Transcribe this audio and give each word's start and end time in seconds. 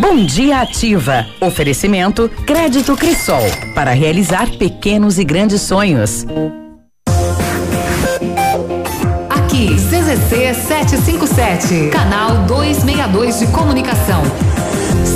Bom 0.00 0.24
dia 0.24 0.62
ativa. 0.62 1.26
Oferecimento 1.42 2.30
Crédito 2.46 2.96
Crisol 2.96 3.42
para 3.74 3.90
realizar 3.90 4.48
pequenos 4.52 5.18
e 5.18 5.24
grandes 5.24 5.60
sonhos. 5.60 6.24
Aqui, 9.28 9.74
CZC 9.74 10.54
757, 10.54 11.90
canal 11.90 12.46
262 12.46 13.40
de 13.40 13.46
comunicação. 13.48 14.22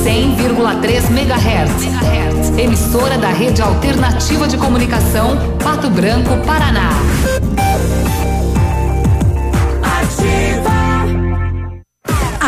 100,3 0.04 1.10
MHz. 1.10 2.58
Emissora 2.58 3.16
da 3.18 3.28
Rede 3.28 3.62
Alternativa 3.62 4.48
de 4.48 4.56
Comunicação, 4.56 5.36
Pato 5.62 5.88
Branco, 5.90 6.36
Paraná. 6.44 6.90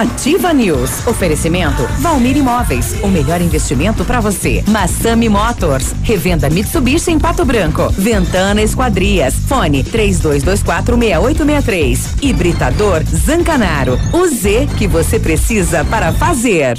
Ativa 0.01 0.55
News. 0.55 1.07
Oferecimento 1.07 1.87
Valmir 1.99 2.35
Imóveis. 2.35 2.97
O 3.03 3.09
melhor 3.09 3.43
investimento 3.43 4.03
para 4.03 4.19
você. 4.19 4.65
Massami 4.67 5.29
Motors. 5.29 5.95
Revenda 6.03 6.49
Mitsubishi 6.49 7.11
em 7.11 7.19
Pato 7.19 7.45
Branco. 7.45 7.91
Ventana 7.91 8.63
Esquadrias. 8.63 9.35
Fone 9.47 9.85
3224 9.85 10.97
6863. 10.97 12.15
Hibridador 12.23 13.05
Zancanaro. 13.05 13.99
O 14.11 14.27
Z 14.27 14.69
que 14.79 14.87
você 14.87 15.21
precisa 15.21 15.85
para 15.85 16.15
fazer. 16.15 16.79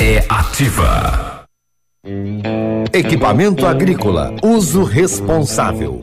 é 0.00 0.24
ativa. 0.30 1.44
Equipamento 2.90 3.66
agrícola, 3.66 4.34
uso 4.42 4.82
responsável. 4.82 6.02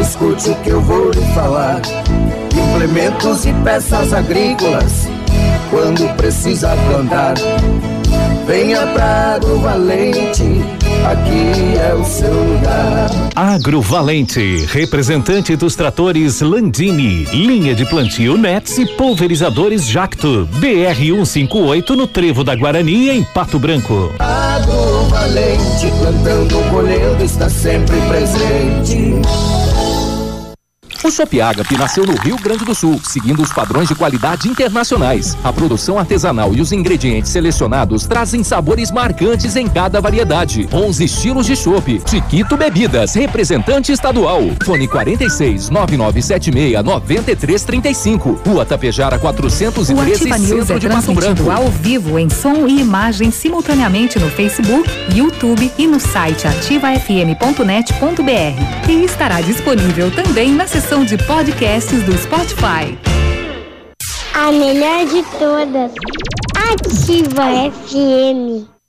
Escute 0.00 0.50
o 0.50 0.54
que 0.56 0.70
eu 0.70 0.80
vou 0.80 1.10
lhe 1.10 1.24
falar. 1.34 1.80
Implementos 2.54 3.44
e 3.44 3.52
peças 3.64 4.12
agrícolas, 4.12 5.08
quando 5.70 6.08
precisa 6.16 6.76
plantar. 6.88 7.34
Venha 8.48 8.86
pra 8.94 9.34
Agrovalente, 9.34 10.42
aqui 11.04 11.78
é 11.78 11.94
o 11.94 12.02
seu 12.02 12.32
lugar. 12.32 13.10
Agrovalente, 13.36 14.64
representante 14.70 15.54
dos 15.54 15.76
tratores 15.76 16.40
Landini, 16.40 17.24
linha 17.24 17.74
de 17.74 17.84
plantio 17.84 18.38
Nets 18.38 18.78
e 18.78 18.86
pulverizadores 18.86 19.86
Jacto, 19.86 20.48
BR 20.52 20.98
158 20.98 21.94
no 21.94 22.06
Trevo 22.06 22.42
da 22.42 22.56
Guarani, 22.56 23.10
em 23.10 23.22
Pato 23.22 23.58
Branco. 23.58 24.14
Agrovalente, 24.18 25.92
plantando, 26.00 26.70
colhendo, 26.70 27.22
está 27.22 27.50
sempre 27.50 27.96
presente. 28.08 29.12
O 31.04 31.12
Shop 31.12 31.40
Agape 31.40 31.78
nasceu 31.78 32.04
no 32.04 32.16
Rio 32.16 32.36
Grande 32.36 32.64
do 32.64 32.74
Sul, 32.74 33.00
seguindo 33.04 33.40
os 33.40 33.52
padrões 33.52 33.86
de 33.86 33.94
qualidade 33.94 34.48
internacionais. 34.48 35.36
A 35.44 35.52
produção 35.52 35.96
artesanal 35.96 36.52
e 36.54 36.60
os 36.60 36.72
ingredientes 36.72 37.30
selecionados 37.30 38.04
trazem 38.04 38.42
sabores 38.42 38.90
marcantes 38.90 39.54
em 39.54 39.68
cada 39.68 40.00
variedade. 40.00 40.68
11 40.72 41.04
estilos 41.04 41.46
de 41.46 41.54
chopp. 41.54 42.02
Chiquito 42.04 42.56
Bebidas, 42.56 43.14
representante 43.14 43.92
estadual. 43.92 44.42
Fone 44.64 44.88
46 44.88 45.70
9976 45.70 46.82
9335. 46.82 48.40
Rua 48.44 48.66
Tapejara 48.66 49.18
413, 49.20 49.94
o 49.94 50.16
Centro 50.16 50.74
é 50.74 50.78
de 50.78 50.88
Pato 50.88 51.14
Branco. 51.14 51.48
ao 51.50 51.68
vivo 51.68 52.18
em 52.18 52.28
som 52.28 52.66
e 52.66 52.80
imagem 52.80 53.30
simultaneamente 53.30 54.18
no 54.18 54.28
Facebook, 54.30 54.90
YouTube 55.14 55.70
e 55.78 55.86
no 55.86 56.00
site 56.00 56.48
ativafm.net.br. 56.48 58.90
E 58.90 59.04
estará 59.04 59.40
disponível 59.40 60.10
também 60.10 60.50
na 60.52 60.66
de 60.88 61.18
podcasts 61.18 62.02
do 62.04 62.14
Spotify. 62.14 62.98
A 64.34 64.50
melhor 64.50 65.04
de 65.06 65.22
todas. 65.38 65.92
Ativa 66.56 67.44
FM. 67.70 68.77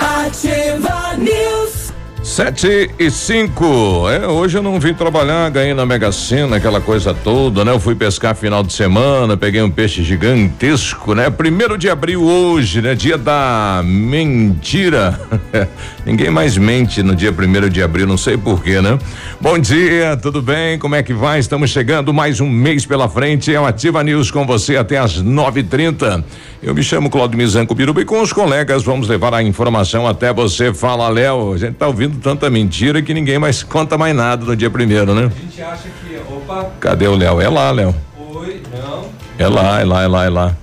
Ativa 0.00 1.14
News. 1.16 1.92
Sete 2.24 2.90
e 2.98 3.08
cinco. 3.08 4.10
É, 4.10 4.26
hoje 4.26 4.58
eu 4.58 4.62
não 4.64 4.80
vim 4.80 4.92
trabalhar, 4.92 5.48
ganhei 5.48 5.74
na 5.74 5.86
Mega 5.86 6.10
Sena, 6.10 6.56
aquela 6.56 6.80
coisa 6.80 7.14
toda, 7.14 7.64
né? 7.64 7.70
Eu 7.70 7.78
fui 7.78 7.94
pescar 7.94 8.34
final 8.34 8.64
de 8.64 8.72
semana, 8.72 9.36
peguei 9.36 9.62
um 9.62 9.70
peixe 9.70 10.02
gigantesco, 10.02 11.14
né? 11.14 11.30
Primeiro 11.30 11.78
de 11.78 11.88
abril 11.88 12.24
hoje, 12.24 12.82
né? 12.82 12.96
Dia 12.96 13.16
da 13.16 13.80
mentira. 13.84 15.20
Ninguém 16.06 16.30
mais 16.30 16.56
mente 16.56 17.02
no 17.02 17.16
dia 17.16 17.32
primeiro 17.32 17.68
de 17.68 17.82
abril, 17.82 18.06
não 18.06 18.16
sei 18.16 18.38
porquê, 18.38 18.80
né? 18.80 18.96
Bom 19.40 19.58
dia, 19.58 20.16
tudo 20.16 20.40
bem? 20.40 20.78
Como 20.78 20.94
é 20.94 21.02
que 21.02 21.12
vai? 21.12 21.40
Estamos 21.40 21.68
chegando 21.70 22.14
mais 22.14 22.40
um 22.40 22.48
mês 22.48 22.86
pela 22.86 23.08
frente. 23.08 23.52
É 23.52 23.60
o 23.60 23.66
Ativa 23.66 24.04
News 24.04 24.30
com 24.30 24.46
você 24.46 24.76
até 24.76 24.98
às 24.98 25.20
nove 25.20 25.60
e 25.60 25.62
trinta. 25.64 26.24
Eu 26.62 26.76
me 26.76 26.82
chamo 26.84 27.10
Claudio 27.10 27.36
Mizanco 27.36 27.74
Biruba 27.74 28.02
e 28.02 28.04
com 28.04 28.22
os 28.22 28.32
colegas 28.32 28.84
vamos 28.84 29.08
levar 29.08 29.34
a 29.34 29.42
informação 29.42 30.06
até 30.06 30.32
você. 30.32 30.72
Fala, 30.72 31.08
Léo. 31.08 31.54
A 31.54 31.58
gente 31.58 31.74
tá 31.74 31.88
ouvindo 31.88 32.20
tanta 32.20 32.48
mentira 32.48 33.02
que 33.02 33.12
ninguém 33.12 33.40
mais 33.40 33.64
conta 33.64 33.98
mais 33.98 34.14
nada 34.14 34.46
no 34.46 34.54
dia 34.54 34.70
primeiro, 34.70 35.12
né? 35.12 35.24
A 35.24 35.40
gente 35.42 35.60
acha 35.60 35.88
que. 35.88 36.16
Opa. 36.32 36.70
Cadê 36.78 37.08
o 37.08 37.16
Léo? 37.16 37.40
É 37.40 37.48
lá, 37.48 37.72
Léo. 37.72 37.92
Oi, 38.32 38.62
não. 38.72 39.08
É 39.36 39.48
lá, 39.48 39.80
é 39.80 39.84
lá, 39.84 40.02
é 40.04 40.06
lá, 40.06 40.24
é 40.24 40.30
lá. 40.30 40.56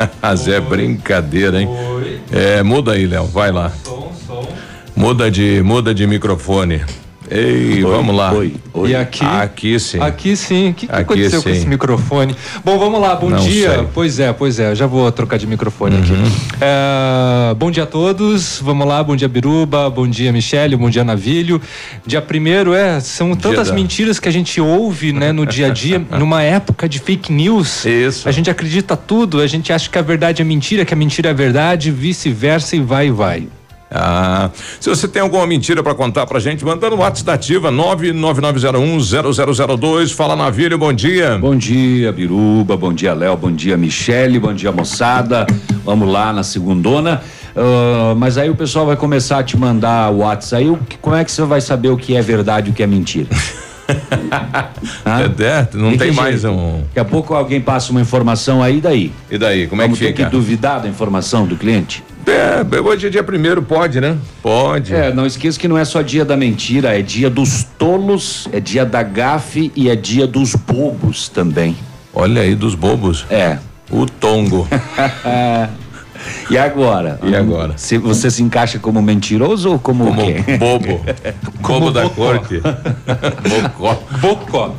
Mas 0.22 0.48
é 0.48 0.58
brincadeira, 0.58 1.60
hein? 1.60 1.68
Oi. 1.68 2.20
É, 2.32 2.62
muda 2.62 2.92
aí, 2.92 3.06
Léo. 3.06 3.26
Vai 3.26 3.52
lá. 3.52 3.70
Som. 3.84 4.09
Muda 4.96 5.30
de, 5.30 5.62
muda 5.62 5.94
de 5.94 6.06
microfone. 6.06 6.82
Ei, 7.32 7.80
vamos 7.84 8.12
lá. 8.16 8.32
E 8.88 8.92
aqui? 8.96 9.24
Aqui 9.24 9.78
sim. 9.78 10.00
Aqui 10.00 10.34
sim. 10.36 10.70
O 10.70 10.74
que, 10.74 10.86
que 10.88 10.92
Aqui 10.92 11.02
aconteceu 11.02 11.40
com 11.40 11.48
sim. 11.48 11.54
esse 11.56 11.66
microfone? 11.68 12.34
Bom, 12.64 12.76
vamos 12.76 13.00
lá. 13.00 13.14
Bom 13.14 13.30
Não 13.30 13.38
dia. 13.38 13.70
sei. 13.72 13.86
Pois 13.94 14.18
é, 14.18 14.32
pois 14.32 14.58
é. 14.58 14.74
Já 14.74 14.84
vou 14.88 15.10
trocar 15.12 15.36
de 15.38 15.46
microfone 15.46 15.94
Uhum. 15.94 16.02
aqui. 16.02 16.12
É, 16.60 17.54
bom 17.54 17.70
dia 17.70 17.84
a 17.84 17.86
todos. 17.86 18.58
Vamos 18.60 18.84
lá. 18.84 19.00
Bom 19.04 19.14
dia, 19.14 19.28
Biruba. 19.28 19.88
Bom 19.88 20.08
dia, 20.08 20.32
Michele. 20.32 20.74
Bom 20.74 20.90
dia, 20.90 21.04
Navilho. 21.04 21.62
Dia 22.04 22.20
primeiro, 22.20 22.74
é. 22.74 22.98
São 22.98 23.32
tantas 23.36 23.68
da- 23.68 23.74
mentiras 23.74 24.18
que 24.18 24.28
a 24.28 24.32
gente 24.32 24.60
ouve, 24.60 25.12
né, 25.12 25.30
no 25.30 25.46
dia 25.46 25.68
a 25.68 25.70
dia, 25.70 26.02
numa 26.18 26.42
época 26.42 26.88
de 26.88 26.98
fake 26.98 27.32
news. 27.32 27.84
Isso. 27.84 28.28
A 28.28 28.32
gente 28.32 28.50
acredita 28.50 28.96
tudo. 28.96 29.40
A 29.40 29.46
gente 29.46 29.72
acha 29.72 29.88
que 29.88 29.96
a 29.96 30.02
verdade 30.02 30.42
é 30.42 30.44
mentira, 30.44 30.84
que 30.84 30.92
a 30.92 30.96
mentira 30.96 31.30
é 31.30 31.34
verdade, 31.34 31.92
vice-versa 31.92 32.74
e 32.74 32.80
vai 32.80 33.06
e 33.06 33.10
vai. 33.12 33.46
Ah, 33.92 34.50
se 34.78 34.88
você 34.88 35.08
tem 35.08 35.20
alguma 35.20 35.44
mentira 35.46 35.82
pra 35.82 35.94
contar 35.94 36.24
pra 36.26 36.38
gente, 36.38 36.64
manda 36.64 36.88
no 36.88 36.96
WhatsApp 36.98 37.24
da 37.26 37.32
Ativa 37.34 37.72
999010002. 37.72 40.14
Fala 40.14 40.36
Navírio, 40.36 40.78
bom 40.78 40.92
dia. 40.92 41.36
Bom 41.38 41.56
dia, 41.56 42.12
Biruba. 42.12 42.76
Bom 42.76 42.92
dia, 42.92 43.12
Léo. 43.14 43.36
Bom 43.36 43.50
dia, 43.50 43.76
Michele. 43.76 44.38
Bom 44.38 44.54
dia, 44.54 44.70
moçada. 44.70 45.44
Vamos 45.84 46.08
lá 46.08 46.32
na 46.32 46.44
segundona. 46.44 47.20
Ah, 47.56 48.14
mas 48.16 48.38
aí 48.38 48.48
o 48.48 48.54
pessoal 48.54 48.86
vai 48.86 48.94
começar 48.96 49.40
a 49.40 49.42
te 49.42 49.56
mandar 49.56 50.12
o 50.12 50.18
WhatsApp. 50.18 50.62
Aí 50.62 50.76
que- 50.88 50.98
como 50.98 51.16
é 51.16 51.24
que 51.24 51.32
você 51.32 51.42
vai 51.42 51.60
saber 51.60 51.88
o 51.88 51.96
que 51.96 52.14
é 52.16 52.22
verdade 52.22 52.68
e 52.68 52.70
o 52.70 52.74
que 52.74 52.82
é 52.82 52.86
mentira? 52.86 53.26
É, 55.04 55.24
é, 55.44 55.68
não 55.74 55.96
tem 55.96 56.10
que 56.10 56.16
mais 56.16 56.42
jeito? 56.42 56.54
um. 56.56 56.82
Daqui 56.86 57.00
a 57.00 57.04
pouco 57.04 57.34
alguém 57.34 57.60
passa 57.60 57.90
uma 57.90 58.00
informação 58.00 58.62
aí, 58.62 58.80
daí? 58.80 59.10
E 59.28 59.36
daí, 59.36 59.66
como 59.66 59.82
é 59.82 59.86
Vamos 59.86 59.98
que 59.98 60.04
ter 60.04 60.12
fica? 60.12 60.26
que 60.26 60.30
duvidar 60.30 60.80
da 60.80 60.88
informação 60.88 61.44
do 61.44 61.56
cliente? 61.56 62.00
É, 62.26 62.80
hoje 62.80 63.06
é 63.06 63.10
dia 63.10 63.22
primeiro, 63.22 63.62
pode, 63.62 64.00
né? 64.00 64.16
Pode. 64.42 64.94
É, 64.94 65.12
não 65.12 65.26
esqueça 65.26 65.58
que 65.58 65.66
não 65.66 65.76
é 65.76 65.84
só 65.84 66.02
dia 66.02 66.24
da 66.24 66.36
mentira, 66.36 66.98
é 66.98 67.02
dia 67.02 67.28
dos 67.30 67.64
tolos, 67.78 68.48
é 68.52 68.60
dia 68.60 68.84
da 68.84 69.02
gafe 69.02 69.72
e 69.74 69.88
é 69.88 69.96
dia 69.96 70.26
dos 70.26 70.54
bobos 70.54 71.28
também. 71.28 71.76
Olha 72.12 72.42
aí, 72.42 72.54
dos 72.54 72.74
bobos. 72.74 73.24
É. 73.30 73.58
O 73.90 74.06
tongo. 74.06 74.68
e 76.50 76.58
agora? 76.58 77.18
E 77.22 77.34
agora? 77.34 77.74
Se 77.76 77.96
você 77.98 78.30
se 78.30 78.42
encaixa 78.42 78.78
como 78.78 79.00
mentiroso 79.00 79.70
ou 79.72 79.78
como, 79.78 80.06
Como 80.06 80.20
o 80.22 80.24
quê? 80.24 80.56
bobo. 80.58 81.00
Bobo 81.70 81.92
da 81.92 82.08
corte. 82.08 82.60
Bocó. 83.48 84.02
Bocó. 84.20 84.74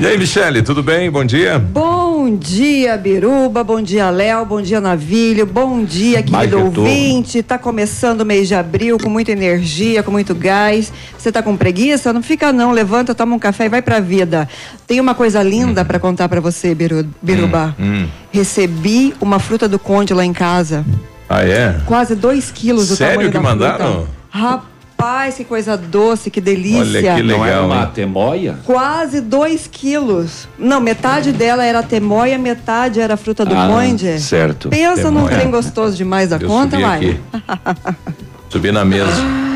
E 0.00 0.06
aí, 0.06 0.16
Michele, 0.16 0.62
tudo 0.62 0.82
bem? 0.82 1.10
Bom 1.10 1.24
dia. 1.26 1.58
Bom 1.58 2.34
dia, 2.36 2.96
Biruba. 2.96 3.62
Bom 3.62 3.82
dia, 3.82 4.08
Léo. 4.08 4.46
Bom 4.46 4.62
dia, 4.62 4.80
Navilho. 4.80 5.44
Bom 5.44 5.84
dia, 5.84 6.22
querido 6.22 6.58
ouvinte. 6.64 7.42
Tá 7.42 7.58
começando 7.58 8.22
o 8.22 8.24
mês 8.24 8.48
de 8.48 8.54
abril 8.54 8.96
com 8.98 9.10
muita 9.10 9.32
energia, 9.32 10.02
com 10.02 10.10
muito 10.10 10.34
gás. 10.34 10.90
Você 11.18 11.30
tá 11.30 11.42
com 11.42 11.54
preguiça? 11.54 12.12
Não 12.12 12.22
fica 12.22 12.50
não. 12.50 12.72
Levanta, 12.72 13.14
toma 13.14 13.36
um 13.36 13.38
café 13.38 13.66
e 13.66 13.68
vai 13.68 13.82
pra 13.82 14.00
vida. 14.00 14.48
Tem 14.86 15.00
uma 15.00 15.14
coisa 15.14 15.42
linda 15.42 15.84
pra 15.84 15.98
contar 15.98 16.30
pra 16.30 16.40
você, 16.40 16.74
Biru, 16.74 17.04
Biruba. 17.20 17.76
Hum. 17.78 18.06
Recebi 18.38 19.14
uma 19.20 19.38
fruta 19.38 19.68
do 19.68 19.78
conde 19.78 20.12
lá 20.12 20.24
em 20.24 20.32
casa. 20.32 20.84
Ah, 21.28 21.44
é? 21.44 21.80
Quase 21.86 22.16
dois 22.16 22.50
quilos 22.50 22.88
do 22.88 22.96
Sério 22.96 23.12
tamanho 23.14 23.30
que 23.30 23.36
da 23.38 23.40
mandaram? 23.40 24.06
Rapaz, 24.28 25.36
que 25.36 25.44
coisa 25.44 25.76
doce, 25.76 26.32
que 26.32 26.40
delícia. 26.40 26.80
Olha 26.80 27.14
que 27.14 27.22
legal. 27.22 27.38
Não 27.38 27.46
era 27.46 27.62
uma 27.62 27.82
hein? 27.82 27.90
temoia? 27.94 28.58
Quase 28.64 29.20
dois 29.20 29.68
quilos. 29.70 30.48
Não, 30.58 30.80
metade 30.80 31.30
dela 31.30 31.64
era 31.64 31.80
temoia, 31.80 32.36
metade 32.36 32.98
era 32.98 33.16
fruta 33.16 33.44
do 33.44 33.54
Ah, 33.54 33.68
conde. 33.68 34.18
certo. 34.20 34.68
Pensa 34.68 35.12
num 35.12 35.20
Temoia. 35.26 35.36
trem 35.36 35.50
gostoso 35.52 35.96
demais 35.96 36.30
da 36.30 36.36
Eu 36.36 36.48
conta, 36.48 36.70
subi 36.76 36.82
vai. 36.82 36.96
aqui. 36.98 37.20
Subi 38.50 38.72
na 38.72 38.84
mesa. 38.84 39.10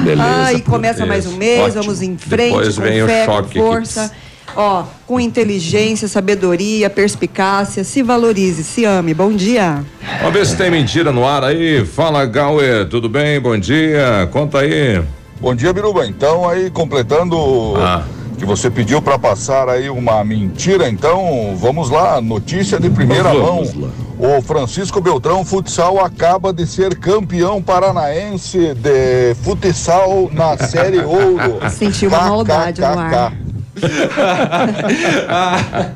Beleza. 0.04 0.22
Ah, 0.46 0.52
e 0.52 0.60
começa 0.62 1.04
mais 1.04 1.26
um 1.26 1.36
mês, 1.36 1.60
Ótimo. 1.76 1.82
vamos 1.82 2.00
em 2.02 2.16
frente, 2.16 2.50
Depois 2.50 2.76
com 2.76 2.82
vem 2.82 3.02
o 3.02 3.06
fé, 3.06 3.24
choque 3.26 3.58
com 3.58 3.72
aqui. 3.72 4.10
Ó, 4.56 4.84
com 5.06 5.20
inteligência, 5.20 6.08
sabedoria, 6.08 6.90
perspicácia, 6.90 7.84
se 7.84 8.02
valorize, 8.02 8.64
se 8.64 8.84
ame. 8.84 9.14
Bom 9.14 9.32
dia. 9.32 9.84
Vamos 10.20 10.32
ver 10.32 10.46
se 10.46 10.56
tem 10.56 10.70
mentira 10.70 11.12
no 11.12 11.26
ar 11.26 11.44
aí. 11.44 11.84
Fala, 11.84 12.24
Gauê, 12.26 12.84
tudo 12.86 13.08
bem? 13.08 13.40
Bom 13.40 13.56
dia. 13.58 14.28
Conta 14.32 14.60
aí. 14.60 15.00
Bom 15.40 15.54
dia, 15.54 15.72
Biruba. 15.72 16.06
Então, 16.06 16.48
aí, 16.48 16.70
completando 16.70 17.36
Ah. 17.76 18.02
que 18.36 18.44
você 18.44 18.68
pediu 18.70 19.00
para 19.02 19.18
passar 19.18 19.68
aí 19.68 19.88
uma 19.90 20.24
mentira, 20.24 20.88
então, 20.88 21.56
vamos 21.56 21.90
lá. 21.90 22.20
Notícia 22.20 22.80
de 22.80 22.88
primeira 22.90 23.32
Vamos 23.32 23.74
mão. 23.74 23.90
O 24.18 24.42
Francisco 24.42 25.00
Beltrão 25.00 25.44
Futsal 25.44 26.04
acaba 26.04 26.52
de 26.52 26.66
ser 26.66 26.96
campeão 26.96 27.62
paranaense 27.62 28.74
de 28.74 29.34
futsal 29.44 30.28
na 30.32 30.56
Série 30.56 30.98
Ouro. 30.98 31.60
Senti 31.70 32.06
uma 32.08 32.22
maldade 32.22 32.80
no 32.80 32.86
ar. 32.98 33.32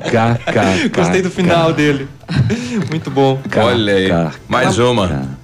KK. 0.09 0.89
Gostei 0.95 1.21
do 1.21 1.29
final 1.31 1.73
dele. 1.73 2.07
Muito 2.89 3.09
bom. 3.11 3.39
Olha 3.57 3.93
aí. 3.93 4.09
Mais 4.47 4.77
uma. 4.79 5.43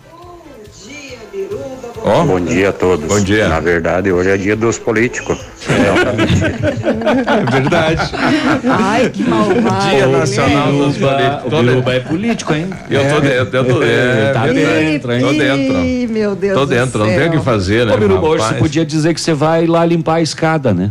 Ó. 2.02 2.24
Bom 2.24 2.40
dia 2.40 2.70
a 2.70 2.74
todos. 2.74 3.06
Bom 3.06 3.20
dia. 3.20 3.50
Na 3.50 3.60
verdade, 3.60 4.10
hoje 4.12 4.30
é 4.30 4.38
dia 4.38 4.56
dos 4.56 4.78
políticos. 4.78 5.38
É 5.70 7.52
verdade. 7.52 8.12
Ai, 8.68 9.10
que 9.10 9.24
malvado. 9.24 9.90
Dia 9.90 10.08
Nacional 10.08 10.72
dos 10.72 10.98
Políticos. 10.98 11.54
o 11.54 11.62
Biruba 11.62 11.94
é 11.94 12.00
político, 12.00 12.54
hein? 12.54 12.70
Eu 12.90 13.02
tô 13.10 13.20
dentro, 13.22 13.58
eu 13.58 13.66
tô 13.66 13.80
dentro. 13.80 14.34
Tá 14.34 14.48
É 14.48 14.54
verdade. 14.54 14.86
dentro, 14.86 15.12
hein? 15.12 15.22
Tô 15.22 15.32
dentro. 15.34 16.14
Meu 16.14 16.36
Deus 16.36 16.54
Tô 16.58 16.66
do 16.66 16.70
dentro, 16.74 17.00
não 17.00 17.08
tem 17.08 17.28
o 17.28 17.32
que 17.32 17.40
fazer, 17.40 17.86
né? 17.86 17.94
Ô, 17.94 17.98
Biruba, 17.98 18.28
hoje 18.28 18.44
você 18.46 18.54
podia 18.56 18.86
dizer 18.86 19.14
que 19.14 19.22
você 19.22 19.34
vai 19.34 19.68
lá 19.68 19.86
limpar 19.86 20.16
a 20.16 20.22
escada, 20.22 20.74
né? 20.74 20.90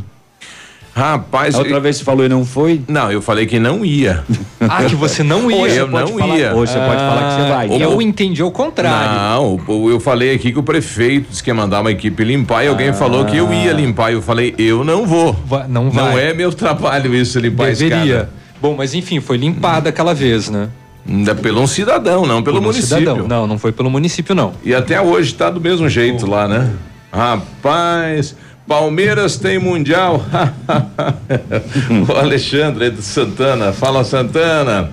Rapaz, 0.99 1.55
A 1.55 1.59
outra 1.59 1.79
vez 1.79 1.97
você 1.99 2.05
falou 2.05 2.25
e 2.27 2.29
não 2.29 2.45
foi? 2.45 2.81
Não, 2.89 3.11
eu 3.13 3.23
falei 3.23 3.47
que 3.47 3.59
não 3.59 3.85
ia. 3.85 4.25
Ah, 4.71 4.83
que 4.85 4.95
você 4.97 5.23
não 5.23 5.49
ia. 5.51 5.69
Eu 5.69 5.87
não 5.87 6.19
falar- 6.19 6.37
ia. 6.37 6.55
Hoje 6.55 6.73
você 6.73 6.79
pode 6.81 6.97
falar 7.01 7.29
que 7.37 7.43
você 7.43 7.49
vai. 7.49 7.69
Ô, 7.71 7.77
Eu 7.79 8.03
entendi 8.03 8.43
o 8.43 8.51
contrário. 8.51 9.19
Não, 9.19 9.61
o- 9.67 9.89
eu 9.89 9.99
falei 10.01 10.35
aqui 10.35 10.53
que 10.53 10.59
o 10.59 10.63
prefeito 10.63 11.29
disse 11.31 11.43
que 11.43 11.49
ia 11.49 11.55
mandar 11.55 11.81
uma 11.81 11.91
equipe 11.93 12.23
limpar 12.25 12.65
e 12.65 12.69
alguém 12.69 12.93
falou 12.93 13.25
que 13.25 13.37
eu 13.37 13.51
ia 13.53 13.73
limpar. 13.73 14.13
Eu 14.13 14.21
falei, 14.21 14.55
eu 14.59 14.85
não 14.85 15.07
vou. 15.07 15.33
Va- 15.33 15.67
não 15.69 15.91
vai. 15.91 16.05
Não 16.11 16.19
é 16.19 16.35
meu 16.35 16.53
trabalho 16.53 17.15
isso, 17.15 17.39
limpar 17.39 17.65
a 17.65 17.67
Deveria. 17.69 17.97
escada. 18.05 18.31
Bom, 18.61 18.75
mas 18.77 18.93
enfim, 18.95 19.21
foi 19.21 19.37
limpada 19.39 19.89
aquela 19.89 20.13
vez, 20.13 20.51
né? 20.51 20.69
Ainda 21.09 21.35
pelo 21.35 21.63
um 21.63 21.67
cidadão, 21.67 22.27
não 22.27 22.43
pelo 22.43 22.59
um 22.59 22.63
município. 22.63 22.99
cidadão. 22.99 23.27
Não, 23.29 23.47
não 23.47 23.59
foi 23.59 23.71
pelo 23.73 23.89
município, 23.89 24.35
não. 24.35 24.53
E 24.65 24.75
até 24.75 25.01
hoje 25.01 25.33
tá 25.35 25.49
do 25.49 25.61
mesmo 25.61 25.89
jeito 25.89 26.27
lá, 26.29 26.47
né? 26.49 26.69
Rapaz, 27.11 28.35
Palmeiras 28.69 29.39
tem 29.39 29.59
Mundial. 29.59 30.23
o 32.07 32.13
Alexandre 32.13 32.91
do 32.91 33.01
Santana. 33.01 33.73
Fala, 33.73 34.05
Santana. 34.05 34.91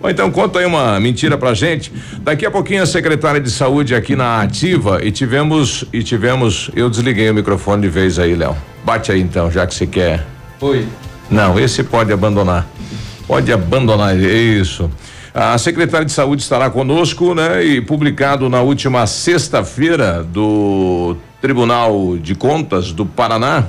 Bom, 0.00 0.08
então 0.08 0.30
conta 0.30 0.60
aí 0.60 0.64
uma 0.64 0.98
mentira 1.00 1.36
pra 1.36 1.52
gente. 1.52 1.92
Daqui 2.20 2.46
a 2.46 2.50
pouquinho 2.50 2.84
a 2.84 2.86
secretária 2.86 3.40
de 3.40 3.50
saúde 3.50 3.96
aqui 3.96 4.14
na 4.14 4.40
ativa 4.40 5.04
e 5.04 5.10
tivemos 5.10 5.84
e 5.92 6.04
tivemos, 6.04 6.70
eu 6.74 6.88
desliguei 6.88 7.28
o 7.28 7.34
microfone 7.34 7.82
de 7.82 7.88
vez 7.88 8.16
aí, 8.18 8.34
Léo. 8.34 8.56
Bate 8.84 9.10
aí 9.10 9.20
então, 9.20 9.50
já 9.50 9.66
que 9.66 9.74
você 9.74 9.86
quer. 9.86 10.24
Oi. 10.60 10.86
Não, 11.28 11.58
esse 11.58 11.82
pode 11.82 12.12
abandonar. 12.12 12.64
Pode 13.26 13.52
abandonar, 13.52 14.16
isso. 14.16 14.88
A 15.38 15.58
secretária 15.58 16.06
de 16.06 16.12
saúde 16.12 16.40
estará 16.40 16.70
conosco, 16.70 17.34
né? 17.34 17.62
E 17.62 17.78
publicado 17.82 18.48
na 18.48 18.62
última 18.62 19.06
sexta-feira 19.06 20.24
do 20.24 21.14
Tribunal 21.42 22.16
de 22.16 22.34
Contas 22.34 22.90
do 22.90 23.04
Paraná, 23.04 23.66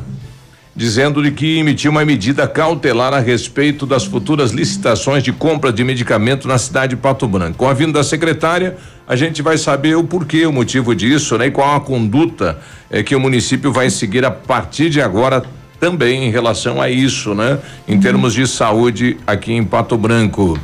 dizendo 0.73 1.21
de 1.21 1.29
que 1.29 1.57
emitiu 1.57 1.91
uma 1.91 2.05
medida 2.05 2.47
cautelar 2.47 3.13
a 3.13 3.19
respeito 3.19 3.85
das 3.85 4.05
futuras 4.05 4.51
licitações 4.51 5.21
de 5.21 5.33
compra 5.33 5.73
de 5.73 5.83
medicamento 5.83 6.47
na 6.47 6.57
cidade 6.57 6.95
de 6.95 7.01
Pato 7.01 7.27
Branco. 7.27 7.57
Com 7.57 7.67
a 7.67 7.73
vinda 7.73 7.99
da 7.99 8.03
secretária, 8.03 8.77
a 9.05 9.17
gente 9.17 9.41
vai 9.41 9.57
saber 9.57 9.97
o 9.97 10.05
porquê, 10.05 10.45
o 10.45 10.53
motivo 10.53 10.95
disso, 10.95 11.37
né? 11.37 11.47
E 11.47 11.51
qual 11.51 11.75
a 11.75 11.81
conduta 11.81 12.57
é 12.89 13.03
que 13.03 13.13
o 13.13 13.19
município 13.19 13.73
vai 13.73 13.89
seguir 13.89 14.23
a 14.23 14.31
partir 14.31 14.89
de 14.89 15.01
agora 15.01 15.43
também 15.81 16.29
em 16.29 16.31
relação 16.31 16.81
a 16.81 16.89
isso, 16.89 17.35
né? 17.35 17.59
Em 17.85 17.99
termos 17.99 18.33
de 18.33 18.47
saúde 18.47 19.17
aqui 19.27 19.51
em 19.51 19.65
Pato 19.65 19.97
Branco. 19.97 20.57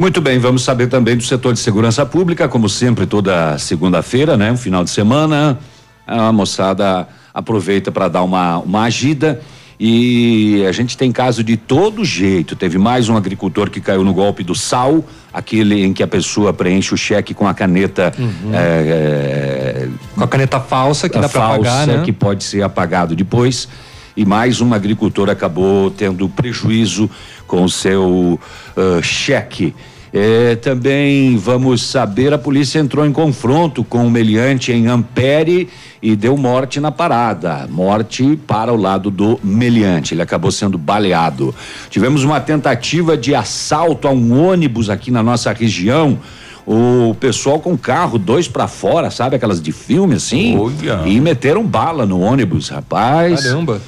Muito 0.00 0.18
bem, 0.22 0.38
vamos 0.38 0.62
saber 0.62 0.86
também 0.86 1.14
do 1.14 1.22
setor 1.22 1.52
de 1.52 1.58
segurança 1.58 2.06
pública, 2.06 2.48
como 2.48 2.70
sempre, 2.70 3.04
toda 3.04 3.58
segunda-feira, 3.58 4.34
né? 4.34 4.50
Um 4.50 4.56
final 4.56 4.82
de 4.82 4.88
semana, 4.88 5.58
a 6.06 6.32
moçada 6.32 7.06
aproveita 7.34 7.92
para 7.92 8.08
dar 8.08 8.22
uma, 8.22 8.56
uma 8.60 8.84
agida. 8.84 9.42
E 9.78 10.64
a 10.66 10.72
gente 10.72 10.96
tem 10.96 11.12
caso 11.12 11.44
de 11.44 11.54
todo 11.54 12.02
jeito. 12.02 12.56
Teve 12.56 12.78
mais 12.78 13.10
um 13.10 13.16
agricultor 13.16 13.68
que 13.68 13.78
caiu 13.78 14.02
no 14.02 14.14
golpe 14.14 14.42
do 14.42 14.54
sal, 14.54 15.04
aquele 15.30 15.84
em 15.84 15.92
que 15.92 16.02
a 16.02 16.08
pessoa 16.08 16.50
preenche 16.50 16.94
o 16.94 16.96
cheque 16.96 17.34
com 17.34 17.46
a 17.46 17.52
caneta. 17.52 18.10
Uhum. 18.18 18.54
É, 18.54 18.56
é, 18.56 19.88
com 20.14 20.24
a 20.24 20.28
caneta 20.28 20.60
falsa 20.60 21.10
que 21.10 21.18
dá 21.18 21.28
para 21.28 21.46
pagar, 21.46 21.86
né? 21.86 22.02
que 22.02 22.12
pode 22.12 22.42
ser 22.42 22.62
apagado 22.62 23.14
depois. 23.14 23.68
E 24.16 24.24
mais 24.24 24.62
um 24.62 24.72
agricultor 24.72 25.28
acabou 25.28 25.90
tendo 25.90 26.26
prejuízo 26.26 27.08
com 27.46 27.64
o 27.64 27.68
seu 27.68 28.40
uh, 28.76 29.02
cheque. 29.02 29.74
É, 30.12 30.56
também 30.56 31.36
vamos 31.36 31.82
saber, 31.82 32.32
a 32.32 32.38
polícia 32.38 32.80
entrou 32.80 33.06
em 33.06 33.12
confronto 33.12 33.84
com 33.84 34.04
o 34.06 34.10
meliante 34.10 34.72
em 34.72 34.88
Ampere 34.88 35.68
e 36.02 36.16
deu 36.16 36.36
morte 36.36 36.80
na 36.80 36.90
parada. 36.90 37.68
Morte 37.70 38.36
para 38.46 38.72
o 38.72 38.76
lado 38.76 39.10
do 39.10 39.38
meliante. 39.42 40.14
Ele 40.14 40.22
acabou 40.22 40.50
sendo 40.50 40.76
baleado. 40.76 41.54
Tivemos 41.88 42.24
uma 42.24 42.40
tentativa 42.40 43.16
de 43.16 43.34
assalto 43.34 44.08
a 44.08 44.10
um 44.10 44.48
ônibus 44.48 44.90
aqui 44.90 45.10
na 45.10 45.22
nossa 45.22 45.52
região. 45.52 46.18
O 46.66 47.14
pessoal 47.18 47.58
com 47.58 47.76
carro, 47.76 48.18
dois 48.18 48.48
para 48.48 48.66
fora, 48.68 49.10
sabe? 49.10 49.36
Aquelas 49.36 49.62
de 49.62 49.72
filme 49.72 50.16
assim. 50.16 50.58
Olha. 50.58 51.02
E 51.06 51.20
meteram 51.20 51.64
bala 51.64 52.04
no 52.04 52.20
ônibus, 52.20 52.68
rapaz. 52.68 53.44
Caramba. 53.44 53.80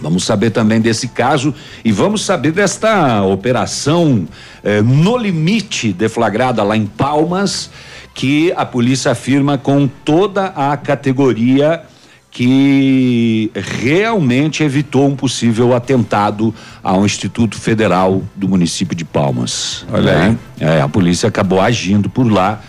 Vamos 0.00 0.24
saber 0.24 0.50
também 0.50 0.80
desse 0.80 1.08
caso 1.08 1.54
e 1.84 1.90
vamos 1.90 2.24
saber 2.24 2.52
desta 2.52 3.22
operação 3.22 4.28
eh, 4.62 4.80
no 4.80 5.16
limite 5.16 5.92
deflagrada 5.92 6.62
lá 6.62 6.76
em 6.76 6.86
Palmas, 6.86 7.70
que 8.14 8.52
a 8.56 8.64
polícia 8.64 9.12
afirma 9.12 9.58
com 9.58 9.88
toda 9.88 10.46
a 10.46 10.76
categoria 10.76 11.82
que 12.30 13.50
realmente 13.54 14.62
evitou 14.62 15.08
um 15.08 15.16
possível 15.16 15.74
atentado 15.74 16.54
ao 16.82 17.04
Instituto 17.04 17.58
Federal 17.58 18.22
do 18.36 18.48
município 18.48 18.94
de 18.94 19.04
Palmas. 19.04 19.84
Olha 19.90 20.30
né? 20.30 20.38
É, 20.60 20.80
a 20.80 20.88
polícia 20.88 21.28
acabou 21.28 21.60
agindo 21.60 22.08
por 22.08 22.30
lá, 22.30 22.60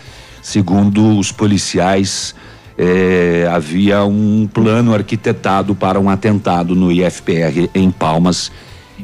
segundo 0.42 1.16
os 1.18 1.30
policiais 1.30 2.34
eh, 2.82 3.46
havia 3.52 4.02
um 4.04 4.48
plano 4.52 4.94
arquitetado 4.94 5.74
para 5.74 6.00
um 6.00 6.08
atentado 6.08 6.74
no 6.74 6.90
IFPR 6.90 7.68
em 7.74 7.90
Palmas 7.90 8.50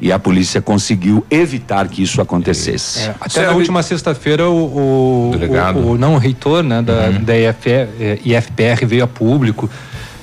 e 0.00 0.10
a 0.10 0.18
polícia 0.18 0.60
conseguiu 0.62 1.24
evitar 1.30 1.86
que 1.88 2.02
isso 2.02 2.20
acontecesse. 2.22 3.00
É, 3.00 3.14
até 3.20 3.46
na 3.46 3.52
última 3.52 3.82
sexta-feira 3.82 4.48
o, 4.48 4.54
o, 4.54 5.30
o, 5.34 5.90
o 5.92 5.98
não 5.98 6.14
o 6.14 6.18
reitor 6.18 6.62
né, 6.62 6.80
da, 6.80 6.92
Uhum. 7.10 7.24
da 7.24 7.36
IFPR, 7.38 7.88
eh, 8.00 8.18
IFPR 8.24 8.86
veio 8.86 9.04
a 9.04 9.06
público 9.06 9.68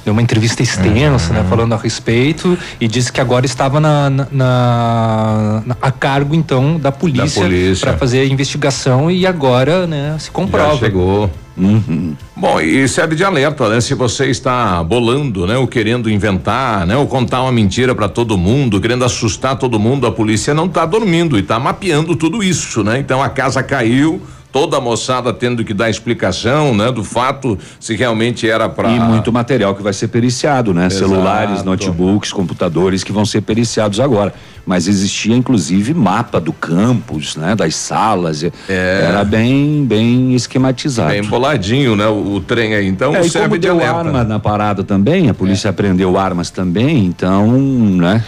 deu 0.06 0.12
uma 0.12 0.22
entrevista 0.22 0.62
extensa, 0.62 1.30
Uhum. 1.34 1.40
né, 1.44 1.46
falando 1.50 1.74
a 1.74 1.78
respeito 1.78 2.58
e 2.82 2.88
disse 2.90 3.12
que 3.12 3.22
agora 3.22 3.46
estava 3.46 3.80
na, 3.80 4.10
na- 4.10 4.28
na- 4.32 5.64
na- 5.66 5.78
a 5.82 5.92
cargo 5.92 6.36
então 6.36 6.78
da 6.78 6.92
polícia, 6.92 7.42
polícia. 7.42 7.88
para 7.88 7.98
fazer 7.98 8.20
a 8.20 8.26
investigação 8.26 9.10
e 9.10 9.26
agora, 9.26 9.88
né, 9.88 10.16
se 10.20 10.30
comprova. 10.30 10.74
Já 10.74 10.80
chegou. 10.80 11.30
Uhum. 11.56 12.16
Bom, 12.36 12.60
e 12.60 12.88
serve 12.88 13.16
de 13.16 13.24
alerta, 13.24 13.70
né? 13.70 13.80
Se 13.80 13.94
você 13.94 14.28
está 14.28 14.84
bolando, 14.84 15.46
né? 15.46 15.58
Ou 15.58 15.68
querendo 15.68 16.10
inventar, 16.10 16.86
né? 16.86 16.98
Ou 16.98 17.06
contar 17.08 17.44
uma 17.44 17.52
mentira 17.52 17.94
para 17.94 18.10
todo 18.10 18.38
mundo, 18.38 18.82
querendo 18.82 19.06
assustar 19.06 19.56
todo 19.58 19.80
mundo, 19.80 20.08
a 20.08 20.12
polícia 20.12 20.54
não 20.54 20.66
está 20.66 20.86
dormindo 20.86 21.38
e 21.38 21.42
está 21.42 21.60
mapeando 21.60 22.16
tudo 22.16 22.44
isso, 22.44 22.84
né? 22.84 22.98
Então 22.98 23.22
a 23.22 23.30
casa 23.30 23.62
caiu, 23.62 24.22
toda 24.54 24.78
a 24.78 24.80
moçada 24.80 25.34
tendo 25.34 25.66
que 25.66 25.74
dar 25.74 25.90
explicação, 25.90 26.76
né? 26.76 26.92
Do 26.92 27.04
fato 27.04 27.58
se 27.80 27.96
realmente 27.96 28.48
era 28.48 28.70
para 28.70 28.88
E 28.92 29.00
muito 29.00 29.34
material 29.34 29.74
que 29.74 29.82
vai 29.82 29.92
ser 29.92 30.10
periciado, 30.10 30.76
né? 30.76 30.86
Exato. 30.86 31.10
Celulares, 31.10 31.64
notebooks, 31.64 32.32
computadores 32.32 33.04
que 33.04 33.12
vão 33.12 33.26
ser 33.26 33.42
periciados 33.42 34.00
agora. 34.00 34.32
Mas 34.64 34.88
existia 34.88 35.36
inclusive 35.36 35.94
mapa 35.96 36.40
do 36.40 36.54
campus, 36.54 37.36
né? 37.36 37.56
Das 37.56 37.76
salas. 37.76 38.46
Era 38.70 39.24
bem, 39.26 39.84
bem 39.86 40.36
esquematizado. 40.36 41.12
É 41.14 41.18
emboladinho, 41.18 41.96
né? 41.96 42.06
O, 42.08 42.36
o 42.36 42.40
trem 42.40 42.76
aí. 42.76 42.88
Então 42.88 43.14
É, 43.16 43.24
serve 43.24 43.58
de 43.58 43.68
alerta. 43.68 43.98
arma 43.98 44.24
na 44.24 44.38
parada 44.40 44.84
também, 44.84 45.30
a 45.30 45.34
polícia 45.34 45.72
apreendeu 45.72 46.16
armas 46.16 46.52
também, 46.52 47.06
então, 47.06 47.48
né? 47.58 48.24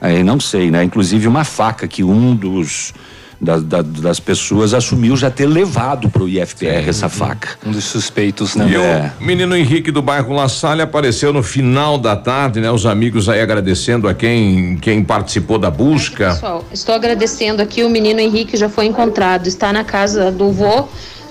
Aí 0.00 0.24
não 0.24 0.40
sei, 0.40 0.70
né? 0.70 0.82
Inclusive 0.82 1.28
uma 1.28 1.44
faca 1.44 1.86
que 1.86 2.02
um 2.02 2.34
dos 2.34 2.94
da- 3.40 3.58
da- 3.58 3.82
das 3.82 4.20
pessoas 4.20 4.74
assumiu 4.74 5.16
já 5.16 5.30
ter 5.30 5.46
levado 5.46 6.10
pro 6.10 6.28
IFPR 6.28 6.88
essa 6.88 7.08
faca. 7.08 7.50
Um 7.66 7.72
dos 7.72 7.84
suspeitos, 7.84 8.54
né? 8.54 8.68
E 8.68 8.74
É. 8.76 9.12
o 9.20 9.24
menino 9.24 9.56
Henrique 9.56 9.90
do 9.90 10.02
bairro 10.02 10.34
La 10.34 10.48
Salle 10.48 10.82
apareceu 10.82 11.32
no 11.32 11.42
final 11.42 11.96
da 11.96 12.14
tarde, 12.14 12.60
né? 12.60 12.70
Os 12.70 12.84
amigos 12.84 13.28
aí 13.28 13.40
agradecendo 13.40 14.08
a 14.08 14.14
quem 14.14 14.76
quem 14.76 15.02
participou 15.02 15.58
da 15.58 15.70
busca. 15.70 16.30
Pessoal, 16.34 16.64
estou 16.72 16.94
agradecendo 16.94 17.62
aqui. 17.62 17.82
O 17.82 17.88
menino 17.90 18.20
Henrique 18.20 18.56
já 18.56 18.68
foi 18.68 18.86
encontrado. 18.86 19.46
Está 19.46 19.72
na 19.72 19.84
casa 19.84 20.30
do 20.30 20.50
vô, 20.52 20.86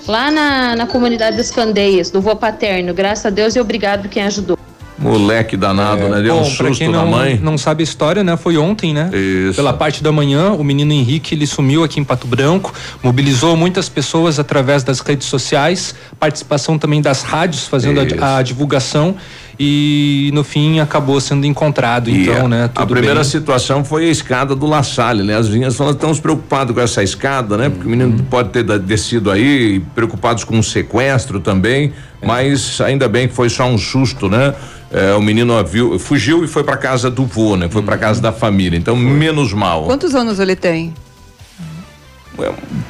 lá 0.08 0.30
na, 0.30 0.74
na 0.76 0.86
comunidade 0.86 1.36
das 1.36 1.50
Candeias, 1.50 2.10
do 2.10 2.20
vô 2.20 2.34
paterno. 2.34 2.92
Graças 2.92 3.26
a 3.26 3.30
Deus 3.30 3.54
e 3.54 3.60
obrigado 3.60 4.08
quem 4.08 4.22
ajudou. 4.24 4.58
Moleque 5.00 5.56
danado, 5.56 6.08
né? 6.08 6.20
Deu 6.20 6.34
um 6.34 6.38
É, 6.38 6.42
Bom, 6.42 6.54
pra 6.56 6.68
susto 6.68 6.84
na 6.90 6.98
não, 6.98 7.06
mãe. 7.10 7.40
não 7.42 7.56
sabe 7.56 7.82
a 7.82 7.84
história, 7.84 8.22
né? 8.22 8.36
Foi 8.36 8.56
ontem, 8.58 8.92
né? 8.92 9.10
Isso. 9.12 9.56
Pela 9.56 9.72
parte 9.72 10.02
da 10.02 10.12
manhã, 10.12 10.52
o 10.52 10.62
menino 10.62 10.92
Henrique 10.92 11.34
ele 11.34 11.46
sumiu 11.46 11.82
aqui 11.82 11.98
em 11.98 12.04
Pato 12.04 12.26
Branco, 12.26 12.72
mobilizou 13.02 13.56
muitas 13.56 13.88
pessoas 13.88 14.38
através 14.38 14.84
das 14.84 15.00
redes 15.00 15.26
sociais, 15.26 15.94
participação 16.18 16.78
também 16.78 17.00
das 17.00 17.22
rádios 17.22 17.66
fazendo 17.66 18.00
a, 18.22 18.36
a 18.38 18.42
divulgação 18.42 19.16
e 19.62 20.30
no 20.32 20.42
fim 20.42 20.80
acabou 20.80 21.20
sendo 21.20 21.46
encontrado. 21.46 22.08
E 22.08 22.22
então, 22.22 22.46
a, 22.46 22.48
né? 22.48 22.70
a 22.74 22.86
primeira 22.86 23.16
bem. 23.16 23.24
situação 23.24 23.84
foi 23.84 24.06
a 24.06 24.10
escada 24.10 24.54
do 24.54 24.66
La 24.66 24.82
Salle, 24.82 25.22
né? 25.22 25.36
As 25.36 25.48
vinhas 25.48 25.76
falando, 25.76 25.94
estamos 25.96 26.18
preocupados 26.18 26.74
com 26.74 26.80
essa 26.80 27.02
escada, 27.02 27.56
né? 27.58 27.68
Porque 27.68 27.86
o 27.86 27.90
menino 27.90 28.10
Uhum. 28.16 28.24
pode 28.24 28.48
ter 28.50 28.64
descido 28.78 29.30
aí, 29.30 29.80
preocupados 29.94 30.44
com 30.44 30.58
o 30.58 30.62
sequestro 30.62 31.40
também, 31.40 31.92
É. 32.22 32.26
mas 32.26 32.80
ainda 32.80 33.06
bem 33.08 33.28
que 33.28 33.34
foi 33.34 33.48
só 33.50 33.64
um 33.66 33.76
susto, 33.76 34.28
né? 34.28 34.54
É, 34.92 35.14
o 35.14 35.20
menino 35.22 35.62
viu, 35.64 35.98
fugiu 35.98 36.44
e 36.44 36.48
foi 36.48 36.64
para 36.64 36.76
casa 36.76 37.10
do 37.10 37.24
vô, 37.24 37.56
né? 37.56 37.68
Foi 37.70 37.80
para 37.82 37.94
Uhum. 37.94 38.00
casa 38.00 38.20
da 38.20 38.32
família, 38.32 38.76
então 38.76 38.96
menos 38.96 39.52
mal. 39.52 39.84
Quantos 39.84 40.14
anos 40.14 40.40
ele 40.40 40.56
tem? 40.56 40.92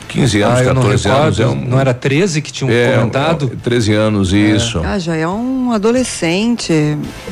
15 0.09 0.42
anos, 0.42 0.59
Ah, 0.61 0.64
eu 0.64 0.75
não 0.75 0.82
14 0.82 1.04
recordo, 1.09 1.25
anos. 1.25 1.40
É 1.40 1.47
um, 1.47 1.54
não 1.68 1.80
era 1.80 1.92
13 1.94 2.40
que 2.42 2.52
tinham 2.52 2.70
é, 2.73 2.92
comentado? 2.97 3.50
é, 3.52 3.56
13 3.62 3.92
anos, 3.94 4.32
isso. 4.32 4.80
Ah, 4.85 4.99
já 4.99 5.16
é 5.16 5.26
um 5.26 5.73
adolescente. 5.73 6.73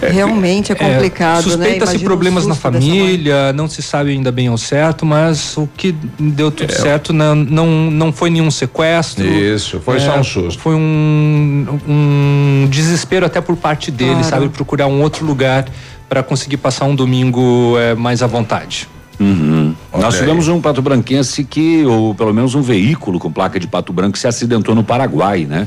Realmente 0.01 0.73
é 0.73 0.75
complicado, 0.75 1.45
né? 1.47 1.51
Suspeita-se 1.53 1.97
o 1.97 2.01
problemas 2.01 2.47
na 2.47 2.55
dessa 2.55 2.71
mãe. 2.71 2.81
família, 2.81 3.53
não 3.53 3.69
se 3.69 3.83
sabe 3.83 4.11
ainda 4.11 4.31
bem 4.33 4.49
ao 4.49 4.59
certo, 4.59 5.05
mas 5.07 5.57
o 5.57 5.69
que 5.77 5.95
deu 6.19 6.49
É. 6.49 6.51
tudo 6.51 6.73
certo 6.73 7.13
não, 7.13 7.35
não, 7.35 7.67
não 7.91 8.13
foi 8.13 8.31
nenhum 8.31 8.51
sequestro. 8.51 9.25
Isso, 9.27 9.81
foi 9.81 10.01
só 10.01 10.19
um 10.19 10.25
susto. 10.25 10.61
Foi 10.61 10.75
um, 10.75 11.79
um 11.87 12.67
desespero 12.71 13.27
até 13.27 13.41
por 13.41 13.57
parte 13.57 13.91
dele, 13.91 14.13
Claro. 14.13 14.25
sabe? 14.29 14.49
Procurar 14.49 14.87
um 14.87 15.03
outro 15.03 15.25
lugar 15.27 15.67
para 16.09 16.23
conseguir 16.23 16.57
passar 16.57 16.85
um 16.87 16.95
domingo 16.95 17.75
mais 17.97 18.23
à 18.23 18.27
vontade. 18.27 18.89
Uhum. 19.21 19.75
Nós 19.99 20.17
tivemos 20.17 20.47
um 20.49 20.61
pato 20.61 20.81
branquense 20.81 21.43
que, 21.45 21.85
ou 21.85 22.15
pelo 22.15 22.33
menos 22.33 22.55
um 22.55 22.63
veículo 22.63 23.19
com 23.19 23.31
placa 23.33 23.59
de 23.59 23.67
pato 23.67 23.93
branco, 23.93 24.17
se 24.17 24.29
acidentou 24.29 24.75
no 24.75 24.85
Paraguai, 24.85 25.45
né? 25.45 25.67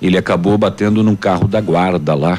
Ele 0.00 0.16
acabou 0.16 0.56
batendo 0.56 1.02
num 1.02 1.14
carro 1.14 1.46
da 1.46 1.60
guarda 1.60 2.14
lá. 2.14 2.38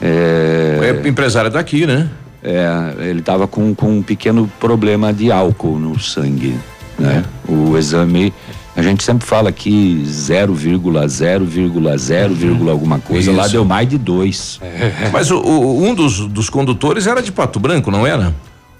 É, 0.00 1.00
é 1.04 1.08
empresário 1.08 1.50
daqui, 1.50 1.84
né? 1.86 2.08
É, 2.42 2.94
ele 3.10 3.18
estava 3.20 3.46
com, 3.48 3.74
com 3.74 3.98
um 3.98 4.02
pequeno 4.02 4.50
problema 4.58 5.12
de 5.12 5.30
álcool 5.30 5.78
no 5.78 5.98
sangue, 5.98 6.54
né? 6.98 7.24
É. 7.48 7.52
O 7.52 7.76
exame, 7.76 8.32
a 8.76 8.82
gente 8.82 9.02
sempre 9.02 9.26
fala 9.26 9.50
que 9.52 10.02
0,0,0, 10.06 12.68
alguma 12.70 12.98
coisa, 12.98 13.32
lá 13.32 13.42
Isso. 13.42 13.52
deu 13.52 13.64
mais 13.64 13.88
de 13.88 13.98
dois. 13.98 14.60
Mas 15.12 15.30
o- 15.30 15.40
o- 15.40 15.84
um 15.84 15.94
dos, 15.94 16.20
dos 16.28 16.48
condutores 16.48 17.06
era 17.06 17.20
de 17.22 17.30
Pato 17.32 17.58
Branco, 17.60 17.90
não 17.90 18.06
era? 18.06 18.34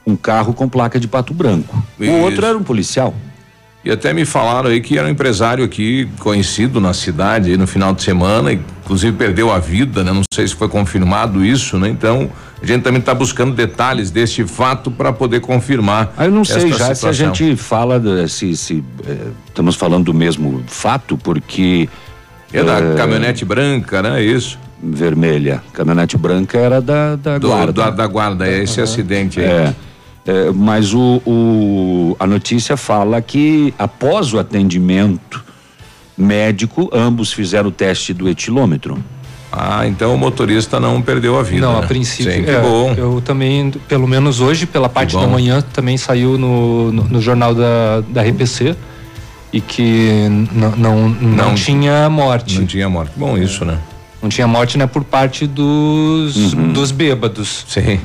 Um 0.08 0.16
carro 0.16 0.54
com 0.54 0.66
placa 0.66 0.98
de 0.98 1.06
Pato 1.06 1.34
Branco. 1.34 1.82
Isso. 2.00 2.10
O 2.10 2.20
outro 2.22 2.46
era 2.46 2.56
um 2.56 2.62
policial. 2.62 3.14
E 3.84 3.90
até 3.90 4.12
me 4.12 4.24
falaram 4.24 4.70
aí 4.70 4.80
que 4.80 4.98
era 4.98 5.06
um 5.06 5.10
empresário 5.10 5.62
aqui 5.62 6.08
conhecido 6.18 6.80
na 6.80 6.92
cidade 6.94 7.50
aí 7.50 7.56
no 7.56 7.66
final 7.66 7.94
de 7.94 8.02
semana, 8.02 8.52
inclusive 8.52 9.16
perdeu 9.16 9.52
a 9.52 9.58
vida, 9.58 10.02
né? 10.02 10.12
Não 10.12 10.22
sei 10.32 10.48
se 10.48 10.54
foi 10.54 10.68
confirmado 10.68 11.44
isso, 11.44 11.78
né? 11.78 11.88
Então, 11.88 12.30
a 12.60 12.66
gente 12.66 12.82
também 12.82 13.00
está 13.00 13.14
buscando 13.14 13.54
detalhes 13.54 14.10
deste 14.10 14.44
fato 14.44 14.90
para 14.90 15.12
poder 15.12 15.40
confirmar. 15.40 16.12
Aí 16.16 16.26
eu 16.26 16.32
não 16.32 16.44
sei 16.44 16.70
já 16.70 16.76
se 16.76 16.82
a 16.82 16.94
situação. 16.94 17.34
gente 17.34 17.54
fala, 17.56 18.02
se, 18.28 18.56
se 18.56 18.82
eh, 19.06 19.28
estamos 19.46 19.76
falando 19.76 20.06
do 20.06 20.14
mesmo 20.14 20.64
fato, 20.66 21.16
porque. 21.18 21.88
É 22.52 22.64
da 22.64 22.78
eh, 22.78 22.94
caminhonete 22.96 23.44
branca, 23.44 24.02
né? 24.02 24.22
Isso. 24.22 24.58
Vermelha. 24.82 25.62
Caminhonete 25.72 26.16
branca 26.16 26.58
era 26.58 26.80
da, 26.80 27.14
da 27.14 27.38
Do- 27.38 27.48
guarda. 27.48 27.72
da, 27.72 27.90
da 27.90 28.06
guarda, 28.06 28.46
é 28.48 28.62
esse 28.62 28.80
acidente 28.80 29.38
aí. 29.40 29.46
É. 29.46 29.74
É, 30.30 30.50
mas 30.54 30.92
o, 30.92 31.22
o- 31.26 32.16
a 32.20 32.26
notícia 32.26 32.76
fala 32.76 33.18
que 33.22 33.72
após 33.78 34.34
o 34.34 34.38
atendimento 34.38 35.42
médico, 36.16 36.90
ambos 36.92 37.32
fizeram 37.32 37.68
o 37.68 37.72
teste 37.72 38.12
do 38.12 38.28
etilômetro. 38.28 38.98
Ah, 39.50 39.86
então 39.86 40.14
o 40.14 40.18
motorista 40.18 40.78
não 40.78 41.00
perdeu 41.00 41.38
a 41.38 41.42
vida. 41.42 41.64
Não, 41.66 41.78
né? 41.78 41.84
a 41.84 41.86
princípio. 41.88 42.30
Sim, 42.30 42.42
que 42.44 42.50
é, 42.50 42.60
bom. 42.60 42.92
Eu 42.94 43.22
também, 43.24 43.70
pelo 43.88 44.06
menos 44.06 44.40
hoje, 44.40 44.66
pela 44.66 44.88
parte 44.90 45.16
da 45.16 45.26
manhã, 45.26 45.62
também 45.72 45.96
saiu 45.96 46.36
no, 46.36 46.92
no, 46.92 47.04
no 47.04 47.20
jornal 47.22 47.54
da, 47.54 48.02
da 48.10 48.22
RPC 48.22 48.76
e 49.50 49.62
que 49.62 50.26
não, 50.52 50.72
não, 50.76 51.08
não, 51.08 51.36
Não- 51.48 51.54
tinha 51.54 52.10
morte. 52.10 52.58
Não 52.58 52.66
tinha 52.66 52.88
morte. 52.90 53.12
Bom, 53.16 53.38
isso, 53.38 53.64
né? 53.64 53.78
Não 54.22 54.28
tinha 54.28 54.46
morte, 54.46 54.76
né, 54.76 54.86
por 54.86 55.04
parte 55.04 55.46
dos, 55.46 56.52
dos 56.52 56.90
bêbados. 56.90 57.64
Sim. 57.68 57.98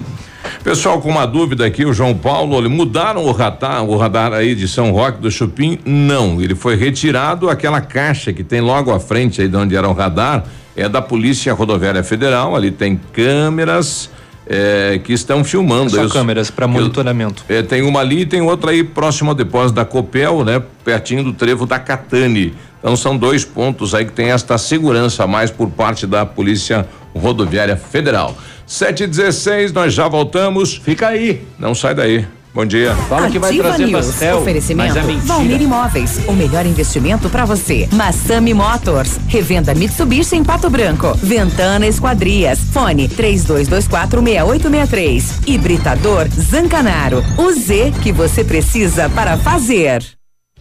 Pessoal, 0.64 1.02
com 1.02 1.10
uma 1.10 1.26
dúvida 1.28 1.66
aqui, 1.66 1.84
o 1.86 1.92
João 1.94 2.16
Paulo, 2.16 2.56
olha, 2.56 2.70
mudaram 2.70 3.26
o 3.26 3.32
radar, 3.34 3.84
o 3.84 3.98
radar 3.98 4.32
aí 4.32 4.56
de 4.56 4.66
São 4.66 4.92
Roque 4.92 5.20
do 5.20 5.30
Chupim? 5.30 5.78
Não, 5.86 6.42
ele 6.42 6.56
foi 6.56 6.76
retirado, 6.78 7.50
aquela 7.50 7.82
caixa 7.82 8.32
que 8.32 8.44
tem 8.46 8.62
logo 8.62 8.90
à 8.92 9.00
frente 9.00 9.42
aí 9.42 9.50
de 9.50 9.58
onde 9.58 9.76
era 9.76 9.88
o 9.90 9.94
radar, 9.94 10.46
é 10.76 10.88
da 10.88 11.02
Polícia 11.02 11.54
Rodoviária 11.54 12.02
Federal, 12.02 12.56
ali 12.56 12.72
tem 12.72 13.00
câmeras 13.12 14.10
eh, 14.48 15.02
que 15.04 15.12
estão 15.12 15.44
filmando. 15.44 16.00
Os- 16.02 16.12
câmeras 16.14 16.50
para 16.50 16.64
eu- 16.66 16.70
monitoramento. 16.70 17.44
é, 17.50 17.62
tem 17.62 17.82
uma 17.82 18.00
ali 18.00 18.22
e 18.22 18.26
tem 18.26 18.42
outra 18.42 18.72
aí 18.72 18.84
próximo 18.86 19.30
ao 19.32 19.36
depósito 19.36 19.74
da 19.76 19.86
Copel, 19.86 20.44
né? 20.46 20.62
Pertinho 20.86 21.24
do 21.26 21.34
trevo 21.34 21.66
da 21.66 21.78
Catane. 21.78 22.54
Então 22.80 22.96
são 22.96 23.18
dois 23.18 23.44
pontos 23.46 23.94
aí 23.94 24.04
que 24.06 24.12
tem 24.14 24.32
esta 24.32 24.58
segurança 24.58 25.24
a 25.26 25.28
mais 25.28 25.52
por 25.52 25.70
parte 25.70 26.06
da 26.08 26.26
Polícia 26.26 26.86
Rodoviária 27.16 27.78
Federal. 27.78 28.36
7 28.74 29.04
e 29.04 29.08
16 29.08 29.72
nós 29.72 29.94
já 29.94 30.08
voltamos. 30.08 30.74
Fica 30.76 31.10
aí. 31.10 31.46
Não 31.60 31.76
sai 31.76 31.94
daí. 31.94 32.26
Bom 32.52 32.66
dia. 32.66 32.96
Fala 33.08 33.30
que 33.30 33.38
vai 33.38 33.52
Ativa 33.52 33.68
trazer 33.70 33.86
News. 33.88 34.08
pastel, 34.08 34.40
Oferecimento 34.40 34.96
mas 34.96 35.10
é. 35.10 35.14
Valmir 35.26 35.62
Imóveis, 35.62 36.20
o 36.28 36.34
melhor 36.34 36.66
investimento 36.66 37.30
para 37.30 37.46
você. 37.46 37.88
Massami 37.92 38.52
Motors, 38.54 39.20
revenda 39.28 39.76
Mitsubishi 39.76 40.36
em 40.36 40.44
Pato 40.44 40.70
Branco. 40.72 41.14
Ventana 41.16 41.88
Esquadrias, 41.88 42.60
fone 42.72 43.08
32246863. 43.10 45.48
Hibridador 45.48 46.28
Zancanaro, 46.30 47.24
o 47.38 47.52
Z 47.52 47.94
que 48.02 48.12
você 48.12 48.44
precisa 48.44 49.08
para 49.10 49.38
fazer. 49.38 50.04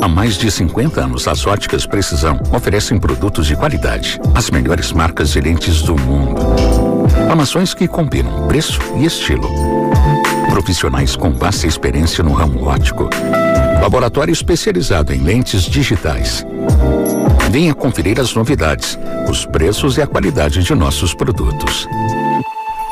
Há 0.00 0.06
mais 0.06 0.38
de 0.38 0.50
50 0.50 1.00
anos, 1.00 1.26
as 1.26 1.46
óticas 1.46 1.84
Precisão 1.84 2.38
oferecem 2.52 2.98
produtos 2.98 3.46
de 3.46 3.56
qualidade, 3.56 4.20
as 4.34 4.50
melhores 4.50 4.92
marcas 4.92 5.30
de 5.30 5.40
lentes 5.40 5.82
do 5.82 5.96
mundo. 5.96 6.40
Armações 7.28 7.74
que 7.74 7.88
combinam 7.88 8.46
preço 8.46 8.80
e 8.96 9.04
estilo. 9.04 9.48
Profissionais 10.50 11.16
com 11.16 11.32
vasta 11.32 11.66
experiência 11.66 12.22
no 12.22 12.32
ramo 12.32 12.66
óptico. 12.66 13.10
Laboratório 13.82 14.32
especializado 14.32 15.12
em 15.12 15.18
lentes 15.18 15.62
digitais. 15.62 16.46
Venha 17.50 17.74
conferir 17.74 18.20
as 18.20 18.34
novidades, 18.34 18.98
os 19.28 19.44
preços 19.46 19.96
e 19.96 20.02
a 20.02 20.06
qualidade 20.06 20.62
de 20.62 20.74
nossos 20.74 21.12
produtos. 21.12 21.88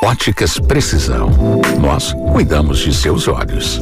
Óticas 0.01 0.59
Precisão. 0.59 1.31
Nós 1.79 2.13
cuidamos 2.31 2.79
de 2.79 2.93
seus 2.93 3.27
olhos. 3.27 3.81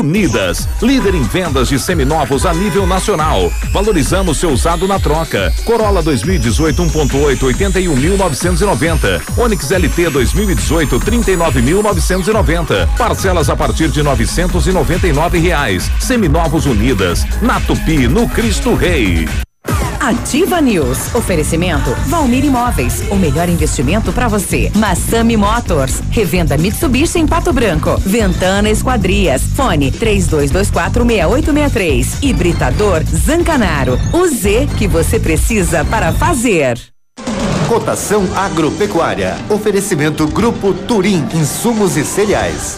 Unidas, 0.00 0.66
líder 0.80 1.14
em 1.14 1.22
vendas 1.22 1.68
de 1.68 1.78
seminovos 1.78 2.46
a 2.46 2.54
nível 2.54 2.86
nacional. 2.86 3.52
Valorizamos 3.70 4.38
seu 4.38 4.50
usado 4.50 4.88
na 4.88 4.98
troca. 4.98 5.52
Corolla 5.64 6.00
2018 6.02 6.82
1.8 6.82 7.38
81.990. 7.38 9.20
Onix 9.36 9.70
LT 9.70 10.10
2018 10.10 10.98
39.990. 11.00 12.88
Parcelas 12.96 13.50
a 13.50 13.56
partir 13.56 13.88
de 13.90 14.02
999 14.02 15.38
reais. 15.38 15.90
Seminovos 15.98 16.64
Unidas, 16.64 17.26
na 17.42 17.60
Tupi, 17.60 18.08
no 18.08 18.26
Cristo 18.28 18.74
Rei. 18.74 19.28
Ativa 20.10 20.60
News. 20.60 21.14
Oferecimento 21.14 21.94
Valmir 22.08 22.44
Imóveis. 22.44 23.04
O 23.12 23.14
melhor 23.14 23.48
investimento 23.48 24.12
para 24.12 24.26
você. 24.26 24.72
Massami 24.74 25.36
Motors. 25.36 26.00
Revenda 26.10 26.58
Mitsubishi 26.58 27.20
em 27.20 27.28
Pato 27.28 27.52
Branco. 27.52 27.96
Ventana 27.98 28.68
Esquadrias. 28.68 29.40
Fone 29.54 29.92
3224 29.92 31.04
6863. 31.04 32.22
Hibridador 32.22 33.04
Zancanaro. 33.04 33.96
O 34.12 34.26
Z 34.26 34.68
que 34.76 34.88
você 34.88 35.20
precisa 35.20 35.84
para 35.84 36.12
fazer. 36.12 36.76
Cotação 37.68 38.26
agropecuária. 38.34 39.36
Oferecimento 39.48 40.26
Grupo 40.26 40.74
Turim. 40.74 41.24
Insumos 41.32 41.96
e 41.96 42.04
cereais. 42.04 42.76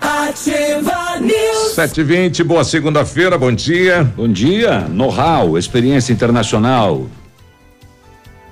Ativa 0.00 1.20
News. 1.20 1.74
720, 1.74 2.42
boa 2.42 2.64
segunda-feira, 2.64 3.38
bom 3.38 3.52
dia. 3.52 4.02
Bom 4.16 4.28
dia, 4.28 4.80
know-how, 4.88 5.56
experiência 5.56 6.12
internacional. 6.12 7.06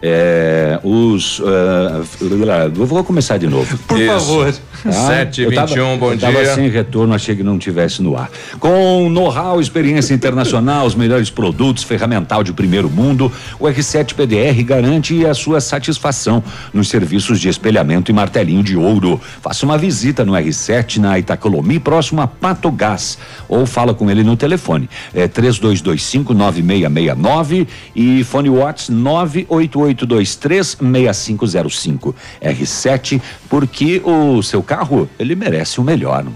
É, 0.05 0.81
os. 0.83 1.39
Uh, 1.39 2.75
vou 2.75 3.05
começar 3.05 3.39
de 3.39 3.47
novo. 3.47 3.79
Por 3.87 4.01
Isso. 4.01 4.13
favor. 4.13 4.53
Tá? 4.83 4.91
7 4.91 5.47
21 5.47 5.97
bom 5.97 6.11
eu 6.11 6.17
dia. 6.17 6.33
Tava 6.33 6.45
sem 6.57 6.69
retorno, 6.69 7.15
achei 7.15 7.37
que 7.37 7.45
não 7.45 7.57
tivesse 7.57 8.03
no 8.03 8.17
ar. 8.17 8.29
Com 8.59 9.09
know-how, 9.09 9.61
experiência 9.61 10.13
internacional, 10.13 10.85
os 10.85 10.97
melhores 10.97 11.31
produtos, 11.31 11.85
ferramental 11.85 12.43
de 12.43 12.53
primeiro 12.53 12.91
mundo, 12.91 13.31
o 13.61 13.67
R7 13.67 14.15
PDR 14.15 14.61
garante 14.65 15.25
a 15.25 15.35
sua 15.35 15.61
satisfação 15.61 16.43
nos 16.75 16.89
serviços 16.89 17.39
de 17.39 17.49
espelhamento 17.49 18.11
e 18.11 18.15
martelinho 18.15 18.65
de 18.65 18.77
ouro. 18.77 19.21
Faça 19.41 19.65
uma 19.65 19.79
visita 19.79 20.25
no 20.25 20.33
R7 20.33 20.97
na 20.97 21.17
Itacolomi, 21.17 21.79
próximo 21.79 22.21
a 22.21 22.27
Pato 22.27 22.73
Gás, 22.73 23.19
ou 23.49 23.65
fala 23.67 23.95
com 23.95 24.11
ele 24.11 24.25
no 24.25 24.37
telefone. 24.37 24.91
É 25.15 25.29
3225 25.29 26.35
9669 26.35 27.69
e 27.95 28.25
fone 28.25 28.51
Watts 28.51 28.89
98823 28.89 29.92
6505. 29.95 32.15
R7, 32.41 33.21
porque 33.49 34.01
o 34.05 34.43
seu 34.43 34.63
carro, 34.63 35.09
ele 35.19 35.35
merece 35.35 35.81
o 35.81 35.85
melhor. 35.85 36.27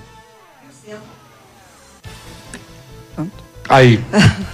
Aí. 3.69 4.01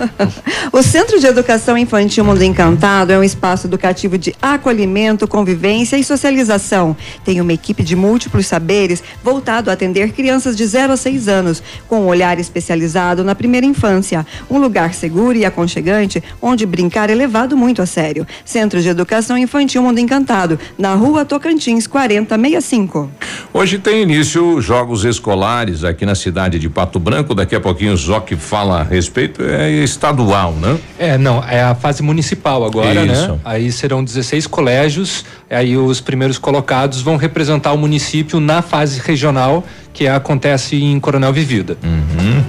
o 0.73 0.83
Centro 0.83 1.21
de 1.21 1.27
Educação 1.27 1.77
Infantil 1.77 2.25
Mundo 2.25 2.43
Encantado 2.43 3.13
é 3.13 3.19
um 3.19 3.23
espaço 3.23 3.67
educativo 3.67 4.17
de 4.17 4.35
acolhimento, 4.41 5.29
convivência 5.29 5.97
e 5.97 6.05
socialização. 6.05 6.97
Tem 7.25 7.41
uma 7.41 7.53
equipe 7.53 7.83
de 7.83 7.95
múltiplos 7.95 8.47
saberes 8.47 9.03
voltado 9.23 9.71
a 9.71 9.75
atender 9.75 10.13
crianças 10.13 10.57
de 10.57 10.65
0 10.67 10.95
a 10.95 10.97
6 10.97 11.29
anos, 11.29 11.63
com 11.89 12.03
um 12.03 12.07
olhar 12.07 12.39
especializado 12.39 13.23
na 13.23 13.35
primeira 13.35 13.67
infância. 13.67 14.27
Um 14.51 14.59
lugar 14.59 14.95
seguro 14.95 15.37
e 15.37 15.45
aconchegante 15.45 16.23
onde 16.41 16.65
brincar 16.65 17.11
é 17.11 17.15
levado 17.15 17.57
muito 17.57 17.83
a 17.83 17.87
sério. 17.87 18.27
Centro 18.45 18.81
de 18.81 18.89
Educação 18.89 19.37
Infantil 19.37 19.83
Mundo 19.83 19.99
Encantado, 19.99 20.59
na 20.79 20.95
rua 20.95 21.25
Tocantins 21.25 21.87
4065. 21.87 23.11
Hoje 23.53 23.79
tem 23.79 24.03
início 24.03 24.61
jogos 24.61 25.05
escolares 25.05 25.85
aqui 25.85 26.07
na 26.07 26.15
cidade 26.15 26.59
de 26.59 26.71
Pato 26.71 26.99
Branco. 26.99 27.35
Daqui 27.35 27.55
a 27.55 27.61
pouquinho 27.61 27.93
o 27.93 27.97
Zoc 27.97 28.33
fala 28.37 28.81
a 28.81 28.83
respeito. 29.03 29.43
É 29.43 29.71
estadual, 29.71 30.53
né? 30.53 30.79
É, 30.99 31.19
não, 31.19 31.43
é 31.45 31.63
a 31.63 31.75
fase 31.75 32.03
municipal 32.03 32.65
agora, 32.65 33.05
Isso. 33.05 33.33
né? 33.33 33.39
Aí 33.45 33.73
serão 33.73 34.03
16 34.03 34.47
colégios, 34.47 35.25
aí 35.51 35.77
os 35.77 36.01
primeiros 36.01 36.39
colocados 36.39 37.03
vão 37.03 37.17
representar 37.17 37.73
o 37.73 37.79
município 37.79 38.41
na 38.41 38.63
fase 38.63 39.01
regional, 39.01 39.65
que 39.93 40.07
acontece 40.07 40.77
em 40.77 40.99
Coronel 40.99 41.33
Vivida. 41.33 41.77
Uhum. 41.83 42.43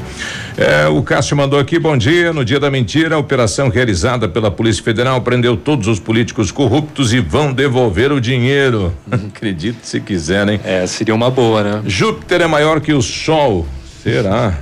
É, 0.56 0.88
o 0.88 1.02
Cássio 1.02 1.36
mandou 1.36 1.60
aqui, 1.60 1.80
bom 1.80 1.98
dia. 1.98 2.32
No 2.32 2.46
dia 2.46 2.60
da 2.60 2.70
mentira, 2.70 3.16
a 3.16 3.18
operação 3.18 3.70
realizada 3.70 4.30
pela 4.30 4.52
Polícia 4.52 4.84
Federal 4.84 5.20
prendeu 5.22 5.58
todos 5.58 5.88
os 5.88 6.00
políticos 6.00 6.52
corruptos 6.52 7.12
e 7.12 7.20
vão 7.20 7.52
devolver 7.52 8.12
o 8.12 8.22
dinheiro. 8.22 8.94
Acredite 9.12 9.80
se 9.82 10.00
quiserem. 10.00 10.60
É, 10.64 10.86
seria 10.86 11.14
uma 11.14 11.30
boa, 11.30 11.64
né? 11.64 11.82
Júpiter 11.86 12.42
é 12.42 12.48
maior 12.48 12.80
que 12.80 12.94
o 12.94 13.02
Sol. 13.02 13.68
Será? 14.04 14.60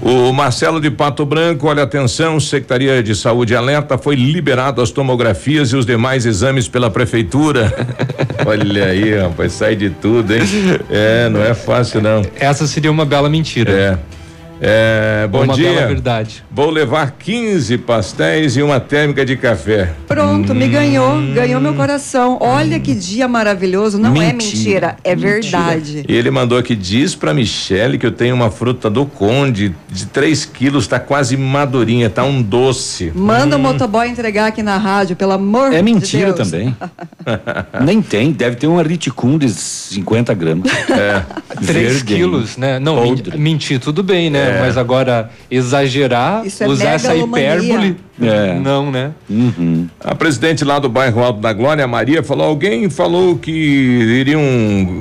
o 0.00 0.32
Marcelo 0.32 0.80
de 0.80 0.90
Pato 0.90 1.26
Branco, 1.26 1.68
olha 1.68 1.82
atenção, 1.82 2.40
Secretaria 2.40 3.02
de 3.02 3.14
Saúde 3.14 3.54
alerta, 3.54 3.98
foi 3.98 4.14
liberado 4.14 4.80
as 4.80 4.90
tomografias 4.90 5.72
e 5.72 5.76
os 5.76 5.84
demais 5.84 6.24
exames 6.24 6.66
pela 6.66 6.90
prefeitura. 6.90 7.70
olha 8.46 8.86
aí, 8.86 9.14
rapaz, 9.14 9.52
sai 9.52 9.76
de 9.76 9.90
tudo, 9.90 10.34
hein? 10.34 10.42
É, 10.88 11.28
não 11.28 11.42
é 11.42 11.52
fácil 11.52 12.00
não. 12.00 12.22
Essa 12.34 12.66
seria 12.66 12.90
uma 12.90 13.04
bela 13.04 13.28
mentira. 13.28 13.70
É. 13.70 14.19
É, 14.62 15.26
bom 15.30 15.44
uma 15.44 15.54
dia. 15.54 15.72
bela 15.72 15.86
verdade. 15.86 16.44
Vou 16.50 16.68
levar 16.68 17.12
15 17.12 17.78
pastéis 17.78 18.56
e 18.56 18.62
uma 18.62 18.78
térmica 18.78 19.24
de 19.24 19.34
café. 19.36 19.90
Pronto, 20.06 20.54
me 20.54 20.68
ganhou, 20.68 21.18
ganhou 21.32 21.60
meu 21.60 21.72
coração. 21.74 22.36
Olha 22.40 22.78
que 22.78 22.94
dia 22.94 23.26
maravilhoso, 23.26 23.98
não 23.98 24.10
é 24.20 24.32
Mentira. 24.32 24.34
mentira, 24.34 24.96
é 25.02 25.16
verdade. 25.16 26.04
E 26.06 26.14
ele 26.14 26.30
mandou 26.30 26.58
aqui, 26.58 26.76
diz 26.76 27.14
pra 27.14 27.32
Michele 27.32 27.96
que 27.96 28.04
eu 28.04 28.12
tenho 28.12 28.34
uma 28.34 28.50
fruta 28.50 28.90
do 28.90 29.06
Conde 29.06 29.74
de 29.90 30.06
3 30.06 30.44
quilos, 30.44 30.86
tá 30.86 31.00
quase 31.00 31.36
madurinha, 31.38 32.10
tá 32.10 32.22
um 32.24 32.42
doce. 32.42 33.10
Manda 33.14 33.56
o 33.56 33.58
Hum. 33.58 33.62
motoboy 33.62 34.08
entregar 34.08 34.46
aqui 34.48 34.62
na 34.62 34.76
rádio, 34.76 35.16
pelo 35.16 35.32
amor 35.32 35.72
É 35.72 35.76
de 35.78 35.82
mentira 35.82 36.32
Deus. 36.34 36.50
também. 36.50 36.76
Nem 37.82 38.02
tem, 38.02 38.30
deve 38.32 38.56
ter 38.56 38.66
um 38.66 38.80
riticum 38.82 39.38
de 39.38 39.48
50 39.48 40.34
gramas. 40.34 40.70
É. 40.90 41.22
3 41.64 41.66
Verde 41.66 42.04
quilos, 42.04 42.56
né? 42.56 42.78
Não, 42.78 43.00
men- 43.02 43.22
mentir 43.36 43.80
tudo 43.80 44.02
bem, 44.02 44.28
né? 44.28 44.48
É. 44.48 44.49
Mas 44.60 44.76
agora 44.76 45.30
exagerar, 45.50 46.44
Isso 46.44 46.64
é 46.64 46.68
usar 46.68 46.90
essa 46.90 47.14
hipérbole, 47.14 47.96
É. 48.20 48.54
não, 48.54 48.90
né? 48.90 49.12
Uhum. 49.28 49.88
A 50.02 50.14
presidente 50.14 50.64
lá 50.64 50.78
do 50.78 50.88
bairro 50.88 51.22
Alto 51.22 51.40
da 51.40 51.52
Glória, 51.52 51.84
a 51.84 51.88
Maria, 51.88 52.22
falou: 52.22 52.46
alguém 52.46 52.88
falou 52.90 53.36
que 53.36 53.50
iriam 53.50 54.40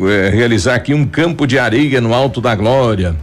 eh, 0.10 0.30
realizar 0.30 0.76
aqui 0.76 0.94
um 0.94 1.06
campo 1.06 1.46
de 1.48 1.58
areia 1.60 2.00
no 2.00 2.14
Alto 2.14 2.40
da 2.40 2.56
Glória. 2.56 3.16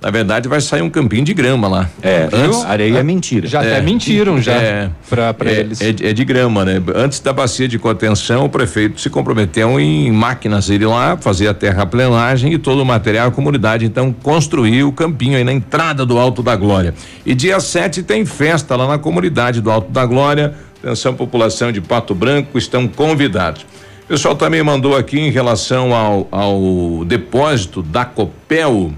Na 0.00 0.10
verdade, 0.10 0.48
vai 0.48 0.60
sair 0.60 0.80
um 0.80 0.88
campinho 0.88 1.24
de 1.24 1.34
grama 1.34 1.66
lá. 1.66 1.90
É, 2.00 2.28
Antes- 2.32 2.64
areia 2.64 2.98
é 2.98 3.02
mentira. 3.02 3.48
Já 3.48 3.60
até 3.60 3.80
mentiram 3.80 4.40
já 4.40 4.52
É, 4.52 4.90
pra, 5.10 5.34
pra 5.34 5.50
é, 5.50 5.58
eles. 5.58 5.80
É, 5.80 5.90
de- 5.92 6.06
é 6.06 6.12
de 6.12 6.24
grama, 6.24 6.64
né? 6.64 6.80
Antes 6.94 7.18
da 7.18 7.32
bacia 7.32 7.66
de 7.66 7.80
contenção, 7.80 8.44
o 8.44 8.48
prefeito 8.48 9.00
se 9.00 9.10
comprometeu 9.10 9.80
em 9.80 10.12
máquinas 10.12 10.68
ir 10.68 10.84
lá, 10.86 11.16
fazer 11.16 11.48
a 11.48 11.54
terraplenagem 11.54 12.52
e 12.52 12.58
todo 12.58 12.80
o 12.80 12.86
material, 12.86 13.26
a 13.26 13.30
comunidade 13.32 13.84
então 13.86 14.12
construiu 14.22 14.86
o 14.88 14.92
campinho 14.92 15.36
aí 15.36 15.42
na 15.42 15.52
entrada 15.52 16.06
do 16.06 16.16
Alto 16.16 16.44
da 16.44 16.54
Glória. 16.54 16.94
E 17.26 17.34
dia 17.34 17.58
7 17.58 18.04
tem 18.04 18.24
festa 18.24 18.76
lá 18.76 18.86
na 18.86 18.98
comunidade 18.98 19.60
do 19.60 19.68
Alto 19.68 19.90
da 19.90 20.06
Glória. 20.06 20.54
Atenção, 20.80 21.12
população 21.12 21.72
de 21.72 21.80
Pato 21.80 22.14
Branco, 22.14 22.56
estão 22.56 22.86
convidados. 22.86 23.62
O 24.04 24.06
pessoal 24.06 24.36
também 24.36 24.62
mandou 24.62 24.96
aqui 24.96 25.18
em 25.18 25.30
relação 25.32 25.92
ao, 25.92 26.28
ao 26.30 27.04
depósito 27.04 27.82
da 27.82 28.04
Copel. 28.04 28.92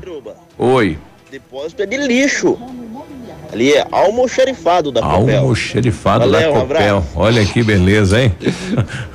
Oi. 0.62 0.99
Depósito 1.31 1.83
é 1.83 1.87
de 1.87 1.96
lixo. 1.96 2.59
Ali 3.52 3.72
é 3.72 3.86
almoxarifado 3.90 4.92
da 4.92 5.00
Copel. 5.00 5.40
Almoxerifado 5.40 6.30
da 6.30 6.38
Valeu, 6.38 6.50
um 6.50 6.60
Copel. 6.60 6.76
abraço. 6.78 7.06
Olha 7.16 7.44
que 7.44 7.62
beleza, 7.62 8.22
hein? 8.22 8.32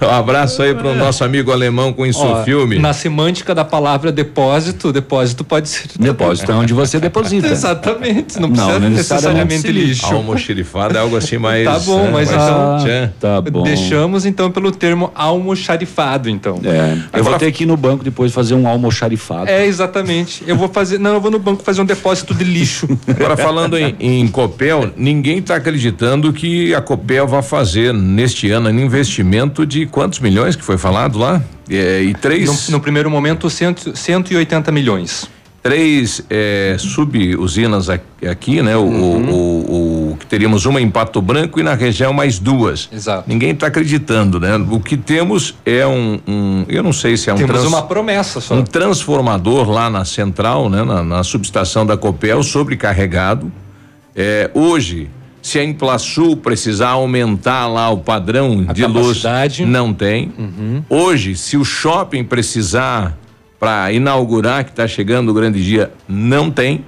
Um 0.01 0.09
abraço 0.09 0.61
aí 0.61 0.75
pro 0.75 0.93
nosso 0.93 1.23
amigo 1.23 1.51
alemão 1.51 1.91
com 1.93 2.03
Ó, 2.03 2.05
insufilme. 2.05 2.77
Na 2.77 2.93
semântica 2.93 3.55
da 3.55 3.63
palavra 3.63 4.11
depósito, 4.11 4.91
depósito 4.91 5.43
pode 5.43 5.69
ser. 5.69 5.87
Depósito 5.97 6.51
é 6.51 6.55
onde 6.55 6.73
você 6.73 6.99
deposita. 6.99 7.47
Exatamente, 7.55 8.39
não 8.39 8.49
precisa 8.51 8.79
não 8.79 8.89
necessariamente 8.89 9.71
lixo. 9.71 10.05
Almoxerifado 10.13 10.97
é 10.97 10.99
algo 10.99 11.15
assim 11.15 11.37
mais. 11.37 11.65
Tá 11.65 11.79
bom, 11.79 12.03
né, 12.03 12.09
mas 12.11 12.31
ah, 12.31 12.77
tchan. 12.83 13.13
Tá 13.19 13.41
bom. 13.41 13.63
deixamos 13.63 14.25
então 14.25 14.51
pelo 14.51 14.71
termo 14.71 15.11
almoxarifado, 15.15 16.29
então. 16.29 16.59
É, 16.63 17.17
eu 17.17 17.23
vou 17.23 17.37
ter 17.37 17.51
que 17.51 17.63
ir 17.63 17.67
no 17.67 17.77
banco 17.77 18.03
depois 18.03 18.33
fazer 18.33 18.53
um 18.53 18.67
almoxarifado. 18.67 19.49
É, 19.49 19.65
exatamente. 19.65 20.43
Eu 20.45 20.57
vou 20.57 20.67
fazer. 20.67 20.99
Não, 20.99 21.13
eu 21.13 21.21
vou 21.21 21.31
no 21.31 21.39
banco 21.39 21.63
fazer 21.63 21.81
um 21.81 21.85
depósito 21.85 22.33
de 22.33 22.43
lixo. 22.43 22.87
Agora, 23.07 23.37
falando 23.37 23.77
em, 23.77 23.95
em 23.99 24.24
Copel, 24.27 24.91
ninguém 24.95 25.39
está 25.39 25.55
acreditando 25.55 26.31
que 26.33 26.73
a 26.73 26.81
Copel 26.81 27.27
vai 27.27 27.41
fazer 27.41 27.93
neste 27.93 28.49
ano 28.51 28.69
um 28.69 28.79
investimento 28.79 29.65
de 29.65 29.85
quantos 29.85 30.19
milhões 30.19 30.55
que 30.55 30.63
foi 30.63 30.77
falado 30.77 31.17
lá? 31.19 31.41
É, 31.69 32.01
e 32.03 32.13
três. 32.13 32.67
No, 32.69 32.77
no 32.77 32.79
primeiro 32.81 33.09
momento, 33.09 33.49
cento, 33.49 33.95
180 33.97 34.71
milhões. 34.71 35.27
Três 35.63 36.21
é, 36.29 36.75
sub-usinas 36.77 37.89
aqui, 37.89 38.61
né? 38.61 38.77
O, 38.77 38.81
Uhum. 38.83 39.29
o- 39.31 40.11
o 40.11 40.17
que 40.17 40.27
teríamos 40.27 40.65
uma 40.67 40.79
em 40.79 40.87
Pato 40.91 41.19
Branco 41.19 41.59
e 41.59 41.63
na 41.63 41.73
região 41.73 42.13
mais 42.13 42.37
duas. 42.37 42.87
Exato. 42.93 43.23
Ninguém 43.27 43.49
está 43.49 43.65
acreditando, 43.65 44.39
né? 44.39 44.57
O 44.69 44.79
que 44.79 44.95
temos 44.95 45.55
é 45.65 45.85
um, 45.87 46.19
um- 46.27 46.65
eu 46.69 46.83
não 46.83 46.93
sei 46.93 47.17
se 47.17 47.31
é 47.31 47.33
um 47.33 47.37
Temos 47.37 47.51
trans- 47.55 47.65
uma 47.67 47.81
promessa 47.81 48.39
só. 48.39 48.53
um 48.53 48.63
transformador 48.63 49.67
lá 49.71 49.89
na 49.89 50.05
central, 50.05 50.69
né, 50.69 50.83
na, 50.83 51.03
na 51.03 51.23
subestação 51.23 51.83
da 51.83 51.97
Copel, 51.97 52.43
sobrecarregado. 52.43 53.51
É, 54.15 54.49
hoje, 54.53 55.09
se 55.41 55.59
a 55.59 55.63
Implasul 55.63 56.37
precisar 56.37 56.89
aumentar 56.89 57.67
lá 57.67 57.89
o 57.89 57.97
padrão 57.97 58.63
de 58.63 58.85
luz, 58.85 59.23
não 59.65 59.93
tem. 59.93 60.31
Uhum. 60.37 60.83
Hoje, 60.89 61.35
se 61.35 61.57
o 61.57 61.65
shopping 61.65 62.23
precisar 62.23 63.17
para 63.59 63.91
inaugurar, 63.91 64.63
que 64.63 64.71
está 64.71 64.87
chegando 64.87 65.29
o 65.29 65.33
grande 65.33 65.63
dia, 65.63 65.91
não 66.07 66.49
tem. 66.49 66.85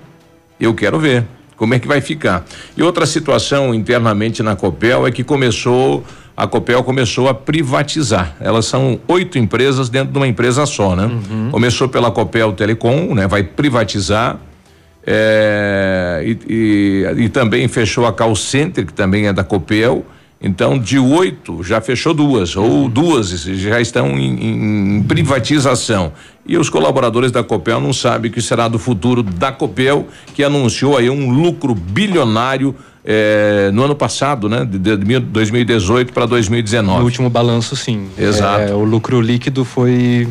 Eu 0.59 0.73
quero 0.73 0.99
ver 0.99 1.25
como 1.55 1.73
é 1.73 1.79
que 1.79 1.87
vai 1.87 2.01
ficar. 2.01 2.45
E 2.75 2.81
outra 2.81 3.05
situação 3.05 3.73
internamente 3.73 4.41
na 4.41 4.55
Copel 4.55 5.05
é 5.05 5.11
que 5.11 5.23
começou 5.23 6.03
a 6.35 6.45
Copel 6.45 6.83
começou 6.83 7.27
a 7.27 7.33
privatizar. 7.33 8.35
Elas 8.39 8.67
são 8.67 8.99
oito 9.07 9.39
empresas 9.39 9.89
dentro 9.89 10.13
de 10.13 10.19
uma 10.19 10.27
empresa 10.27 10.67
só, 10.67 10.95
né? 10.95 11.09
Começou 11.49 11.89
pela 11.89 12.11
Copel 12.11 12.53
Telecom, 12.53 13.15
né? 13.15 13.27
Vai 13.27 13.41
privatizar. 13.41 14.39
É, 15.09 16.21
e, 16.25 16.37
e- 16.53 17.23
e 17.23 17.29
também 17.29 17.65
fechou 17.69 18.05
a 18.05 18.11
Call 18.11 18.35
Center, 18.35 18.85
que 18.85 18.93
também 18.93 19.27
é 19.27 19.31
da 19.33 19.43
Copel. 19.43 20.05
Então, 20.39 20.77
de 20.77 20.99
oito, 20.99 21.63
já 21.63 21.81
fechou 21.81 22.13
duas, 22.13 22.55
ou 22.55 22.87
duas 22.87 23.29
já 23.41 23.81
estão 23.81 24.19
em, 24.19 24.97
em 24.99 25.03
privatização. 25.03 26.11
E 26.45 26.57
os 26.57 26.69
colaboradores 26.69 27.31
da 27.31 27.43
Copel 27.43 27.81
não 27.81 27.91
sabem 27.91 28.29
o 28.29 28.33
que 28.33 28.41
será 28.41 28.67
do 28.67 28.77
futuro 28.77 29.23
da 29.23 29.51
Copel, 29.51 30.07
que 30.35 30.43
anunciou 30.43 30.95
aí 30.95 31.09
um 31.09 31.31
lucro 31.31 31.73
bilionário 31.73 32.75
eh, 33.09 33.71
no 33.73 33.83
ano 33.85 33.95
passado, 33.95 34.49
né? 34.49 34.65
De, 34.65 34.77
de 34.77 35.05
mil- 35.05 35.21
2018 35.21 36.11
para 36.11 36.25
2019. 36.25 36.99
No 36.99 37.05
último 37.05 37.29
balanço, 37.29 37.73
sim. 37.73 38.07
Exato. 38.17 38.63
É, 38.63 38.73
o 38.73 38.83
lucro 38.83 39.21
líquido 39.21 39.63
foi 39.63 40.27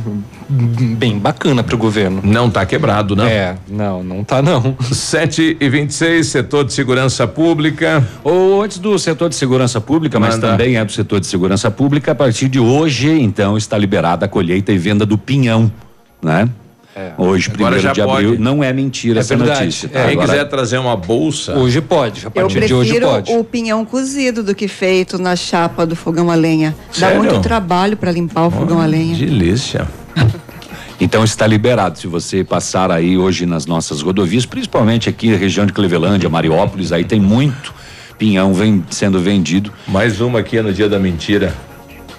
bem 0.48 1.18
bacana 1.18 1.64
para 1.64 1.74
o 1.74 1.78
governo. 1.78 2.20
Não 2.22 2.50
tá 2.50 2.66
quebrado, 2.66 3.16
não? 3.16 3.24
É, 3.24 3.56
não, 3.66 4.04
não 4.04 4.22
tá 4.22 4.42
não. 4.42 4.76
7 4.92 5.56
e 5.58 5.68
26 5.70 6.26
setor 6.26 6.64
de 6.66 6.74
segurança 6.74 7.26
pública. 7.26 8.06
Ou 8.22 8.62
antes 8.62 8.78
do 8.78 8.98
setor 8.98 9.30
de 9.30 9.36
segurança 9.36 9.80
pública, 9.80 10.20
mas 10.20 10.34
Manda. 10.34 10.48
também 10.50 10.76
é 10.76 10.84
do 10.84 10.92
setor 10.92 11.18
de 11.18 11.26
segurança 11.26 11.70
pública, 11.70 12.12
a 12.12 12.14
partir 12.14 12.48
de 12.50 12.60
hoje, 12.60 13.08
então, 13.10 13.56
está 13.56 13.78
liberada 13.78 14.26
a 14.26 14.28
colheita 14.28 14.70
e 14.70 14.76
venda 14.78 15.06
do 15.06 15.16
pinhão, 15.16 15.72
né? 16.22 16.46
Hoje, 17.18 17.50
Agora 17.50 17.52
primeiro 17.52 17.78
já 17.80 17.92
de 17.92 18.00
abril, 18.00 18.30
pode. 18.30 18.42
não 18.42 18.64
é 18.64 18.72
mentira 18.72 19.18
É 19.18 19.20
essa 19.20 19.36
verdade. 19.36 19.60
notícia. 19.60 19.88
tá? 19.88 19.98
É. 20.00 20.02
Quem 20.04 20.12
Agora- 20.14 20.28
quiser 20.28 20.44
trazer 20.48 20.78
uma 20.78 20.96
bolsa. 20.96 21.54
Hoje 21.54 21.80
pode, 21.82 22.22
a 22.24 22.28
Eu 22.28 22.30
partir 22.30 22.66
de 22.66 22.72
hoje 22.74 22.90
prefiro 22.90 23.06
pode. 23.12 23.32
o 23.32 23.44
pinhão 23.44 23.84
cozido 23.84 24.42
do 24.42 24.54
que 24.54 24.66
feito 24.66 25.18
na 25.18 25.36
chapa 25.36 25.84
do 25.84 25.94
fogão 25.94 26.30
a 26.30 26.34
lenha. 26.34 26.74
Dá 26.98 27.08
Sério? 27.08 27.18
muito 27.22 27.40
trabalho 27.40 27.96
para 27.98 28.10
limpar 28.10 28.46
o 28.46 28.50
fogão 28.50 28.80
a 28.80 28.86
lenha. 28.86 29.14
Delícia. 29.16 29.86
Então 30.98 31.22
está 31.22 31.46
liberado. 31.46 31.98
Se 31.98 32.06
você 32.06 32.42
passar 32.42 32.90
aí 32.90 33.18
hoje 33.18 33.44
nas 33.44 33.66
nossas 33.66 34.00
rodovias, 34.00 34.46
principalmente 34.46 35.10
aqui 35.10 35.28
na 35.30 35.36
região 35.36 35.66
de 35.66 35.72
Clevelândia, 35.74 36.26
Mariópolis, 36.30 36.90
aí 36.90 37.04
tem 37.04 37.20
muito 37.20 37.74
pinhão 38.16 38.54
vem, 38.54 38.82
sendo 38.88 39.20
vendido. 39.20 39.70
Mais 39.86 40.22
uma 40.22 40.38
aqui 40.38 40.58
no 40.62 40.72
dia 40.72 40.88
da 40.88 40.98
mentira. 40.98 41.52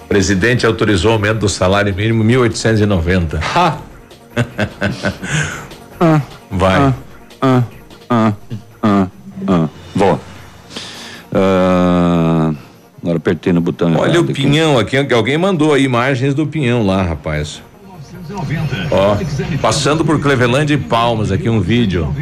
Presidente 0.08 0.64
autorizou 0.64 1.10
o 1.10 1.14
aumento 1.14 1.40
do 1.40 1.48
salário 1.48 1.92
mínimo 1.92 2.22
1.890. 2.22 3.40
Vai. 6.50 6.94
Ah, 7.40 7.62
ah, 8.08 8.32
ah, 8.82 9.06
ah. 9.46 9.68
Vou. 9.94 10.20
Ah, 11.34 12.52
agora 13.02 13.16
apertei 13.16 13.52
no 13.52 13.60
botão. 13.60 13.92
Olha 13.94 14.10
errado 14.10 14.16
o 14.16 14.24
aqui. 14.24 14.34
pinhão 14.34 14.78
aqui, 14.78 14.96
alguém 15.12 15.38
mandou 15.38 15.74
aí 15.74 15.84
imagens 15.84 16.34
do 16.34 16.46
pinhão 16.46 16.86
lá, 16.86 17.02
rapaz. 17.02 17.62
Ó, 18.90 19.16
passando 19.60 20.04
por 20.04 20.20
Clevelândia 20.20 20.74
e 20.74 20.78
Palmas 20.78 21.32
aqui 21.32 21.48
um 21.48 21.60
vídeo. 21.60 22.14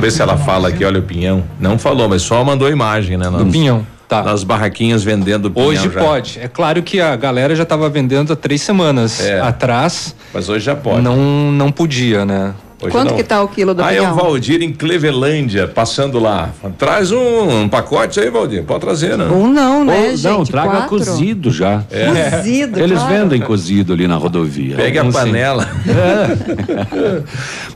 Vê 0.00 0.10
se 0.10 0.22
ela 0.22 0.36
fala 0.36 0.68
aqui, 0.68 0.84
olha 0.84 1.00
o 1.00 1.02
pinhão. 1.02 1.42
Não 1.58 1.78
falou, 1.78 2.08
mas 2.08 2.22
só 2.22 2.44
mandou 2.44 2.70
imagem, 2.70 3.16
né? 3.16 3.28
Do 3.28 3.46
pinhão, 3.46 3.84
tá. 4.08 4.22
Nas 4.22 4.44
barraquinhas 4.44 5.02
vendendo 5.04 5.50
pinhão 5.50 5.68
Hoje 5.68 5.90
já. 5.90 6.00
pode. 6.00 6.38
É 6.40 6.48
claro 6.48 6.82
que 6.82 7.00
a 7.00 7.14
galera 7.16 7.54
já 7.56 7.62
estava 7.62 7.88
vendendo 7.88 8.32
há 8.32 8.36
três 8.36 8.62
semanas 8.62 9.20
É. 9.20 9.40
atrás. 9.40 10.14
Mas 10.32 10.48
hoje 10.48 10.64
já 10.64 10.76
pode. 10.76 11.02
Não, 11.02 11.16
não 11.52 11.70
podia, 11.72 12.24
né? 12.24 12.54
Hoje 12.84 12.92
Quanto 12.92 13.10
não. 13.10 13.16
que 13.16 13.24
tá 13.24 13.42
o 13.42 13.48
quilo 13.48 13.74
do 13.74 13.82
Ah, 13.82 13.92
é 13.92 14.00
o 14.00 14.04
pinhão? 14.04 14.16
Valdir 14.16 14.62
em 14.62 14.72
Clevelândia, 14.72 15.66
passando 15.66 16.18
lá. 16.18 16.50
Traz 16.78 17.10
um, 17.10 17.62
um 17.62 17.68
pacote 17.68 18.20
aí, 18.20 18.30
Valdir. 18.30 18.62
Pode 18.64 18.80
trazer, 18.80 19.16
né? 19.16 19.24
Um 19.26 19.52
não, 19.52 19.84
né, 19.84 20.10
Ou, 20.10 20.16
gente? 20.16 20.24
não, 20.24 20.44
traga 20.44 20.70
Quatro. 20.70 20.88
cozido 20.88 21.50
já. 21.50 21.82
É. 21.90 22.30
Cozido, 22.38 22.80
Eles 22.80 22.98
claro. 22.98 23.14
vendem 23.14 23.40
cozido 23.40 23.92
ali 23.92 24.06
na 24.06 24.16
rodovia. 24.16 24.76
Pegue 24.76 24.98
a 24.98 25.04
panela. 25.04 25.68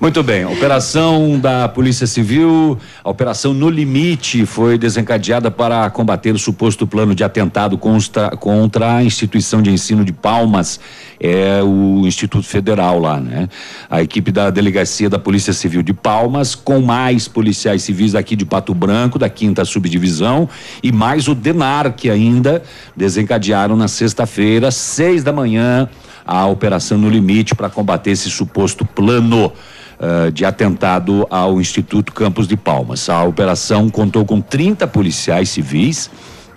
Muito 0.01 0.23
bem, 0.23 0.45
operação 0.45 1.39
da 1.39 1.69
Polícia 1.69 2.07
Civil, 2.07 2.79
a 3.03 3.11
operação 3.11 3.53
No 3.53 3.69
Limite 3.69 4.47
foi 4.47 4.79
desencadeada 4.79 5.51
para 5.51 5.89
combater 5.91 6.35
o 6.35 6.39
suposto 6.39 6.87
plano 6.87 7.15
de 7.15 7.25
atentado 7.25 7.77
contra, 7.79 8.31
contra 8.31 8.97
a 8.97 9.05
instituição 9.05 9.61
de 9.63 9.71
ensino 9.71 10.05
de 10.05 10.13
Palmas, 10.13 10.79
é 11.21 11.61
o 11.63 12.03
Instituto 12.07 12.47
Federal 12.47 12.99
lá, 13.01 13.19
né? 13.21 13.49
A 13.91 14.03
equipe 14.03 14.31
da 14.31 14.51
Delegacia 14.51 14.98
da 15.07 15.19
Polícia 15.19 15.53
Civil 15.53 15.83
de 15.83 15.93
Palmas, 15.93 16.55
com 16.55 16.81
mais 16.81 17.29
policiais 17.29 17.83
civis 17.83 18.15
aqui 18.15 18.35
de 18.35 18.47
Pato 18.47 18.73
Branco, 18.75 19.19
da 19.19 19.29
quinta 19.29 19.67
subdivisão, 19.67 20.49
e 20.83 20.91
mais 20.91 21.29
o 21.29 21.35
DENARC 21.35 22.07
ainda, 22.11 22.63
desencadearam 22.97 23.77
na 23.77 23.87
sexta-feira, 23.87 24.71
seis 24.71 25.23
da 25.23 25.33
manhã, 25.33 25.89
a 26.27 26.47
operação 26.47 26.97
No 26.97 27.11
Limite 27.11 27.55
para 27.55 27.69
combater 27.69 28.13
esse 28.13 28.31
suposto 28.31 28.85
plano 28.85 29.53
eh, 30.01 30.31
de 30.31 30.45
atentado 30.45 31.27
ao 31.29 31.61
Instituto 31.61 32.13
Campos 32.13 32.47
de 32.47 32.57
Palmas. 32.57 33.09
A 33.09 33.25
operação 33.25 33.91
contou 33.91 34.25
com 34.25 34.41
30 34.41 34.87
policiais 34.87 35.49
civis 35.49 36.09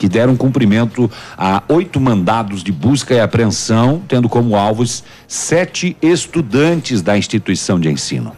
que 0.01 0.09
deram 0.09 0.35
cumprimento 0.35 1.11
a 1.37 1.61
oito 1.69 2.01
mandados 2.01 2.63
de 2.63 2.71
busca 2.71 3.13
e 3.13 3.19
apreensão, 3.19 4.01
tendo 4.07 4.27
como 4.27 4.55
alvos 4.55 5.03
sete 5.27 5.95
estudantes 6.01 7.03
da 7.03 7.15
instituição 7.15 7.79
de 7.79 7.87
ensino. 7.87 8.35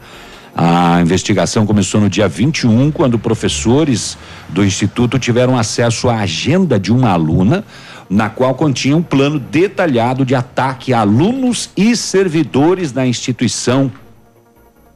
A 0.53 0.99
investigação 0.99 1.65
começou 1.65 2.01
no 2.01 2.09
dia 2.09 2.27
21, 2.27 2.91
quando 2.91 3.17
professores 3.17 4.17
do 4.49 4.61
instituto 4.61 5.17
tiveram 5.17 5.57
acesso 5.57 6.09
à 6.09 6.17
agenda 6.17 6.77
de 6.77 6.91
uma 6.91 7.11
aluna, 7.11 7.63
na 8.09 8.29
qual 8.29 8.53
continha 8.55 8.97
um 8.97 9.01
plano 9.01 9.39
detalhado 9.39 10.25
de 10.25 10.35
ataque 10.35 10.93
a 10.93 10.99
alunos 10.99 11.69
e 11.77 11.95
servidores 11.95 12.91
da 12.91 13.07
instituição 13.07 13.89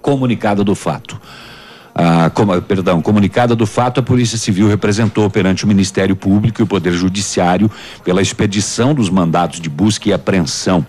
comunicada 0.02 0.66
do 0.66 0.76
fato. 0.76 1.18
Ah, 2.00 2.30
como- 2.30 2.62
perdão, 2.62 3.02
comunicada 3.02 3.56
do 3.56 3.66
fato, 3.66 4.00
a 4.00 4.04
Polícia 4.04 4.38
Civil 4.38 4.68
representou 4.68 5.28
perante 5.32 5.66
o 5.66 5.68
Ministério 5.68 6.16
Público 6.16 6.62
e 6.62 6.64
o 6.64 6.68
Poder 6.68 6.94
Judiciário 6.94 7.72
pela 8.04 8.22
expedição 8.22 8.94
dos 8.94 9.10
mandados 9.10 9.60
de 9.60 9.68
busca 9.68 10.08
e 10.08 10.14
apreensão. 10.14 10.86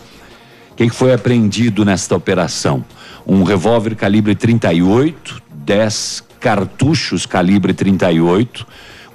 O 0.70 0.74
que 0.76 0.90
foi 0.90 1.14
apreendido 1.14 1.82
nesta 1.82 2.14
operação? 2.14 2.84
Um 3.26 3.42
revólver 3.42 3.94
calibre 3.96 4.34
38, 4.34 5.42
10 5.50 6.24
cartuchos 6.38 7.24
calibre 7.24 7.72
38, 7.72 8.66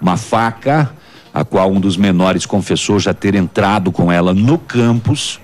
uma 0.01 0.17
faca, 0.17 0.91
a 1.32 1.45
qual 1.45 1.71
um 1.71 1.79
dos 1.79 1.95
menores 1.95 2.45
confessou 2.45 2.99
já 2.99 3.13
ter 3.13 3.36
entrado 3.36 3.91
com 3.91 4.12
ela 4.12 4.34
no 4.34 4.58
campus, 4.58 5.39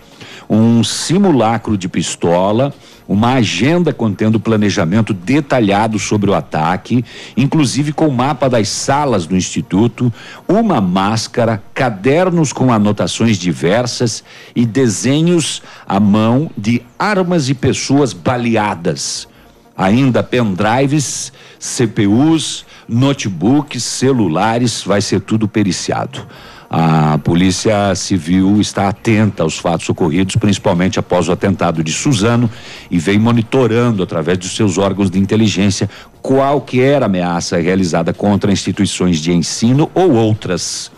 um 0.49 0.83
simulacro 0.83 1.77
de 1.77 1.88
pistola, 1.88 2.73
uma 3.10 3.34
agenda 3.34 3.91
contendo 3.91 4.39
planejamento 4.39 5.15
detalhado 5.15 5.98
sobre 5.98 6.30
o 6.30 6.36
ataque, 6.36 7.04
inclusive 7.36 7.91
com 7.91 8.08
mapa 8.12 8.48
das 8.48 8.69
salas 8.69 9.26
do 9.26 9.36
instituto, 9.36 10.13
uma 10.48 10.80
máscara, 10.80 11.60
cadernos 11.74 12.54
com 12.54 12.72
anotações 12.72 13.38
diversas 13.38 14.24
e 14.56 14.63
desenhos 14.63 15.63
à 15.88 16.00
mão 16.00 16.52
de 16.56 16.84
armas 17.00 17.50
e 17.50 17.56
pessoas 17.56 18.13
baleadas. 18.13 19.28
Ainda 19.76 20.22
pendrives, 20.22 21.34
CPUs, 21.60 22.63
notebooks, 22.88 23.84
celulares, 23.84 24.84
vai 24.84 25.02
ser 25.02 25.22
tudo 25.22 25.48
periciado. 25.48 26.28
A 26.69 27.17
Polícia 27.17 27.95
Civil 27.95 28.62
está 28.62 28.89
atenta 28.89 29.41
aos 29.41 29.58
fatos 29.58 29.89
ocorridos, 29.89 30.36
principalmente 30.36 30.99
após 30.99 31.27
o 31.27 31.32
atentado 31.32 31.84
de 31.84 31.91
Suzano, 31.91 32.49
e 32.91 32.99
vem 32.99 33.17
monitorando, 33.17 34.03
através 34.03 34.38
dos 34.38 34.55
seus 34.55 34.77
órgãos 34.77 35.10
de 35.10 35.17
inteligência, 35.17 35.89
qualquer 36.21 37.01
ameaça 37.01 37.58
realizada 37.58 38.13
contra 38.13 38.51
instituições 38.51 39.17
de 39.17 39.32
ensino 39.32 39.89
ou 39.95 40.12
outras. 40.12 40.91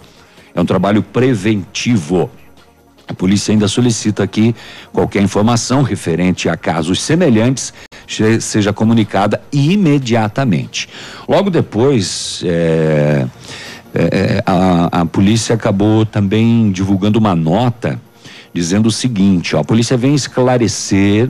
É 0.53 0.59
um 0.59 0.65
trabalho 0.65 1.01
preventivo. 1.01 2.29
A 3.07 3.13
polícia 3.13 3.53
ainda 3.53 3.67
solicita 3.69 4.27
que 4.27 4.53
qualquer 4.91 5.21
informação 5.21 5.83
referente 5.83 6.49
a 6.49 6.57
casos 6.57 7.01
semelhantes 7.01 7.73
seja 8.41 8.73
comunicada 8.73 9.41
imediatamente. 9.53 10.89
Logo 11.27 11.49
depois, 11.49 12.41
é, 12.45 13.25
é, 13.93 14.43
a, 14.45 15.01
a 15.01 15.05
polícia 15.05 15.55
acabou 15.55 16.05
também 16.05 16.71
divulgando 16.71 17.19
uma 17.19 17.35
nota 17.35 17.99
dizendo 18.53 18.87
o 18.87 18.91
seguinte: 18.91 19.55
ó, 19.55 19.59
a 19.59 19.63
polícia 19.63 19.97
vem 19.97 20.13
esclarecer 20.13 21.29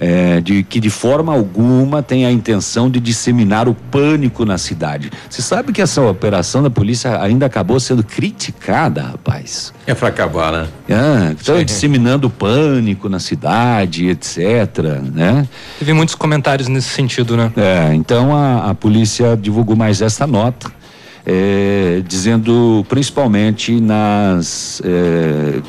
é, 0.00 0.40
de 0.40 0.62
que 0.62 0.80
de 0.80 0.88
forma 0.88 1.32
alguma 1.32 2.02
tem 2.02 2.24
a 2.24 2.32
intenção 2.32 2.90
de 2.90 2.98
disseminar 2.98 3.68
o 3.68 3.74
pânico 3.74 4.46
na 4.46 4.56
cidade. 4.56 5.10
Você 5.28 5.42
sabe 5.42 5.72
que 5.72 5.82
essa 5.82 6.00
operação 6.00 6.62
da 6.62 6.70
polícia 6.70 7.20
ainda 7.22 7.44
acabou 7.44 7.78
sendo 7.78 8.02
criticada, 8.02 9.02
rapaz. 9.02 9.74
É 9.86 9.94
pra 9.94 10.08
acabar, 10.08 10.52
né? 10.52 10.68
Ah, 10.90 11.34
estão 11.38 11.62
disseminando 11.62 12.30
pânico 12.30 13.10
na 13.10 13.18
cidade, 13.18 14.08
etc. 14.08 14.38
Né? 15.12 15.46
Teve 15.78 15.92
muitos 15.92 16.14
comentários 16.14 16.66
nesse 16.66 16.88
sentido, 16.88 17.36
né? 17.36 17.52
É, 17.56 17.94
então 17.94 18.34
a, 18.34 18.70
a 18.70 18.74
polícia 18.74 19.36
divulgou 19.36 19.76
mais 19.76 20.00
essa 20.00 20.26
nota, 20.26 20.72
é, 21.24 22.02
dizendo 22.06 22.84
principalmente 22.88 23.80
nas. 23.80 24.80
é, 24.84 25.60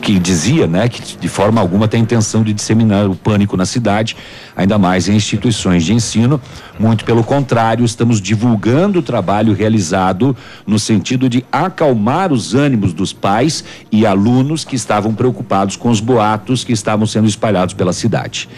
que 0.00 0.18
dizia, 0.18 0.66
né, 0.66 0.88
que 0.88 1.18
de 1.18 1.28
forma 1.28 1.60
alguma 1.60 1.86
tem 1.86 2.00
intenção 2.00 2.42
de 2.42 2.54
disseminar 2.54 3.06
o 3.10 3.14
pânico 3.14 3.58
na 3.58 3.66
cidade, 3.66 4.16
ainda 4.56 4.78
mais 4.78 5.06
em 5.06 5.14
instituições 5.14 5.84
de 5.84 5.92
ensino. 5.92 6.40
Muito 6.78 7.04
pelo 7.04 7.22
contrário, 7.22 7.84
estamos 7.84 8.18
divulgando 8.20 9.00
o 9.00 9.02
trabalho 9.02 9.52
realizado 9.52 10.34
no 10.66 10.78
sentido 10.78 11.28
de 11.28 11.44
acalmar 11.52 12.32
os 12.32 12.54
ânimos 12.54 12.94
dos 12.94 13.12
pais 13.12 13.62
e 13.92 14.06
alunos 14.06 14.64
que 14.64 14.76
estavam 14.76 15.12
preocupados 15.12 15.76
com 15.76 15.90
os 15.90 16.00
boatos 16.00 16.64
que 16.64 16.72
estavam 16.72 17.06
sendo 17.06 17.28
espalhados 17.28 17.74
pela 17.74 17.92
cidade. 17.92 18.48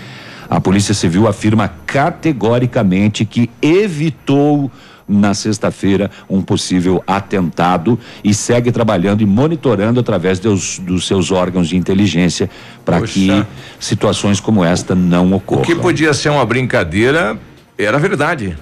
A 0.49 0.61
Polícia 0.61 0.95
Civil 0.95 1.27
afirma 1.27 1.69
categoricamente 1.87 3.25
que 3.25 3.49
evitou 3.63 4.71
na 5.11 5.35
sexta-feira 5.35 6.11
um 6.29 6.41
possível 6.41 7.03
atentado 7.07 7.99
e 8.23 8.33
segue 8.33 8.71
trabalhando 8.71 9.23
e 9.23 9.27
monitorando 9.27 9.99
através 10.01 10.39
dos, 10.39 10.79
dos 10.79 11.07
seus 11.07 11.31
órgãos 11.31 11.69
de 11.69 11.77
inteligência 11.77 12.49
para 12.85 13.01
que 13.03 13.45
situações 13.79 14.39
como 14.39 14.65
esta 14.65 14.95
não 14.95 15.33
ocorram. 15.33 15.63
O 15.63 15.67
que 15.67 15.75
podia 15.75 16.15
ser 16.15 16.31
uma 16.31 16.45
brincadeira 16.47 17.37
era 17.77 17.99
verdade. 17.99 18.57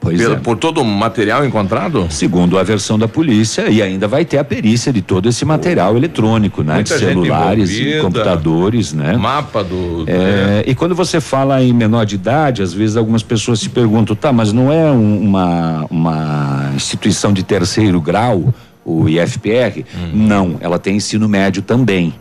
Pois 0.00 0.18
Pelo- 0.18 0.34
é. 0.34 0.38
Por 0.38 0.56
todo 0.56 0.80
o 0.80 0.84
material 0.84 1.44
encontrado? 1.44 2.06
Segundo 2.08 2.58
a 2.58 2.62
versão 2.62 2.98
da 2.98 3.06
polícia, 3.06 3.68
e 3.68 3.82
ainda 3.82 4.08
vai 4.08 4.24
ter 4.24 4.38
a 4.38 4.44
perícia 4.44 4.90
de 4.92 5.02
todo 5.02 5.28
esse 5.28 5.44
material 5.44 5.94
eletrônico, 5.96 6.62
né? 6.62 6.76
Muita 6.76 6.94
de 6.98 7.04
celulares 7.04 7.70
e 7.70 8.00
computadores, 8.00 8.92
né? 8.94 9.16
Mapa 9.16 9.62
do. 9.62 10.04
É, 10.06 10.64
E 10.66 10.74
quando 10.74 10.94
você 10.94 11.20
fala 11.20 11.62
em 11.62 11.72
menor 11.74 12.06
de 12.06 12.14
idade, 12.14 12.62
às 12.62 12.72
vezes 12.72 12.96
algumas 12.96 13.22
pessoas 13.22 13.60
se 13.60 13.68
perguntam, 13.68 14.16
tá, 14.16 14.32
mas 14.32 14.52
não 14.52 14.72
é 14.72 14.90
um- 14.90 15.20
uma, 15.22 15.86
uma 15.90 16.70
instituição 16.74 17.32
de 17.32 17.42
terceiro 17.42 18.00
grau, 18.00 18.54
o 18.84 19.06
IFPR? 19.08 19.84
Hum. 19.94 20.10
Não, 20.14 20.56
ela 20.60 20.78
tem 20.78 20.96
ensino 20.96 21.28
médio 21.28 21.60
também. 21.60 22.14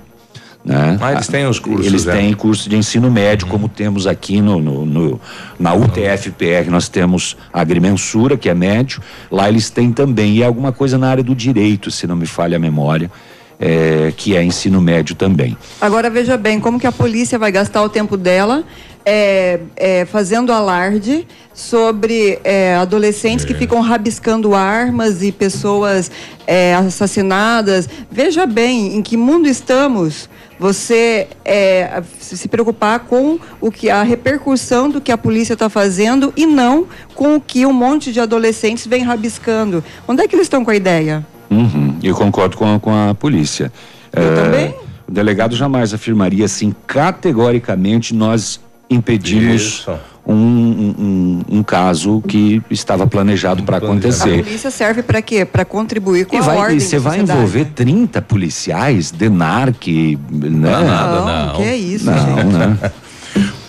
Né? 0.64 0.98
Ah, 1.02 1.14
eles 1.14 1.28
têm 1.28 1.48
os 1.48 1.58
cursos, 1.58 1.86
Eles 1.88 2.06
é. 2.06 2.12
têm 2.12 2.34
curso 2.34 2.70
de 2.70 2.76
ensino 2.76 3.10
médio, 3.10 3.48
como 3.48 3.70
temos 3.70 4.06
aqui 4.06 4.42
no, 4.42 4.60
no- 4.60 4.86
no- 4.86 5.22
na 5.58 5.74
UTFPR, 5.74 6.70
nós 6.70 6.90
temos 6.90 7.38
a 7.52 7.62
agrimensura, 7.62 8.38
que 8.38 8.50
é 8.50 8.54
médio, 8.54 9.02
lá 9.32 9.48
eles 9.48 9.70
têm 9.70 9.92
também, 9.92 10.34
e 10.36 10.44
é 10.44 10.46
alguma 10.46 10.72
coisa 10.74 10.98
na 10.98 11.10
área 11.10 11.24
do 11.24 11.34
direito, 11.34 11.90
se 11.90 12.06
não 12.06 12.16
me 12.16 12.26
falha 12.26 12.58
a 12.58 12.60
memória, 12.60 13.10
é, 13.58 14.14
que 14.16 14.36
é 14.36 14.44
ensino 14.44 14.82
médio 14.82 15.16
também. 15.16 15.58
Agora 15.80 16.10
veja 16.10 16.36
bem, 16.38 16.60
como 16.60 16.78
que 16.80 16.88
a 16.88 16.92
polícia 16.92 17.40
vai 17.40 17.52
gastar 17.52 17.82
o 17.82 17.90
tempo 17.90 18.16
dela 18.18 18.64
é, 19.06 19.60
é, 19.78 20.06
fazendo 20.06 20.52
alarde 20.52 21.26
sobre 21.54 22.38
é, 22.44 22.76
adolescentes 22.76 23.44
que 23.46 23.54
ficam 23.54 23.80
rabiscando 23.82 24.54
armas 24.54 25.24
e 25.24 25.32
pessoas 25.32 26.12
é, 26.46 26.76
assassinadas. 26.76 27.90
Veja 28.12 28.46
bem 28.46 28.96
em 28.98 29.02
que 29.02 29.18
mundo 29.18 29.48
estamos. 29.48 30.30
Você 30.60 31.28
é, 31.46 32.04
se 32.20 32.48
preocupar 32.50 33.00
com 33.00 33.40
o 33.62 33.72
que 33.72 33.90
a 33.90 34.04
repercussão 34.04 34.90
do 34.90 35.00
que 35.00 35.12
a 35.12 35.18
polícia 35.18 35.54
está 35.54 35.70
fazendo 35.70 36.34
e 36.36 36.46
não 36.46 36.86
com 37.16 37.36
o 37.36 37.42
que 37.42 37.66
um 37.66 37.72
monte 37.72 38.12
de 38.12 38.20
adolescentes 38.20 38.86
vem 38.86 39.04
rabiscando. 39.04 39.84
Onde 40.08 40.22
é 40.22 40.28
que 40.28 40.36
eles 40.36 40.46
estão 40.46 40.66
com 40.66 40.72
a 40.72 40.76
ideia? 40.76 41.26
Uhum, 41.50 41.98
eu 42.04 42.14
concordo 42.14 42.58
com 42.58 42.76
a, 42.76 42.80
com 42.80 42.92
a 42.92 43.16
polícia. 43.16 43.72
Eu 44.12 44.36
também. 44.36 44.76
O 45.08 45.12
delegado 45.12 45.56
jamais 45.56 45.94
afirmaria 45.94 46.46
assim, 46.46 46.76
categoricamente, 46.86 48.14
nós 48.14 48.60
impedimos 48.90 49.62
Isso. 49.62 49.92
Um, 50.26 50.34
um, 50.36 51.42
um- 51.58 51.64
caso 51.64 52.22
que 52.28 52.62
estava 52.70 53.06
planejado 53.08 53.64
para 53.64 53.78
A 53.78 53.80
acontecer. 53.80 54.44
polícia 54.44 54.72
serve 54.72 55.02
para 55.04 55.22
quê? 55.22 55.46
Para 55.46 55.64
contribuir 55.66 56.26
com 56.26 56.36
E 56.36 56.40
a 56.40 56.42
vai, 56.42 56.58
ordem 56.58 56.78
e 56.78 56.82
você 56.82 56.98
vai 57.00 57.20
envolver 57.20 57.66
30 57.76 58.22
policiais, 58.22 59.12
DENARC, 59.12 59.88
né? 60.32 60.50
Não, 60.50 60.84
nada, 60.86 61.46
não. 61.46 61.56
que 61.56 61.64
é 61.64 61.76
isso, 61.76 62.06
Não, 62.06 62.18
gente. 62.18 62.56
né? 62.58 62.78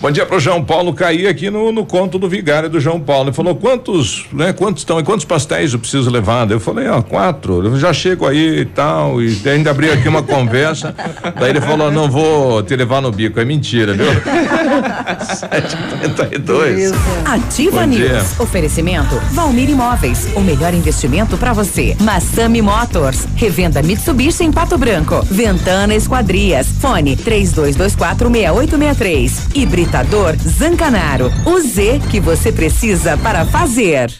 Bom 0.01 0.09
dia 0.09 0.25
pro 0.25 0.39
João 0.39 0.63
Paulo 0.63 0.91
cair 0.95 1.27
aqui 1.27 1.51
no, 1.51 1.71
no 1.71 1.85
conto 1.85 2.17
do 2.17 2.27
vigário 2.27 2.67
do 2.67 2.79
João 2.79 2.99
Paulo. 2.99 3.29
Ele 3.29 3.35
falou: 3.35 3.53
quantos, 3.55 4.25
né? 4.33 4.51
Quantos 4.51 4.81
estão 4.81 4.99
e 4.99 5.03
quantos 5.03 5.23
pastéis 5.25 5.73
eu 5.73 5.79
preciso 5.79 6.09
levar? 6.09 6.49
Eu 6.49 6.59
falei, 6.59 6.87
ó, 6.87 7.03
quatro. 7.03 7.63
Eu 7.63 7.77
já 7.77 7.93
chego 7.93 8.25
aí 8.25 8.61
e 8.61 8.65
tal. 8.65 9.21
E 9.21 9.39
ainda 9.47 9.69
abri 9.69 9.91
aqui 9.91 10.07
uma 10.09 10.23
conversa. 10.23 10.95
Daí 11.39 11.51
ele 11.51 11.61
falou: 11.61 11.91
não 11.91 12.09
vou 12.09 12.63
te 12.63 12.75
levar 12.75 12.99
no 12.99 13.11
bico. 13.11 13.39
É 13.39 13.45
mentira, 13.45 13.93
viu? 13.93 14.07
7h32. 14.71 16.93
Ativa 17.25 17.81
Bom 17.81 17.87
News. 17.87 17.99
dia. 17.99 18.23
Oferecimento 18.39 19.19
Valmir 19.31 19.69
Imóveis. 19.69 20.27
O 20.35 20.41
melhor 20.41 20.73
investimento 20.73 21.37
para 21.37 21.53
você. 21.53 21.95
Massami 21.99 22.61
Motors. 22.61 23.25
Revenda 23.35 23.81
Mitsubishi 23.81 24.43
em 24.43 24.51
Pato 24.51 24.77
Branco. 24.77 25.25
Ventana 25.29 25.95
Esquadrias. 25.95 26.67
Fone 26.79 27.15
32246863. 27.17 29.31
Hibridador 29.55 30.35
Zancanaro. 30.37 31.31
O 31.45 31.59
Z 31.59 32.01
que 32.09 32.19
você 32.19 32.51
precisa 32.51 33.17
para 33.17 33.45
fazer. 33.45 34.11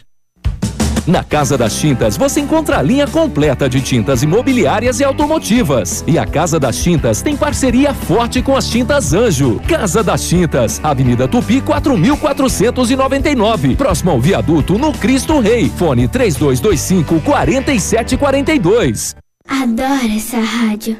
Na 1.11 1.23
Casa 1.25 1.57
das 1.57 1.77
Tintas 1.77 2.15
você 2.15 2.39
encontra 2.39 2.77
a 2.77 2.81
linha 2.81 3.05
completa 3.05 3.67
de 3.67 3.81
tintas 3.81 4.23
imobiliárias 4.23 5.01
e 5.01 5.03
automotivas. 5.03 6.05
E 6.07 6.17
a 6.17 6.25
Casa 6.25 6.57
das 6.57 6.81
Tintas 6.81 7.21
tem 7.21 7.35
parceria 7.35 7.93
forte 7.93 8.41
com 8.41 8.55
as 8.55 8.69
Tintas 8.69 9.11
Anjo. 9.11 9.59
Casa 9.67 10.01
das 10.01 10.29
Tintas, 10.29 10.79
Avenida 10.81 11.27
Tupi 11.27 11.59
4499, 11.59 13.75
próximo 13.75 14.11
ao 14.11 14.21
viaduto 14.21 14.77
no 14.77 14.93
Cristo 14.93 15.41
Rei. 15.41 15.69
Fone 15.75 16.07
3225 16.07 17.19
4742. 17.19 19.13
Adoro 19.49 20.15
essa 20.15 20.39
rádio. 20.39 20.95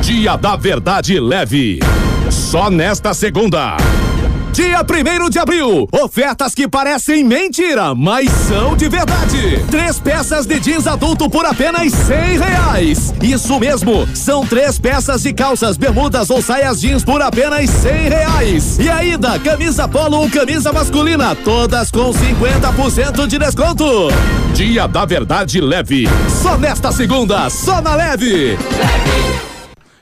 Dia 0.00 0.36
da 0.36 0.56
Verdade 0.56 1.20
Leve. 1.20 1.80
Só 2.30 2.70
nesta 2.70 3.12
segunda. 3.12 3.76
Dia 4.58 4.80
1 4.82 5.30
de 5.30 5.38
abril, 5.38 5.88
ofertas 5.92 6.52
que 6.52 6.66
parecem 6.66 7.22
mentira, 7.22 7.94
mas 7.94 8.28
são 8.28 8.76
de 8.76 8.88
verdade. 8.88 9.64
Três 9.70 10.00
peças 10.00 10.46
de 10.46 10.58
jeans 10.58 10.84
adulto 10.88 11.30
por 11.30 11.46
apenas 11.46 11.92
cem 11.92 12.36
reais. 12.36 13.14
Isso 13.22 13.56
mesmo, 13.60 14.04
são 14.16 14.44
três 14.44 14.76
peças 14.76 15.22
de 15.22 15.32
calças, 15.32 15.76
bermudas 15.76 16.28
ou 16.28 16.42
saias 16.42 16.80
jeans 16.80 17.04
por 17.04 17.22
apenas 17.22 17.70
cem 17.70 18.08
reais. 18.08 18.80
E 18.80 18.90
ainda, 18.90 19.38
camisa 19.38 19.86
polo 19.86 20.22
ou 20.22 20.28
camisa 20.28 20.72
masculina, 20.72 21.36
todas 21.36 21.92
com 21.92 22.12
50% 22.12 23.28
de 23.28 23.38
desconto. 23.38 24.08
Dia 24.54 24.88
da 24.88 25.04
Verdade 25.04 25.60
Leve. 25.60 26.08
Só 26.42 26.58
nesta 26.58 26.90
segunda, 26.90 27.48
só 27.48 27.80
na 27.80 27.94
Leve. 27.94 28.58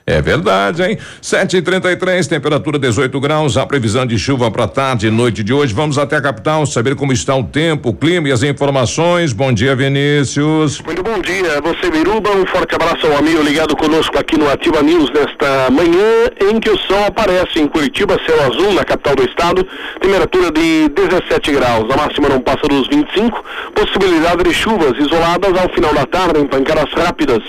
É 0.09 0.21
verdade, 0.21 0.81
hein? 0.83 0.97
7h33, 1.21 2.29
temperatura 2.29 2.79
18 2.79 3.19
graus, 3.19 3.57
a 3.57 3.65
previsão 3.65 4.05
de 4.05 4.17
chuva 4.17 4.49
para 4.49 4.65
tarde 4.65 5.07
e 5.07 5.11
noite 5.11 5.43
de 5.43 5.51
hoje. 5.51 5.73
Vamos 5.73 5.97
até 5.97 6.15
a 6.15 6.21
capital 6.21 6.65
saber 6.65 6.95
como 6.95 7.11
está 7.11 7.35
o 7.35 7.43
tempo, 7.43 7.89
o 7.89 7.93
clima 7.93 8.29
e 8.29 8.31
as 8.31 8.41
informações. 8.41 9.33
Bom 9.33 9.51
dia, 9.51 9.75
Vinícius. 9.75 10.79
Muito 10.79 11.03
bom 11.03 11.19
dia, 11.19 11.59
você 11.61 11.91
Biruba, 11.91 12.31
um 12.31 12.45
forte 12.45 12.73
abraço 12.73 13.05
ao 13.05 13.17
amigo 13.17 13.43
ligado 13.43 13.75
conosco 13.75 14.17
aqui 14.17 14.37
no 14.37 14.49
Ativa 14.49 14.81
News 14.81 15.11
nesta 15.11 15.69
manhã 15.71 16.29
em 16.53 16.57
que 16.57 16.69
o 16.69 16.77
sol 16.77 17.03
aparece 17.05 17.59
em 17.59 17.67
Curitiba, 17.67 18.17
céu 18.25 18.41
azul 18.45 18.71
na 18.75 18.85
capital 18.85 19.13
do 19.13 19.25
estado, 19.25 19.67
temperatura 19.99 20.51
de 20.53 20.87
17 20.87 21.51
graus, 21.51 21.83
a 21.91 21.97
máxima 21.97 22.29
não 22.29 22.39
passa 22.39 22.65
dos 22.69 22.87
25, 22.87 23.43
possibilidade 23.75 24.41
de 24.41 24.53
chuvas 24.53 24.97
isoladas 24.97 25.51
ao 25.61 25.67
final 25.73 25.93
da 25.93 26.05
tarde 26.05 26.39
em 26.39 26.47
pancadas 26.47 26.93
rápidas. 26.93 27.43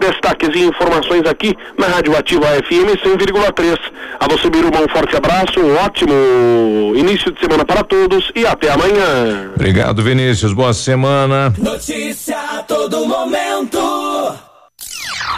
Destaques 0.00 0.48
e 0.54 0.64
informações 0.64 1.28
aqui 1.28 1.54
na 1.76 1.86
Rádio 1.86 2.16
Ativa 2.16 2.46
FM 2.46 2.96
100,3. 3.04 3.78
A 4.18 4.26
você, 4.28 4.48
Biruba, 4.48 4.78
um 4.78 4.88
forte 4.88 5.14
abraço, 5.14 5.60
um 5.60 5.76
ótimo 5.76 6.14
início 6.96 7.30
de 7.30 7.40
semana 7.40 7.66
para 7.66 7.84
todos 7.84 8.32
e 8.34 8.46
até 8.46 8.70
amanhã. 8.70 9.50
Obrigado, 9.54 10.02
Vinícius. 10.02 10.54
Boa 10.54 10.72
semana. 10.72 11.52
Notícia 11.58 12.38
a 12.38 12.62
todo 12.62 13.06
momento. 13.06 14.49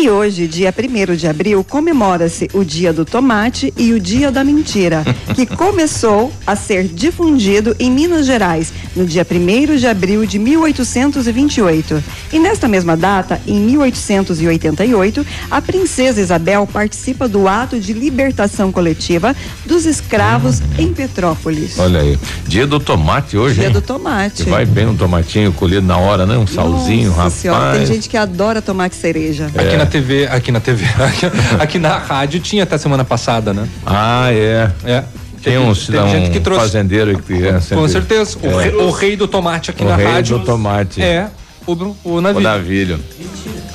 E 0.00 0.08
hoje, 0.08 0.46
dia 0.46 0.72
1 0.72 1.16
de 1.16 1.26
abril, 1.26 1.64
comemora-se 1.64 2.48
o 2.54 2.62
Dia 2.62 2.92
do 2.92 3.04
Tomate 3.04 3.74
e 3.76 3.92
o 3.92 3.98
Dia 3.98 4.30
da 4.30 4.44
Mentira, 4.44 5.02
que 5.34 5.44
começou 5.44 6.32
a 6.46 6.54
ser 6.54 6.84
difundido 6.84 7.74
em 7.80 7.90
Minas 7.90 8.24
Gerais 8.24 8.72
no 8.94 9.04
dia 9.04 9.26
1 9.28 9.76
de 9.76 9.88
abril 9.88 10.24
de 10.24 10.38
1828. 10.38 12.02
E 12.32 12.38
nesta 12.38 12.68
mesma 12.68 12.96
data, 12.96 13.40
em 13.44 13.58
1888, 13.58 15.26
a 15.50 15.60
princesa 15.60 16.20
Isabel 16.20 16.64
participa 16.72 17.26
do 17.26 17.48
ato 17.48 17.80
de 17.80 17.92
libertação 17.92 18.70
coletiva 18.70 19.34
dos 19.66 19.84
escravos 19.84 20.62
em 20.78 20.92
Petrópolis. 20.92 21.76
Olha 21.76 22.00
aí. 22.00 22.16
Dia 22.46 22.68
do 22.68 22.78
tomate 22.78 23.36
hoje, 23.36 23.56
Dia 23.56 23.66
hein? 23.66 23.72
do 23.72 23.82
tomate. 23.82 24.44
Que 24.44 24.50
vai 24.50 24.64
bem 24.64 24.86
um 24.86 24.96
tomatinho 24.96 25.52
colhido 25.52 25.86
na 25.86 25.98
hora, 25.98 26.24
né? 26.24 26.36
Um 26.38 26.46
salzinho, 26.46 27.08
Nossa 27.08 27.16
rapaz. 27.22 27.34
senhora, 27.34 27.76
tem 27.76 27.86
gente 27.86 28.08
que 28.08 28.16
adora 28.16 28.62
tomate 28.62 28.94
cereja. 28.94 29.50
Aqui 29.56 29.76
na 29.76 29.87
TV, 29.88 30.26
aqui 30.26 30.52
na 30.52 30.60
TV, 30.60 30.84
aqui, 31.02 31.26
aqui 31.58 31.78
na 31.78 31.98
rádio 31.98 32.40
tinha 32.40 32.62
até 32.62 32.78
semana 32.78 33.04
passada, 33.04 33.52
né? 33.52 33.66
Ah, 33.86 34.28
é. 34.32 34.70
É. 34.84 35.04
Tem 35.42 35.56
um, 35.56 35.72
Teve 35.72 35.98
um 36.00 36.08
gente 36.10 36.30
que 36.30 36.40
trouxe. 36.40 36.62
fazendeiro 36.62 37.16
que 37.22 37.32
é 37.46 37.60
Com 37.74 37.86
certeza. 37.88 38.36
O, 38.42 38.60
É. 38.60 38.64
rei, 38.64 38.74
o 38.74 38.90
rei 38.90 39.16
do 39.16 39.28
tomate 39.28 39.70
aqui 39.70 39.84
O 39.84 39.88
na 39.88 39.96
rei 39.96 40.06
rádio. 40.06 40.38
do 40.38 40.44
tomate. 40.44 41.00
É. 41.02 41.28
O, 41.66 41.72
o 42.04 42.14
O 42.14 42.20
navio. 42.40 42.98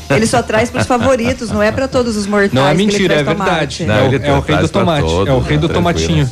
Ele 0.10 0.28
só 0.28 0.44
traz 0.44 0.70
para 0.70 0.82
os 0.82 0.88
favoritos, 0.88 1.50
não 1.50 1.64
é 1.64 1.72
para 1.72 1.88
todos 1.88 2.18
os 2.18 2.28
mortais. 2.28 2.52
Não 2.54 2.68
é 2.68 2.76
que 2.76 2.82
ele 2.82 2.86
mentira, 2.92 3.14
é 3.16 3.24
verdade. 3.24 3.78
tomate. 3.80 3.84
É 3.84 3.86
o- 3.86 4.34
é 4.34 4.38
o 4.38 4.40
rei 4.42 4.58
do 4.58 4.70
tomate, 4.70 5.02
todos, 5.08 5.28
é 5.28 5.34
o 5.34 5.40
rei 5.40 5.58
do 5.58 5.68
né? 5.68 5.74
tomatinho. 5.74 6.32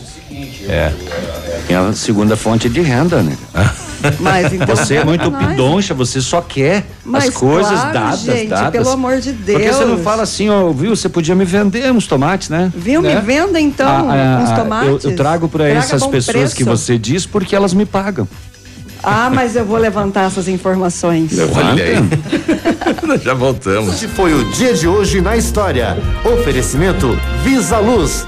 É. 0.68 0.92
É 1.72 1.76
a 1.76 1.94
segunda 1.94 2.36
fonte 2.36 2.68
de 2.70 2.82
renda, 2.82 3.22
né? 3.24 3.36
Mas 4.20 4.52
então. 4.52 4.76
Você 4.76 4.96
é 4.96 5.06
muito 5.06 5.30
Mas- 5.32 5.48
pidoncha, 5.48 5.94
você 5.94 6.20
só 6.22 6.42
quer 6.42 6.84
Mas 7.06 7.26
as 7.28 7.34
coisas 7.36 7.72
claro, 7.80 7.94
dadas, 7.94 8.20
gente, 8.22 8.48
dadas. 8.50 8.72
pelo 8.72 8.90
amor 8.90 9.20
de 9.20 9.32
Porque 9.32 9.72
você 9.72 9.82
não 9.86 9.94
Deus. 9.96 10.02
fala 10.04 10.24
assim, 10.24 10.50
ó, 10.50 10.72
viu? 10.72 10.96
Você 10.96 11.08
podia 11.08 11.36
me 11.36 11.46
vender 11.46 11.92
uns 11.92 12.08
tomates, 12.08 12.50
né? 12.50 12.72
Viu? 12.76 13.02
Me 13.02 13.10
Né? 13.14 13.22
venda 13.22 13.60
então 13.60 13.88
Ah, 13.88 14.40
ah, 14.40 14.44
uns 14.44 14.50
ah, 14.50 14.56
tomates. 14.56 15.04
Eu, 15.06 15.12
eu 15.12 15.16
trago 15.16 15.48
para 15.48 15.68
essas 15.68 16.06
pessoas 16.08 16.36
preço. 16.36 16.56
que 16.56 16.64
você 16.64 16.98
diz 16.98 17.28
porque 17.28 17.56
elas 17.56 17.74
me 17.76 17.86
pagam. 17.86 18.28
Ah, 19.04 19.30
mas 19.34 19.56
eu 19.56 19.66
vou 19.66 19.78
levantar 19.78 20.26
essas 20.28 20.48
informações. 20.48 21.32
Olha 21.40 21.84
aí. 21.84 23.18
Já 23.24 23.34
voltamos. 23.36 23.94
Este 23.96 24.08
foi 24.08 24.34
o 24.34 24.46
dia 24.52 24.74
de 24.74 24.88
hoje 24.88 25.22
na 25.22 25.38
história. 25.38 25.98
Oferecimento 26.24 27.18
Visa 27.44 27.78
Luz. 27.80 28.28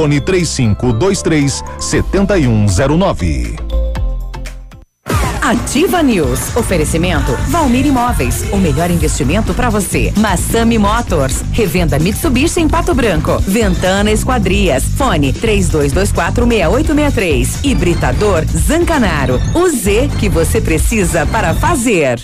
Fone 0.01 0.19
3523 0.19 1.63
7109. 1.77 3.55
Ativa 5.43 6.01
News. 6.01 6.55
Oferecimento 6.55 7.31
Valmir 7.49 7.85
Imóveis. 7.85 8.45
O 8.51 8.57
melhor 8.57 8.89
investimento 8.89 9.53
para 9.53 9.69
você. 9.69 10.11
Massami 10.17 10.79
Motors. 10.79 11.43
Revenda 11.51 11.99
Mitsubishi 11.99 12.61
em 12.61 12.67
Pato 12.67 12.95
Branco. 12.95 13.37
Ventana 13.41 14.11
Esquadrias. 14.11 14.85
Fone 14.97 15.33
3224 15.33 16.47
6863. 16.47 17.59
Hibridador 17.63 18.43
Zancanaro. 18.45 19.39
O 19.53 19.69
Z 19.69 20.09
que 20.19 20.29
você 20.29 20.59
precisa 20.59 21.27
para 21.27 21.53
fazer. 21.53 22.19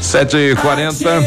Sete 0.00 0.36
e 0.50 0.56
quarenta. 0.56 1.20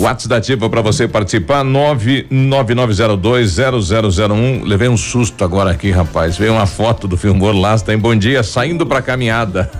WhatsApp 0.00 0.28
da 0.28 0.36
Ativa 0.36 0.70
para 0.70 0.80
você 0.80 1.06
participar, 1.08 1.64
999020001. 1.64 4.62
Levei 4.64 4.88
um 4.88 4.96
susto 4.96 5.44
agora 5.44 5.70
aqui, 5.70 5.90
rapaz. 5.90 6.36
Veio 6.36 6.52
uma 6.54 6.66
foto 6.66 7.06
do 7.08 7.16
Filmor 7.16 7.54
lá, 7.54 7.78
tem 7.78 7.98
bom 7.98 8.14
dia, 8.14 8.42
saindo 8.42 8.86
pra 8.86 9.00
caminhada. 9.02 9.70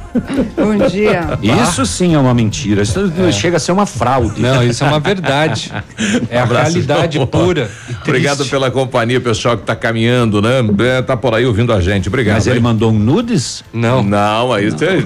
Bom 0.57 0.77
dia. 0.89 1.39
Isso 1.63 1.85
sim 1.87 2.15
é 2.15 2.19
uma 2.19 2.35
mentira. 2.35 2.83
Isso 2.83 3.13
É. 3.29 3.33
chega 3.33 3.57
a 3.57 3.61
ser 3.61 3.73
uma 3.73 3.87
fraude. 3.87 4.41
Não, 4.41 4.63
isso 4.63 4.85
é 4.85 4.89
uma 4.89 5.01
verdade. 5.01 5.73
É 6.31 6.39
a 6.39 6.43
Abraço, 6.45 6.73
realidade 6.73 7.15
João. 7.17 7.27
pura. 7.27 7.71
e 7.89 7.93
Obrigado 8.09 8.45
pela 8.47 8.71
companhia, 8.71 9.21
pessoal 9.21 9.57
que 9.57 9.65
tá 9.65 9.75
caminhando, 9.77 10.41
né? 10.43 10.61
É, 10.99 11.03
Tá 11.03 11.17
por 11.17 11.35
aí 11.35 11.45
ouvindo 11.47 11.73
a 11.73 11.81
gente. 11.81 12.09
Obrigado. 12.09 12.35
Mas 12.37 12.47
ele 12.47 12.57
aí. 12.57 12.63
mandou 12.63 12.91
um 12.91 12.99
nudes? 12.99 13.63
Não. 13.73 14.03
Não, 14.03 14.53
aí 14.53 14.71
você. 14.71 14.87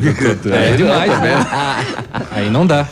É 0.53 0.77
demais, 0.77 1.21
né? 1.21 1.47
Aí 2.33 2.51
não 2.51 2.67
dá. 2.67 2.87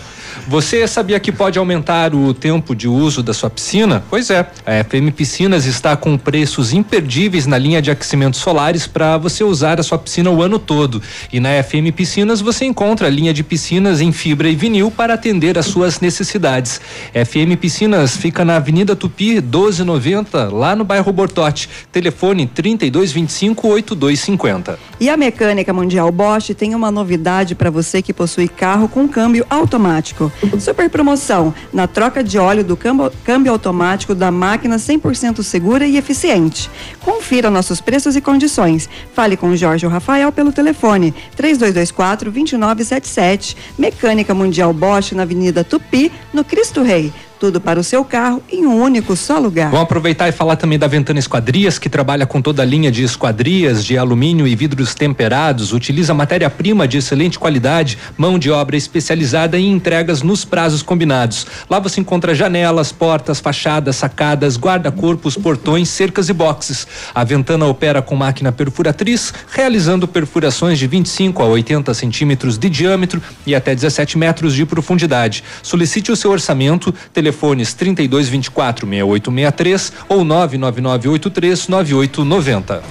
Você 0.48 0.88
sabia 0.88 1.20
que 1.20 1.30
pode 1.30 1.56
aumentar 1.56 2.14
o 2.14 2.34
tempo 2.34 2.74
de 2.74 2.88
uso 2.88 3.22
da 3.22 3.32
sua 3.32 3.48
piscina? 3.48 4.02
Pois 4.10 4.28
é, 4.28 4.40
a 4.66 4.84
FM 4.84 5.14
Piscinas 5.14 5.66
está 5.66 5.96
com 5.96 6.18
preços 6.18 6.72
imperdíveis 6.72 7.46
na 7.46 7.56
linha 7.56 7.80
de 7.80 7.92
aquecimentos 7.92 8.40
solares 8.40 8.86
para 8.86 9.16
você 9.16 9.44
usar 9.44 9.78
a 9.78 9.84
sua 9.84 9.98
piscina 9.98 10.30
o 10.30 10.42
ano 10.42 10.58
todo. 10.58 11.00
E 11.32 11.38
na 11.38 11.62
FM 11.62 11.94
Piscinas 11.94 12.40
você 12.40 12.64
encontra 12.64 13.06
a 13.06 13.10
linha 13.10 13.32
de 13.32 13.44
piscinas 13.44 14.00
em 14.00 14.10
fibra 14.10 14.48
e 14.48 14.56
vinil 14.56 14.90
para 14.90 15.14
atender 15.14 15.56
às 15.56 15.66
suas 15.66 16.00
necessidades. 16.00 16.80
FM 17.12 17.56
Piscinas 17.60 18.16
fica 18.16 18.44
na 18.44 18.56
Avenida 18.56 18.96
Tupi 18.96 19.34
1290, 19.40 20.48
lá 20.52 20.74
no 20.74 20.84
bairro 20.84 21.12
Bortote. 21.12 21.68
Telefone 21.92 22.46
3225 22.48 23.68
8250. 23.68 24.78
E 24.98 25.08
a 25.08 25.16
Mecânica 25.16 25.72
Mundial 25.72 26.10
Bosch 26.10 26.50
tem 26.56 26.74
uma 26.74 26.90
novidade 26.90 27.54
para 27.54 27.70
você 27.70 28.02
que 28.02 28.12
possui 28.12 28.48
carro 28.48 28.88
com 28.88 29.06
câmbio 29.06 29.46
automático. 29.48 30.31
Super 30.58 30.90
promoção 30.90 31.54
na 31.72 31.86
troca 31.86 32.22
de 32.22 32.38
óleo 32.38 32.64
do 32.64 32.76
câmbio, 32.76 33.12
câmbio 33.24 33.52
automático 33.52 34.14
da 34.14 34.30
máquina 34.30 34.76
100% 34.76 35.42
segura 35.42 35.86
e 35.86 35.96
eficiente. 35.96 36.70
Confira 37.00 37.50
nossos 37.50 37.80
preços 37.80 38.16
e 38.16 38.20
condições. 38.20 38.88
Fale 39.14 39.36
com 39.36 39.54
Jorge 39.56 39.86
ou 39.86 39.92
Rafael 39.92 40.32
pelo 40.32 40.52
telefone 40.52 41.14
3224 41.36 42.30
2977. 42.30 43.56
Mecânica 43.78 44.34
Mundial 44.34 44.72
Bosch 44.72 45.12
na 45.12 45.22
Avenida 45.22 45.64
Tupi, 45.64 46.10
no 46.32 46.44
Cristo 46.44 46.82
Rei. 46.82 47.12
Tudo 47.42 47.60
para 47.60 47.80
o 47.80 47.82
seu 47.82 48.04
carro 48.04 48.40
em 48.48 48.64
um 48.64 48.80
único 48.80 49.16
só 49.16 49.36
lugar. 49.36 49.68
Vamos 49.68 49.82
aproveitar 49.82 50.28
e 50.28 50.32
falar 50.32 50.54
também 50.54 50.78
da 50.78 50.86
Ventana 50.86 51.18
Esquadrias, 51.18 51.76
que 51.76 51.88
trabalha 51.88 52.24
com 52.24 52.40
toda 52.40 52.62
a 52.62 52.64
linha 52.64 52.88
de 52.88 53.02
esquadrias 53.02 53.84
de 53.84 53.98
alumínio 53.98 54.46
e 54.46 54.54
vidros 54.54 54.94
temperados, 54.94 55.72
utiliza 55.72 56.14
matéria-prima 56.14 56.86
de 56.86 56.98
excelente 56.98 57.40
qualidade, 57.40 57.98
mão 58.16 58.38
de 58.38 58.48
obra 58.48 58.76
especializada 58.76 59.58
e 59.58 59.66
entregas 59.66 60.22
nos 60.22 60.44
prazos 60.44 60.84
combinados. 60.84 61.44
Lá 61.68 61.80
você 61.80 62.00
encontra 62.00 62.32
janelas, 62.32 62.92
portas, 62.92 63.40
fachadas, 63.40 63.96
sacadas, 63.96 64.56
guarda-corpos, 64.56 65.36
portões, 65.36 65.88
cercas 65.88 66.28
e 66.28 66.32
boxes. 66.32 66.86
A 67.12 67.24
Ventana 67.24 67.66
opera 67.66 68.00
com 68.00 68.14
máquina 68.14 68.52
perfuratriz, 68.52 69.34
realizando 69.50 70.06
perfurações 70.06 70.78
de 70.78 70.86
25 70.86 71.42
a 71.42 71.46
80 71.46 71.92
centímetros 71.92 72.56
de 72.56 72.70
diâmetro 72.70 73.20
e 73.44 73.52
até 73.52 73.74
17 73.74 74.16
metros 74.16 74.54
de 74.54 74.64
profundidade. 74.64 75.42
Solicite 75.60 76.12
o 76.12 76.14
seu 76.14 76.30
orçamento, 76.30 76.94
telefones 77.32 77.72
3224 77.74 78.86
6863 78.86 79.92
ou 80.08 80.24
99983 80.24 81.68
9890. 81.68 82.82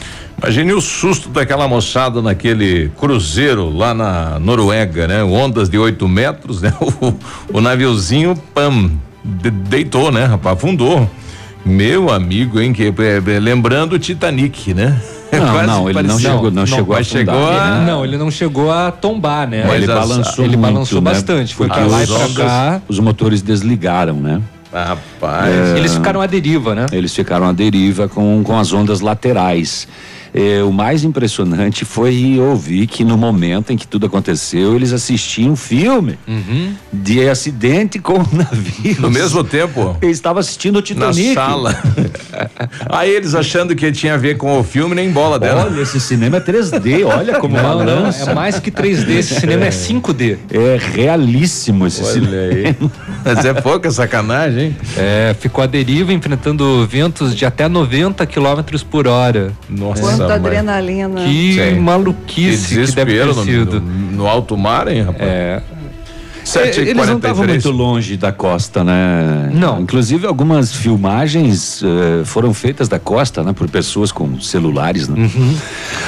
Imagine 0.41 0.73
o 0.73 0.81
susto 0.81 1.29
daquela 1.29 1.67
moçada 1.67 2.19
naquele 2.21 2.89
cruzeiro 2.99 3.69
lá 3.69 3.93
na 3.93 4.39
Noruega, 4.39 5.07
né? 5.07 5.23
Ondas 5.23 5.69
de 5.69 5.77
8 5.77 6.07
metros, 6.07 6.61
né? 6.61 6.73
O, 6.81 7.57
o 7.57 7.61
naviozinho, 7.61 8.35
pam, 8.53 8.91
de- 9.23 9.51
deitou, 9.51 10.11
né, 10.11 10.25
rapaz? 10.25 10.57
Afundou. 10.57 11.09
Meu 11.63 12.11
amigo, 12.11 12.59
hein? 12.59 12.73
Que, 12.73 12.85
é, 12.85 13.33
é, 13.35 13.39
lembrando 13.39 13.93
o 13.93 13.99
Titanic, 13.99 14.73
né? 14.73 14.99
Não, 15.31 15.63
não, 15.67 15.89
ele 15.89 16.03
não 16.03 16.19
chegou- 16.19 16.51
não 16.51 16.65
chegou 16.65 16.93
a 16.95 16.97
mas 16.99 17.07
afundar, 17.07 17.35
chegou 17.35 17.49
a, 17.49 17.69
né? 17.79 17.85
Não, 17.91 18.03
ele 18.05 18.17
não 18.17 18.29
chegou 18.31 18.71
a 18.71 18.91
tombar, 18.91 19.47
né? 19.47 19.63
Mas 19.65 19.83
ele 19.83 19.91
as- 19.91 19.99
balançou 19.99 20.45
Ele 20.45 20.57
muito, 20.57 20.73
balançou 20.73 21.01
né? 21.01 21.11
bastante. 21.11 21.55
Foi 21.55 21.67
pra 21.67 21.85
lá 21.85 22.03
e 22.03 22.11
ondas- 22.11 22.33
cá. 22.33 22.81
Os 22.87 22.99
motores 22.99 23.41
desligaram, 23.41 24.15
né? 24.15 24.41
Rapaz. 24.73 25.75
Eles 25.77 25.93
ficaram 25.95 26.21
à 26.21 26.25
deriva, 26.25 26.73
né? 26.73 26.85
Eles 26.91 27.13
ficaram 27.13 27.47
à 27.47 27.51
deriva 27.51 28.07
com, 28.07 28.41
com 28.43 28.57
as 28.57 28.71
ondas 28.71 29.01
laterais. 29.01 29.87
É, 30.33 30.63
o 30.63 30.71
mais 30.71 31.03
impressionante 31.03 31.83
foi 31.83 32.37
ouvir 32.39 32.87
que 32.87 33.03
no 33.03 33.17
momento 33.17 33.71
em 33.73 33.77
que 33.77 33.85
tudo 33.85 34.05
aconteceu, 34.05 34.75
eles 34.75 34.93
assistiam 34.93 35.51
um 35.51 35.55
filme 35.55 36.17
de 36.91 37.27
acidente 37.27 37.99
com 37.99 38.13
o 38.13 38.27
navio. 38.31 38.95
No 39.01 39.09
mesmo 39.11 39.43
tempo? 39.43 39.97
Eles 40.01 40.17
estavam 40.17 40.39
assistindo 40.39 40.75
o 40.75 40.79
Na 40.79 40.83
Titanic. 40.83 41.33
sala. 41.33 41.75
Aí 42.89 43.11
eles 43.11 43.35
achando 43.35 43.75
que 43.75 43.91
tinha 43.91 44.13
a 44.13 44.17
ver 44.17 44.37
com 44.37 44.59
o 44.59 44.63
filme, 44.63 44.95
nem 44.95 45.11
bola 45.11 45.37
dela. 45.37 45.65
Olha, 45.65 45.81
esse 45.81 45.99
cinema 45.99 46.37
é 46.37 46.39
3D, 46.39 47.05
olha 47.05 47.39
como 47.39 47.55
Não, 47.55 47.63
não, 47.63 47.85
balança. 47.85 48.31
é 48.31 48.33
mais 48.33 48.59
que 48.59 48.71
3D, 48.71 49.09
esse 49.11 49.35
cinema 49.39 49.65
é 49.65 49.69
5D. 49.69 50.37
É 50.51 50.77
realíssimo 50.93 51.87
esse 51.87 52.01
Olha 52.03 52.11
cinema. 52.13 52.35
aí. 52.35 52.75
Mas 53.25 53.45
é 53.45 53.53
pouca 53.53 53.91
sacanagem, 53.91 54.65
hein? 54.67 54.75
É, 54.97 55.35
ficou 55.39 55.63
à 55.63 55.67
deriva, 55.67 56.11
enfrentando 56.13 56.85
ventos 56.87 57.35
de 57.35 57.45
até 57.45 57.67
90 57.67 58.25
km 58.25 58.61
por 58.89 59.07
hora. 59.07 59.51
Nossa, 59.69 60.20
mãe. 60.27 60.35
adrenalina. 60.35 61.21
Que 61.21 61.53
Sim. 61.53 61.79
maluquice 61.79 62.85
que, 62.85 62.91
deve 62.95 63.13
ter 63.13 63.33
sido. 63.33 63.79
No, 63.79 64.11
no 64.11 64.27
alto 64.27 64.57
mar, 64.57 64.87
hein, 64.87 65.03
rapaz? 65.03 65.29
É. 65.29 65.61
Sete 66.43 66.79
e 66.81 66.89
Eles 66.89 67.07
não 67.07 67.17
estavam 67.17 67.45
43. 67.45 67.65
muito 67.65 67.77
longe 67.77 68.17
da 68.17 68.31
costa, 68.31 68.83
né? 68.83 69.51
Não. 69.53 69.79
Inclusive, 69.81 70.25
algumas 70.25 70.73
filmagens 70.73 71.81
eh, 71.83 72.25
foram 72.25 72.53
feitas 72.53 72.89
da 72.89 72.97
costa, 72.99 73.43
né? 73.43 73.53
Por 73.53 73.69
pessoas 73.69 74.11
com 74.11 74.39
celulares, 74.39 75.07
né? 75.07 75.29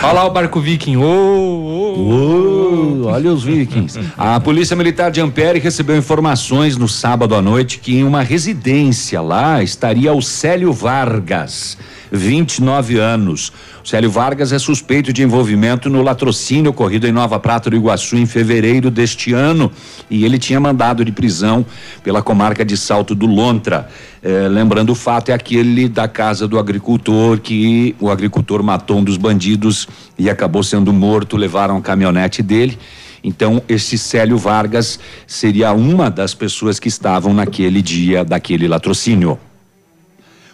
Olha 0.02 0.14
lá 0.14 0.26
o 0.26 0.32
barco 0.32 0.60
viking. 0.60 0.98
Ô, 0.98 1.04
ô, 1.04 1.94
Uou, 1.96 3.06
olha 3.06 3.32
os 3.32 3.44
vikings. 3.44 4.00
A 4.18 4.40
Polícia 4.40 4.76
Militar 4.76 5.12
de 5.12 5.22
Ampere 5.22 5.60
recebeu 5.60 5.96
informações 5.96 6.78
no 6.78 6.88
sábado 6.88 7.36
à 7.36 7.42
noite 7.42 7.78
que 7.78 7.98
em 7.98 8.04
uma 8.04 8.24
residência 8.24 9.22
lá 9.22 9.62
estaria 9.62 10.12
o 10.12 10.22
Célio 10.22 10.74
Vargas, 10.74 11.78
29 12.14 13.00
anos. 13.00 13.52
Célio 13.84 14.12
Vargas 14.12 14.54
é 14.54 14.60
suspeito 14.60 15.12
de 15.12 15.24
envolvimento 15.24 15.90
no 15.90 16.04
latrocínio 16.04 16.70
ocorrido 16.70 17.08
em 17.08 17.12
Nova 17.12 17.40
Prata 17.40 17.72
do 17.72 17.76
Iguaçu 17.76 18.16
em 18.16 18.28
fevereiro 18.28 18.92
deste 18.92 19.34
ano 19.34 19.72
e 20.10 20.24
ele 20.24 20.38
tinha 20.38 20.60
mandado 20.60 21.04
de 21.04 21.12
prisão 21.12 21.66
pela 22.04 22.22
comarca 22.22 22.64
de 22.64 22.78
Salto 22.78 23.16
do 23.16 23.26
Lontra. 23.26 23.90
Eh, 24.22 24.48
lembrando 24.48 24.92
o 24.92 24.96
fato 24.96 25.30
é 25.30 25.34
aquele 25.34 25.90
da 25.90 26.08
casa 26.08 26.48
do 26.48 26.60
agricultor 26.60 27.40
que 27.40 27.96
o 28.00 28.12
agricultor 28.12 28.62
matou 28.62 29.00
um 29.00 29.04
dos 29.04 29.18
bandidos 29.18 29.88
e 30.18 30.30
acabou 30.30 30.62
sendo 30.62 30.94
morto, 30.94 31.36
levaram 31.36 31.78
a 31.78 31.82
caminhonete 31.82 32.44
dele. 32.44 32.78
Então, 33.24 33.64
esse 33.70 33.98
Célio 33.98 34.38
Vargas 34.38 35.00
seria 35.26 35.72
uma 35.72 36.12
das 36.12 36.34
pessoas 36.34 36.78
que 36.78 36.90
estavam 36.90 37.34
naquele 37.34 37.82
dia 37.82 38.24
daquele 38.24 38.68
latrocínio. 38.68 39.40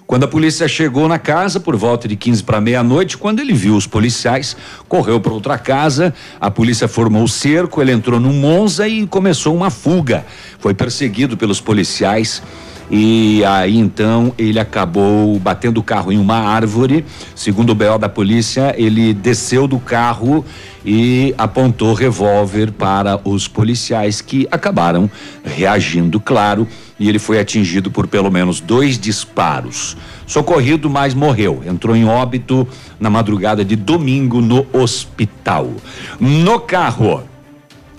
Quando 0.10 0.24
a 0.24 0.28
polícia 0.28 0.68
chegou 0.68 1.08
na 1.08 1.20
casa, 1.20 1.60
por 1.60 1.76
volta 1.76 2.08
de 2.08 2.16
15 2.16 2.44
para 2.44 2.60
meia-noite, 2.60 3.16
quando 3.16 3.42
ele 3.42 3.54
viu 3.54 3.76
os 3.76 3.86
policiais, 3.86 4.58
correu 4.88 5.22
para 5.22 5.32
outra 5.32 5.56
casa, 5.56 6.16
a 6.42 6.50
polícia 6.50 6.88
formou 6.88 7.22
o 7.22 7.28
cerco, 7.28 7.80
ele 7.80 7.92
entrou 7.92 8.20
num 8.20 8.34
Monza 8.34 8.88
e 8.88 9.06
começou 9.06 9.56
uma 9.56 9.70
fuga. 9.70 10.26
Foi 10.58 10.74
perseguido 10.74 11.38
pelos 11.38 11.62
policiais. 11.62 12.42
E 12.90 13.46
aí 13.46 13.78
então 13.78 14.34
ele 14.36 14.60
acabou 14.60 15.38
batendo 15.38 15.80
o 15.80 15.84
carro 15.84 16.12
em 16.12 16.18
uma 16.18 16.38
árvore. 16.38 17.06
Segundo 17.36 17.70
o 17.70 17.76
BO 17.76 18.00
da 18.00 18.10
polícia, 18.10 18.74
ele 18.80 19.14
desceu 19.14 19.68
do 19.68 19.78
carro 19.78 20.44
e 20.84 21.36
apontou 21.38 21.94
revólver 21.94 22.72
para 22.72 23.20
os 23.24 23.48
policiais 23.48 24.22
que 24.22 24.48
acabaram 24.50 25.08
reagindo, 25.44 26.20
claro, 26.20 26.68
e 27.00 27.08
ele 27.08 27.18
foi 27.18 27.40
atingido 27.40 27.90
por 27.90 28.08
pelo 28.08 28.30
menos 28.30 28.60
dois 28.60 29.00
disparos. 29.00 29.96
Socorrido, 30.28 30.90
mas 30.90 31.14
morreu. 31.14 31.64
Entrou 31.66 31.96
em 31.96 32.06
óbito 32.06 32.68
na 33.00 33.10
madrugada 33.10 33.64
de 33.64 33.76
domingo 33.76 34.42
no 34.42 34.68
hospital. 34.74 35.72
No 36.20 36.60
carro, 36.60 37.24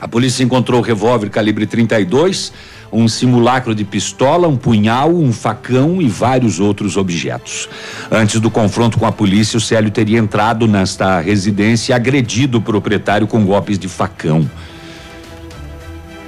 a 0.00 0.06
polícia 0.06 0.44
encontrou 0.44 0.80
revólver 0.80 1.28
calibre 1.28 1.66
32, 1.66 2.52
um 2.92 3.06
simulacro 3.06 3.74
de 3.74 3.84
pistola, 3.84 4.48
um 4.48 4.56
punhal, 4.56 5.14
um 5.14 5.32
facão 5.32 6.00
e 6.00 6.08
vários 6.08 6.58
outros 6.58 6.96
objetos. 6.96 7.68
Antes 8.10 8.40
do 8.40 8.50
confronto 8.50 8.98
com 8.98 9.06
a 9.06 9.12
polícia, 9.12 9.56
o 9.56 9.60
Célio 9.60 9.90
teria 9.90 10.18
entrado 10.18 10.66
nesta 10.66 11.20
residência 11.20 11.92
e 11.92 11.94
agredido 11.94 12.58
o 12.58 12.62
proprietário 12.62 13.26
com 13.26 13.44
golpes 13.44 13.78
de 13.78 13.88
facão. 13.88 14.48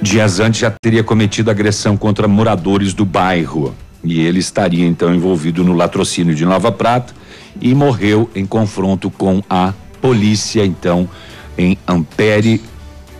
Dias 0.03 0.41
antes 0.41 0.59
já 0.59 0.69
teria 0.69 1.01
cometido 1.01 1.49
agressão 1.49 1.95
contra 1.95 2.27
moradores 2.27 2.93
do 2.93 3.05
bairro. 3.05 3.73
E 4.03 4.19
ele 4.19 4.39
estaria 4.39 4.85
então 4.85 5.15
envolvido 5.15 5.63
no 5.63 5.71
latrocínio 5.71 6.35
de 6.35 6.45
Nova 6.45 6.73
Prata 6.73 7.13
e 7.61 7.73
morreu 7.73 8.29
em 8.35 8.45
confronto 8.45 9.09
com 9.09 9.41
a 9.49 9.73
polícia, 10.01 10.65
então, 10.65 11.09
em 11.57 11.77
Ampere, 11.87 12.61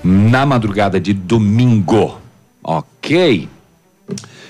na 0.03 0.45
madrugada 0.45 0.99
de 0.99 1.13
domingo. 1.13 2.19
Ok. 2.61 3.47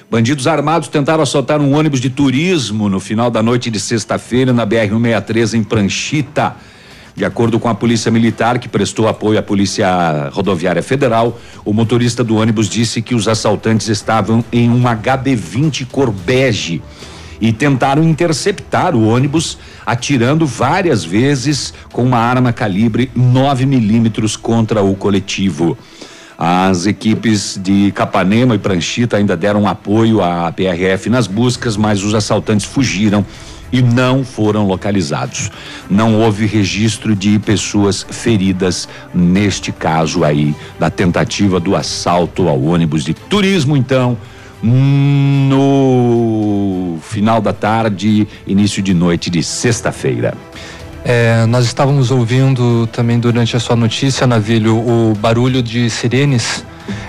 Bandidos 0.10 0.48
armados 0.48 0.88
tentaram 0.88 1.22
assaltar 1.22 1.62
um 1.62 1.76
ônibus 1.76 2.02
de 2.02 2.10
turismo 2.10 2.90
no 2.90 3.00
final 3.00 3.30
da 3.30 3.44
noite 3.44 3.70
de 3.70 3.80
sexta-feira 3.80 4.52
na 4.52 4.66
BR-163 4.66 5.54
em 5.54 5.64
Pranchita. 5.64 6.56
De 7.16 7.24
acordo 7.24 7.60
com 7.60 7.70
a 7.70 7.76
Polícia 7.76 8.12
Militar, 8.12 8.58
que 8.58 8.68
prestou 8.68 9.08
apoio 9.08 9.38
à 9.38 9.44
Polícia 9.44 10.30
Rodoviária 10.32 10.82
Federal, 10.82 11.40
o 11.64 11.72
motorista 11.72 12.24
do 12.24 12.38
ônibus 12.38 12.68
disse 12.68 13.04
que 13.04 13.14
os 13.14 13.28
assaltantes 13.28 13.88
estavam 13.88 14.44
em 14.52 14.68
um 14.70 14.82
HB20 14.82 15.86
cor 15.92 16.12
bege 16.12 16.82
e 17.40 17.54
tentaram 17.54 18.04
interceptar 18.04 18.96
o 18.96 19.08
ônibus, 19.08 19.60
atirando 19.86 20.48
várias 20.48 21.04
vezes 21.04 21.74
com 21.92 22.04
uma 22.04 22.18
arma 22.18 22.52
calibre 22.52 23.12
9 23.16 23.66
milímetros 23.68 24.36
contra 24.36 24.82
o 24.82 24.96
coletivo. 24.96 25.78
As 26.36 26.88
equipes 26.88 27.60
de 27.62 27.92
Capanema 27.92 28.56
e 28.56 28.58
Pranchita 28.58 29.18
ainda 29.18 29.38
deram 29.38 29.68
apoio 29.68 30.22
à 30.24 30.52
PRF 30.52 31.10
nas 31.10 31.28
buscas, 31.28 31.78
mas 31.78 32.04
os 32.04 32.16
assaltantes 32.16 32.66
fugiram 32.66 33.24
e 33.74 33.82
não 33.82 34.24
foram 34.24 34.66
localizados. 34.68 35.52
Não 35.90 36.22
houve 36.22 36.46
registro 36.46 37.16
de 37.16 37.40
pessoas 37.40 38.06
feridas 38.08 38.88
neste 39.14 39.72
caso 39.72 40.24
aí 40.24 40.56
da 40.80 40.92
tentativa 40.92 41.60
do 41.60 41.76
assalto 41.76 42.48
ao 42.48 42.62
ônibus 42.62 43.04
de 43.04 43.16
turismo, 43.16 43.76
então, 43.76 44.16
no 44.62 45.80
final 47.02 47.42
da 47.42 47.52
tarde, 47.52 48.28
início 48.46 48.84
de 48.84 48.94
noite 48.94 49.32
de 49.32 49.42
sexta-feira. 49.42 50.36
É, 51.04 51.46
nós 51.48 51.66
estávamos 51.66 52.12
ouvindo 52.12 52.88
também 52.88 53.20
durante 53.20 53.58
a 53.58 53.60
sua 53.60 53.76
notícia, 53.76 54.26
Navilho, 54.26 54.78
o 54.78 55.14
barulho 55.16 55.62
de 55.62 55.90
sirenes. 55.90 56.64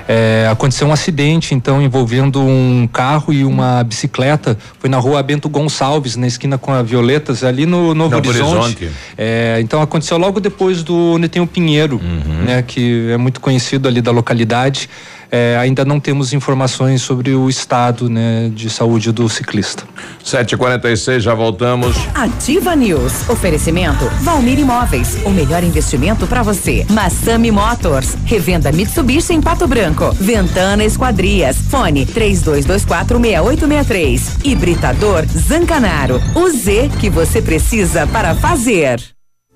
É, 0.06 0.48
aconteceu 0.50 0.86
um 0.86 0.92
acidente, 0.92 1.54
então, 1.54 1.80
envolvendo 1.80 2.40
um 2.40 2.88
carro 2.92 3.32
e 3.32 3.44
uma 3.44 3.82
bicicleta. 3.82 4.56
Foi 4.78 4.88
na 4.90 4.98
rua 4.98 5.22
Bento 5.22 5.48
Gonçalves, 5.48 6.16
na 6.16 6.26
esquina 6.26 6.58
com 6.58 6.72
a 6.72 6.82
Violetas, 6.82 7.42
ali 7.42 7.66
no 7.66 7.94
Novo, 7.94 8.16
Horizonte. 8.16 8.56
Horizonte. 8.56 8.90
É, 9.16 9.58
então, 9.60 9.80
aconteceu 9.80 10.18
logo 10.18 10.40
depois 10.40 10.82
do 10.82 11.14
onde 11.14 11.28
tem 11.28 11.40
o 11.40 11.46
Pinheiro, 11.46 12.00
né, 12.46 12.62
que 12.62 13.10
é 13.10 13.16
muito 13.16 13.40
conhecido 13.40 13.88
ali 13.88 14.00
da 14.00 14.10
localidade. 14.10 14.88
É, 15.36 15.58
ainda 15.58 15.84
não 15.84 15.98
temos 15.98 16.32
informações 16.32 17.02
sobre 17.02 17.34
o 17.34 17.50
estado 17.50 18.08
né, 18.08 18.52
de 18.54 18.70
saúde 18.70 19.10
do 19.10 19.28
ciclista. 19.28 19.82
7h46, 20.24 21.18
já 21.18 21.34
voltamos. 21.34 21.96
Ativa 22.14 22.76
News. 22.76 23.28
Oferecimento 23.28 24.04
Valmir 24.22 24.60
Imóveis. 24.60 25.18
O 25.24 25.30
melhor 25.30 25.64
investimento 25.64 26.24
para 26.28 26.44
você. 26.44 26.86
Massami 26.88 27.50
Motors. 27.50 28.14
Revenda 28.24 28.70
Mitsubishi 28.70 29.32
em 29.32 29.40
Pato 29.40 29.66
Branco. 29.66 30.12
Ventana 30.12 30.84
Esquadrias. 30.84 31.56
Fone 31.68 32.06
32246863. 32.06 34.44
Hibridador 34.44 35.26
Zancanaro. 35.26 36.22
O 36.36 36.48
Z 36.48 36.92
que 37.00 37.10
você 37.10 37.42
precisa 37.42 38.06
para 38.06 38.36
fazer. 38.36 39.13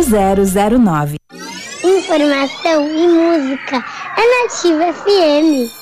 0009. 0.00 1.16
Informação 1.84 2.88
e 2.88 3.06
música 3.08 3.84
é 4.16 4.42
Nativa 4.42 4.92
FM. 4.92 5.81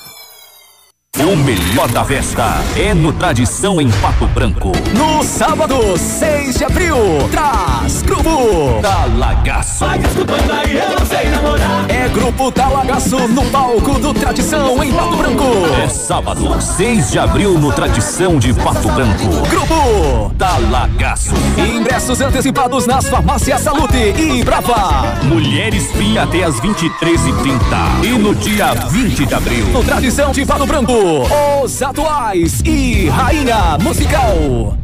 O 1.19 1.35
melhor 1.35 1.87
da 1.89 2.03
festa 2.05 2.61
é 2.75 2.93
no 2.93 3.11
Tradição 3.13 3.79
em 3.79 3.91
Pato 3.91 4.25
Branco. 4.27 4.71
No 4.97 5.21
sábado, 5.23 5.95
6 5.97 6.55
de 6.57 6.63
abril, 6.63 6.95
traz 7.29 8.01
Grupo 8.01 8.79
Talagaço. 8.81 9.85
Vai 9.85 9.99
desculpando 9.99 10.51
aí, 10.53 10.77
eu 10.77 10.99
não 10.99 11.05
sei 11.05 11.29
namorar. 11.29 11.85
É 11.89 12.07
Grupo 12.09 12.51
Talagaço 12.51 13.27
no 13.27 13.43
palco 13.51 13.99
do 13.99 14.13
Tradição 14.13 14.83
em 14.83 14.91
Pato 14.93 15.17
Branco. 15.17 15.43
É 15.83 15.87
sábado, 15.89 16.59
6 16.59 17.11
de 17.11 17.19
abril, 17.19 17.59
no 17.59 17.71
Tradição 17.73 18.39
de 18.39 18.53
Pato 18.53 18.87
Branco. 18.89 19.47
Grupo 19.47 20.33
Talagaço. 20.39 21.33
Ingressos 21.57 22.19
antecipados 22.21 22.87
nas 22.87 23.07
farmácias 23.07 23.61
Salute 23.61 23.97
e 24.17 24.43
Brava. 24.43 25.03
Mulheres 25.23 25.91
Free 25.91 26.17
até 26.17 26.43
as 26.45 26.55
23h30. 26.61 28.05
E 28.05 28.07
no 28.17 28.33
dia 28.33 28.73
20 28.73 29.25
de 29.25 29.33
abril, 29.35 29.67
No 29.67 29.83
Tradição 29.83 30.31
de 30.31 30.45
Pato 30.45 30.65
Branco, 30.65 31.00
os 31.03 31.81
atuais 31.81 32.61
e 32.61 33.09
Rainha 33.09 33.77
Musical. 33.81 34.77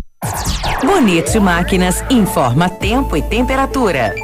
Bonito 0.83 1.39
Máquinas 1.39 2.03
informa 2.09 2.67
tempo 2.69 3.15
e 3.15 3.21
temperatura. 3.21 4.15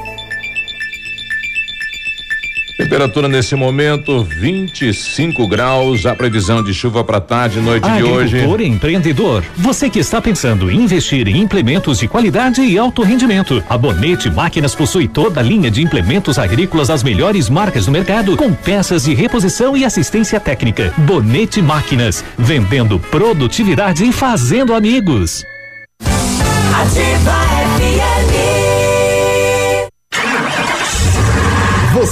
Temperatura 2.78 3.28
nesse 3.28 3.56
momento 3.56 4.24
25 4.24 5.48
graus. 5.48 6.06
A 6.06 6.16
previsão 6.16 6.64
de 6.64 6.74
chuva 6.74 7.04
para 7.04 7.22
tarde 7.22 7.60
e 7.60 7.62
noite 7.62 7.88
de 7.90 8.04
hoje. 8.04 8.38
Agricultor 8.38 8.62
empreendedor, 8.62 9.44
você 9.56 9.90
que 9.90 10.00
está 10.00 10.22
pensando 10.22 10.72
em 10.72 10.82
investir 10.82 11.28
em 11.28 11.38
implementos 11.38 12.00
de 12.00 12.08
qualidade 12.08 12.62
e 12.62 12.78
alto 12.78 13.04
rendimento. 13.04 13.64
A 13.70 13.78
Bonete 13.78 14.30
Máquinas 14.30 14.74
possui 14.74 15.08
toda 15.08 15.40
a 15.40 15.44
linha 15.44 15.70
de 15.70 15.84
implementos 15.84 16.40
agrícolas 16.40 16.88
das 16.88 17.04
melhores 17.04 17.50
marcas 17.50 17.86
do 17.86 17.92
mercado, 17.92 18.36
com 18.36 18.52
peças 18.54 19.04
de 19.04 19.14
reposição 19.14 19.78
e 19.78 19.86
assistência 19.86 20.40
técnica. 20.40 20.92
Bonete 20.98 21.62
Máquinas, 21.62 22.24
vendendo 22.38 23.00
produtividade 23.00 24.04
e 24.04 24.12
fazendo 24.12 24.74
amigos. 24.74 25.44
Ativa 26.82 27.73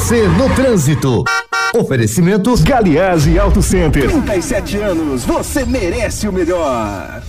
Você 0.02 0.28
no 0.28 0.50
trânsito. 0.56 1.24
Oferecimento 1.76 2.56
Galiase 2.64 3.38
Auto 3.38 3.62
Center. 3.62 4.10
37 4.10 4.78
anos, 4.78 5.24
você 5.24 5.64
merece 5.64 6.28
o 6.28 6.34
melhor. 6.34 7.22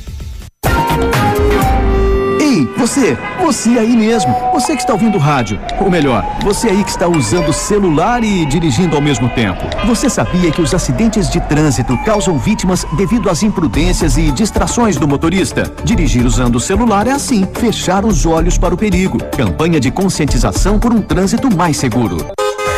Ei, 2.40 2.66
Você, 2.78 3.16
você 3.42 3.78
aí 3.78 3.94
mesmo, 3.94 4.34
você 4.54 4.74
que 4.74 4.80
está 4.80 4.94
ouvindo 4.94 5.18
rádio, 5.18 5.60
ou 5.80 5.90
melhor, 5.90 6.24
você 6.42 6.70
aí 6.70 6.82
que 6.82 6.90
está 6.90 7.06
usando 7.06 7.52
celular 7.52 8.24
e 8.24 8.46
dirigindo 8.46 8.96
ao 8.96 9.02
mesmo 9.02 9.28
tempo. 9.28 9.64
Você 9.86 10.08
sabia 10.08 10.50
que 10.50 10.62
os 10.62 10.72
acidentes 10.72 11.28
de 11.28 11.40
trânsito 11.42 11.96
causam 12.04 12.38
vítimas 12.38 12.86
devido 12.96 13.28
às 13.28 13.42
imprudências 13.42 14.16
e 14.16 14.32
distrações 14.32 14.96
do 14.96 15.06
motorista? 15.06 15.70
Dirigir 15.84 16.24
usando 16.24 16.56
o 16.56 16.60
celular 16.60 17.06
é 17.06 17.12
assim, 17.12 17.46
fechar 17.52 18.04
os 18.04 18.24
olhos 18.24 18.56
para 18.56 18.74
o 18.74 18.78
perigo. 18.78 19.18
Campanha 19.36 19.78
de 19.78 19.90
conscientização 19.90 20.78
por 20.78 20.90
um 20.90 21.02
trânsito 21.02 21.54
mais 21.54 21.76
seguro. 21.76 22.16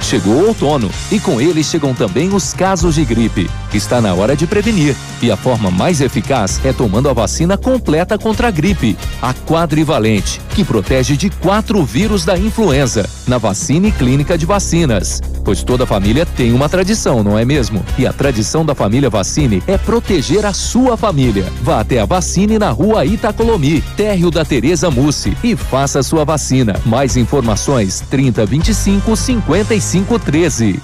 Chegou 0.00 0.34
o 0.34 0.48
outono 0.48 0.90
e 1.10 1.18
com 1.18 1.40
ele 1.40 1.64
chegam 1.64 1.94
também 1.94 2.32
os 2.32 2.52
casos 2.52 2.94
de 2.94 3.04
gripe. 3.04 3.50
Está 3.74 4.00
na 4.00 4.14
hora 4.14 4.36
de 4.36 4.46
prevenir 4.46 4.94
e 5.20 5.32
a 5.32 5.36
forma 5.36 5.68
mais 5.68 6.00
eficaz 6.00 6.60
é 6.64 6.72
tomando 6.72 7.08
a 7.08 7.12
vacina 7.12 7.58
completa 7.58 8.16
contra 8.16 8.46
a 8.46 8.50
gripe, 8.50 8.96
a 9.20 9.34
quadrivalente, 9.34 10.40
que 10.54 10.64
protege 10.64 11.16
de 11.16 11.28
quatro 11.28 11.84
vírus 11.84 12.24
da 12.24 12.38
influenza, 12.38 13.04
na 13.26 13.36
vacina 13.36 13.88
e 13.88 13.92
clínica 13.92 14.38
de 14.38 14.46
vacinas. 14.46 15.20
Pois 15.44 15.64
toda 15.64 15.84
família 15.84 16.24
tem 16.24 16.52
uma 16.52 16.68
tradição, 16.68 17.24
não 17.24 17.36
é 17.36 17.44
mesmo? 17.44 17.84
E 17.98 18.06
a 18.06 18.12
tradição 18.12 18.64
da 18.64 18.76
família 18.76 19.10
Vacine 19.10 19.62
é 19.66 19.76
proteger 19.76 20.46
a 20.46 20.52
sua 20.52 20.96
família. 20.96 21.44
Vá 21.60 21.80
até 21.80 22.00
a 22.00 22.06
Vacine 22.06 22.58
na 22.58 22.70
rua 22.70 23.04
Itacolomi, 23.04 23.82
térreo 23.96 24.30
da 24.30 24.44
Tereza 24.44 24.90
Mussi 24.90 25.36
e 25.42 25.56
faça 25.56 26.02
sua 26.02 26.24
vacina. 26.24 26.80
Mais 26.86 27.16
informações 27.16 28.02
3025 28.08 29.16
55 29.16 30.18
13. 30.18 30.80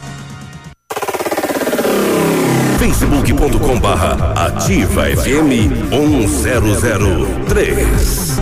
facebook.com 2.80 3.78
barra 3.78 4.32
ativa 4.46 5.04
FM 5.04 5.68
1003 5.90 8.38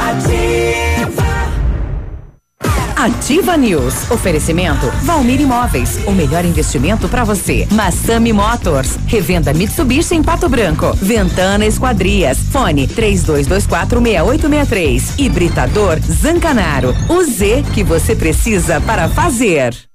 Ativa 2.94 3.56
News. 3.56 4.08
Oferecimento 4.12 4.86
Valmir 5.02 5.40
Imóveis. 5.40 5.98
O 6.06 6.12
melhor 6.12 6.44
investimento 6.44 7.08
para 7.08 7.24
você. 7.24 7.66
Massami 7.72 8.32
Motors. 8.32 8.96
Revenda 9.08 9.52
Mitsubishi 9.52 10.14
em 10.14 10.22
Pato 10.22 10.48
Branco. 10.48 10.92
Ventana 10.94 11.66
Esquadrias. 11.66 12.38
Fone 12.38 12.86
32246863. 12.86 15.18
Hibridador 15.18 15.98
Zancanaro. 16.00 16.94
O 17.08 17.24
Z 17.24 17.64
que 17.74 17.82
você 17.82 18.14
precisa 18.14 18.80
para 18.80 19.08
fazer. 19.08 19.87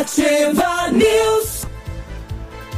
Ativa 0.00 0.90
News. 0.90 1.66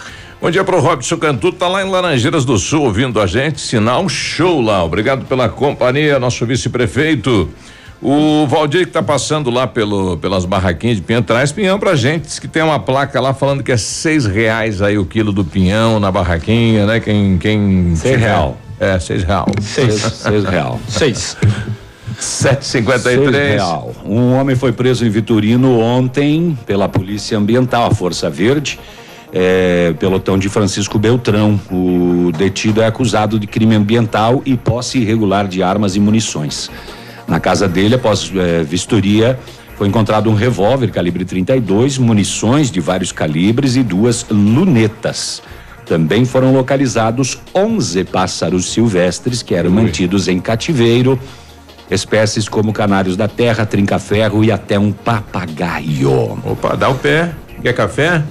Bom 0.40 0.50
dia 0.50 0.64
pro 0.64 0.80
Robson 0.80 1.16
Cantu, 1.18 1.52
tá 1.52 1.68
lá 1.68 1.84
em 1.84 1.88
Laranjeiras 1.88 2.44
do 2.44 2.58
Sul 2.58 2.82
ouvindo 2.82 3.20
a 3.20 3.26
gente, 3.26 3.60
sinal 3.60 4.08
show 4.08 4.60
lá. 4.60 4.82
Obrigado 4.84 5.24
pela 5.24 5.48
companhia, 5.48 6.18
nosso 6.18 6.44
vice-prefeito. 6.44 7.48
O 8.04 8.48
Valdir 8.48 8.86
que 8.86 8.92
tá 8.92 9.00
passando 9.02 9.48
lá 9.48 9.64
pelo, 9.68 10.16
pelas 10.16 10.44
barraquinhas 10.44 10.96
de 10.96 11.02
pinhão, 11.02 11.22
traz 11.22 11.52
pinhão 11.52 11.78
pra 11.78 11.94
gente. 11.94 12.26
Diz 12.26 12.40
que 12.40 12.48
tem 12.48 12.60
uma 12.60 12.80
placa 12.80 13.20
lá 13.20 13.32
falando 13.32 13.62
que 13.62 13.70
é 13.70 13.76
seis 13.76 14.26
reais 14.26 14.82
aí 14.82 14.98
o 14.98 15.06
quilo 15.06 15.30
do 15.32 15.44
pinhão 15.44 16.00
na 16.00 16.10
barraquinha, 16.10 16.84
né? 16.86 16.98
Quem. 16.98 17.38
quem 17.38 17.94
Seis 17.94 18.14
tiver- 18.14 18.26
real. 18.26 18.58
É, 18.80 18.98
seis 18.98 19.22
real. 19.22 19.46
Seis, 19.60 20.00
seis 20.20 20.44
real. 20.44 20.80
Seis. 20.88 21.36
753. 22.18 23.54
real. 23.54 23.94
Um 24.04 24.32
homem 24.34 24.56
foi 24.56 24.72
preso 24.72 25.04
em 25.04 25.10
Vitorino 25.10 25.78
ontem 25.78 26.56
pela 26.66 26.88
Polícia 26.88 27.36
Ambiental, 27.36 27.86
a 27.86 27.94
Força 27.94 28.28
Verde, 28.28 28.78
é, 29.32 29.94
pelotão 29.98 30.38
de 30.38 30.48
Francisco 30.48 30.98
Beltrão. 30.98 31.60
O 31.70 32.30
detido 32.36 32.82
é 32.82 32.86
acusado 32.86 33.38
de 33.38 33.46
crime 33.46 33.74
ambiental 33.74 34.42
e 34.44 34.56
posse 34.56 34.98
irregular 34.98 35.46
de 35.46 35.62
armas 35.62 35.96
e 35.96 36.00
munições. 36.00 36.70
Na 37.26 37.40
casa 37.40 37.68
dele, 37.68 37.94
após 37.94 38.30
é, 38.34 38.62
vistoria, 38.62 39.38
foi 39.76 39.88
encontrado 39.88 40.30
um 40.30 40.34
revólver 40.34 40.90
calibre 40.90 41.24
32, 41.24 41.98
munições 41.98 42.70
de 42.70 42.80
vários 42.80 43.10
calibres 43.10 43.74
e 43.76 43.82
duas 43.82 44.26
lunetas. 44.30 45.42
Também 45.86 46.24
foram 46.24 46.52
localizados 46.52 47.38
11 47.54 48.04
pássaros 48.04 48.72
silvestres 48.72 49.42
que 49.42 49.54
eram 49.54 49.70
mantidos 49.70 50.28
em 50.28 50.38
cativeiro, 50.38 51.18
espécies 51.90 52.48
como 52.48 52.72
canários 52.72 53.16
da 53.16 53.28
terra, 53.28 53.66
trinca-ferro 53.66 54.42
e 54.44 54.50
até 54.50 54.78
um 54.78 54.92
papagaio. 54.92 56.38
Opa, 56.44 56.76
dá 56.76 56.88
o 56.88 56.94
pé. 56.94 57.32
Quer 57.62 57.74
café? 57.74 58.22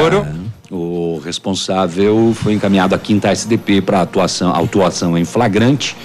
Ouro. 0.00 0.26
O 0.70 1.18
responsável 1.24 2.32
foi 2.34 2.52
encaminhado 2.52 2.94
à 2.94 2.98
quinta 2.98 3.30
SDP 3.30 3.80
para 3.80 4.02
atuação, 4.02 4.54
autuação 4.54 5.16
em 5.16 5.24
flagrante, 5.24 5.96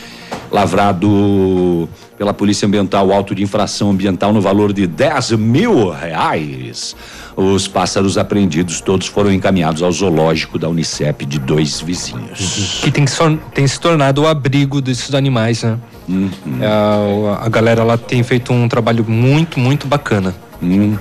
lavrado 0.50 1.90
pela 2.18 2.34
Polícia 2.34 2.66
Ambiental 2.66 3.12
auto 3.12 3.36
de 3.36 3.44
infração 3.44 3.92
ambiental 3.92 4.32
no 4.32 4.40
valor 4.40 4.72
de 4.72 4.88
10 4.88 5.32
mil 5.32 5.90
reais. 5.90 6.96
Os 7.36 7.68
pássaros 7.68 8.18
apreendidos 8.18 8.80
todos 8.80 9.08
foram 9.08 9.32
encaminhados 9.32 9.82
ao 9.82 9.92
zoológico 9.92 10.60
da 10.60 10.70
Unicep 10.70 11.26
de 11.26 11.40
dois 11.40 11.82
vizinhos. 11.82 12.82
Que 12.84 12.92
tem, 12.92 13.06
tem 13.54 13.68
se 13.68 13.80
tornado 13.80 14.22
o 14.22 14.28
abrigo 14.28 14.80
desses 14.80 15.14
animais, 15.16 15.64
né? 15.64 15.80
Uhum. 16.08 16.30
É, 16.62 16.66
a, 16.66 17.46
a 17.46 17.50
galera 17.50 17.84
lá 17.84 17.98
tem 17.98 18.22
feito 18.22 18.54
um 18.54 18.68
trabalho 18.68 19.04
muito, 19.08 19.60
muito 19.60 19.88
bacana. 19.88 20.36
Uhum. 20.62 20.98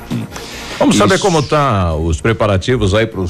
Vamos 0.79 0.97
saber 0.97 1.15
Isso. 1.15 1.25
como 1.25 1.43
tá 1.43 1.95
os 1.95 2.21
preparativos 2.21 2.95
aí 2.95 3.07
para 3.07 3.21
o 3.21 3.27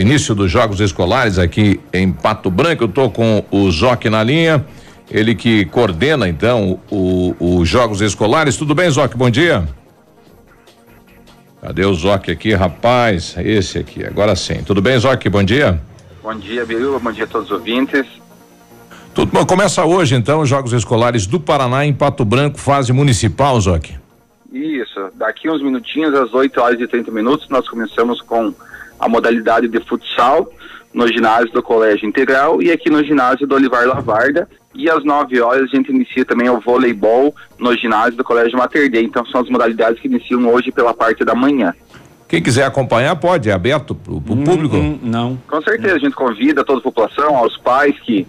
início 0.00 0.34
dos 0.34 0.50
jogos 0.50 0.80
escolares 0.80 1.38
aqui 1.38 1.78
em 1.92 2.10
Pato 2.10 2.50
Branco. 2.50 2.84
Eu 2.84 2.88
tô 2.88 3.10
com 3.10 3.44
o 3.50 3.70
Zoc 3.70 4.06
na 4.06 4.22
linha, 4.24 4.64
ele 5.10 5.34
que 5.34 5.64
coordena 5.66 6.28
então 6.28 6.80
os 6.90 7.68
jogos 7.68 8.00
escolares. 8.00 8.56
Tudo 8.56 8.74
bem, 8.74 8.90
Zoc? 8.90 9.14
Bom 9.16 9.30
dia. 9.30 9.68
Cadê 11.68 11.84
o 11.84 11.92
Zoc 11.92 12.30
aqui, 12.30 12.54
rapaz? 12.54 13.36
Esse 13.36 13.76
aqui, 13.76 14.02
agora 14.02 14.34
sim. 14.34 14.62
Tudo 14.64 14.80
bem, 14.80 14.98
Zoc? 14.98 15.28
Bom 15.28 15.42
dia. 15.42 15.78
Bom 16.22 16.34
dia, 16.34 16.64
Biruba. 16.64 16.98
Bom 16.98 17.12
dia 17.12 17.24
a 17.24 17.26
todos 17.26 17.50
os 17.50 17.58
ouvintes. 17.58 18.06
Tudo 19.14 19.30
bom. 19.30 19.44
Começa 19.44 19.84
hoje 19.84 20.14
então 20.14 20.40
os 20.40 20.48
jogos 20.48 20.72
escolares 20.72 21.26
do 21.26 21.38
Paraná 21.38 21.84
em 21.84 21.92
Pato 21.92 22.24
Branco, 22.24 22.58
fase 22.58 22.90
municipal, 22.90 23.60
Zoc. 23.60 23.90
Isso, 24.50 25.10
daqui 25.12 25.50
uns 25.50 25.62
minutinhos, 25.62 26.14
às 26.14 26.32
8 26.32 26.58
horas 26.58 26.80
e 26.80 26.88
30 26.88 27.10
minutos, 27.10 27.46
nós 27.50 27.68
começamos 27.68 28.22
com 28.22 28.54
a 28.98 29.06
modalidade 29.06 29.68
de 29.68 29.78
futsal 29.80 30.50
no 30.94 31.06
ginásio 31.06 31.52
do 31.52 31.62
Colégio 31.62 32.08
Integral 32.08 32.62
e 32.62 32.72
aqui 32.72 32.88
no 32.88 33.04
ginásio 33.04 33.46
do 33.46 33.54
Olivar 33.54 33.86
Lavarda. 33.86 34.48
E 34.78 34.88
às 34.88 35.04
9 35.04 35.40
horas 35.40 35.62
a 35.64 35.76
gente 35.76 35.90
inicia 35.90 36.24
também 36.24 36.48
o 36.48 36.60
voleibol 36.60 37.34
no 37.58 37.76
ginásio 37.76 38.16
do 38.16 38.22
Colégio 38.22 38.56
Mater 38.56 38.88
Dei. 38.88 39.02
Então 39.02 39.26
são 39.26 39.40
as 39.40 39.50
modalidades 39.50 40.00
que 40.00 40.06
iniciam 40.06 40.48
hoje 40.48 40.70
pela 40.70 40.94
parte 40.94 41.24
da 41.24 41.34
manhã. 41.34 41.74
Quem 42.28 42.40
quiser 42.40 42.64
acompanhar 42.64 43.16
pode, 43.16 43.50
é 43.50 43.52
aberto 43.52 43.94
para 43.94 44.12
o 44.12 44.20
público. 44.20 44.76
não. 45.02 45.36
Com 45.48 45.62
certeza, 45.62 45.96
a 45.96 45.98
gente 45.98 46.14
convida 46.14 46.62
toda 46.62 46.78
a 46.78 46.82
população, 46.82 47.36
aos 47.36 47.56
pais 47.56 47.98
que, 48.00 48.26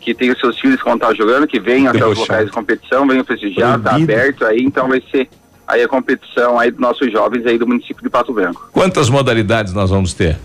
que 0.00 0.14
têm 0.14 0.30
os 0.30 0.38
seus 0.38 0.58
filhos 0.58 0.78
que 0.78 0.84
vão 0.84 0.94
estar 0.94 1.12
jogando, 1.14 1.46
que 1.46 1.60
venham 1.60 1.90
até 1.90 2.06
os 2.06 2.16
locais 2.16 2.46
de 2.46 2.52
competição, 2.52 3.06
venham 3.06 3.24
prestigiar, 3.24 3.76
está 3.78 3.90
Proibido. 3.90 4.12
aberto 4.12 4.46
aí, 4.46 4.60
então 4.62 4.88
vai 4.88 5.02
ser 5.10 5.28
aí 5.66 5.82
a 5.82 5.88
competição 5.88 6.58
aí 6.58 6.70
dos 6.70 6.80
nossos 6.80 7.12
jovens 7.12 7.44
aí 7.44 7.58
do 7.58 7.66
município 7.66 8.02
de 8.02 8.08
Pato 8.08 8.32
Branco. 8.32 8.70
Quantas 8.72 9.10
modalidades 9.10 9.74
nós 9.74 9.90
vamos 9.90 10.14
ter? 10.14 10.38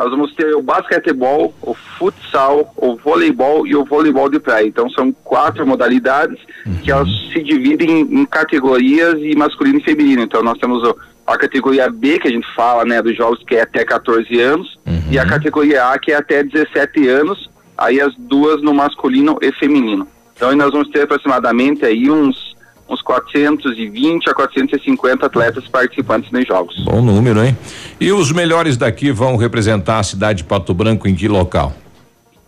Nós 0.00 0.10
vamos 0.10 0.32
ter 0.34 0.54
o 0.56 0.62
basquetebol, 0.62 1.52
o 1.60 1.74
futsal, 1.74 2.72
o 2.74 2.96
voleibol 2.96 3.66
e 3.66 3.76
o 3.76 3.84
voleibol 3.84 4.30
de 4.30 4.40
praia. 4.40 4.66
Então 4.66 4.88
são 4.88 5.12
quatro 5.12 5.66
modalidades 5.66 6.38
que 6.82 6.90
elas 6.90 7.06
se 7.30 7.42
dividem 7.42 8.00
em 8.00 8.24
categorias 8.24 9.14
e 9.20 9.36
masculino 9.36 9.78
e 9.78 9.82
feminino. 9.84 10.22
Então 10.22 10.42
nós 10.42 10.56
temos 10.58 10.82
o- 10.82 10.96
a 11.26 11.36
categoria 11.36 11.90
B, 11.90 12.18
que 12.18 12.28
a 12.28 12.30
gente 12.30 12.46
fala, 12.56 12.82
né, 12.86 13.02
dos 13.02 13.14
jogos 13.14 13.42
que 13.46 13.56
é 13.56 13.60
até 13.60 13.84
14 13.84 14.40
anos, 14.40 14.78
e 15.10 15.18
a 15.18 15.26
categoria 15.26 15.84
A, 15.90 15.98
que 15.98 16.12
é 16.12 16.16
até 16.16 16.42
17 16.42 17.06
anos, 17.06 17.50
aí 17.76 18.00
as 18.00 18.14
duas 18.16 18.62
no 18.62 18.72
masculino 18.72 19.36
e 19.42 19.52
feminino. 19.52 20.08
Então 20.34 20.50
nós 20.56 20.70
vamos 20.70 20.88
ter 20.88 21.02
aproximadamente 21.02 21.84
aí 21.84 22.10
uns 22.10 22.56
uns 22.90 23.00
420 23.02 24.28
a 24.28 24.34
450 24.34 25.26
atletas 25.26 25.68
participantes 25.68 26.30
nos 26.32 26.46
jogos. 26.46 26.84
Bom 26.84 27.00
número, 27.00 27.42
hein? 27.42 27.56
E 28.00 28.10
os 28.10 28.32
melhores 28.32 28.76
daqui 28.76 29.12
vão 29.12 29.36
representar 29.36 30.00
a 30.00 30.02
cidade 30.02 30.38
de 30.38 30.44
Pato 30.44 30.74
Branco 30.74 31.06
em 31.06 31.14
que 31.14 31.28
local? 31.28 31.72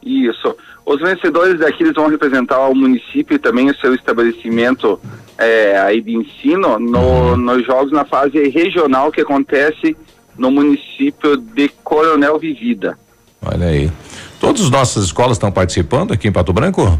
Isso. 0.05 0.55
Os 0.85 1.01
vencedores 1.01 1.61
daqui 1.61 1.85
eles 1.85 1.95
vão 1.95 2.09
representar 2.09 2.59
o 2.67 2.75
município 2.75 3.37
e 3.37 3.39
também 3.39 3.71
o 3.71 3.77
seu 3.77 3.95
estabelecimento 3.95 4.99
é, 5.39 5.79
aí 5.79 6.01
de 6.01 6.17
ensino 6.17 6.79
no, 6.79 7.37
nos 7.37 7.65
jogos 7.65 7.93
na 7.93 8.05
fase 8.05 8.49
regional 8.49 9.13
que 9.13 9.21
acontece 9.21 9.97
no 10.37 10.51
município 10.51 11.37
de 11.37 11.69
Coronel 11.85 12.39
Vivida. 12.39 12.99
Olha 13.45 13.69
aí. 13.69 13.91
Todas 14.41 14.63
as 14.63 14.71
nossas 14.71 15.05
escolas 15.05 15.37
estão 15.37 15.53
participando 15.53 16.13
aqui 16.13 16.27
em 16.27 16.33
Pato 16.33 16.53
Branco? 16.53 16.99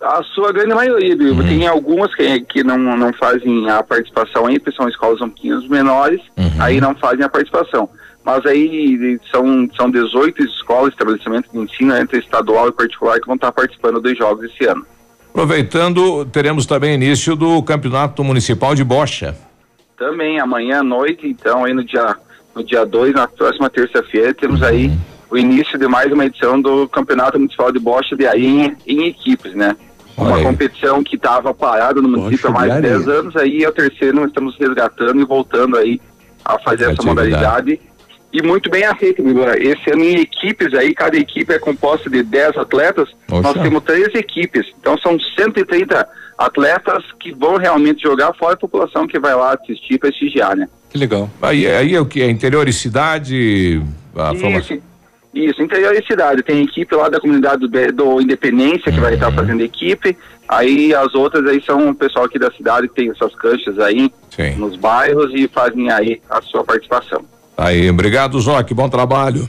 A 0.00 0.22
sua 0.22 0.50
grande 0.50 0.74
maioria, 0.74 1.14
Bibo. 1.14 1.42
Tem 1.42 1.66
algumas 1.66 2.14
que, 2.14 2.40
que 2.42 2.64
não, 2.64 2.78
não 2.78 3.12
fazem 3.12 3.68
a 3.68 3.82
participação 3.82 4.46
aí, 4.46 4.58
porque 4.58 4.74
são 4.74 4.88
escolas 4.88 5.20
um 5.20 5.28
pouquinho 5.28 5.60
menores, 5.68 6.20
aí 6.58 6.80
não 6.80 6.94
fazem 6.94 7.24
a 7.24 7.28
participação. 7.28 7.88
Mas 8.24 8.44
aí 8.46 9.18
são, 9.30 9.68
são 9.76 9.90
18 9.90 10.42
escolas, 10.42 10.92
estabelecimentos 10.92 11.50
de 11.50 11.58
ensino 11.58 11.96
entre 11.96 12.18
estadual 12.18 12.68
e 12.68 12.72
particular 12.72 13.20
que 13.20 13.26
vão 13.26 13.34
estar 13.34 13.52
participando 13.52 14.00
dos 14.00 14.16
jogos 14.16 14.44
esse 14.44 14.64
ano. 14.66 14.84
Aproveitando, 15.30 16.24
teremos 16.26 16.66
também 16.66 16.94
início 16.94 17.36
do 17.36 17.62
Campeonato 17.62 18.24
Municipal 18.24 18.74
de 18.74 18.82
Bocha. 18.82 19.36
Também 19.96 20.40
amanhã 20.40 20.80
à 20.80 20.82
noite, 20.82 21.26
então, 21.26 21.64
aí 21.64 21.74
no 21.74 21.84
dia 21.84 22.16
no 22.54 22.64
dia 22.64 22.84
2, 22.84 23.14
na 23.14 23.28
próxima 23.28 23.70
terça-feira, 23.70 24.34
temos 24.34 24.62
aí 24.62 24.90
o 25.30 25.38
início 25.38 25.78
de 25.78 25.86
mais 25.86 26.12
uma 26.12 26.26
edição 26.26 26.60
do 26.60 26.88
Campeonato 26.88 27.38
Municipal 27.38 27.70
de 27.70 27.78
Bocha 27.78 28.16
de 28.16 28.26
aí 28.26 28.44
em, 28.44 28.76
em 28.86 29.06
equipes, 29.06 29.54
né? 29.54 29.76
Uma 30.24 30.36
aí. 30.36 30.42
competição 30.42 31.02
que 31.02 31.16
estava 31.16 31.52
parada 31.54 32.00
no 32.00 32.08
município 32.08 32.48
há 32.48 32.52
mais 32.52 32.70
de 32.72 32.76
de 32.76 32.82
10 32.82 33.02
areia. 33.02 33.20
anos, 33.20 33.36
aí 33.36 33.64
é 33.64 33.68
o 33.68 33.72
terceiro, 33.72 34.16
nós 34.16 34.28
estamos 34.28 34.56
resgatando 34.58 35.20
e 35.20 35.24
voltando 35.24 35.76
aí 35.76 36.00
a 36.44 36.58
fazer 36.58 36.90
essa 36.92 37.02
modalidade. 37.02 37.80
E 38.32 38.42
muito 38.42 38.70
bem 38.70 38.84
aceito, 38.84 39.22
Bíblia. 39.22 39.56
Esse 39.58 39.90
ano 39.90 40.04
em 40.04 40.20
equipes 40.20 40.72
aí, 40.74 40.94
cada 40.94 41.16
equipe 41.16 41.52
é 41.52 41.58
composta 41.58 42.08
de 42.08 42.22
10 42.22 42.58
atletas. 42.58 43.08
Oxa. 43.28 43.42
Nós 43.42 43.60
temos 43.60 43.82
três 43.82 44.14
equipes. 44.14 44.66
Então 44.80 44.96
são 44.98 45.18
130 45.18 46.08
atletas 46.38 47.02
que 47.18 47.32
vão 47.32 47.56
realmente 47.56 48.02
jogar, 48.02 48.32
fora 48.34 48.54
a 48.54 48.56
população 48.56 49.06
que 49.06 49.18
vai 49.18 49.34
lá 49.34 49.54
assistir 49.54 49.94
e 49.94 49.98
prestigiar, 49.98 50.56
né? 50.56 50.68
Que 50.90 50.98
legal. 50.98 51.28
Aí, 51.42 51.66
aí 51.66 51.94
é 51.94 52.00
o 52.00 52.06
que? 52.06 52.22
É 52.22 52.30
interior 52.30 52.68
e 52.68 52.72
cidade? 52.72 53.82
A 54.16 54.34
formação. 54.34 54.78
Isso, 55.32 55.62
interior 55.62 55.94
e 55.94 56.04
cidade. 56.04 56.42
Tem 56.42 56.62
equipe 56.64 56.94
lá 56.96 57.08
da 57.08 57.20
comunidade 57.20 57.66
do, 57.66 57.92
do 57.92 58.20
Independência 58.20 58.90
que 58.90 58.98
vai 59.00 59.10
Uhum. 59.10 59.14
estar 59.14 59.32
fazendo 59.32 59.60
equipe. 59.62 60.16
Aí 60.48 60.92
as 60.92 61.14
outras 61.14 61.46
aí 61.46 61.62
são 61.64 61.90
o 61.90 61.94
pessoal 61.94 62.24
aqui 62.24 62.38
da 62.38 62.50
cidade 62.50 62.88
que 62.88 62.94
tem 62.94 63.10
essas 63.10 63.32
canchas 63.36 63.78
aí 63.78 64.10
Sim. 64.30 64.56
nos 64.56 64.76
bairros 64.76 65.30
e 65.32 65.46
fazem 65.46 65.90
aí 65.92 66.20
a 66.28 66.42
sua 66.42 66.64
participação. 66.64 67.24
Aí, 67.56 67.88
obrigado, 67.88 68.40
Zoc. 68.40 68.72
Bom 68.72 68.88
trabalho. 68.88 69.48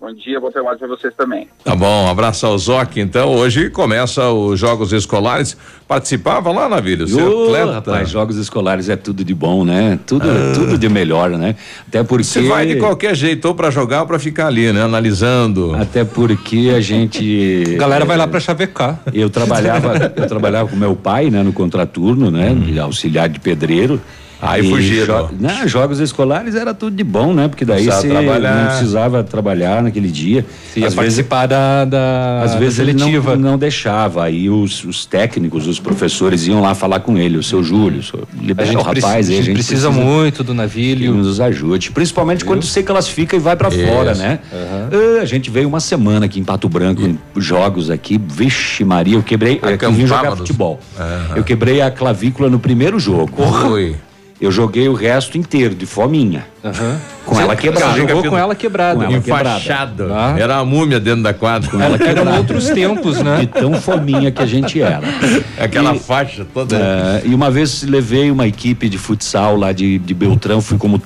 Bom 0.00 0.14
dia, 0.14 0.38
bom 0.38 0.48
trabalho 0.48 0.78
para 0.78 0.86
vocês 0.86 1.12
também. 1.16 1.48
Tá 1.64 1.74
bom, 1.74 2.04
um 2.04 2.08
abraço 2.08 2.46
ao 2.46 2.56
Zoc. 2.56 2.96
Então, 2.98 3.34
hoje 3.34 3.68
começa 3.68 4.30
os 4.30 4.56
Jogos 4.56 4.92
Escolares. 4.92 5.56
Participava 5.88 6.52
lá, 6.52 6.68
Navilho? 6.68 7.08
Você 7.08 7.20
Ô, 7.20 7.46
atleta? 7.46 7.72
rapaz, 7.72 8.08
jogos 8.08 8.36
escolares 8.36 8.88
é 8.88 8.94
tudo 8.94 9.24
de 9.24 9.34
bom, 9.34 9.64
né? 9.64 9.98
Tudo, 10.06 10.24
tudo 10.54 10.78
de 10.78 10.88
melhor, 10.88 11.30
né? 11.30 11.56
Até 11.88 12.04
porque. 12.04 12.22
Você 12.22 12.42
vai 12.42 12.64
de 12.64 12.76
qualquer 12.76 13.16
jeito, 13.16 13.48
ou 13.48 13.56
pra 13.56 13.70
jogar 13.70 14.02
ou 14.02 14.06
pra 14.06 14.20
ficar 14.20 14.46
ali, 14.46 14.72
né? 14.72 14.82
Analisando. 14.82 15.74
Até 15.74 16.04
porque 16.04 16.72
a 16.76 16.80
gente. 16.80 17.64
A 17.74 17.78
galera 17.78 18.04
vai 18.04 18.16
lá 18.16 18.28
pra 18.28 18.38
chavecar. 18.38 19.00
Eu 19.12 19.28
trabalhava, 19.28 20.12
eu 20.14 20.28
trabalhava 20.28 20.68
com 20.68 20.76
meu 20.76 20.94
pai, 20.94 21.28
né, 21.28 21.42
no 21.42 21.52
contraturno, 21.52 22.30
né, 22.30 22.54
de 22.54 22.78
auxiliar 22.78 23.28
de 23.28 23.40
pedreiro. 23.40 24.00
Aí 24.40 24.64
E 24.64 24.70
fugiram. 24.70 25.26
jo- 25.26 25.34
Não, 25.40 25.66
jogos 25.66 25.98
escolares 25.98 26.54
era 26.54 26.72
tudo 26.72 26.94
de 26.94 27.02
bom, 27.02 27.34
né? 27.34 27.48
Porque 27.48 27.64
daí 27.64 27.86
você 27.86 28.06
não 28.06 28.66
precisava 28.68 29.24
trabalhar 29.24 29.82
naquele 29.82 30.08
dia. 30.10 30.46
Você 30.72 30.80
ia 30.80 30.92
participar 30.92 31.46
da, 31.46 31.84
da, 31.84 32.42
Às 32.44 32.52
da 32.52 32.58
vezes 32.58 32.78
ele 32.78 32.96
seletiva. 32.96 33.34
não, 33.36 33.50
não 33.52 33.58
deixava, 33.58 34.24
aí 34.24 34.48
os, 34.48 34.84
os 34.84 35.04
técnicos, 35.04 35.66
os 35.66 35.80
professores 35.80 36.46
iam 36.46 36.60
lá 36.60 36.74
falar 36.74 37.00
com 37.00 37.18
ele, 37.18 37.36
o 37.36 37.42
seu 37.42 37.62
Júlio, 37.64 37.98
o 38.00 38.02
seu, 38.02 38.28
libera 38.40 38.70
o 38.78 38.82
rapaz 38.82 38.92
preci- 39.04 39.32
aí, 39.32 39.38
a 39.38 39.42
gente 39.42 39.54
precisa, 39.54 39.90
muito 39.90 40.44
do 40.44 40.52
que 40.52 40.56
navilho. 40.58 41.14
nos 41.14 41.40
ajude, 41.40 41.90
principalmente 41.90 42.44
quando 42.44 42.62
você 42.62 42.82
classifica 42.82 43.34
e 43.34 43.38
vai 43.40 43.56
pra 43.56 43.68
Isso. 43.70 43.86
fora, 43.88 44.14
né? 44.14 44.38
Ah, 44.52 45.20
a 45.20 45.24
gente 45.24 45.50
veio 45.50 45.66
uma 45.68 45.80
semana 45.80 46.26
aqui 46.26 46.38
em 46.38 46.44
Pato 46.44 46.68
Branco, 46.68 47.02
em 47.02 47.18
jogos 47.36 47.90
aqui, 47.90 48.20
vixe 48.24 48.84
Maria, 48.84 49.16
eu 49.16 49.22
quebrei, 49.22 49.60
eu 49.82 49.92
vim 49.92 50.06
jogar 50.06 50.36
futebol. 50.36 50.78
Aham. 50.98 51.36
Eu 51.36 51.42
quebrei 51.44 51.80
a 51.80 51.90
clavícula 51.90 52.48
no 52.48 52.58
primeiro 52.60 52.98
jogo. 53.00 53.32
Oi. 53.72 53.96
Eu 54.40 54.52
joguei 54.52 54.88
o 54.88 54.94
resto 54.94 55.36
inteiro, 55.36 55.74
de 55.74 55.84
fominha. 55.84 56.46
Com 57.26 57.40
ela 57.40 57.56
quebrada. 57.56 57.96
Jogou 57.96 58.22
com 58.24 58.38
ela 58.38 58.54
quebrada. 58.54 58.94
Com 58.96 59.02
ela 59.12 59.20
quebrada. 59.20 59.48
Enfaixado. 59.58 60.12
Ah. 60.12 60.36
Era 60.38 60.58
a 60.58 60.64
múmia 60.64 61.00
dentro 61.00 61.24
da 61.24 61.34
quadra. 61.34 61.68
Com 61.68 61.80
ela 61.82 61.96
Eram 62.00 62.06
quebrada. 62.06 62.38
outros 62.38 62.68
tempos, 62.70 63.18
né? 63.20 63.40
De 63.40 63.46
tão 63.48 63.74
fominha 63.74 64.30
que 64.30 64.40
a 64.40 64.46
gente 64.46 64.80
era. 64.80 65.02
Aquela 65.58 65.94
E- 65.96 65.98
faixa 65.98 66.46
toda. 66.54 66.76
É, 66.76 67.22
e 67.24 67.34
uma 67.34 67.50
vez 67.50 67.82
levei 67.82 68.30
uma 68.30 68.46
equipe 68.46 68.88
de 68.88 68.96
futsal 68.96 69.56
lá 69.56 69.72
de, 69.72 69.98
de 69.98 70.14
Beltrão, 70.14 70.60
fui 70.60 70.78
como 70.78 71.02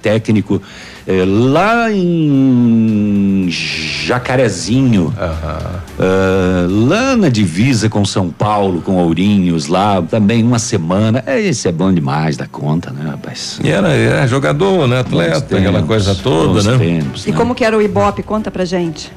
técnico 0.00 0.60
eh, 1.06 1.24
lá 1.26 1.90
em 1.92 3.46
Jacarezinho, 3.50 5.12
ah, 5.18 6.66
lá 6.68 7.16
na 7.16 7.28
divisa 7.28 7.88
com 7.88 8.04
São 8.04 8.30
Paulo, 8.30 8.80
com 8.82 8.96
Ourinhos, 8.96 9.66
lá 9.66 10.02
também 10.02 10.42
uma 10.42 10.58
semana. 10.58 11.22
É, 11.26 11.40
Esse 11.40 11.68
é 11.68 11.72
bom 11.72 11.92
demais 11.92 12.36
da 12.36 12.46
conta, 12.46 12.90
né, 12.90 13.10
rapaz? 13.10 13.58
E 13.62 13.68
era, 13.70 13.88
era 13.88 14.26
jogador, 14.26 14.86
né? 14.86 15.00
Atleta, 15.00 15.40
Bons 15.40 15.58
aquela 15.58 15.72
tempos, 15.80 15.86
coisa 15.88 16.14
toda, 16.14 16.62
né? 16.72 16.78
tempos, 16.78 17.26
E 17.26 17.30
né? 17.30 17.36
como 17.36 17.54
que 17.54 17.64
era 17.64 17.76
o 17.76 17.82
Ibope? 17.82 18.22
Conta 18.22 18.50
pra 18.50 18.64
gente. 18.64 19.10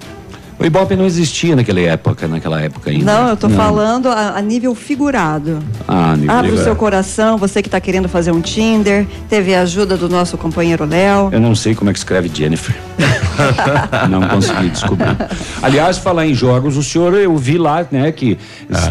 O 0.57 0.65
Ibope 0.65 0.95
não 0.95 1.05
existia 1.05 1.55
naquela 1.55 1.81
época, 1.81 2.27
naquela 2.27 2.61
época 2.61 2.89
ainda. 2.89 3.05
Não, 3.05 3.29
eu 3.29 3.37
tô 3.37 3.49
falando 3.49 4.07
a, 4.07 4.37
a 4.37 4.41
nível 4.41 4.73
figurado. 4.73 5.59
Ah, 5.85 6.15
nível 6.15 6.33
Abre 6.33 6.47
o 6.47 6.51
legal. 6.51 6.65
seu 6.65 6.75
coração, 6.75 7.37
você 7.37 7.61
que 7.61 7.69
tá 7.69 7.79
querendo 7.81 8.07
fazer 8.07 8.31
um 8.31 8.39
Tinder, 8.39 9.05
teve 9.29 9.53
a 9.53 9.61
ajuda 9.61 9.97
do 9.97 10.07
nosso 10.07 10.37
companheiro 10.37 10.85
Léo. 10.85 11.29
Eu 11.31 11.41
não 11.41 11.55
sei 11.55 11.75
como 11.75 11.89
é 11.89 11.93
que 11.93 11.99
escreve 11.99 12.31
Jennifer. 12.33 12.75
não 14.09 14.21
consegui 14.29 14.69
descobrir. 14.69 15.17
Aliás, 15.61 15.97
falar 15.97 16.25
em 16.25 16.33
jogos, 16.33 16.77
o 16.77 16.83
senhor, 16.83 17.13
eu 17.15 17.35
vi 17.35 17.57
lá, 17.57 17.85
né, 17.91 18.11
que 18.13 18.37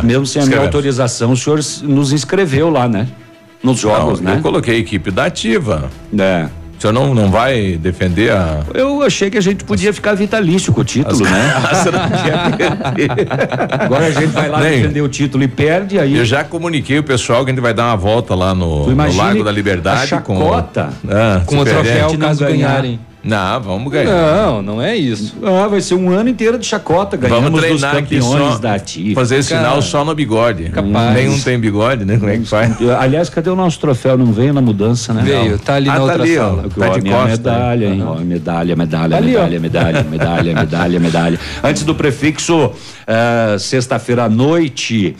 mesmo 0.02 0.26
sem 0.26 0.42
a 0.42 0.46
minha 0.46 0.60
autorização, 0.60 1.32
o 1.32 1.36
senhor 1.36 1.60
nos 1.82 2.12
inscreveu 2.12 2.68
lá, 2.68 2.86
né? 2.86 3.08
Nos 3.62 3.80
jogos, 3.80 4.20
Não, 4.20 4.32
né? 4.32 4.38
Eu 4.38 4.42
coloquei 4.42 4.76
a 4.76 4.78
equipe 4.78 5.10
da 5.10 5.24
ativa. 5.24 5.90
É. 6.18 6.48
O 6.78 6.80
senhor 6.80 6.92
não, 6.92 7.14
não 7.14 7.30
vai 7.30 7.78
defender 7.78 8.30
a. 8.32 8.60
Eu 8.74 9.02
achei 9.02 9.30
que 9.30 9.38
a 9.38 9.40
gente 9.40 9.64
podia 9.64 9.92
ficar 9.92 10.14
vitalício 10.14 10.72
com 10.72 10.80
o 10.80 10.84
título, 10.84 11.24
né? 11.24 11.54
Você 11.72 11.90
não 11.90 12.08
podia 12.08 12.92
perder. 12.92 13.26
Agora 13.80 14.06
a 14.06 14.10
gente 14.10 14.26
vai 14.26 14.48
lá 14.48 14.60
Nem. 14.60 14.82
defender 14.82 15.00
o 15.00 15.08
título 15.08 15.42
e 15.44 15.48
perde 15.48 15.98
aí. 15.98 16.16
Eu 16.16 16.24
já 16.24 16.44
comuniquei 16.44 16.98
o 16.98 17.02
pessoal 17.02 17.44
que 17.44 17.50
a 17.50 17.54
gente 17.54 17.62
vai 17.62 17.72
dar 17.72 17.84
uma 17.86 17.96
volta 17.96 18.34
lá 18.34 18.54
no, 18.54 18.86
no 18.90 19.16
Lago 19.16 19.42
da 19.44 19.50
Liberdade 19.52 20.02
a 20.02 20.06
chacota 20.06 20.92
com, 21.02 21.08
Ah, 21.10 21.42
Com 21.46 21.58
o 21.58 21.64
troféu, 21.64 22.18
caso 22.18 22.40
ganhar. 22.44 22.68
ganharem. 22.68 23.00
Não, 23.24 23.60
vamos 23.60 23.90
ganhar. 23.90 24.12
Não, 24.36 24.60
não 24.60 24.82
é 24.82 24.94
isso. 24.94 25.34
Ah, 25.42 25.66
vai 25.66 25.80
ser 25.80 25.94
um 25.94 26.10
ano 26.10 26.28
inteiro 26.28 26.58
de 26.58 26.66
chacota, 26.66 27.16
treinar 27.16 27.96
aqui 27.96 28.16
campeões 28.18 28.52
só, 28.52 28.58
da 28.58 28.74
ativa. 28.74 29.14
fazer 29.18 29.36
esse 29.38 29.48
Cara, 29.48 29.62
sinal 29.62 29.80
só 29.82 30.04
no 30.04 30.14
bigode. 30.14 30.64
Capaz. 30.68 31.14
Nenhum 31.14 31.40
tem 31.40 31.58
bigode, 31.58 32.04
né? 32.04 32.18
Como 32.18 32.28
é 32.30 32.36
que 32.38 32.44
faz? 32.44 32.76
Aliás, 33.00 33.30
cadê 33.30 33.48
o 33.48 33.56
nosso 33.56 33.80
troféu? 33.80 34.18
Não 34.18 34.26
veio 34.32 34.52
na 34.52 34.60
mudança, 34.60 35.14
né? 35.14 35.22
Veio, 35.24 35.52
Não. 35.52 35.58
tá 35.58 35.74
ali 35.76 35.88
Ah, 35.88 35.92
na 35.92 35.98
tá 35.98 36.02
outra 36.04 36.22
ali, 36.22 36.38
ó. 36.38 36.48
sala. 36.50 36.66
Aqui, 36.66 36.78
Tá 36.80 36.90
ó, 36.90 36.94
de 36.94 37.00
minha 37.00 37.16
costa, 37.16 37.30
medalha, 37.30 37.86
hein? 37.86 38.04
Ó, 38.06 38.14
medalha, 38.16 38.76
medalha, 38.76 39.16
Ali, 39.16 39.36
ó. 39.36 39.40
medalha, 39.40 39.60
medalha, 39.60 40.02
medalha, 40.04 40.54
medalha, 40.54 41.00
medalha. 41.00 41.40
Antes 41.62 41.82
do 41.84 41.94
prefixo, 41.94 42.72
eh, 43.06 43.56
sexta-feira 43.58 44.24
à 44.24 44.28
noite, 44.28 45.16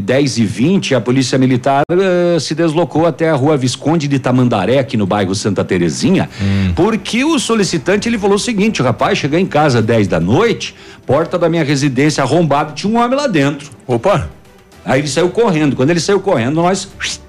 10 0.00 0.38
e 0.38 0.44
20 0.44 0.94
a 0.94 1.00
Polícia 1.00 1.38
Militar 1.38 1.82
eh, 1.90 2.38
se 2.40 2.54
deslocou 2.54 3.06
até 3.06 3.30
a 3.30 3.34
rua 3.34 3.56
Visconde 3.56 4.08
de 4.08 4.18
Tamandaré, 4.18 4.78
aqui 4.78 4.96
no 4.96 5.06
bairro 5.06 5.34
Santa 5.34 5.64
Terezinha, 5.64 6.28
porque 6.74 7.24
o 7.24 7.38
solicitante 7.38 8.08
ele 8.08 8.18
falou 8.18 8.36
o 8.36 8.38
seguinte: 8.38 8.80
o 8.80 8.84
rapaz 8.84 9.18
cheguei 9.18 9.40
em 9.40 9.46
casa 9.46 9.82
10 9.82 10.08
da 10.08 10.20
noite, 10.20 10.74
porta 11.06 11.38
da 11.38 11.48
minha 11.48 11.64
residência 11.64 12.22
arrombada, 12.22 12.72
tinha 12.72 12.92
um 12.92 12.96
homem 12.96 13.16
lá 13.16 13.26
dentro. 13.26 13.70
Opa! 13.86 14.30
Aí 14.84 15.00
ele 15.00 15.08
saiu 15.08 15.30
correndo. 15.30 15.76
Quando 15.76 15.90
ele 15.90 16.00
saiu 16.00 16.20
correndo, 16.20 16.56
nós 16.56 16.88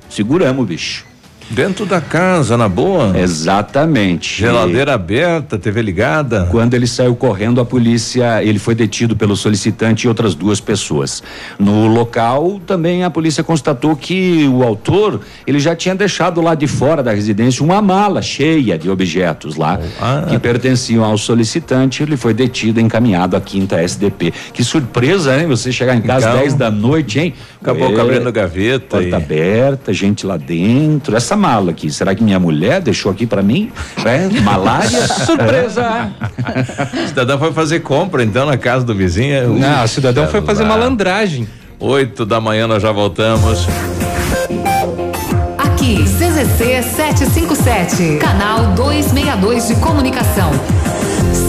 seguramos 0.09 0.63
o 0.63 0.65
bicho. 0.65 1.12
Dentro 1.49 1.85
da 1.85 2.01
casa, 2.01 2.57
na 2.57 2.67
boa. 2.67 3.17
Exatamente. 3.17 4.39
Geladeira 4.39 4.93
aberta, 4.93 5.57
TV 5.57 5.81
ligada. 5.81 6.47
Quando 6.49 6.73
ele 6.73 6.87
saiu 6.87 7.15
correndo, 7.15 7.61
a 7.61 7.65
polícia, 7.65 8.43
ele 8.43 8.57
foi 8.57 8.73
detido 8.73 9.15
pelo 9.15 9.35
solicitante 9.35 10.05
e 10.05 10.07
outras 10.07 10.33
duas 10.33 10.59
pessoas. 10.59 11.21
No 11.59 11.85
local, 11.87 12.59
também 12.65 13.03
a 13.03 13.09
polícia 13.09 13.43
constatou 13.43 13.95
que 13.95 14.47
o 14.51 14.63
autor, 14.63 15.21
ele 15.45 15.59
já 15.59 15.75
tinha 15.75 15.93
deixado 15.93 16.41
lá 16.41 16.55
de 16.55 16.65
fora 16.65 17.03
da 17.03 17.11
residência 17.11 17.63
uma 17.63 17.81
mala 17.81 18.21
cheia 18.21 18.77
de 18.77 18.89
objetos 18.89 19.55
lá 19.55 19.79
Ah. 20.01 20.25
que 20.29 20.39
pertenciam 20.39 21.03
ao 21.03 21.17
solicitante. 21.17 22.01
Ele 22.01 22.17
foi 22.17 22.33
detido 22.33 22.79
e 22.79 22.83
encaminhado 22.83 23.35
à 23.37 23.41
quinta 23.41 23.79
SDP. 23.81 24.33
Que 24.53 24.63
surpresa, 24.63 25.39
hein? 25.39 25.45
Você 25.47 25.71
chegar 25.71 25.95
em 25.95 26.01
casa 26.01 26.29
Então, 26.29 26.39
10 26.39 26.53
da 26.55 26.71
noite, 26.71 27.19
hein? 27.19 27.33
Acabou 27.61 27.95
É, 27.95 28.01
abrindo 28.01 28.31
gaveta. 28.31 28.97
Porta 28.97 29.07
E... 29.07 29.13
aberta, 29.13 29.93
gente 29.93 30.25
lá 30.25 30.35
dentro. 30.37 31.15
Essa 31.15 31.32
mala 31.35 31.71
aqui, 31.71 31.91
será 31.91 32.13
que 32.15 32.23
minha 32.23 32.39
mulher 32.39 32.81
deixou 32.81 33.11
aqui 33.11 33.25
pra 33.25 33.41
mim? 33.41 33.71
É, 34.05 34.27
malária? 34.41 35.07
Surpresa! 35.25 36.11
O 37.03 37.07
cidadão 37.07 37.39
foi 37.39 37.51
fazer 37.51 37.79
compra, 37.81 38.23
então, 38.23 38.45
na 38.45 38.57
casa 38.57 38.85
do 38.85 38.93
vizinho. 38.95 39.57
Não, 39.57 39.83
o 39.83 39.87
cidadão 39.87 40.27
foi 40.27 40.41
fazer 40.41 40.63
lá. 40.63 40.69
malandragem. 40.69 41.47
Oito 41.79 42.25
da 42.25 42.39
manhã 42.39 42.67
nós 42.67 42.81
já 42.81 42.91
voltamos. 42.91 43.67
Aqui, 45.57 46.03
CZC 46.03 46.83
757, 46.83 48.17
canal 48.19 48.67
262 48.73 49.67
de 49.67 49.75
comunicação. 49.75 50.51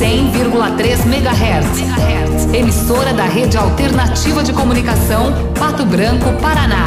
100,3 0.00 1.06
MHz. 1.06 2.54
Emissora 2.54 3.12
da 3.12 3.24
Rede 3.24 3.56
Alternativa 3.56 4.42
de 4.42 4.52
Comunicação, 4.52 5.32
Pato 5.58 5.84
Branco, 5.84 6.32
Paraná. 6.40 6.86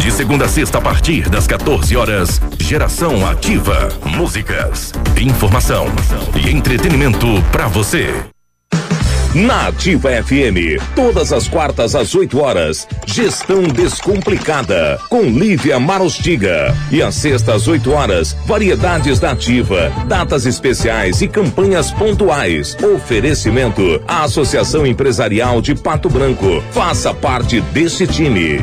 De 0.00 0.10
segunda 0.10 0.46
a 0.46 0.48
sexta, 0.48 0.78
a 0.78 0.80
partir 0.80 1.28
das 1.28 1.46
14 1.46 1.96
horas, 1.96 2.40
Geração 2.58 3.26
Ativa. 3.26 3.88
Músicas, 4.04 4.92
informação 5.20 5.86
e 6.34 6.50
entretenimento 6.50 7.26
para 7.52 7.66
você. 7.66 8.14
Na 9.34 9.66
Ativa 9.66 10.10
FM, 10.10 10.80
todas 10.94 11.32
as 11.32 11.48
quartas 11.48 11.96
às 11.96 12.14
8 12.14 12.38
horas, 12.38 12.86
Gestão 13.04 13.64
Descomplicada, 13.64 14.98
com 15.08 15.22
Lívia 15.22 15.80
Marostiga. 15.80 16.72
E 16.90 17.02
às 17.02 17.16
sextas 17.16 17.56
às 17.56 17.68
8 17.68 17.90
horas, 17.90 18.36
variedades 18.46 19.18
da 19.18 19.32
Ativa, 19.32 19.90
datas 20.06 20.46
especiais 20.46 21.20
e 21.20 21.26
campanhas 21.26 21.90
pontuais. 21.90 22.76
Oferecimento 22.94 24.00
à 24.06 24.22
Associação 24.22 24.86
Empresarial 24.86 25.60
de 25.60 25.74
Pato 25.74 26.08
Branco. 26.08 26.62
Faça 26.70 27.12
parte 27.12 27.60
desse 27.60 28.06
time. 28.06 28.62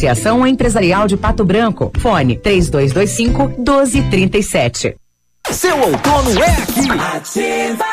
Associação 0.00 0.46
Empresarial 0.46 1.06
de 1.06 1.14
Pato 1.14 1.44
Branco. 1.44 1.92
Fone 1.98 2.34
3225 2.34 3.48
1237. 3.58 4.96
Seu 5.50 5.78
outono 5.78 6.42
é 6.42 6.50
aqui. 6.50 6.90
Ativa. 7.16 7.84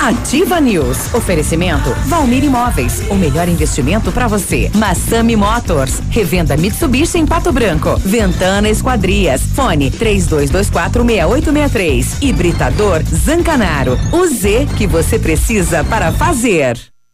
Ativa 0.00 0.60
News. 0.60 1.14
Oferecimento 1.14 1.90
Valmir 2.06 2.42
Imóveis. 2.42 3.04
O 3.08 3.14
melhor 3.14 3.48
investimento 3.48 4.10
para 4.10 4.26
você. 4.26 4.68
Massami 4.74 5.36
Motors. 5.36 6.00
Revenda 6.10 6.56
Mitsubishi 6.56 7.18
em 7.18 7.26
Pato 7.26 7.52
Branco. 7.52 7.96
Ventana 7.98 8.68
Esquadrias. 8.68 9.40
Fone 9.54 9.92
3224 9.92 11.04
6863. 11.04 12.22
Hibridador 12.22 13.04
Zancanaro. 13.04 13.96
O 14.10 14.26
Z 14.26 14.66
que 14.76 14.88
você 14.88 15.16
precisa 15.16 15.84
para 15.84 16.10
fazer. 16.10 16.76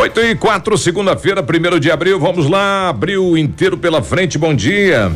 8 0.00 0.18
e 0.20 0.34
4, 0.34 0.78
segunda-feira, 0.78 1.42
primeiro 1.42 1.78
de 1.78 1.90
abril. 1.90 2.18
Vamos 2.18 2.48
lá, 2.48 2.88
abril 2.88 3.36
inteiro 3.36 3.76
pela 3.76 4.00
frente. 4.00 4.38
Bom 4.38 4.54
dia. 4.54 5.12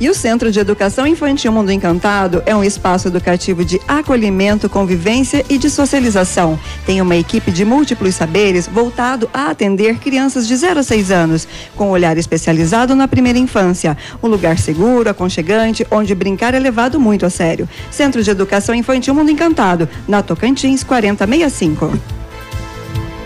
E 0.00 0.08
o 0.08 0.14
Centro 0.14 0.50
de 0.50 0.58
Educação 0.58 1.06
Infantil 1.06 1.52
Mundo 1.52 1.70
Encantado 1.70 2.42
é 2.46 2.56
um 2.56 2.64
espaço 2.64 3.08
educativo 3.08 3.62
de 3.62 3.78
acolhimento, 3.86 4.66
convivência 4.66 5.44
e 5.46 5.58
de 5.58 5.68
socialização. 5.68 6.58
Tem 6.86 7.02
uma 7.02 7.16
equipe 7.16 7.50
de 7.50 7.66
múltiplos 7.66 8.14
saberes 8.14 8.66
voltado 8.66 9.28
a 9.30 9.50
atender 9.50 9.98
crianças 9.98 10.48
de 10.48 10.56
0 10.56 10.80
a 10.80 10.82
6 10.82 11.10
anos, 11.10 11.46
com 11.76 11.88
um 11.88 11.90
olhar 11.90 12.16
especializado 12.16 12.94
na 12.94 13.06
primeira 13.06 13.38
infância. 13.38 13.94
Um 14.22 14.26
lugar 14.26 14.58
seguro, 14.58 15.10
aconchegante, 15.10 15.86
onde 15.90 16.14
brincar 16.14 16.54
é 16.54 16.58
levado 16.58 16.98
muito 16.98 17.26
a 17.26 17.30
sério. 17.30 17.68
Centro 17.90 18.22
de 18.22 18.30
Educação 18.30 18.74
Infantil 18.74 19.14
Mundo 19.14 19.30
Encantado, 19.30 19.86
na 20.08 20.22
Tocantins 20.22 20.82
4065. 20.82 22.21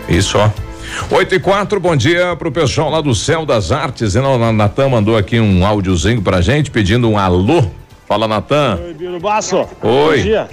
Isso, 0.07 0.37
ó. 0.37 0.49
8 1.11 1.35
e 1.35 1.39
4, 1.39 1.79
bom 1.79 1.95
dia 1.95 2.35
pro 2.37 2.51
pessoal 2.51 2.89
lá 2.89 3.01
do 3.01 3.13
Céu 3.13 3.45
das 3.45 3.71
Artes. 3.71 4.15
O 4.15 4.51
Natan 4.53 4.89
mandou 4.89 5.17
aqui 5.17 5.39
um 5.39 5.65
áudiozinho 5.65 6.21
pra 6.21 6.41
gente 6.41 6.71
pedindo 6.71 7.09
um 7.09 7.17
alô. 7.17 7.63
Fala, 8.07 8.25
Natan. 8.27 8.79
Viro 8.97 9.19
Baço. 9.19 9.67
Oi. 9.83 10.17
Bom 10.17 10.23
dia. 10.23 10.47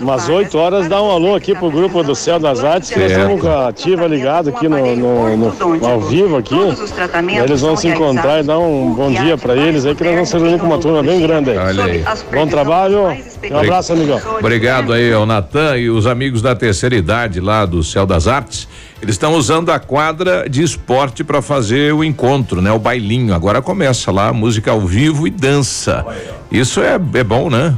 Umas 0.00 0.28
8 0.28 0.58
horas 0.58 0.88
dá 0.88 1.00
um 1.02 1.10
alô 1.10 1.34
aqui 1.34 1.54
pro 1.54 1.70
grupo 1.70 2.02
do 2.02 2.14
Céu 2.14 2.38
das 2.38 2.62
Artes, 2.64 2.90
que 2.90 2.98
nós 2.98 3.10
estamos 3.12 3.40
com 3.40 3.48
a 3.48 3.68
ativa 3.68 4.06
ligado 4.06 4.48
aqui 4.50 4.68
no, 4.68 4.96
no- 4.96 5.36
no- 5.36 5.86
ao 5.86 6.00
vivo 6.00 6.36
aqui. 6.36 6.54
Eles 7.44 7.60
vão 7.60 7.76
se 7.76 7.88
encontrar 7.88 8.40
e 8.40 8.42
dar 8.42 8.58
um 8.58 8.92
bom 8.92 9.10
dia 9.12 9.38
pra 9.38 9.56
eles 9.56 9.86
aí, 9.86 9.94
que 9.94 10.02
nós 10.04 10.14
vamos 10.14 10.28
se 10.28 10.36
reunir 10.38 10.58
com 10.58 10.66
uma 10.66 10.78
turma 10.78 11.02
bem 11.02 11.20
grande 11.20 11.50
aí. 11.50 11.58
Olha 11.58 11.84
aí. 11.84 12.04
Bom 12.32 12.46
trabalho. 12.46 13.02
Um 13.50 13.58
abraço, 13.58 13.92
amigão. 13.92 14.20
Obrigado 14.38 14.92
aí 14.92 15.12
ao 15.12 15.24
Natan 15.24 15.76
e 15.76 15.88
os 15.88 16.06
amigos 16.06 16.42
da 16.42 16.54
terceira 16.54 16.94
idade 16.96 17.40
lá 17.40 17.64
do 17.64 17.82
Céu 17.82 18.04
das 18.04 18.26
Artes. 18.26 18.66
Eles 19.02 19.14
estão 19.16 19.34
usando 19.34 19.70
a 19.70 19.78
quadra 19.78 20.48
de 20.48 20.62
esporte 20.62 21.22
para 21.22 21.42
fazer 21.42 21.92
o 21.92 22.02
encontro, 22.02 22.62
né? 22.62 22.72
O 22.72 22.78
bailinho. 22.78 23.34
Agora 23.34 23.60
começa 23.60 24.10
lá, 24.10 24.32
música 24.32 24.70
ao 24.70 24.80
vivo 24.80 25.26
e 25.26 25.30
dança. 25.30 26.04
Isso 26.50 26.80
é, 26.80 26.94
é 26.94 27.24
bom, 27.24 27.50
né? 27.50 27.74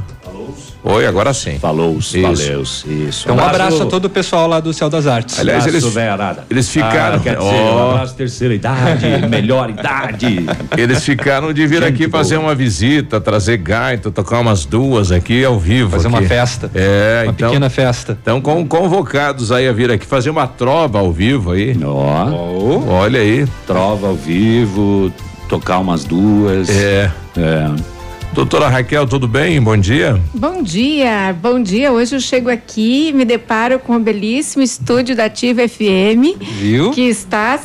Oi, 0.89 1.05
agora 1.05 1.33
sim. 1.33 1.59
Falou, 1.59 1.97
Isso. 1.97 2.21
valeu, 2.21 2.61
isso. 2.61 2.85
Então, 3.23 3.35
um 3.35 3.39
abraço 3.39 3.83
a 3.83 3.85
todo 3.85 4.05
o 4.05 4.09
pessoal 4.09 4.47
lá 4.47 4.59
do 4.59 4.71
Céu 4.73 4.89
das 4.89 5.05
Artes. 5.05 5.37
Aliás, 5.39 5.63
Abraço, 5.65 5.85
eles, 5.85 5.93
velharada. 5.93 6.45
eles 6.49 6.69
ficaram. 6.69 7.17
Ah, 7.17 7.19
quer 7.19 7.35
dizer, 7.37 7.49
Ó. 7.55 7.87
um 7.87 7.91
abraço 7.91 8.15
terceira 8.15 8.53
idade, 8.53 9.05
melhor 9.29 9.69
idade. 9.69 10.45
Eles 10.77 11.03
ficaram 11.03 11.51
de 11.51 11.67
vir 11.67 11.83
Gente 11.83 11.93
aqui 11.93 12.07
boa. 12.07 12.23
fazer 12.23 12.37
uma 12.37 12.55
visita, 12.55 13.19
trazer 13.19 13.57
gaita, 13.57 14.09
tocar 14.11 14.39
umas 14.39 14.65
duas 14.65 15.11
aqui 15.11 15.43
ao 15.43 15.59
vivo. 15.59 15.91
Fazer 15.91 16.07
aqui. 16.07 16.17
uma 16.17 16.27
festa. 16.27 16.71
É, 16.73 17.21
Uma 17.23 17.31
então. 17.31 17.49
pequena 17.49 17.69
festa. 17.69 18.13
Estão 18.13 18.39
com, 18.39 18.65
convocados 18.65 19.51
aí 19.51 19.67
a 19.67 19.73
vir 19.73 19.91
aqui 19.91 20.05
fazer 20.05 20.29
uma 20.29 20.47
trova 20.47 20.99
ao 20.99 21.11
vivo 21.11 21.51
aí. 21.51 21.77
Ó. 21.83 22.79
Olha 22.87 23.19
aí. 23.19 23.45
Trova 23.65 24.07
ao 24.07 24.15
vivo, 24.15 25.11
tocar 25.49 25.79
umas 25.79 26.03
duas. 26.05 26.69
É. 26.69 27.11
É. 27.35 27.96
Doutora 28.33 28.67
Raquel, 28.67 29.07
tudo 29.07 29.27
bem? 29.27 29.59
Bom 29.59 29.77
dia. 29.77 30.21
Bom 30.33 30.61
dia, 30.61 31.35
bom 31.41 31.61
dia. 31.61 31.91
Hoje 31.91 32.15
eu 32.15 32.19
chego 32.19 32.49
aqui 32.49 33.09
e 33.09 33.13
me 33.13 33.25
deparo 33.25 33.79
com 33.79 33.95
o 33.95 33.99
belíssimo 33.99 34.63
estúdio 34.63 35.15
da 35.15 35.25
Ativa 35.25 35.67
FM. 35.67 36.37
Viu? 36.59 36.91
Que 36.91 37.01
está 37.01 37.59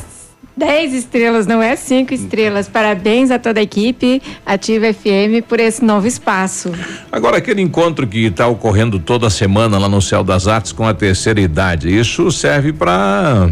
10 0.57 0.93
estrelas, 0.93 1.45
não 1.45 1.61
é 1.61 1.75
5 1.75 2.13
estrelas. 2.13 2.67
Parabéns 2.67 3.29
a 3.29 3.37
toda 3.37 3.59
a 3.59 3.63
equipe 3.63 4.21
Ativa 4.45 4.91
FM 4.93 5.45
por 5.47 5.59
esse 5.59 5.83
novo 5.83 6.07
espaço. 6.07 6.71
Agora, 7.11 7.37
aquele 7.37 7.61
encontro 7.61 8.07
que 8.07 8.25
está 8.25 8.47
ocorrendo 8.47 8.99
toda 8.99 9.29
semana 9.29 9.77
lá 9.77 9.89
no 9.89 10.01
Céu 10.01 10.23
das 10.23 10.47
Artes 10.47 10.71
com 10.71 10.87
a 10.87 10.93
terceira 10.93 11.39
idade, 11.39 11.95
isso 11.95 12.31
serve 12.31 12.73
para 12.73 13.49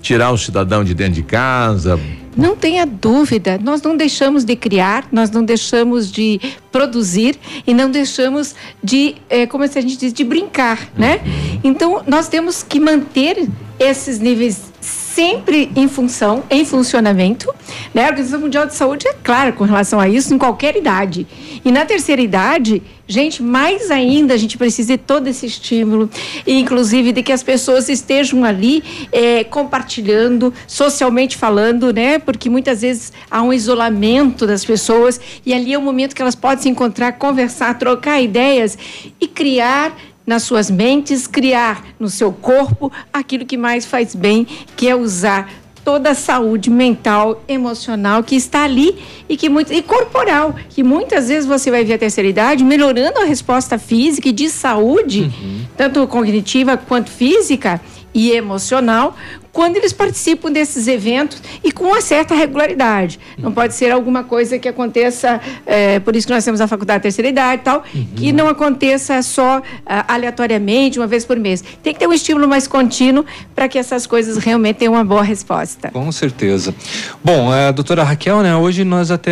tirar 0.00 0.30
o 0.30 0.38
cidadão 0.38 0.84
de 0.84 0.94
dentro 0.94 1.14
de 1.14 1.22
casa? 1.22 1.98
Não 2.36 2.56
tenha 2.56 2.84
dúvida, 2.84 3.58
nós 3.62 3.80
não 3.82 3.96
deixamos 3.96 4.44
de 4.44 4.56
criar, 4.56 5.06
nós 5.12 5.30
não 5.30 5.44
deixamos 5.44 6.10
de 6.10 6.40
produzir 6.72 7.38
e 7.66 7.72
não 7.72 7.90
deixamos 7.90 8.54
de, 8.82 9.16
eh, 9.30 9.46
como 9.46 9.64
a 9.64 9.66
gente 9.66 9.96
diz, 9.96 10.12
de 10.12 10.24
brincar, 10.24 10.88
né? 10.96 11.20
Então, 11.62 12.02
nós 12.06 12.28
temos 12.28 12.62
que 12.62 12.80
manter 12.80 13.48
esses 13.78 14.18
níveis 14.18 14.73
sempre 15.14 15.70
em 15.76 15.86
função, 15.86 16.42
em 16.50 16.64
funcionamento, 16.64 17.48
né? 17.94 18.02
A 18.02 18.08
Organização 18.08 18.40
Mundial 18.40 18.66
de 18.66 18.74
Saúde 18.74 19.06
é 19.06 19.14
clara 19.22 19.52
com 19.52 19.62
relação 19.62 20.00
a 20.00 20.08
isso 20.08 20.34
em 20.34 20.38
qualquer 20.38 20.76
idade. 20.76 21.24
E 21.64 21.70
na 21.70 21.84
terceira 21.84 22.20
idade, 22.20 22.82
gente, 23.06 23.40
mais 23.40 23.92
ainda 23.92 24.34
a 24.34 24.36
gente 24.36 24.58
precisa 24.58 24.96
de 24.96 24.98
todo 24.98 25.28
esse 25.28 25.46
estímulo, 25.46 26.10
inclusive 26.44 27.12
de 27.12 27.22
que 27.22 27.30
as 27.30 27.44
pessoas 27.44 27.88
estejam 27.88 28.44
ali 28.44 28.82
eh, 29.12 29.44
compartilhando, 29.44 30.52
socialmente 30.66 31.36
falando, 31.36 31.92
né? 31.92 32.18
Porque 32.18 32.50
muitas 32.50 32.80
vezes 32.82 33.12
há 33.30 33.40
um 33.40 33.52
isolamento 33.52 34.48
das 34.48 34.64
pessoas 34.64 35.20
e 35.46 35.54
ali 35.54 35.72
é 35.72 35.78
o 35.78 35.82
momento 35.82 36.12
que 36.12 36.22
elas 36.22 36.34
podem 36.34 36.62
se 36.64 36.68
encontrar, 36.68 37.12
conversar, 37.12 37.78
trocar 37.78 38.20
ideias 38.20 38.76
e 39.20 39.28
criar 39.28 39.96
nas 40.26 40.42
suas 40.42 40.70
mentes, 40.70 41.26
criar 41.26 41.84
no 41.98 42.08
seu 42.08 42.32
corpo 42.32 42.90
aquilo 43.12 43.44
que 43.44 43.56
mais 43.56 43.84
faz 43.84 44.14
bem, 44.14 44.46
que 44.76 44.88
é 44.88 44.94
usar 44.94 45.50
toda 45.84 46.10
a 46.10 46.14
saúde 46.14 46.70
mental, 46.70 47.44
emocional 47.46 48.24
que 48.24 48.34
está 48.34 48.64
ali 48.64 48.96
e 49.28 49.36
que 49.36 49.50
muito 49.50 49.72
e 49.72 49.82
corporal, 49.82 50.54
que 50.70 50.82
muitas 50.82 51.28
vezes 51.28 51.46
você 51.46 51.70
vai 51.70 51.84
ver 51.84 51.94
a 51.94 51.98
terceira 51.98 52.28
idade 52.28 52.64
melhorando 52.64 53.18
a 53.20 53.24
resposta 53.24 53.78
física 53.78 54.30
e 54.30 54.32
de 54.32 54.48
saúde, 54.48 55.30
tanto 55.76 56.06
cognitiva 56.06 56.76
quanto 56.76 57.10
física 57.10 57.80
e 58.14 58.30
emocional, 58.30 59.14
quando 59.54 59.76
eles 59.76 59.92
participam 59.92 60.50
desses 60.50 60.88
eventos 60.88 61.40
e 61.62 61.70
com 61.70 61.84
uma 61.84 62.00
certa 62.00 62.34
regularidade. 62.34 63.20
Não 63.38 63.52
pode 63.52 63.72
ser 63.74 63.92
alguma 63.92 64.24
coisa 64.24 64.58
que 64.58 64.68
aconteça, 64.68 65.40
é, 65.64 66.00
por 66.00 66.16
isso 66.16 66.26
que 66.26 66.32
nós 66.32 66.44
temos 66.44 66.60
a 66.60 66.66
faculdade 66.66 66.98
de 66.98 67.02
terceira 67.04 67.28
idade 67.28 67.62
e 67.62 67.64
tal, 67.64 67.84
uhum. 67.94 68.06
que 68.16 68.32
não 68.32 68.48
aconteça 68.48 69.22
só 69.22 69.62
ah, 69.86 70.12
aleatoriamente, 70.12 70.98
uma 70.98 71.06
vez 71.06 71.24
por 71.24 71.38
mês. 71.38 71.62
Tem 71.84 71.92
que 71.92 72.00
ter 72.00 72.08
um 72.08 72.12
estímulo 72.12 72.48
mais 72.48 72.66
contínuo 72.66 73.24
para 73.54 73.68
que 73.68 73.78
essas 73.78 74.08
coisas 74.08 74.38
realmente 74.38 74.78
tenham 74.78 74.94
uma 74.94 75.04
boa 75.04 75.22
resposta. 75.22 75.88
Com 75.92 76.10
certeza. 76.10 76.74
Bom, 77.22 77.52
a 77.52 77.70
doutora 77.70 78.02
Raquel, 78.02 78.42
né, 78.42 78.56
hoje 78.56 78.82
nós 78.82 79.12
até 79.12 79.30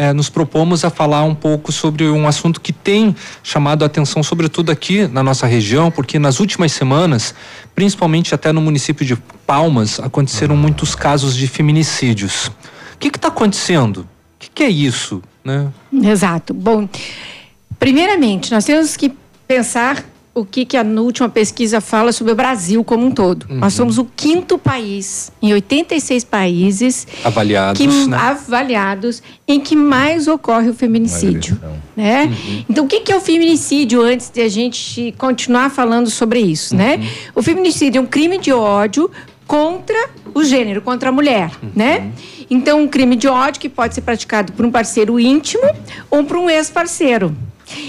é, 0.00 0.12
nos 0.14 0.30
propomos 0.30 0.82
a 0.82 0.88
falar 0.88 1.24
um 1.24 1.34
pouco 1.34 1.70
sobre 1.72 2.04
um 2.04 2.26
assunto 2.26 2.58
que 2.58 2.72
tem 2.72 3.14
chamado 3.42 3.82
a 3.82 3.86
atenção, 3.86 4.22
sobretudo 4.22 4.72
aqui 4.72 5.06
na 5.06 5.22
nossa 5.22 5.46
região, 5.46 5.90
porque 5.90 6.18
nas 6.18 6.40
últimas 6.40 6.72
semanas, 6.72 7.34
principalmente 7.74 8.34
até 8.34 8.50
no 8.50 8.62
município 8.62 9.04
de 9.04 9.14
Palmas, 9.48 9.98
aconteceram 9.98 10.54
muitos 10.54 10.94
casos 10.94 11.34
de 11.34 11.48
feminicídios. 11.48 12.48
O 12.94 12.98
que 12.98 13.08
está 13.08 13.28
acontecendo? 13.28 14.00
O 14.02 14.06
que, 14.38 14.50
que 14.50 14.62
é 14.62 14.68
isso? 14.68 15.22
Né? 15.42 15.68
Exato. 15.90 16.52
Bom, 16.52 16.86
primeiramente, 17.78 18.52
nós 18.52 18.66
temos 18.66 18.94
que 18.94 19.10
pensar 19.46 20.04
o 20.34 20.44
que, 20.44 20.66
que 20.66 20.76
a 20.76 20.82
última 20.82 21.30
pesquisa 21.30 21.80
fala 21.80 22.12
sobre 22.12 22.34
o 22.34 22.36
Brasil 22.36 22.84
como 22.84 23.06
um 23.06 23.10
todo. 23.10 23.46
Uhum. 23.48 23.56
Nós 23.56 23.72
somos 23.72 23.96
o 23.96 24.04
quinto 24.04 24.58
país, 24.58 25.32
em 25.40 25.54
86 25.54 26.24
países 26.24 27.06
avaliados, 27.24 27.80
que, 27.80 28.06
né? 28.06 28.18
avaliados 28.18 29.22
em 29.48 29.58
que 29.58 29.74
mais 29.74 30.28
ocorre 30.28 30.68
o 30.68 30.74
feminicídio. 30.74 31.58
Né? 31.96 32.24
Uhum. 32.24 32.64
Então, 32.68 32.84
o 32.84 32.86
que, 32.86 33.00
que 33.00 33.10
é 33.10 33.16
o 33.16 33.20
feminicídio 33.20 34.02
antes 34.02 34.30
de 34.30 34.42
a 34.42 34.48
gente 34.50 35.14
continuar 35.16 35.70
falando 35.70 36.10
sobre 36.10 36.38
isso? 36.38 36.76
Né? 36.76 36.96
Uhum. 36.96 37.00
Né? 37.00 37.10
O 37.34 37.42
feminicídio 37.42 37.98
é 37.98 38.02
um 38.02 38.06
crime 38.06 38.36
de 38.36 38.52
ódio 38.52 39.10
contra 39.48 40.10
o 40.34 40.44
gênero, 40.44 40.82
contra 40.82 41.08
a 41.08 41.12
mulher, 41.12 41.50
uhum. 41.62 41.70
né? 41.74 42.12
Então, 42.50 42.82
um 42.82 42.86
crime 42.86 43.16
de 43.16 43.26
ódio 43.26 43.60
que 43.60 43.68
pode 43.68 43.94
ser 43.94 44.02
praticado 44.02 44.52
por 44.52 44.64
um 44.64 44.70
parceiro 44.70 45.18
íntimo 45.18 45.64
ou 46.10 46.22
por 46.22 46.36
um 46.36 46.50
ex-parceiro. 46.50 47.34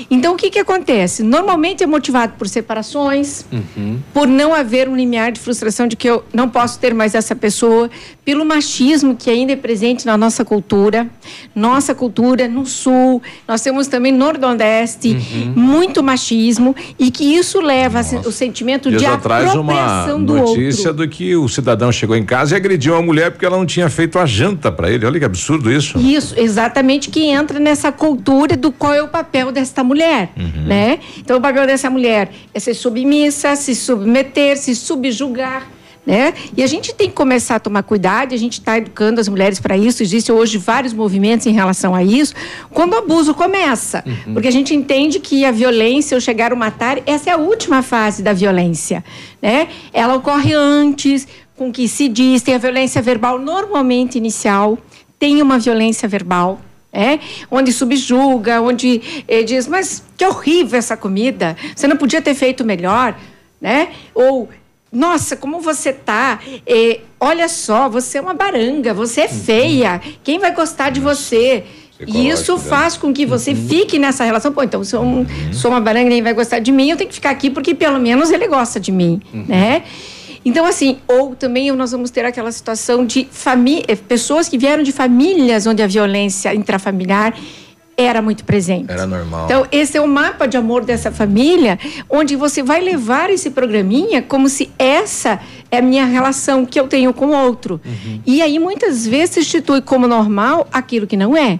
Então, 0.10 0.34
o 0.34 0.36
que, 0.36 0.50
que 0.50 0.60
acontece? 0.60 1.24
Normalmente 1.24 1.84
é 1.84 1.88
motivado 1.88 2.34
por 2.38 2.48
separações, 2.48 3.46
uhum. 3.52 4.00
por 4.14 4.28
não 4.28 4.54
haver 4.54 4.88
um 4.88 4.96
limiar 4.96 5.32
de 5.32 5.40
frustração 5.40 5.88
de 5.88 5.96
que 5.96 6.10
eu 6.10 6.24
não 6.34 6.50
posso 6.50 6.80
ter 6.80 6.94
mais 6.94 7.16
essa 7.16 7.36
pessoa, 7.36 7.90
pelo 8.24 8.46
machismo 8.46 9.16
que 9.16 9.30
ainda 9.30 9.54
é 9.54 9.56
presente 9.56 10.06
na 10.06 10.18
nossa 10.18 10.46
cultura. 10.46 11.08
Nossa 11.56 11.96
cultura 11.96 12.48
no 12.48 12.66
sul, 12.66 13.22
nós 13.48 13.62
temos 13.62 13.88
também 13.88 14.12
no 14.12 14.30
Nordeste, 14.30 15.10
uhum. 15.10 15.54
muito 15.56 16.04
machismo, 16.04 16.76
e 16.98 17.12
que 17.12 17.24
isso 17.24 17.60
leva 17.62 18.02
o 18.26 18.32
sentimento 18.32 18.90
Dias 18.90 19.02
de 19.02 19.08
atrás 19.08 19.54
uma 19.56 20.06
do 20.14 20.20
notícia 20.20 20.90
outro. 20.90 21.06
do 21.06 21.10
que 21.10 21.36
o 21.36 21.48
cidadão 21.48 21.92
chegou 21.92 22.16
em 22.16 22.26
casa 22.26 22.56
e 22.56 22.58
agrediu 22.58 22.96
a 22.96 23.02
mulher 23.02 23.32
porque 23.32 23.46
ela 23.46 23.58
não 23.58 23.66
tinha 23.66 23.90
feito 23.90 24.20
a 24.20 24.26
janta 24.26 24.72
para 24.72 24.92
ele. 24.92 25.06
Olha 25.06 25.20
que 25.20 25.26
absurdo 25.26 25.72
isso. 25.72 25.98
Isso, 26.00 26.34
exatamente 26.38 27.10
que 27.10 27.26
entra 27.26 27.60
nessa 27.60 27.92
cultura 27.92 28.56
do 28.56 28.72
qual 28.72 28.94
é 28.94 29.02
o 29.02 29.08
papel 29.08 29.52
dessa 29.52 29.69
desta 29.70 29.84
mulher, 29.84 30.32
uhum. 30.36 30.66
né? 30.66 31.00
Então 31.18 31.38
o 31.38 31.42
papel 31.42 31.66
dessa 31.66 31.90
mulher 31.90 32.32
é 32.54 32.60
ser 32.60 32.74
submissa, 32.74 33.56
se 33.56 33.76
submeter, 33.76 34.58
se 34.58 34.76
subjugar. 34.76 35.68
Né? 36.06 36.34
E 36.58 36.64
a 36.64 36.68
gente 36.68 36.96
tem 36.96 37.08
que 37.08 37.14
começar 37.14 37.58
a 37.58 37.60
tomar 37.60 37.84
cuidado, 37.84 38.34
a 38.34 38.38
gente 38.38 38.54
está 38.54 38.80
educando 38.80 39.22
as 39.22 39.28
mulheres 39.28 39.60
para 39.60 39.78
isso, 39.78 40.02
existem 40.02 40.34
hoje 40.34 40.58
vários 40.58 40.92
movimentos 40.92 41.46
em 41.46 41.52
relação 41.52 41.94
a 41.94 42.04
isso, 42.04 42.34
quando 42.72 42.94
o 42.94 42.98
abuso 42.98 43.36
começa. 43.36 44.04
Uhum. 44.08 44.34
Porque 44.34 44.48
a 44.48 44.52
gente 44.52 44.74
entende 44.74 45.20
que 45.20 45.46
a 45.46 45.52
violência, 45.52 46.16
ou 46.16 46.22
chegar 46.22 46.52
a 46.52 46.56
matar, 46.56 47.00
essa 47.06 47.30
é 47.30 47.34
a 47.34 47.38
última 47.38 47.84
fase 47.84 48.24
da 48.24 48.34
violência. 48.34 49.04
Né? 49.40 49.68
Ela 49.94 50.16
ocorre 50.16 50.54
antes, 50.54 51.28
com 51.56 51.70
o 51.70 51.72
que 51.72 51.88
se 51.88 52.08
diz, 52.08 52.42
tem 52.42 52.56
a 52.56 52.60
violência 52.60 53.04
verbal 53.04 53.38
normalmente 53.38 54.18
inicial, 54.18 54.80
tem 55.20 55.44
uma 55.44 55.60
violência 55.60 56.08
verbal, 56.08 56.60
é, 56.92 57.20
onde 57.52 57.72
subjuga, 57.72 58.62
onde 58.62 59.24
eh, 59.28 59.44
diz, 59.44 59.68
mas 59.68 60.04
que 60.18 60.26
horrível 60.26 60.78
essa 60.78 60.98
comida, 60.98 61.56
você 61.76 61.88
não 61.88 61.96
podia 61.96 62.22
ter 62.22 62.34
feito 62.34 62.66
melhor, 62.66 63.18
né? 63.62 63.90
Ou, 64.14 64.50
nossa, 64.92 65.36
como 65.36 65.60
você 65.60 65.94
tá? 65.94 66.40
Eh, 66.66 67.02
olha 67.20 67.48
só, 67.48 67.88
você 67.88 68.18
é 68.18 68.22
uma 68.22 68.34
baranga, 68.34 68.94
você 68.94 69.22
é 69.22 69.26
uhum. 69.26 69.30
feia, 69.30 70.02
quem 70.24 70.40
vai 70.40 70.54
gostar 70.54 70.90
de 70.90 71.00
você? 71.00 71.64
E 72.08 72.30
isso 72.30 72.54
né? 72.54 72.60
faz 72.60 72.96
com 72.96 73.14
que 73.14 73.26
você 73.26 73.52
uhum. 73.52 73.68
fique 73.68 74.00
nessa 74.00 74.24
relação. 74.24 74.54
Pô, 74.54 74.64
então, 74.64 74.84
se 74.84 74.96
eu 74.96 75.02
uhum. 75.02 75.26
sou 75.52 75.70
uma 75.70 75.82
baranga 75.82 76.06
e 76.06 76.10
ninguém 76.10 76.24
vai 76.24 76.34
gostar 76.34 76.60
de 76.60 76.72
mim, 76.72 76.90
eu 76.90 76.98
tenho 76.98 77.10
que 77.10 77.16
ficar 77.16 77.30
aqui 77.30 77.50
porque 77.50 77.76
pelo 77.76 78.00
menos 78.00 78.32
ele 78.32 78.48
gosta 78.48 78.80
de 78.80 78.92
mim, 78.92 79.22
uhum. 79.34 79.46
né? 79.48 79.84
Então, 80.44 80.66
assim, 80.66 80.98
ou 81.08 81.36
também 81.36 81.72
nós 81.72 81.92
vamos 81.92 82.10
ter 82.10 82.26
aquela 82.26 82.52
situação 82.52 83.06
de 83.06 83.28
eh, 83.88 83.96
pessoas 83.96 84.48
que 84.48 84.58
vieram 84.58 84.84
de 84.84 84.92
famílias 84.92 85.68
onde 85.68 85.82
a 85.82 85.88
violência 85.88 86.54
intrafamiliar 86.54 87.34
era 87.98 88.22
muito 88.22 88.46
presente. 88.46 88.90
Era 88.90 89.06
normal. 89.06 89.46
Então, 89.46 89.68
esse 89.70 89.98
é 89.98 90.02
o 90.02 90.08
mapa 90.08 90.48
de 90.48 90.56
amor 90.56 90.86
dessa 90.86 91.12
família, 91.12 91.78
onde 92.10 92.34
você 92.38 92.64
vai 92.64 92.80
levar 92.80 93.30
esse 93.30 93.50
programinha 93.50 94.22
como 94.22 94.48
se 94.48 94.70
essa 94.80 95.38
é 95.70 95.80
a 95.80 95.82
minha 95.82 96.06
relação 96.06 96.66
que 96.66 96.80
eu 96.80 96.88
tenho 96.88 97.14
com 97.14 97.28
o 97.28 97.36
outro. 97.36 97.82
Uhum. 97.86 98.22
E 98.26 98.42
aí, 98.42 98.58
muitas 98.58 99.06
vezes, 99.06 99.32
se 99.32 99.40
institui 99.42 99.82
como 99.82 100.08
normal 100.08 100.66
aquilo 100.72 101.06
que 101.06 101.18
não 101.18 101.36
é. 101.36 101.60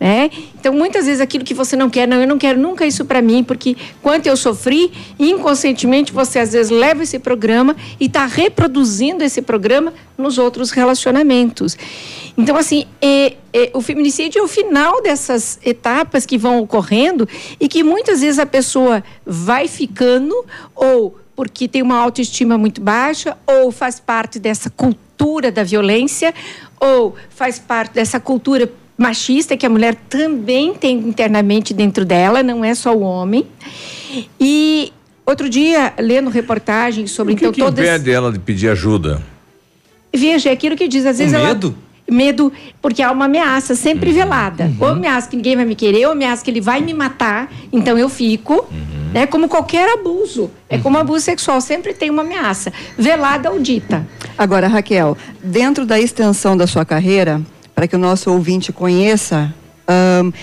Né? 0.00 0.30
Então, 0.54 0.72
muitas 0.72 1.06
vezes 1.06 1.20
aquilo 1.20 1.44
que 1.44 1.54
você 1.54 1.74
não 1.74 1.90
quer, 1.90 2.06
não, 2.06 2.20
eu 2.20 2.26
não 2.26 2.38
quero 2.38 2.58
nunca 2.58 2.86
isso 2.86 3.04
para 3.04 3.20
mim, 3.20 3.42
porque 3.42 3.76
quanto 4.00 4.26
eu 4.26 4.36
sofri, 4.36 4.92
inconscientemente 5.18 6.12
você 6.12 6.38
às 6.38 6.52
vezes 6.52 6.70
leva 6.70 7.02
esse 7.02 7.18
programa 7.18 7.74
e 7.98 8.06
está 8.06 8.24
reproduzindo 8.24 9.24
esse 9.24 9.42
programa 9.42 9.92
nos 10.16 10.38
outros 10.38 10.70
relacionamentos. 10.70 11.76
Então, 12.36 12.56
assim, 12.56 12.86
é, 13.02 13.34
é, 13.52 13.70
o 13.74 13.80
feminicídio 13.80 14.38
é 14.38 14.42
o 14.42 14.46
final 14.46 15.02
dessas 15.02 15.58
etapas 15.64 16.24
que 16.24 16.38
vão 16.38 16.60
ocorrendo 16.60 17.28
e 17.58 17.66
que 17.66 17.82
muitas 17.82 18.20
vezes 18.20 18.38
a 18.38 18.46
pessoa 18.46 19.02
vai 19.26 19.66
ficando 19.66 20.46
ou 20.76 21.18
porque 21.34 21.68
tem 21.68 21.82
uma 21.82 21.96
autoestima 21.96 22.58
muito 22.58 22.80
baixa, 22.80 23.38
ou 23.46 23.70
faz 23.70 24.00
parte 24.00 24.40
dessa 24.40 24.68
cultura 24.68 25.52
da 25.52 25.62
violência, 25.62 26.34
ou 26.80 27.14
faz 27.30 27.60
parte 27.60 27.94
dessa 27.94 28.18
cultura 28.18 28.68
machista 28.98 29.56
que 29.56 29.64
a 29.64 29.70
mulher 29.70 29.94
também 30.08 30.74
tem 30.74 30.98
internamente 30.98 31.72
dentro 31.72 32.04
dela, 32.04 32.42
não 32.42 32.64
é 32.64 32.74
só 32.74 32.92
o 32.92 33.00
homem. 33.00 33.46
E 34.40 34.92
outro 35.24 35.48
dia, 35.48 35.94
lendo 35.98 36.28
reportagem 36.28 37.06
sobre 37.06 37.34
o 37.34 37.36
que 37.36 37.44
então 37.44 37.52
que 37.52 37.60
todas 37.60 37.86
impede 37.86 38.10
ela 38.10 38.32
de 38.32 38.40
pedir 38.40 38.68
ajuda? 38.68 39.22
Veja, 40.12 40.48
é 40.48 40.52
aquilo 40.52 40.74
que 40.74 40.88
diz, 40.88 41.06
às 41.06 41.18
vezes 41.18 41.32
o 41.32 41.44
medo? 41.44 41.66
Ela... 41.68 41.88
Medo, 42.10 42.50
porque 42.80 43.02
há 43.02 43.12
uma 43.12 43.26
ameaça 43.26 43.74
sempre 43.74 44.08
uhum. 44.08 44.16
velada. 44.16 44.64
Uhum. 44.64 44.76
Ou 44.80 44.88
ameaça 44.88 45.28
que 45.28 45.36
ninguém 45.36 45.54
vai 45.54 45.66
me 45.66 45.74
querer, 45.74 46.06
ou 46.06 46.12
ameaça 46.12 46.42
que 46.42 46.50
ele 46.50 46.60
vai 46.60 46.80
me 46.80 46.94
matar, 46.94 47.52
então 47.70 47.98
eu 47.98 48.08
fico. 48.08 48.66
Uhum. 48.70 48.98
Né, 49.12 49.26
como 49.26 49.48
qualquer 49.48 49.90
abuso. 49.94 50.50
É 50.68 50.78
como 50.78 50.96
uhum. 50.96 51.02
abuso 51.02 51.24
sexual, 51.24 51.60
sempre 51.60 51.94
tem 51.94 52.10
uma 52.10 52.22
ameaça, 52.22 52.72
velada 52.96 53.50
ou 53.50 53.58
dita. 53.58 54.06
Agora, 54.36 54.68
Raquel, 54.68 55.16
dentro 55.42 55.86
da 55.86 55.98
extensão 56.00 56.56
da 56.56 56.66
sua 56.66 56.84
carreira, 56.84 57.40
para 57.78 57.86
que 57.86 57.94
o 57.94 57.98
nosso 57.98 58.32
ouvinte 58.32 58.72
conheça, 58.72 59.54
um, 59.88 60.30
uh, 60.30 60.34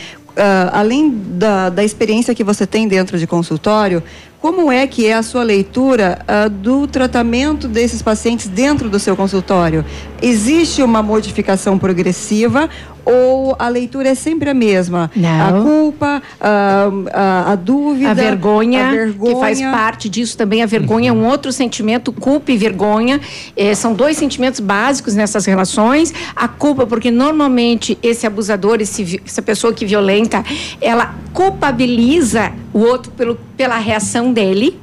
além 0.72 1.12
da, 1.12 1.70
da 1.70 1.84
experiência 1.84 2.34
que 2.34 2.46
você 2.46 2.66
tem 2.66 2.88
dentro 2.88 3.20
de 3.20 3.28
consultório, 3.28 4.02
como 4.46 4.72
é 4.72 4.86
que 4.86 5.08
é 5.08 5.14
a 5.16 5.24
sua 5.24 5.42
leitura 5.42 6.20
uh, 6.22 6.48
do 6.48 6.86
tratamento 6.86 7.68
desses 7.68 8.04
pacientes 8.04 8.48
dentro 8.48 8.92
do 8.92 9.00
seu 9.00 9.16
consultório? 9.16 9.84
Existe 10.22 10.84
uma 10.84 11.02
modificação 11.02 11.80
progressiva 11.80 12.70
ou 13.06 13.56
a 13.60 13.70
leitura 13.70 14.10
é 14.10 14.16
sempre 14.16 14.50
a 14.50 14.54
mesma? 14.54 15.12
Não. 15.16 15.48
A 15.48 15.62
culpa, 15.62 16.24
a, 16.42 16.90
a, 17.14 17.52
a 17.52 17.56
dúvida, 17.56 18.10
a 18.10 18.14
vergonha, 18.14 18.88
a 18.88 18.92
vergonha, 18.92 19.34
que 19.34 19.40
faz 19.40 19.62
parte 19.62 20.10
disso 20.10 20.36
também. 20.36 20.64
A 20.64 20.66
vergonha 20.66 21.14
uhum. 21.14 21.20
é 21.20 21.24
um 21.24 21.30
outro 21.30 21.52
sentimento, 21.52 22.12
culpa 22.12 22.52
e 22.52 22.58
vergonha. 22.58 23.22
Eh, 23.56 23.76
são 23.76 23.94
dois 23.94 24.18
sentimentos 24.18 24.60
básicos 24.60 25.14
nessas 25.14 25.46
relações. 25.46 26.12
A 26.36 26.48
culpa, 26.48 26.88
porque 26.88 27.12
normalmente 27.12 27.98
esse 28.02 28.26
abusador, 28.26 28.82
esse, 28.82 29.22
essa 29.24 29.42
pessoa 29.42 29.72
que 29.72 29.86
violenta, 29.86 30.44
ela 30.82 31.14
culpabiliza 31.32 32.52
o 32.74 32.80
outro 32.80 33.12
pelo, 33.12 33.36
pela 33.56 33.78
reação 33.78 34.34
dele 34.36 34.78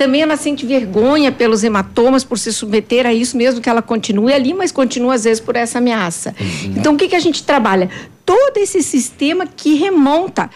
também 0.00 0.22
ela 0.22 0.34
sente 0.34 0.64
vergonha 0.64 1.30
pelos 1.30 1.62
hematomas, 1.62 2.24
por 2.24 2.38
se 2.38 2.50
submeter 2.54 3.04
a 3.04 3.12
isso, 3.12 3.36
mesmo 3.36 3.60
que 3.60 3.68
ela 3.68 3.82
continue 3.82 4.32
ali, 4.32 4.54
mas 4.54 4.72
continua 4.72 5.12
às 5.12 5.24
vezes 5.24 5.40
por 5.40 5.56
essa 5.56 5.76
ameaça. 5.76 6.34
Uhum. 6.40 6.74
Então, 6.74 6.94
o 6.94 6.96
que, 6.96 7.06
que 7.06 7.14
a 7.14 7.20
gente 7.20 7.42
trabalha? 7.42 7.90
Todo 8.24 8.56
esse 8.56 8.82
sistema 8.82 9.46
que 9.46 9.74
remonta 9.74 10.48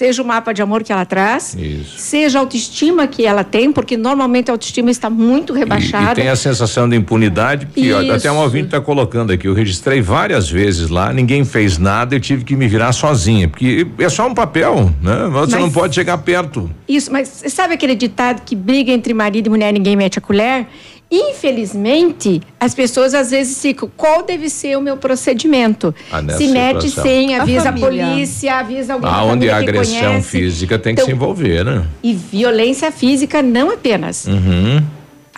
Seja 0.00 0.22
o 0.22 0.24
mapa 0.24 0.54
de 0.54 0.62
amor 0.62 0.82
que 0.82 0.90
ela 0.90 1.04
traz, 1.04 1.54
Isso. 1.54 1.98
seja 1.98 2.38
a 2.38 2.40
autoestima 2.40 3.06
que 3.06 3.26
ela 3.26 3.44
tem, 3.44 3.70
porque 3.70 3.98
normalmente 3.98 4.50
a 4.50 4.54
autoestima 4.54 4.90
está 4.90 5.10
muito 5.10 5.52
rebaixada. 5.52 6.18
E, 6.18 6.22
e 6.22 6.24
tem 6.24 6.28
a 6.30 6.36
sensação 6.36 6.88
de 6.88 6.96
impunidade, 6.96 7.66
que 7.66 7.92
ó, 7.92 8.14
até 8.14 8.32
um 8.32 8.38
ouvinte 8.38 8.64
está 8.64 8.80
colocando 8.80 9.30
aqui. 9.30 9.46
Eu 9.46 9.52
registrei 9.52 10.00
várias 10.00 10.48
vezes 10.48 10.88
lá, 10.88 11.12
ninguém 11.12 11.44
fez 11.44 11.76
nada, 11.76 12.14
eu 12.14 12.20
tive 12.20 12.44
que 12.44 12.56
me 12.56 12.66
virar 12.66 12.92
sozinha, 12.92 13.46
porque 13.46 13.86
é 13.98 14.08
só 14.08 14.26
um 14.26 14.32
papel, 14.32 14.90
né? 15.02 15.28
Você 15.32 15.56
mas, 15.56 15.64
não 15.64 15.70
pode 15.70 15.94
chegar 15.94 16.16
perto. 16.16 16.70
Isso, 16.88 17.12
mas 17.12 17.44
sabe 17.48 17.74
aquele 17.74 17.94
ditado 17.94 18.40
que 18.40 18.56
briga 18.56 18.90
entre 18.90 19.12
marido 19.12 19.48
e 19.48 19.50
mulher 19.50 19.70
ninguém 19.70 19.96
mete 19.96 20.18
a 20.18 20.22
colher? 20.22 20.66
Infelizmente, 21.10 22.40
as 22.60 22.74
pessoas 22.74 23.14
às 23.14 23.30
vezes 23.30 23.60
ficam, 23.60 23.90
qual 23.96 24.22
deve 24.22 24.48
ser 24.48 24.76
o 24.76 24.80
meu 24.80 24.96
procedimento? 24.96 25.94
Ah, 26.10 26.22
se 26.36 26.46
mete 26.48 26.88
situação. 26.88 27.02
sem, 27.02 27.34
A 27.36 27.42
avisa 27.42 27.60
a, 27.70 27.72
família. 27.72 28.06
polícia, 28.06 28.54
avisa 28.58 28.92
alguém 28.94 29.10
Aonde 29.10 29.28
família 29.48 29.56
a 29.56 29.58
que 29.62 29.68
agressão 29.70 30.00
conhece. 30.12 30.28
física 30.28 30.78
tem 30.78 30.94
que 30.94 31.00
Então, 31.00 31.06
se 31.10 31.16
envolver, 31.16 31.64
né? 31.64 31.84
E 32.02 32.14
violência 32.14 32.92
física 32.92 33.42
não 33.42 33.72
apenas. 33.72 34.26
Uhum. 34.26 34.82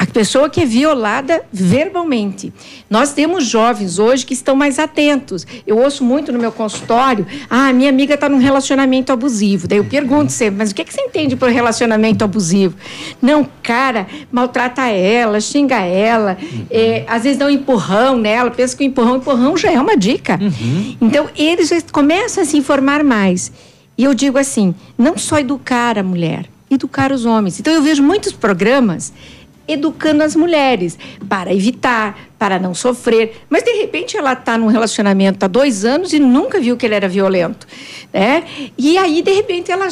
A 0.02 0.06
pessoa 0.06 0.50
que 0.50 0.60
é 0.60 0.66
violada 0.66 1.44
verbalmente. 1.52 2.52
Nós 2.90 3.12
temos 3.12 3.46
jovens 3.46 4.00
hoje 4.00 4.26
que 4.26 4.34
estão 4.34 4.56
mais 4.56 4.80
atentos. 4.80 5.46
Eu 5.64 5.78
ouço 5.78 6.02
muito 6.02 6.32
no 6.32 6.40
meu 6.40 6.50
consultório, 6.50 7.24
ah, 7.48 7.72
minha 7.72 7.88
amiga 7.88 8.14
está 8.14 8.28
num 8.28 8.38
relacionamento 8.38 9.12
abusivo. 9.12 9.68
Daí 9.68 9.78
eu 9.78 9.84
pergunto 9.84 10.32
sempre, 10.32 10.58
mas 10.58 10.72
o 10.72 10.74
que, 10.74 10.82
que 10.82 10.92
você 10.92 11.02
entende 11.02 11.36
por 11.36 11.48
relacionamento 11.48 12.24
abusivo? 12.24 12.74
Não, 13.22 13.48
cara, 13.62 14.08
maltrata 14.32 14.88
ela, 14.88 15.40
xinga 15.40 15.78
ela, 15.78 16.36
é, 16.68 17.04
às 17.06 17.22
vezes 17.22 17.38
dá 17.38 17.46
um 17.46 17.50
empurrão 17.50 18.18
nela, 18.18 18.50
pensa 18.50 18.76
que 18.76 18.82
o 18.82 18.86
empurrão, 18.86 19.18
empurrão 19.18 19.56
já 19.56 19.70
é 19.70 19.80
uma 19.80 19.96
dica. 19.96 20.36
Então, 21.00 21.28
eles 21.36 21.70
começam 21.92 22.42
a 22.42 22.46
se 22.46 22.56
informar 22.56 23.04
mais. 23.04 23.52
E 23.96 24.02
eu 24.02 24.14
digo 24.14 24.36
assim, 24.36 24.74
não 24.98 25.16
só 25.16 25.38
educar 25.38 25.96
a 25.96 26.02
mulher, 26.02 26.46
educar 26.68 27.12
os 27.12 27.24
homens. 27.24 27.60
Então, 27.60 27.72
eu 27.72 27.82
vejo 27.82 28.02
muitos 28.02 28.32
programas 28.32 29.12
educando 29.72 30.22
as 30.22 30.36
mulheres 30.36 30.98
para 31.28 31.52
evitar, 31.52 32.18
para 32.38 32.58
não 32.58 32.74
sofrer. 32.74 33.42
Mas 33.48 33.62
de 33.62 33.72
repente 33.72 34.16
ela 34.16 34.32
está 34.32 34.56
num 34.58 34.66
relacionamento 34.66 35.44
há 35.44 35.48
dois 35.48 35.84
anos 35.84 36.12
e 36.12 36.18
nunca 36.18 36.60
viu 36.60 36.76
que 36.76 36.86
ele 36.86 36.94
era 36.94 37.08
violento, 37.08 37.66
né? 38.12 38.44
E 38.76 38.98
aí 38.98 39.22
de 39.22 39.32
repente 39.32 39.70
ela, 39.70 39.88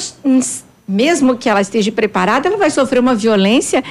mesmo 0.87 1.37
que 1.37 1.49
ela 1.49 1.61
esteja 1.61 1.93
preparada, 1.93 2.49
ela 2.49 2.59
vai 2.59 2.71
sofrer 2.71 3.01
uma 3.01 3.15
violência. 3.15 3.83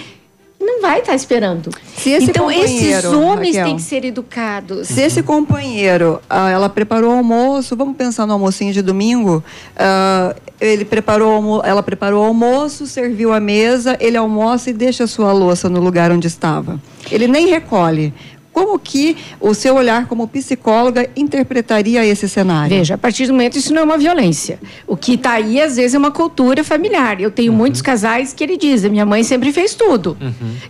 Não 0.60 0.82
vai 0.82 1.00
estar 1.00 1.16
esperando. 1.16 1.72
Se 1.96 2.10
esse 2.10 2.30
então 2.30 2.52
esses 2.52 3.06
homens 3.06 3.56
Raquel, 3.56 3.66
têm 3.66 3.76
que 3.78 3.82
ser 3.82 4.04
educados. 4.04 4.88
Se 4.90 5.02
esse 5.02 5.24
companheiro, 5.24 6.22
ah, 6.30 6.50
ela 6.50 6.68
preparou 6.68 7.14
o 7.14 7.18
almoço, 7.18 7.76
vamos 7.78 7.96
pensar 7.96 8.26
no 8.26 8.34
almocinho 8.34 8.74
de 8.74 8.82
domingo, 8.82 9.42
ah, 9.78 10.36
ele 10.60 10.84
preparou, 10.84 11.64
ela 11.64 11.82
preparou 11.82 12.24
o 12.24 12.28
almoço, 12.28 12.86
serviu 12.86 13.32
a 13.34 13.40
mesa, 13.40 13.96
ele 14.02 14.18
almoça 14.18 14.70
e 14.70 14.74
deixa 14.74 15.06
a 15.06 15.08
sua 15.08 15.32
louça 15.32 15.70
no 15.70 15.80
lugar 15.80 16.12
onde 16.12 16.28
estava. 16.28 16.80
Ele 17.10 17.28
nem 17.28 17.48
recolhe. 17.48 18.14
Como 18.60 18.78
que 18.78 19.16
o 19.40 19.54
seu 19.54 19.76
olhar 19.76 20.06
como 20.08 20.28
psicóloga 20.28 21.10
interpretaria 21.16 22.06
esse 22.06 22.28
cenário? 22.28 22.70
Veja, 22.76 22.96
a 22.96 22.98
partir 22.98 23.26
do 23.28 23.34
momento 23.34 23.58
isso 23.58 23.74
não 23.74 23.82
é 23.84 23.86
uma 23.86 23.98
violência. 23.98 24.60
O 24.86 24.98
que 24.98 25.14
está 25.14 25.32
aí, 25.34 25.62
às 25.62 25.78
vezes, 25.78 25.94
é 25.96 25.98
uma 25.98 26.12
cultura 26.12 26.64
familiar. 26.64 27.22
Eu 27.22 27.32
tenho 27.32 27.54
muitos 27.54 27.82
casais 27.82 28.34
que 28.34 28.44
ele 28.44 28.58
diz, 28.58 28.84
minha 28.86 29.06
mãe 29.06 29.24
sempre 29.24 29.54
fez 29.54 29.74
tudo. 29.76 30.18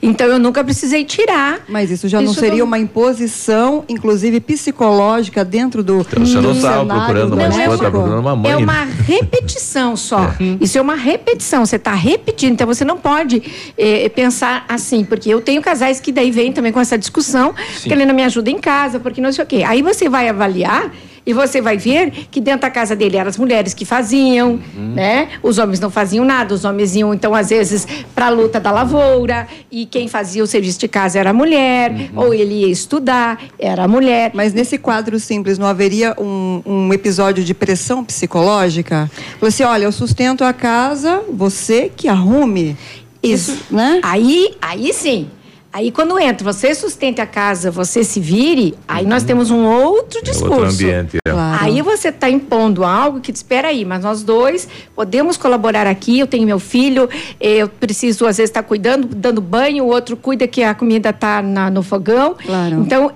Então 0.02 0.28
eu 0.28 0.38
nunca 0.40 0.64
precisei 0.64 1.04
tirar. 1.04 1.62
Mas 1.68 1.90
isso 1.90 2.08
já 2.08 2.22
não 2.22 2.32
Isso 2.32 2.40
seria 2.40 2.60
não- 2.60 2.66
uma 2.68 2.78
imposição, 2.80 3.84
inclusive 3.90 4.40
psicológica, 4.40 5.44
dentro 5.44 5.84
do. 5.84 6.00
Então, 6.02 6.26
você 6.26 6.36
não 6.36 6.42
do 6.44 6.52
estava 6.58 6.80
cenário 6.82 7.04
procurando 7.06 7.34
uma 7.34 7.48
esposa, 7.48 7.78
procurando 7.92 8.20
uma 8.20 8.36
mãe. 8.36 8.52
É 8.52 8.58
uma 8.58 8.84
repetição 8.84 9.96
só. 9.98 10.34
Isso 10.62 10.78
é 10.78 10.82
uma 10.82 10.96
repetição. 10.96 11.66
Você 11.66 11.76
está 11.78 11.94
repetindo. 11.94 12.54
Então 12.54 12.68
você 12.68 12.86
não 12.86 12.98
pode 12.98 13.42
eh, 13.78 14.10
pensar 14.10 14.66
assim, 14.68 15.04
porque 15.04 15.30
eu 15.30 15.42
tenho 15.42 15.62
casais 15.62 16.00
que 16.00 16.12
daí 16.12 16.32
vêm 16.32 16.52
também 16.52 16.72
com 16.72 16.80
essa 16.80 16.98
discussão, 16.98 17.54
que 17.84 17.94
ele 17.94 18.06
não 18.06 18.16
me 18.16 18.24
ajuda 18.24 18.50
em 18.50 18.60
casa, 18.60 19.00
porque 19.00 19.22
não 19.22 19.32
sei 19.32 19.44
o 19.44 19.48
quê. 19.48 19.64
Aí 19.66 19.82
você 19.82 20.10
vai 20.10 20.28
avaliar. 20.28 20.92
E 21.26 21.34
você 21.34 21.62
vai 21.62 21.78
ver 21.78 22.12
que 22.32 22.42
dentro 22.42 22.62
da 22.62 22.72
casa 22.72 22.96
dele 22.96 23.16
eram 23.16 23.30
as 23.30 23.38
mulheres 23.38 23.74
que 23.76 23.86
faziam, 23.86 24.60
né? 24.76 25.28
Os 25.44 25.60
homens 25.60 25.80
não 25.80 25.92
faziam 25.92 26.26
nada, 26.26 26.56
os 26.56 26.66
homens 26.66 26.96
iam, 26.96 27.14
então, 27.14 27.36
às 27.36 27.50
vezes, 27.50 27.86
para 28.16 28.28
a 28.28 28.30
luta 28.30 28.60
da 28.60 28.72
lavoura, 28.72 29.48
e 29.72 29.86
quem 29.86 30.08
fazia 30.08 30.44
o 30.44 30.48
serviço 30.48 30.80
de 30.80 30.88
casa 30.88 31.20
era 31.20 31.30
a 31.30 31.34
mulher, 31.34 32.10
ou 32.16 32.34
ele 32.34 32.62
ia 32.62 32.68
estudar, 32.68 33.40
era 33.60 33.84
a 33.84 33.88
mulher. 33.88 34.32
Mas 34.34 34.54
nesse 34.54 34.80
quadro 34.80 35.20
simples, 35.20 35.60
não 35.60 35.68
haveria 35.68 36.16
um, 36.18 36.64
um 36.66 36.94
episódio 36.94 37.44
de 37.44 37.54
pressão 37.54 38.04
psicológica? 38.04 39.12
Você, 39.40 39.64
olha, 39.64 39.84
eu 39.84 39.92
sustento 39.92 40.44
a 40.44 40.54
casa, 40.54 41.22
você 41.32 41.92
que 41.96 42.08
arrume. 42.08 42.76
Isso, 43.22 43.56
né? 43.70 44.00
Aí, 44.02 44.56
aí 44.62 44.92
sim. 44.94 45.30
Aí 45.72 45.92
quando 45.92 46.18
entra, 46.20 46.52
você 46.52 46.74
sustente 46.74 47.22
a 47.22 47.28
casa, 47.28 47.70
você 47.70 48.04
se 48.04 48.20
vire, 48.20 48.74
aí 48.88 49.06
nós 49.06 49.24
temos 49.24 49.52
um 49.52 49.66
outro 49.66 50.20
discurso. 50.24 50.54
Outro 50.54 50.74
ambiente. 50.74 51.18
é. 51.24 51.32
Aí 51.62 51.80
você 51.84 52.10
está 52.10 52.28
impondo 52.28 52.84
algo 52.84 53.20
que, 53.20 53.32
espera 53.32 53.68
aí, 53.68 53.86
mas 53.86 54.04
nós 54.04 54.24
dois 54.24 54.68
podemos 54.96 55.38
colaborar 55.38 55.86
aqui. 55.86 56.18
Eu 56.20 56.26
tenho 56.26 56.46
meu 56.46 56.60
filho, 56.60 57.08
eu 57.40 57.70
preciso, 57.70 58.26
às 58.26 58.38
vezes, 58.38 58.50
estar 58.50 58.64
cuidando, 58.64 59.08
dando 59.16 59.42
banho, 59.42 59.84
o 59.84 59.88
outro 59.88 60.18
cuida 60.18 60.48
que 60.48 60.64
a 60.64 60.74
comida 60.74 61.12
está 61.12 61.42
no 61.42 61.84
fogão. 61.84 62.36
Claro. 62.44 62.82
Então, 62.82 63.12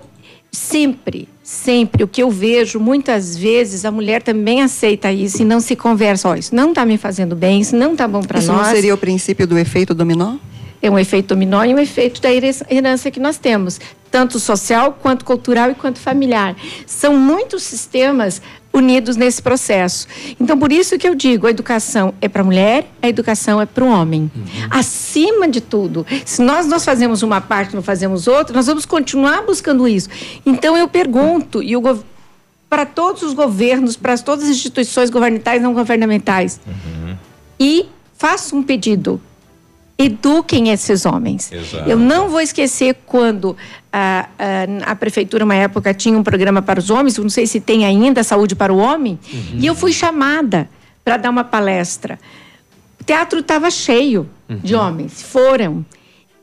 sempre, 0.51 1.27
sempre, 1.41 2.03
o 2.03 2.07
que 2.07 2.21
eu 2.21 2.29
vejo, 2.29 2.79
muitas 2.79 3.35
vezes, 3.35 3.83
a 3.83 3.89
mulher 3.89 4.21
também 4.21 4.61
aceita 4.61 5.11
isso 5.11 5.41
e 5.41 5.45
não 5.45 5.59
se 5.59 5.75
conversa. 5.75 6.29
Ó, 6.29 6.35
isso 6.35 6.53
não 6.53 6.69
está 6.69 6.85
me 6.85 6.99
fazendo 6.99 7.35
bem, 7.35 7.61
isso 7.61 7.75
não 7.75 7.93
está 7.93 8.07
bom 8.07 8.21
para 8.21 8.37
nós. 8.39 8.43
Isso 8.43 8.53
não 8.53 8.65
seria 8.65 8.93
o 8.93 8.97
princípio 8.97 9.47
do 9.47 9.57
efeito 9.57 9.95
dominó? 9.95 10.35
É 10.83 10.91
um 10.91 10.99
efeito 10.99 11.29
dominó 11.29 11.63
e 11.63 11.73
um 11.73 11.79
efeito 11.79 12.21
da 12.21 12.29
herança- 12.29 13.09
que 13.09 13.19
nós 13.19 13.37
temos, 13.37 13.79
tanto 14.11 14.37
social, 14.37 14.97
quanto 15.01 15.23
cultural 15.23 15.71
e 15.71 15.75
quanto 15.75 15.97
familiar. 15.97 16.57
São 16.85 17.17
muitos 17.17 17.63
sistemas 17.63 18.41
unidos 18.73 19.15
nesse 19.15 19.41
processo. 19.41 20.05
Então, 20.37 20.59
por 20.59 20.73
isso 20.73 20.97
que 20.97 21.07
eu 21.07 21.15
digo, 21.15 21.47
a 21.47 21.51
educação 21.51 22.13
é 22.19 22.27
para 22.27 22.41
a 22.41 22.45
mulher, 22.45 22.91
a 23.01 23.07
educação 23.07 23.61
é 23.61 23.65
para 23.65 23.83
o 23.83 23.87
homem. 23.87 24.29
Acima 24.69 25.47
de 25.47 25.61
tudo, 25.61 26.05
se 26.25 26.41
nós 26.41 26.67
nós 26.67 26.83
fazemos 26.83 27.21
uma 27.23 27.39
parte, 27.39 27.73
não 27.73 27.81
fazemos 27.81 28.27
outra, 28.27 28.53
nós 28.53 28.67
vamos 28.67 28.85
continuar 28.85 29.43
buscando 29.43 29.87
isso. 29.87 30.09
Então, 30.45 30.75
eu 30.75 30.87
pergunto, 30.89 31.63
e 31.63 31.77
o 31.77 32.03
para 32.69 32.85
todos 32.85 33.21
os 33.23 33.33
governos, 33.33 33.95
para 33.95 34.17
todas 34.17 34.45
as 34.45 34.49
instituições 34.51 35.09
governamentais 35.09 35.61
e 35.61 35.63
não 35.63 35.73
governamentais, 35.73 36.59
e 37.59 37.85
faço 38.17 38.55
um 38.55 38.63
pedido. 38.63 39.21
Eduquem 40.05 40.69
esses 40.69 41.05
homens. 41.05 41.51
Exato. 41.51 41.89
Eu 41.89 41.97
não 41.97 42.29
vou 42.29 42.41
esquecer 42.41 42.95
quando 43.05 43.55
a, 43.91 44.27
a, 44.37 44.91
a 44.91 44.95
prefeitura, 44.95 45.45
uma 45.45 45.55
época, 45.55 45.93
tinha 45.93 46.17
um 46.17 46.23
programa 46.23 46.61
para 46.61 46.79
os 46.79 46.89
homens, 46.89 47.17
não 47.17 47.29
sei 47.29 47.47
se 47.47 47.59
tem 47.59 47.85
ainda, 47.85 48.23
Saúde 48.23 48.55
para 48.55 48.73
o 48.73 48.77
Homem, 48.77 49.19
e 49.53 49.65
eu 49.65 49.75
fui 49.75 49.91
chamada 49.93 50.69
para 51.03 51.17
dar 51.17 51.29
uma 51.29 51.43
palestra. 51.43 52.19
O 52.99 53.03
teatro 53.03 53.39
estava 53.39 53.69
cheio 53.69 54.29
de 54.63 54.75
homens, 54.75 55.21
foram. 55.21 55.85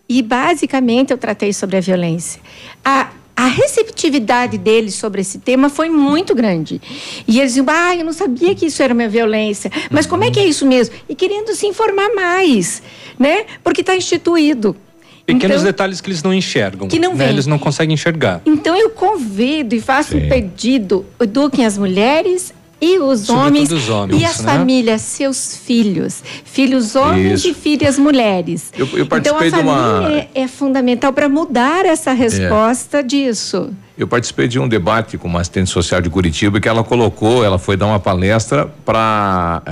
E, 0.09 0.23
basicamente, 0.23 1.13
eu 1.13 1.19
tratei 1.19 1.53
sobre 1.53 1.77
a 1.77 1.81
violência. 1.81 2.41
A, 2.85 3.09
a 3.41 3.47
receptividade 3.47 4.59
deles 4.59 4.95
sobre 4.97 5.23
esse 5.23 5.39
tema 5.39 5.71
foi 5.71 5.89
muito 5.89 6.35
grande. 6.35 6.79
E 7.27 7.39
eles 7.39 7.53
diziam, 7.55 7.65
ah, 7.71 7.97
eu 7.97 8.05
não 8.05 8.13
sabia 8.13 8.55
que 8.55 8.67
isso 8.67 8.83
era 8.83 8.93
uma 8.93 9.09
violência. 9.09 9.71
Mas 9.91 10.05
como 10.05 10.25
é 10.25 10.31
que 10.31 10.39
é 10.39 10.47
isso 10.47 10.67
mesmo? 10.67 10.95
E 11.09 11.15
querendo 11.15 11.55
se 11.55 11.67
informar 11.67 12.15
mais, 12.15 12.83
né? 13.19 13.47
Porque 13.65 13.81
está 13.81 13.97
instituído. 13.97 14.77
Pequenos 15.25 15.57
Então- 15.57 15.65
detalhes 15.65 16.03
que 16.03 16.11
eles 16.11 16.23
não 16.23 16.35
enxergam. 16.35 16.87
Que 16.87 16.99
não 16.99 17.15
né? 17.15 17.31
Eles 17.31 17.47
não 17.47 17.59
conseguem 17.59 17.95
enxergar. 17.95 18.43
Então 18.45 18.77
eu 18.77 18.91
convido 18.91 19.75
e 19.75 19.81
faço 19.81 20.19
um 20.19 20.29
pedido: 20.29 21.07
eduquem 21.19 21.65
as 21.65 21.79
mulheres 21.79 22.53
e 22.81 22.99
os 22.99 23.29
homens, 23.29 23.71
os 23.71 23.89
homens, 23.89 24.21
e 24.21 24.25
as 24.25 24.41
né? 24.41 24.53
famílias, 24.53 25.03
seus 25.03 25.57
filhos, 25.57 26.23
filhos 26.45 26.97
homens 26.97 27.41
Isso. 27.41 27.49
e 27.49 27.55
filhas 27.55 27.99
mulheres. 27.99 28.73
Eu- 28.77 28.87
eu 28.93 29.05
então 29.05 29.07
participei 29.07 29.49
a 29.49 29.51
de 29.51 29.59
uma- 29.69 29.77
família 30.03 30.29
é, 30.35 30.41
é 30.43 30.49
fundamental 30.49 31.13
para 31.13 31.29
mudar 31.29 31.85
essa 31.85 32.13
resposta 32.13 33.03
disso. 33.03 33.71
Eu 33.99 34.09
participei 34.09 34.49
de 34.49 34.59
um 34.59 34.67
debate 34.67 35.19
com 35.19 35.29
uma 35.29 35.43
assistente 35.43 35.69
social 35.69 36.01
de 36.01 36.09
Curitiba 36.09 36.59
que 36.59 36.67
ela 36.69 36.83
colocou, 36.83 37.45
ela 37.45 37.59
foi 37.59 37.77
dar 37.77 37.87
uma 37.87 38.01
palestra 38.01 38.67
para 38.85 39.63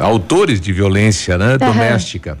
autores 0.00 0.60
de 0.60 0.72
violência 0.72 1.38
né, 1.38 1.56
doméstica. 1.56 2.36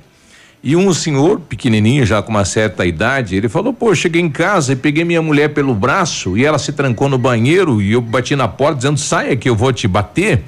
E 0.64 0.76
um 0.76 0.94
senhor 0.94 1.40
pequenininho, 1.40 2.06
já 2.06 2.22
com 2.22 2.30
uma 2.30 2.44
certa 2.44 2.86
idade, 2.86 3.34
ele 3.34 3.48
falou: 3.48 3.72
Pô, 3.72 3.92
cheguei 3.94 4.22
em 4.22 4.30
casa 4.30 4.74
e 4.74 4.76
peguei 4.76 5.04
minha 5.04 5.20
mulher 5.20 5.48
pelo 5.48 5.74
braço 5.74 6.38
e 6.38 6.44
ela 6.44 6.58
se 6.58 6.72
trancou 6.72 7.08
no 7.08 7.18
banheiro 7.18 7.82
e 7.82 7.92
eu 7.92 8.00
bati 8.00 8.36
na 8.36 8.46
porta 8.46 8.76
dizendo: 8.76 8.98
Saia 8.98 9.34
que 9.34 9.48
eu 9.48 9.56
vou 9.56 9.72
te 9.72 9.88
bater. 9.88 10.42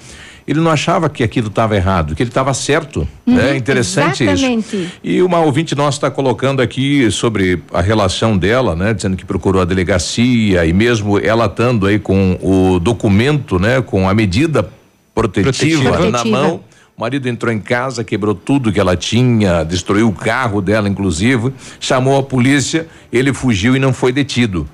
Ele 0.46 0.60
não 0.60 0.70
achava 0.70 1.08
que 1.08 1.24
aquilo 1.24 1.48
estava 1.48 1.74
errado, 1.74 2.14
que 2.14 2.22
ele 2.22 2.28
estava 2.28 2.52
certo. 2.52 3.08
Uhum, 3.26 3.40
é 3.40 3.56
interessante 3.56 4.24
isso. 4.24 4.44
exatamente. 4.44 4.92
E 5.02 5.22
uma 5.22 5.40
ouvinte 5.40 5.74
nossa 5.74 5.96
está 5.96 6.10
colocando 6.10 6.60
aqui 6.60 7.10
sobre 7.10 7.62
a 7.72 7.80
relação 7.80 8.36
dela, 8.36 8.76
né? 8.76 8.92
Dizendo 8.92 9.16
que 9.16 9.24
procurou 9.24 9.62
a 9.62 9.64
delegacia 9.64 10.66
e 10.66 10.72
mesmo 10.72 11.18
ela 11.18 11.46
estando 11.46 11.86
aí 11.86 11.98
com 11.98 12.38
o 12.42 12.78
documento, 12.78 13.58
né? 13.58 13.80
Com 13.80 14.06
a 14.06 14.12
medida 14.12 14.68
protetiva, 15.14 15.82
Protetiva. 15.82 15.90
na 15.90 15.96
Protetiva. 16.18 16.42
mão. 16.42 16.60
O 16.96 17.00
marido 17.00 17.28
entrou 17.28 17.52
em 17.52 17.58
casa, 17.58 18.04
quebrou 18.04 18.36
tudo 18.36 18.72
que 18.72 18.78
ela 18.78 18.96
tinha, 18.96 19.64
destruiu 19.64 20.08
o 20.08 20.12
carro 20.12 20.62
dela, 20.62 20.88
inclusive, 20.88 21.52
chamou 21.80 22.16
a 22.16 22.22
polícia, 22.22 22.86
ele 23.12 23.34
fugiu 23.34 23.74
e 23.74 23.80
não 23.80 23.92
foi 23.92 24.12
detido. 24.12 24.68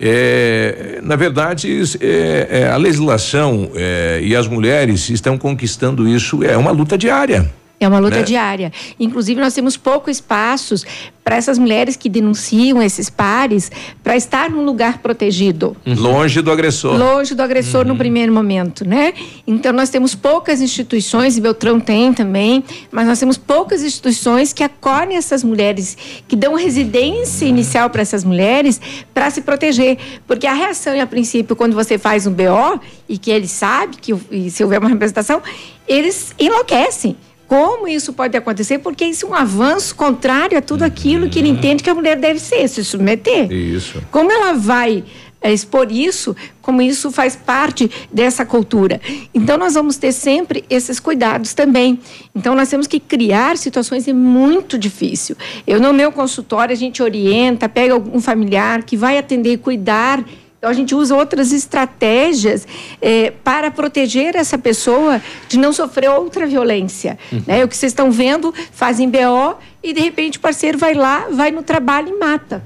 É, 0.00 1.00
na 1.02 1.16
verdade, 1.16 1.68
é, 2.00 2.48
é, 2.48 2.70
a 2.70 2.76
legislação 2.76 3.72
é, 3.74 4.20
e 4.22 4.36
as 4.36 4.46
mulheres 4.46 5.10
estão 5.10 5.36
conquistando 5.36 6.06
isso, 6.06 6.44
é 6.44 6.56
uma 6.56 6.70
luta 6.70 6.96
diária. 6.96 7.52
É 7.84 7.88
uma 7.88 7.98
luta 7.98 8.16
Né? 8.16 8.22
diária. 8.22 8.72
Inclusive, 8.98 9.40
nós 9.40 9.52
temos 9.54 9.76
poucos 9.76 10.16
espaços 10.16 10.84
para 11.22 11.36
essas 11.36 11.58
mulheres 11.58 11.96
que 11.96 12.08
denunciam 12.10 12.82
esses 12.82 13.08
pares 13.08 13.70
para 14.02 14.14
estar 14.14 14.50
num 14.50 14.62
lugar 14.62 14.98
protegido. 14.98 15.74
Longe 15.86 16.42
do 16.42 16.50
agressor. 16.52 16.98
Longe 16.98 17.34
do 17.34 17.42
agressor 17.42 17.80
Uhum. 17.82 17.88
no 17.88 17.96
primeiro 17.96 18.30
momento, 18.32 18.86
né? 18.86 19.14
Então 19.46 19.72
nós 19.72 19.88
temos 19.88 20.14
poucas 20.14 20.60
instituições, 20.60 21.38
e 21.38 21.40
Beltrão 21.40 21.80
tem 21.80 22.12
também, 22.12 22.62
mas 22.90 23.06
nós 23.06 23.18
temos 23.18 23.38
poucas 23.38 23.82
instituições 23.82 24.52
que 24.52 24.62
acolhem 24.62 25.16
essas 25.16 25.42
mulheres, 25.42 25.96
que 26.28 26.36
dão 26.36 26.54
residência 26.56 27.46
inicial 27.46 27.88
para 27.88 28.02
essas 28.02 28.22
mulheres 28.22 28.78
para 29.14 29.30
se 29.30 29.40
proteger. 29.40 29.96
Porque 30.26 30.46
a 30.46 30.52
reação, 30.52 31.00
a 31.00 31.06
princípio, 31.06 31.56
quando 31.56 31.72
você 31.74 31.96
faz 31.96 32.26
um 32.26 32.32
BO 32.32 32.80
e 33.08 33.16
que 33.16 33.30
ele 33.30 33.48
sabe 33.48 33.96
que 33.96 34.50
se 34.50 34.62
houver 34.62 34.78
uma 34.78 34.90
representação, 34.90 35.40
eles 35.88 36.34
enlouquecem. 36.38 37.16
Como 37.54 37.86
isso 37.86 38.12
pode 38.12 38.36
acontecer? 38.36 38.78
Porque 38.78 39.04
isso 39.04 39.26
é 39.26 39.28
um 39.28 39.34
avanço 39.34 39.94
contrário 39.94 40.58
a 40.58 40.60
tudo 40.60 40.82
aquilo 40.82 41.30
que 41.30 41.38
ele 41.38 41.48
entende 41.48 41.84
que 41.84 41.88
a 41.88 41.94
mulher 41.94 42.16
deve 42.16 42.40
ser, 42.40 42.66
se 42.66 42.84
submeter. 42.84 43.48
Isso. 43.52 44.02
Como 44.10 44.32
ela 44.32 44.54
vai 44.54 45.04
eh, 45.40 45.52
expor 45.52 45.92
isso, 45.92 46.34
como 46.60 46.82
isso 46.82 47.12
faz 47.12 47.36
parte 47.36 47.88
dessa 48.10 48.44
cultura. 48.44 49.00
Então, 49.32 49.56
nós 49.56 49.74
vamos 49.74 49.96
ter 49.96 50.10
sempre 50.10 50.64
esses 50.68 50.98
cuidados 50.98 51.54
também. 51.54 52.00
Então, 52.34 52.56
nós 52.56 52.68
temos 52.68 52.88
que 52.88 52.98
criar 52.98 53.56
situações, 53.56 54.08
é 54.08 54.12
muito 54.12 54.76
difícil. 54.76 55.36
Eu, 55.64 55.80
no 55.80 55.92
meu 55.92 56.10
consultório, 56.10 56.72
a 56.72 56.76
gente 56.76 57.04
orienta, 57.04 57.68
pega 57.68 57.94
algum 57.94 58.20
familiar 58.20 58.82
que 58.82 58.96
vai 58.96 59.16
atender 59.16 59.52
e 59.52 59.58
cuidar. 59.58 60.24
Então, 60.64 60.70
a 60.70 60.74
gente 60.74 60.94
usa 60.94 61.14
outras 61.14 61.52
estratégias 61.52 62.66
eh, 63.02 63.34
para 63.44 63.70
proteger 63.70 64.34
essa 64.34 64.56
pessoa 64.56 65.20
de 65.46 65.58
não 65.58 65.74
sofrer 65.74 66.08
outra 66.08 66.46
violência. 66.46 67.18
Né? 67.46 67.62
O 67.62 67.68
que 67.68 67.76
vocês 67.76 67.92
estão 67.92 68.10
vendo, 68.10 68.50
fazem 68.72 69.06
BO 69.10 69.58
e, 69.82 69.92
de 69.92 70.00
repente, 70.00 70.38
o 70.38 70.40
parceiro 70.40 70.78
vai 70.78 70.94
lá, 70.94 71.26
vai 71.30 71.50
no 71.50 71.62
trabalho 71.62 72.08
e 72.08 72.18
mata. 72.18 72.64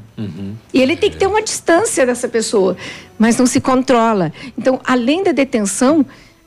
E 0.73 0.81
ele 0.81 0.95
tem 0.95 1.11
que 1.11 1.16
ter 1.16 1.27
uma 1.27 1.43
distância 1.43 2.07
dessa 2.07 2.29
pessoa, 2.29 2.77
mas 3.19 3.37
não 3.37 3.47
se 3.47 3.61
controla. 3.61 4.33
Então, 4.57 4.81
além 4.85 5.25
da 5.25 5.33
detenção, 5.33 6.07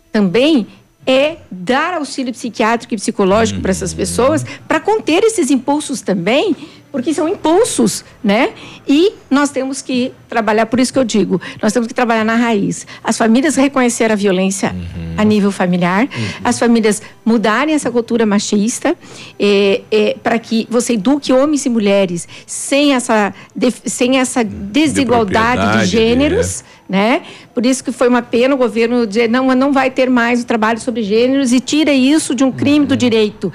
também 0.10 0.68
é 1.06 1.38
dar 1.52 1.96
auxílio 1.96 2.32
psiquiátrico 2.32 2.94
e 2.94 2.98
psicológico 2.98 3.60
para 3.60 3.72
essas 3.72 3.94
pessoas, 3.94 4.46
para 4.70 4.80
conter 4.80 5.22
esses 5.26 5.52
impulsos 5.52 6.00
também, 6.00 6.56
porque 6.94 7.14
são 7.14 7.28
impulsos, 7.28 8.06
né? 8.24 8.54
E 8.88 9.14
nós 9.30 9.50
temos 9.50 9.82
que 9.82 10.14
trabalhar, 10.32 10.66
por 10.66 10.80
isso 10.80 10.94
que 10.94 10.98
eu 10.98 11.04
digo, 11.04 11.40
nós 11.62 11.74
temos 11.74 11.88
que 11.88 11.94
trabalhar 11.94 12.24
na 12.24 12.36
raiz. 12.36 12.88
As 13.04 13.18
famílias 13.18 13.56
reconhecer 13.58 14.10
a 14.12 14.16
violência 14.16 14.74
a 15.18 15.24
nível 15.26 15.52
familiar, 15.52 16.08
as 16.44 16.58
famílias 16.58 17.02
mudarem 17.26 17.76
essa 17.76 17.92
cultura 17.92 18.26
machista, 18.26 18.96
eh, 19.38 19.82
eh, 19.92 20.16
para 20.24 20.40
que 20.40 20.66
você 20.70 20.94
eduque 20.94 21.34
homens 21.34 21.66
e 21.66 21.70
mulheres 21.70 22.28
sem 22.48 22.94
essa, 22.94 23.34
def- 23.54 23.82
sem 23.86 24.18
essa 24.20 24.42
desigualdade 24.44 25.62
de, 25.62 25.68
propriedade, 25.68 25.90
gêneros, 25.90 26.64
né? 26.88 27.22
Por 27.54 27.66
isso 27.66 27.84
que 27.84 27.92
foi 27.92 28.08
uma 28.08 28.22
pena 28.22 28.56
o 28.56 28.58
governo 28.58 29.06
dizer 29.06 29.30
não, 29.30 29.48
não 29.56 29.72
vai 29.74 29.90
ter 29.92 30.10
mais 30.10 30.42
o 30.42 30.46
trabalho 30.46 30.80
sobre 30.80 31.04
gêneros 31.04 31.52
e 31.54 31.60
tira 31.60 31.92
isso 31.94 32.34
de 32.34 32.44
um 32.44 32.52
crime 32.52 32.86
do 32.86 32.96
direito, 32.96 33.52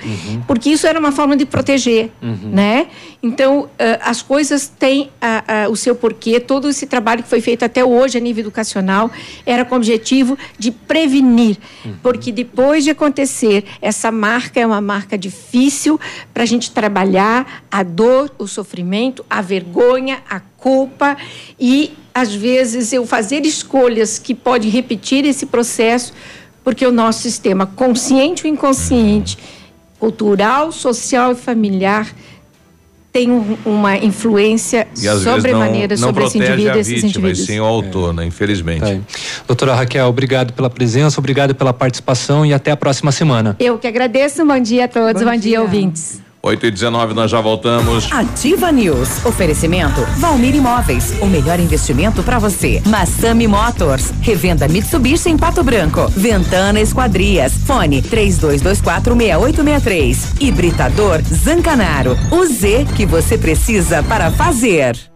porque 0.46 0.68
isso 0.70 0.86
era 0.86 0.98
uma 0.98 1.12
forma 1.12 1.34
de 1.36 1.44
proteger, 1.46 2.10
né? 2.22 2.86
Então 3.22 3.68
ah, 3.78 4.10
as 4.10 4.20
coisas 4.22 4.68
têm 4.68 5.10
ah, 5.20 5.44
ah, 5.48 5.68
o 5.68 5.76
seu 5.76 5.94
porquê. 5.94 6.38
Todo 6.38 6.65
esse 6.70 6.86
trabalho 6.86 7.22
que 7.22 7.28
foi 7.28 7.40
feito 7.40 7.64
até 7.64 7.84
hoje 7.84 8.18
a 8.18 8.20
nível 8.20 8.42
educacional 8.42 9.10
era 9.44 9.64
com 9.64 9.74
o 9.74 9.78
objetivo 9.78 10.38
de 10.58 10.70
prevenir, 10.70 11.58
porque 12.02 12.32
depois 12.32 12.84
de 12.84 12.90
acontecer 12.90 13.64
essa 13.80 14.10
marca 14.10 14.60
é 14.60 14.66
uma 14.66 14.80
marca 14.80 15.16
difícil 15.16 15.98
para 16.32 16.42
a 16.42 16.46
gente 16.46 16.70
trabalhar 16.70 17.64
a 17.70 17.82
dor, 17.82 18.30
o 18.38 18.46
sofrimento, 18.46 19.24
a 19.28 19.40
vergonha, 19.40 20.22
a 20.28 20.40
culpa 20.40 21.16
e 21.58 21.92
às 22.14 22.34
vezes 22.34 22.92
eu 22.92 23.06
fazer 23.06 23.44
escolhas 23.44 24.18
que 24.18 24.34
podem 24.34 24.70
repetir 24.70 25.24
esse 25.24 25.46
processo, 25.46 26.12
porque 26.64 26.86
o 26.86 26.90
nosso 26.90 27.20
sistema 27.20 27.66
consciente 27.66 28.46
ou 28.46 28.52
inconsciente, 28.52 29.38
cultural, 29.98 30.72
social 30.72 31.32
e 31.32 31.34
familiar 31.34 32.14
tem 33.16 33.30
um- 33.30 33.56
uma 33.64 33.96
influência 33.96 34.86
sobremaneira 34.94 35.96
não 35.96 36.08
sobre 36.08 36.24
esse 36.24 36.36
indivíduo 36.36 36.72
a 36.72 36.76
e 36.76 36.80
esses 36.80 36.92
vítima, 37.02 37.06
e 37.06 37.10
indivíduos. 37.30 37.46
sim 37.46 37.58
o 37.60 37.64
autor, 37.64 38.12
né? 38.12 38.26
Infelizmente. 38.26 39.00
Doutora 39.46 39.74
Raquel, 39.74 40.06
obrigado 40.06 40.52
pela 40.52 40.68
presença, 40.68 41.18
obrigado 41.18 41.54
pela 41.54 41.72
participação 41.72 42.44
e 42.44 42.52
até 42.52 42.70
a 42.72 42.76
próxima 42.76 43.10
semana. 43.10 43.56
Eu 43.58 43.78
que 43.78 43.86
agradeço, 43.86 44.44
bom 44.44 44.60
dia 44.60 44.84
a 44.84 44.88
todos, 44.88 45.22
bom, 45.22 45.34
dia 45.34 45.62
ouvintes. 45.62 46.25
8 46.46 46.66
e 46.66 46.70
19 46.70 47.12
nós 47.12 47.28
já 47.30 47.40
voltamos. 47.40 48.10
Ativa 48.12 48.70
News. 48.70 49.26
Oferecimento 49.26 50.00
Valmir 50.18 50.54
Imóveis. 50.54 51.12
O 51.20 51.26
melhor 51.26 51.58
investimento 51.58 52.22
para 52.22 52.38
você. 52.38 52.80
Massami 52.86 53.48
Motors. 53.48 54.12
Revenda 54.20 54.68
Mitsubishi 54.68 55.28
em 55.28 55.36
Pato 55.36 55.64
Branco. 55.64 56.06
Ventana 56.08 56.80
Esquadrias. 56.80 57.52
Fone 57.66 58.00
32246863. 58.02 60.40
Hibridador 60.40 61.20
Zancanaro. 61.22 62.16
O 62.30 62.46
Z 62.46 62.86
que 62.96 63.04
você 63.04 63.36
precisa 63.36 64.04
para 64.04 64.30
fazer. 64.30 65.15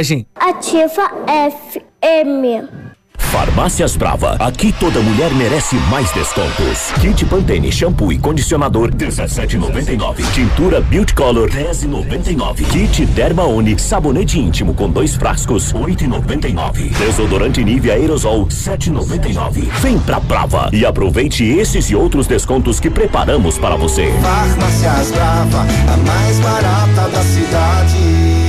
Ativa 0.35 1.11
FM. 1.37 2.91
Farmácias 3.19 3.95
Brava. 3.95 4.35
Aqui 4.39 4.73
toda 4.73 4.99
mulher 4.99 5.31
merece 5.35 5.75
mais 5.91 6.11
descontos. 6.11 6.91
Kit 6.99 7.23
Pantene 7.25 7.71
shampoo 7.71 8.11
e 8.11 8.17
condicionador 8.17 8.89
17,99. 8.91 10.33
Tintura 10.33 10.81
Beauty 10.81 11.13
Color 11.13 11.49
10,99. 11.51 12.65
Kit 12.71 13.05
Derma 13.05 13.43
One 13.43 13.77
sabonete 13.77 14.39
íntimo 14.39 14.73
com 14.73 14.89
dois 14.89 15.15
frascos 15.15 15.71
8,99. 15.71 16.97
Desodorante 16.97 17.63
Nivea 17.63 17.93
Aerosol 17.93 18.47
7,99. 18.47 19.69
Vem 19.81 19.99
pra 19.99 20.19
Brava 20.19 20.71
e 20.73 20.83
aproveite 20.83 21.43
esses 21.43 21.91
e 21.91 21.95
outros 21.95 22.25
descontos 22.25 22.79
que 22.79 22.89
preparamos 22.89 23.59
para 23.59 23.75
você. 23.75 24.11
Farmácias 24.19 25.11
Brava, 25.11 25.59
a 25.61 25.97
mais 25.97 26.39
barata 26.39 27.07
da 27.07 27.21
cidade. 27.21 28.40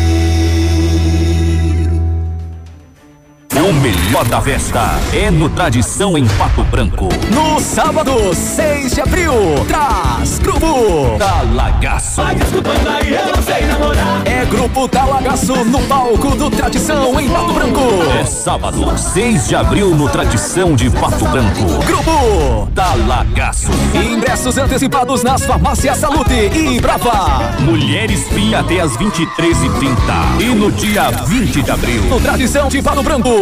O 3.55 3.73
melhor 3.75 4.25
da 4.25 4.41
festa 4.41 4.81
é 5.13 5.31
no 5.31 5.47
Tradição 5.49 6.17
em 6.17 6.27
Pato 6.27 6.65
Branco. 6.65 7.09
No 7.31 7.61
sábado, 7.61 8.35
6 8.35 8.95
de 8.95 9.01
abril, 9.03 9.33
traz 9.69 10.39
Grupo 10.39 11.17
Talagaço. 11.19 12.23
Vai 12.23 12.35
desculpando 12.35 12.89
aí, 12.89 13.15
eu 13.15 13.27
não 13.27 13.43
sei 13.43 13.67
namorar. 13.67 14.23
É 14.25 14.47
Grupo 14.47 14.89
Talagaço 14.89 15.65
no 15.67 15.81
palco 15.83 16.35
do 16.35 16.51
Tradição 16.51 17.21
em 17.21 17.29
Pato 17.29 17.53
Branco. 17.53 17.81
É 18.19 18.25
sábado, 18.25 18.99
6 18.99 19.49
de 19.49 19.55
abril 19.55 19.95
no 19.95 20.09
Tradição 20.09 20.75
de 20.75 20.89
Pato 20.89 21.27
Branco. 21.27 21.85
Grupo 21.85 22.69
Talagaço. 22.75 23.71
Ingressos 23.95 24.57
antecipados 24.57 25.23
nas 25.23 25.45
farmácias 25.45 25.99
Salute 25.99 26.33
e 26.33 26.81
Brava. 26.81 27.53
Mulheres 27.61 28.25
Pia 28.35 28.61
até 28.61 28.81
as 28.81 28.97
23h30. 28.97 30.41
E 30.41 30.47
no 30.47 30.73
dia 30.73 31.11
20 31.11 31.63
de 31.63 31.71
abril. 31.71 32.03
No 32.05 32.19
Tradição 32.19 32.69
de 32.69 32.81
Pato 32.81 33.03
Branco, 33.03 33.42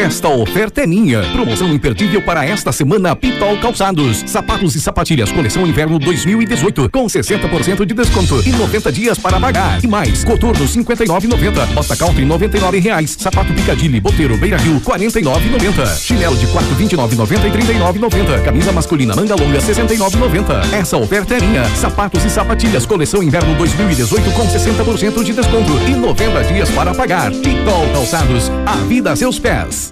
Esta 0.00 0.30
oferta 0.30 0.80
é 0.80 0.86
minha. 0.86 1.20
Promoção 1.30 1.68
imperdível 1.74 2.22
para 2.22 2.42
esta 2.42 2.72
semana 2.72 3.14
Pitol 3.14 3.58
Calçados. 3.58 4.24
Sapatos 4.26 4.74
e 4.74 4.80
sapatilhas 4.80 5.30
coleção 5.30 5.66
inverno 5.66 5.98
2018 5.98 6.88
com 6.88 7.04
60% 7.04 7.84
de 7.84 7.92
desconto 7.92 8.40
e 8.48 8.50
90 8.50 8.90
dias 8.90 9.18
para 9.18 9.38
pagar. 9.38 9.84
E 9.84 9.86
mais, 9.86 10.24
coturno 10.24 10.64
59,90. 10.64 11.66
Bota 11.74 11.94
Country 11.94 12.24
99 12.24 12.78
reais. 12.78 13.14
Sapato 13.20 13.52
Picadilly 13.52 14.00
Boteiro 14.00 14.38
Beira 14.38 14.56
Rio 14.56 14.80
49,90. 14.80 15.98
Chinelo 15.98 16.36
de 16.38 16.46
quarto 16.46 16.74
29,90 16.76 17.46
e 17.46 17.74
39,90. 17.74 18.42
Camisa 18.42 18.72
masculina 18.72 19.14
manga 19.14 19.34
longa 19.34 19.58
69,90. 19.58 20.72
Essa 20.72 20.96
oferta 20.96 21.34
é 21.34 21.40
minha. 21.42 21.66
Sapatos 21.76 22.24
e 22.24 22.30
sapatilhas 22.30 22.86
coleção 22.86 23.22
inverno 23.22 23.54
2018 23.54 24.30
com 24.30 24.46
60% 24.46 25.22
de 25.22 25.34
desconto 25.34 25.72
e 25.86 25.90
90 25.90 26.44
dias 26.44 26.70
para 26.70 26.94
pagar. 26.94 27.30
Pitol 27.32 27.86
Calçados. 27.92 28.50
A 28.64 28.76
vida 28.76 29.12
a 29.12 29.16
seus 29.16 29.38
pés 29.38 29.89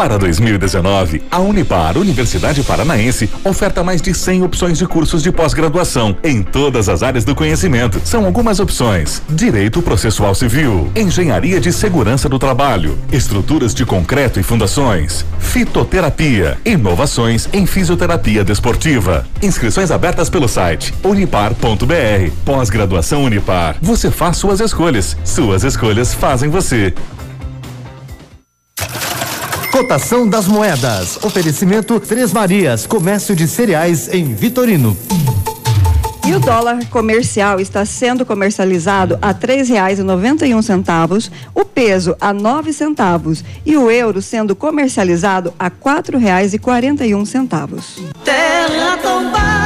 Para 0.00 0.16
2019, 0.16 1.24
a 1.30 1.40
Unipar, 1.40 1.98
Universidade 1.98 2.62
Paranaense, 2.62 3.28
oferta 3.44 3.84
mais 3.84 4.00
de 4.00 4.14
100 4.14 4.44
opções 4.44 4.78
de 4.78 4.86
cursos 4.86 5.22
de 5.22 5.30
pós-graduação 5.30 6.16
em 6.24 6.42
todas 6.42 6.88
as 6.88 7.02
áreas 7.02 7.22
do 7.22 7.34
conhecimento. 7.34 8.00
São 8.02 8.24
algumas 8.24 8.60
opções: 8.60 9.20
Direito 9.28 9.82
Processual 9.82 10.34
Civil, 10.34 10.90
Engenharia 10.96 11.60
de 11.60 11.70
Segurança 11.70 12.30
do 12.30 12.38
Trabalho, 12.38 12.98
Estruturas 13.12 13.74
de 13.74 13.84
Concreto 13.84 14.40
e 14.40 14.42
Fundações, 14.42 15.26
Fitoterapia, 15.38 16.56
Inovações 16.64 17.46
em 17.52 17.66
Fisioterapia 17.66 18.42
Desportiva. 18.42 19.26
Inscrições 19.42 19.90
abertas 19.90 20.30
pelo 20.30 20.48
site 20.48 20.94
unipar.br. 21.04 22.32
Pós-graduação 22.42 23.22
Unipar. 23.24 23.76
Você 23.82 24.10
faz 24.10 24.38
suas 24.38 24.60
escolhas. 24.60 25.14
Suas 25.26 25.62
escolhas 25.62 26.14
fazem 26.14 26.48
você. 26.48 26.94
Cotação 29.70 30.28
das 30.28 30.48
moedas. 30.48 31.16
Oferecimento 31.22 32.00
Três 32.00 32.32
Marias, 32.32 32.86
comércio 32.86 33.36
de 33.36 33.46
cereais 33.46 34.12
em 34.12 34.34
Vitorino. 34.34 34.96
E 36.26 36.34
o 36.34 36.40
dólar 36.40 36.84
comercial 36.86 37.60
está 37.60 37.84
sendo 37.84 38.26
comercializado 38.26 39.18
a 39.22 39.32
três 39.32 39.68
reais 39.68 39.98
e 39.98 40.02
noventa 40.02 40.46
e 40.46 40.54
um 40.54 40.60
centavos, 40.60 41.30
o 41.54 41.64
peso 41.64 42.16
a 42.20 42.32
nove 42.32 42.72
centavos 42.72 43.44
e 43.64 43.76
o 43.76 43.90
euro 43.90 44.20
sendo 44.20 44.54
comercializado 44.54 45.52
a 45.58 45.70
quatro 45.70 46.18
reais 46.18 46.52
e 46.52 46.58
quarenta 46.58 47.06
e 47.06 47.14
um 47.14 47.24
centavos. 47.24 47.98
Terra 48.24 48.96
tombada, 48.98 49.59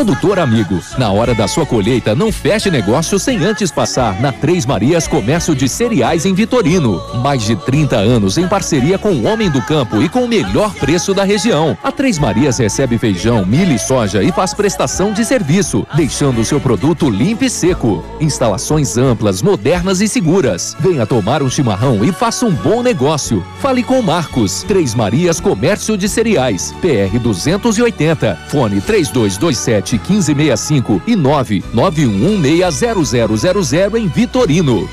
Produtor 0.00 0.38
amigo, 0.38 0.80
na 0.96 1.12
hora 1.12 1.34
da 1.34 1.46
sua 1.46 1.66
colheita, 1.66 2.14
não 2.14 2.32
feche 2.32 2.70
negócio 2.70 3.18
sem 3.18 3.44
antes 3.44 3.70
passar 3.70 4.18
na 4.18 4.32
Três 4.32 4.64
Marias 4.64 5.06
Comércio 5.06 5.54
de 5.54 5.68
Cereais 5.68 6.24
em 6.24 6.32
Vitorino. 6.32 7.02
Mais 7.16 7.42
de 7.42 7.54
30 7.54 7.96
anos 7.96 8.38
em 8.38 8.48
parceria 8.48 8.96
com 8.96 9.10
o 9.10 9.26
Homem 9.26 9.50
do 9.50 9.60
Campo 9.60 10.00
e 10.00 10.08
com 10.08 10.24
o 10.24 10.28
melhor 10.28 10.72
preço 10.72 11.12
da 11.12 11.22
região. 11.22 11.76
A 11.84 11.92
Três 11.92 12.18
Marias 12.18 12.56
recebe 12.56 12.96
feijão, 12.96 13.44
milho 13.44 13.74
e 13.74 13.78
soja 13.78 14.22
e 14.22 14.32
faz 14.32 14.54
prestação 14.54 15.12
de 15.12 15.22
serviço, 15.22 15.86
deixando 15.94 16.40
o 16.40 16.46
seu 16.46 16.58
produto 16.58 17.10
limpo 17.10 17.44
e 17.44 17.50
seco. 17.50 18.02
Instalações 18.22 18.96
amplas, 18.96 19.42
modernas 19.42 20.00
e 20.00 20.08
seguras. 20.08 20.74
Venha 20.80 21.04
tomar 21.04 21.42
um 21.42 21.50
chimarrão 21.50 22.02
e 22.02 22.10
faça 22.10 22.46
um 22.46 22.52
bom 22.52 22.82
negócio. 22.82 23.44
Fale 23.58 23.82
com 23.82 24.00
Marcos. 24.00 24.62
Três 24.62 24.94
Marias 24.94 25.40
Comércio 25.40 25.94
de 25.98 26.08
Cereais. 26.08 26.74
PR 26.80 27.18
280. 27.18 28.38
Fone 28.48 28.80
3227 28.80 29.89
1565 29.98 31.00
e 31.06 31.16
991160000 31.16 33.96
em 33.96 34.08
Vitorino. 34.08 34.88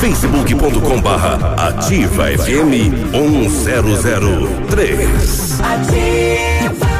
facebook.com 0.00 1.00
barra 1.02 1.54
ativa 1.68 2.24
FM 2.26 2.90
1003. 3.12 5.60
Ativa 5.60 6.99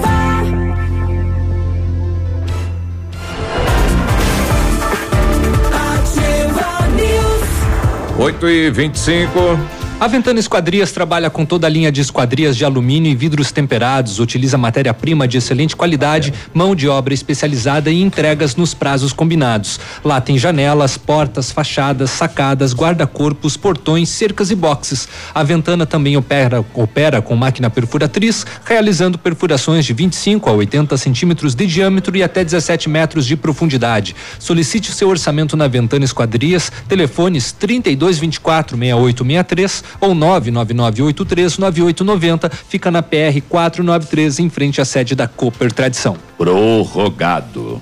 8 8.21 8.47
e 8.51 8.69
25 8.69 9.80
A 10.01 10.07
Ventana 10.07 10.39
Esquadrias 10.39 10.91
trabalha 10.91 11.29
com 11.29 11.45
toda 11.45 11.67
a 11.67 11.69
linha 11.69 11.91
de 11.91 12.01
esquadrias 12.01 12.57
de 12.57 12.65
alumínio 12.65 13.11
e 13.11 13.15
vidros 13.15 13.51
temperados, 13.51 14.19
utiliza 14.19 14.57
matéria-prima 14.57 15.27
de 15.27 15.37
excelente 15.37 15.75
qualidade, 15.75 16.33
mão 16.51 16.73
de 16.73 16.89
obra 16.89 17.13
especializada 17.13 17.91
e 17.91 18.01
entregas 18.01 18.55
nos 18.55 18.73
prazos 18.73 19.13
combinados. 19.13 19.79
Lá 20.03 20.19
tem 20.19 20.39
janelas, 20.39 20.97
portas, 20.97 21.51
fachadas, 21.51 22.09
sacadas, 22.09 22.73
guarda-corpos, 22.73 23.55
portões, 23.55 24.09
cercas 24.09 24.49
e 24.49 24.55
boxes. 24.55 25.07
A 25.35 25.43
Ventana 25.43 25.85
também 25.85 26.17
opera, 26.17 26.65
opera 26.73 27.21
com 27.21 27.35
máquina 27.35 27.69
perfuratriz, 27.69 28.43
realizando 28.65 29.19
perfurações 29.19 29.85
de 29.85 29.93
25 29.93 30.49
a 30.49 30.53
80 30.53 30.97
centímetros 30.97 31.53
de 31.53 31.67
diâmetro 31.67 32.17
e 32.17 32.23
até 32.23 32.43
17 32.43 32.89
metros 32.89 33.27
de 33.27 33.37
profundidade. 33.37 34.15
Solicite 34.39 34.89
o 34.89 34.93
seu 34.93 35.09
orçamento 35.09 35.55
na 35.55 35.67
Ventana 35.67 36.05
Esquadrias, 36.05 36.71
telefones 36.87 37.51
3224 37.51 38.75
6863 38.75 39.90
ou 39.99 40.13
999839890, 40.15 42.51
fica 42.69 42.91
na 42.91 43.01
PR 43.01 43.41
493 43.47 44.39
em 44.39 44.49
frente 44.49 44.79
à 44.79 44.85
sede 44.85 45.15
da 45.15 45.27
Cooper 45.27 45.71
Tradição. 45.71 46.15
Prorrogado. 46.37 47.81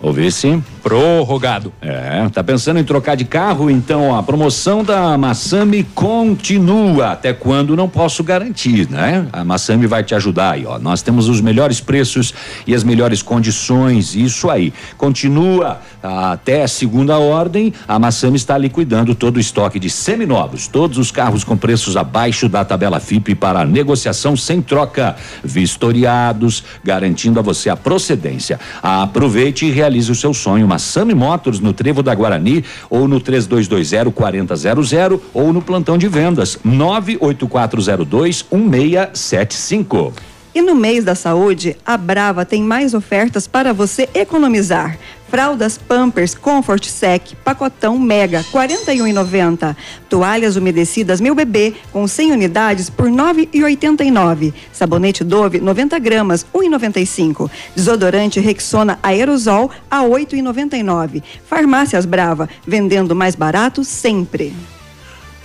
Ouvi 0.00 0.30
sim? 0.30 0.62
Prorrogado. 0.80 1.72
É, 1.82 2.28
tá 2.32 2.44
pensando 2.44 2.78
em 2.78 2.84
trocar 2.84 3.16
de 3.16 3.24
carro? 3.24 3.68
Então 3.68 4.14
a 4.14 4.22
promoção 4.22 4.84
da 4.84 5.18
Massami 5.18 5.82
continua. 5.82 7.10
Até 7.10 7.32
quando 7.32 7.74
não 7.74 7.88
posso 7.88 8.22
garantir, 8.22 8.88
né? 8.88 9.26
A 9.32 9.44
Massami 9.44 9.88
vai 9.88 10.04
te 10.04 10.14
ajudar 10.14 10.52
aí, 10.52 10.64
ó. 10.64 10.78
Nós 10.78 11.02
temos 11.02 11.28
os 11.28 11.40
melhores 11.40 11.80
preços 11.80 12.32
e 12.64 12.76
as 12.76 12.84
melhores 12.84 13.22
condições, 13.22 14.14
isso 14.14 14.48
aí. 14.48 14.72
Continua 14.96 15.80
até 16.02 16.66
segunda 16.66 17.18
ordem. 17.18 17.72
A 17.86 17.98
Massami 17.98 18.36
está 18.36 18.56
liquidando 18.56 19.14
todo 19.14 19.36
o 19.36 19.40
estoque 19.40 19.78
de 19.78 19.90
seminovos, 19.90 20.66
todos 20.66 20.98
os 20.98 21.10
carros 21.10 21.44
com 21.44 21.56
preços 21.56 21.96
abaixo 21.96 22.48
da 22.48 22.64
tabela 22.64 23.00
FIP 23.00 23.34
para 23.34 23.64
negociação 23.64 24.36
sem 24.36 24.62
troca, 24.62 25.16
vistoriados, 25.42 26.64
garantindo 26.84 27.38
a 27.38 27.42
você 27.42 27.68
a 27.70 27.76
procedência. 27.76 28.58
Aproveite 28.82 29.66
e 29.66 29.70
realize 29.70 30.10
o 30.10 30.14
seu 30.14 30.32
sonho. 30.32 30.68
Massami 30.68 31.14
Motors 31.14 31.60
no 31.60 31.72
Trevo 31.72 32.02
da 32.02 32.14
Guarani 32.14 32.64
ou 32.88 33.08
no 33.08 33.20
3220 33.20 34.12
4000 34.12 35.22
ou 35.34 35.52
no 35.52 35.62
plantão 35.62 35.98
de 35.98 36.08
vendas 36.08 36.58
98402 36.64 38.46
1675. 38.50 40.12
E 40.54 40.62
no 40.62 40.74
mês 40.74 41.04
da 41.04 41.14
saúde, 41.14 41.76
a 41.86 41.96
Brava 41.96 42.44
tem 42.44 42.62
mais 42.62 42.94
ofertas 42.94 43.46
para 43.46 43.72
você 43.72 44.08
economizar. 44.14 44.98
Fraldas 45.30 45.78
Pampers 45.78 46.34
Comfort 46.34 46.84
Sec, 46.86 47.34
pacotão 47.44 47.98
Mega, 47.98 48.40
R$ 48.40 48.46
41,90. 48.52 49.76
Toalhas 50.08 50.56
umedecidas 50.56 51.20
Meu 51.20 51.34
Bebê, 51.34 51.74
com 51.92 52.08
100 52.08 52.32
unidades 52.32 52.90
por 52.90 53.06
R$ 53.06 53.12
9,89. 53.12 54.52
Sabonete 54.72 55.22
Dove, 55.22 55.60
90 55.60 55.98
gramas, 55.98 56.46
R$ 56.54 56.68
1,95. 56.68 57.50
Desodorante 57.76 58.40
Rexona 58.40 58.98
Aerosol, 59.02 59.70
a 59.90 60.00
R$ 60.00 60.08
8,99. 60.08 61.22
Farmácias 61.44 62.06
Brava, 62.06 62.48
vendendo 62.66 63.14
mais 63.14 63.34
barato 63.34 63.84
sempre. 63.84 64.54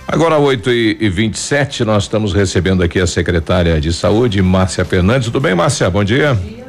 Agora, 0.06 0.38
8 0.38 0.70
e, 0.70 0.96
e 1.00 1.08
27 1.08 1.84
nós 1.84 2.04
estamos 2.04 2.32
recebendo 2.32 2.82
aqui 2.82 3.00
a 3.00 3.06
secretária 3.06 3.80
de 3.80 3.92
saúde, 3.92 4.40
Márcia 4.42 4.84
Fernandes. 4.84 5.26
Tudo 5.26 5.40
bem, 5.40 5.54
Márcia? 5.54 5.88
Bom 5.88 6.04
dia. 6.04 6.34
Bom 6.34 6.46
dia. 6.46 6.63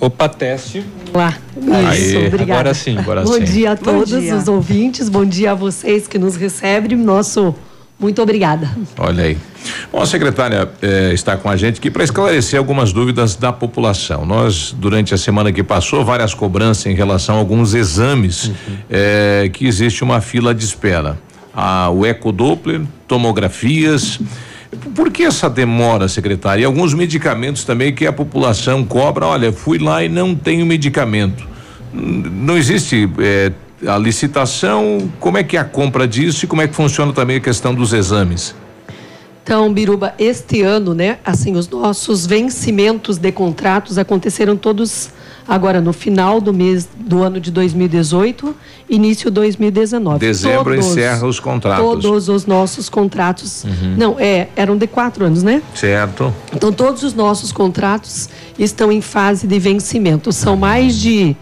Opa, 0.00 0.28
teste. 0.28 0.84
Lá. 1.12 1.36
Aí, 1.72 2.08
Isso, 2.08 2.18
obrigada. 2.18 2.52
agora 2.52 2.74
sim, 2.74 2.98
agora 2.98 3.22
bom 3.22 3.32
sim. 3.34 3.44
dia 3.44 3.72
a 3.72 3.76
Bom 3.76 3.82
todos 3.82 4.20
dia. 4.20 4.36
os 4.36 4.48
ouvintes, 4.48 5.08
bom 5.08 5.24
dia 5.24 5.52
a 5.52 5.54
vocês 5.54 6.06
que 6.06 6.18
nos 6.18 6.36
recebem. 6.36 6.96
Nosso 6.96 7.54
muito 8.00 8.22
obrigada. 8.22 8.70
Olha 8.96 9.24
aí. 9.24 9.36
Bom, 9.92 10.00
a 10.00 10.06
secretária 10.06 10.66
eh, 10.80 11.10
está 11.12 11.36
com 11.36 11.50
a 11.50 11.56
gente 11.56 11.78
aqui 11.78 11.90
para 11.90 12.02
esclarecer 12.02 12.58
algumas 12.58 12.94
dúvidas 12.94 13.36
da 13.36 13.52
população. 13.52 14.24
Nós, 14.24 14.74
durante 14.78 15.12
a 15.12 15.18
semana 15.18 15.52
que 15.52 15.62
passou, 15.62 16.02
várias 16.02 16.32
cobranças 16.32 16.86
em 16.86 16.94
relação 16.94 17.34
a 17.36 17.38
alguns 17.38 17.74
exames 17.74 18.52
eh, 18.88 19.50
que 19.52 19.66
existe 19.66 20.02
uma 20.02 20.22
fila 20.22 20.54
de 20.54 20.64
espera. 20.64 21.18
Ah, 21.54 21.90
o 21.90 22.06
ecodoppler, 22.06 22.80
tomografias. 23.06 24.18
Por 24.94 25.10
que 25.10 25.24
essa 25.24 25.50
demora, 25.50 26.08
secretária? 26.08 26.62
E 26.62 26.64
alguns 26.64 26.94
medicamentos 26.94 27.64
também 27.64 27.92
que 27.92 28.06
a 28.06 28.12
população 28.12 28.84
cobra. 28.84 29.26
Olha, 29.26 29.52
fui 29.52 29.78
lá 29.78 30.04
e 30.04 30.08
não 30.08 30.34
tenho 30.34 30.64
medicamento. 30.64 31.48
Não 31.92 32.56
existe 32.56 33.08
eh, 33.18 33.52
a 33.86 33.98
licitação. 33.98 35.10
Como 35.18 35.38
é 35.38 35.42
que 35.42 35.56
é 35.56 35.60
a 35.60 35.64
compra 35.64 36.06
disso 36.06 36.44
e 36.44 36.48
como 36.48 36.62
é 36.62 36.68
que 36.68 36.74
funciona 36.74 37.12
também 37.12 37.36
a 37.36 37.40
questão 37.40 37.74
dos 37.74 37.92
exames? 37.92 38.54
Então, 39.42 39.72
Biruba, 39.72 40.14
este 40.18 40.62
ano, 40.62 40.94
né, 40.94 41.18
assim, 41.24 41.56
os 41.56 41.68
nossos 41.68 42.26
vencimentos 42.26 43.16
de 43.18 43.32
contratos 43.32 43.98
aconteceram 43.98 44.56
todos 44.56 45.08
agora 45.48 45.80
no 45.80 45.92
final 45.92 46.40
do 46.40 46.52
mês 46.52 46.86
do 46.96 47.22
ano 47.22 47.40
de 47.40 47.50
2018, 47.50 48.54
início 48.88 49.30
2019. 49.30 50.18
Dezembro 50.20 50.64
Todos- 50.74 50.86
encerra 50.86 51.26
os 51.26 51.40
contratos. 51.40 51.84
Todos 51.84 52.28
os 52.28 52.46
nossos 52.46 52.88
contratos. 52.88 53.64
Uhum. 53.64 53.94
Não, 53.96 54.16
é, 54.20 54.48
eram 54.54 54.76
de 54.76 54.86
quatro 54.86 55.24
anos, 55.24 55.42
né? 55.42 55.60
Certo. 55.74 56.32
Então, 56.54 56.70
todos 56.72 57.02
os 57.02 57.14
nossos 57.14 57.50
contratos 57.50 58.28
estão 58.58 58.92
em 58.92 59.00
fase 59.00 59.46
de 59.46 59.58
vencimento. 59.58 60.30
São 60.32 60.56
mais 60.56 60.96
de 60.96 61.34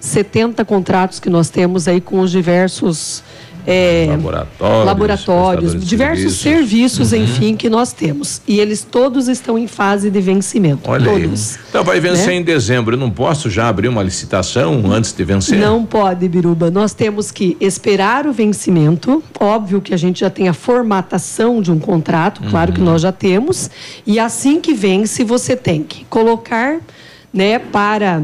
70 0.00 0.64
contratos 0.64 1.18
que 1.20 1.28
nós 1.28 1.50
temos 1.50 1.88
aí 1.88 2.00
com 2.00 2.20
os 2.20 2.30
diversos 2.30 3.22
é, 3.70 4.06
Laboratórios. 4.08 4.86
laboratórios, 4.86 5.84
diversos 5.84 6.36
serviços, 6.36 7.12
Uhum. 7.12 7.22
enfim, 7.22 7.54
que 7.54 7.68
nós 7.68 7.92
temos. 7.92 8.40
E 8.48 8.58
eles 8.60 8.82
todos 8.82 9.28
estão 9.28 9.58
em 9.58 9.66
fase 9.66 10.10
de 10.10 10.20
vencimento. 10.22 10.90
Olha 10.90 11.10
aí. 11.12 11.22
todos. 11.24 11.58
Então 11.68 11.84
vai 11.84 12.00
vencer 12.00 12.28
Né? 12.28 12.34
em 12.36 12.42
dezembro. 12.42 12.94
Eu 12.94 12.98
não 12.98 13.10
posso 13.10 13.50
já 13.50 13.68
abrir 13.68 13.88
uma 13.88 14.02
licitação 14.02 14.90
antes 14.90 15.12
de 15.12 15.22
vencer? 15.22 15.58
Não 15.58 15.84
pode, 15.84 16.26
Biruba. 16.28 16.70
Nós 16.70 16.94
temos 16.94 17.30
que 17.30 17.58
esperar 17.60 18.26
o 18.26 18.32
vencimento. 18.32 19.22
Óbvio 19.38 19.82
que 19.82 19.92
a 19.92 19.98
gente 19.98 20.20
já 20.20 20.30
tem 20.30 20.48
a 20.48 20.54
formatação 20.54 21.60
de 21.60 21.70
um 21.70 21.78
contrato, 21.78 22.40
claro 22.50 22.70
Uhum. 22.70 22.76
que 22.76 22.82
nós 22.82 23.02
já 23.02 23.12
temos. 23.12 23.70
E 24.06 24.18
assim 24.18 24.60
que 24.62 24.72
vence, 24.72 25.22
você 25.24 25.54
tem 25.54 25.82
que 25.82 26.06
colocar, 26.06 26.78
né, 27.34 27.58
para 27.58 28.22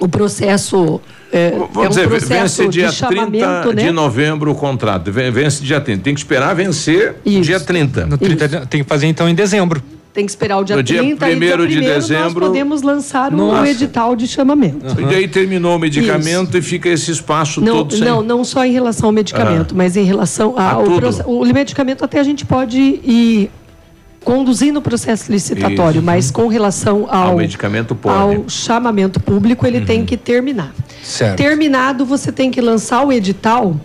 o 0.00 0.08
processo. 0.08 1.00
É, 1.36 1.50
Vamos 1.50 1.76
é 1.76 1.80
um 1.80 1.88
dizer, 1.88 2.08
processo 2.08 2.62
vence 2.62 2.68
dia 2.68 2.88
de 2.88 2.94
chamamento, 2.94 3.28
30 3.62 3.72
né? 3.74 3.82
de 3.82 3.90
novembro 3.90 4.52
o 4.52 4.54
contrato. 4.54 5.10
Ven- 5.10 5.32
Vence 5.32 5.64
dia 5.64 5.80
30. 5.80 6.02
Tem 6.04 6.14
que 6.14 6.20
esperar 6.20 6.54
vencer 6.54 7.16
dia 7.42 7.58
30. 7.58 8.06
No 8.06 8.16
30 8.16 8.46
de- 8.46 8.66
tem 8.68 8.82
que 8.84 8.88
fazer 8.88 9.06
então 9.08 9.28
em 9.28 9.34
dezembro. 9.34 9.82
Tem 10.12 10.24
que 10.24 10.30
esperar 10.30 10.58
o 10.58 10.64
dia 10.64 10.76
No 10.76 10.82
dia 10.84 10.98
30 11.00 11.12
e 11.12 11.16
dia 11.16 11.26
primeiro 11.26 11.66
de 11.66 11.74
primeiro 11.74 12.00
dezembro- 12.00 12.40
nós 12.42 12.48
podemos 12.50 12.82
lançar 12.82 13.32
o 13.32 13.36
Nossa. 13.36 13.68
edital 13.68 14.14
de 14.14 14.28
chamamento. 14.28 14.94
E 15.00 15.04
daí 15.06 15.26
terminou 15.26 15.74
o 15.74 15.78
medicamento 15.80 16.56
e 16.56 16.62
fica 16.62 16.88
esse 16.88 17.10
espaço 17.10 17.60
Não, 17.60 17.78
todo 17.78 17.96
sem. 17.96 18.04
não, 18.04 18.22
não 18.22 18.44
só 18.44 18.64
em 18.64 18.70
relação 18.72 19.06
ao 19.08 19.12
medicamento, 19.12 19.74
mas 19.74 19.96
em 19.96 20.04
relação 20.04 20.54
A 20.56 20.70
ao 20.70 20.84
tudo. 20.84 21.00
proce- 21.00 21.22
o 21.26 21.44
medicamento 21.52 22.04
até 22.04 22.20
a 22.20 22.22
gente 22.22 22.46
pode 22.46 22.78
ir 22.78 23.50
conduzindo 24.24 24.78
o 24.78 24.82
processo 24.82 25.30
licitatório, 25.30 25.98
Isso. 25.98 26.06
mas 26.06 26.30
com 26.30 26.48
relação 26.48 27.06
ao, 27.10 27.28
Ao 27.30 27.36
medicamento 27.36 27.94
pode. 27.94 28.36
ao 28.36 28.48
chamamento 28.48 29.20
público, 29.20 29.66
ele 29.66 29.82
tem 29.82 30.04
que 30.04 30.16
terminar. 30.16 30.72
Certo. 31.02 31.36
Terminado, 31.36 32.04
você 32.06 32.32
tem 32.32 32.50
que 32.50 32.60
lançar 32.60 33.04
o 33.06 33.12
edital 33.12 33.76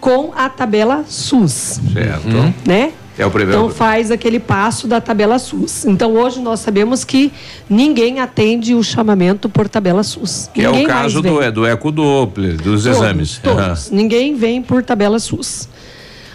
com 0.00 0.32
a 0.36 0.48
tabela 0.48 1.04
SUS, 1.06 1.80
Certo. 1.92 2.26
né? 2.66 2.92
É 3.16 3.24
o 3.24 3.30
primeiro. 3.30 3.62
Então 3.62 3.70
faz 3.70 4.10
aquele 4.10 4.40
passo 4.40 4.88
da 4.88 5.00
tabela 5.00 5.38
SUS. 5.38 5.84
Então 5.84 6.14
hoje 6.14 6.40
nós 6.40 6.58
sabemos 6.60 7.04
que 7.04 7.32
ninguém 7.70 8.18
atende 8.18 8.74
o 8.74 8.82
chamamento 8.82 9.48
por 9.48 9.68
tabela 9.68 10.02
SUS. 10.02 10.50
que 10.52 10.62
é 10.62 10.66
Ninguém 10.66 10.86
o 10.86 10.88
mais 10.88 11.02
caso 11.02 11.22
do, 11.22 11.52
do 11.52 11.66
ecodoppler, 11.66 12.56
dos 12.56 12.82
Todos, 12.82 12.86
exames. 12.86 13.38
Todos. 13.40 13.90
Ninguém 13.92 14.34
vem 14.34 14.60
por 14.60 14.82
tabela 14.82 15.18
SUS. 15.20 15.68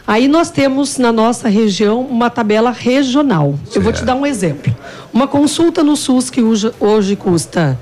Aí 0.09 0.27
nós 0.27 0.49
temos 0.49 0.97
na 0.97 1.11
nossa 1.13 1.47
região 1.47 2.01
uma 2.01 2.31
tabela 2.31 2.71
regional. 2.71 3.53
Eu 3.75 3.79
vou 3.79 3.93
te 3.93 4.03
dar 4.03 4.15
um 4.15 4.25
exemplo. 4.25 4.75
Uma 5.13 5.27
consulta 5.27 5.83
no 5.83 5.95
SUS 5.95 6.31
que 6.31 6.41
hoje, 6.41 6.71
hoje 6.79 7.15
custa 7.15 7.77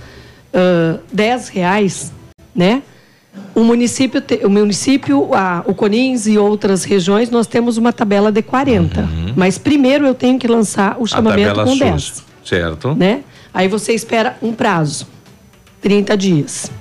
ah, 0.53 0.99
10 1.13 1.47
reais, 1.47 2.11
né? 2.53 2.81
O 3.55 3.63
município, 3.63 4.21
o 4.43 4.49
município, 4.49 5.33
a- 5.33 5.63
o 5.65 5.73
Conins 5.73 6.27
e 6.27 6.37
outras 6.37 6.83
regiões, 6.83 7.29
nós 7.29 7.47
temos 7.47 7.77
uma 7.77 7.93
tabela 7.93 8.29
de 8.29 8.41
40. 8.41 9.07
Mas 9.33 9.57
primeiro 9.57 10.05
eu 10.05 10.13
tenho 10.13 10.37
que 10.37 10.49
lançar 10.49 10.97
o 10.99 11.07
chamamento 11.07 11.53
com 11.63 11.67
SUS. 11.67 11.79
10 11.79 12.23
Certo. 12.43 12.93
né? 12.93 13.21
Aí 13.53 13.69
você 13.69 13.93
espera 13.93 14.35
um 14.41 14.51
prazo, 14.51 15.07
30 15.81 16.17
dias. 16.17 16.71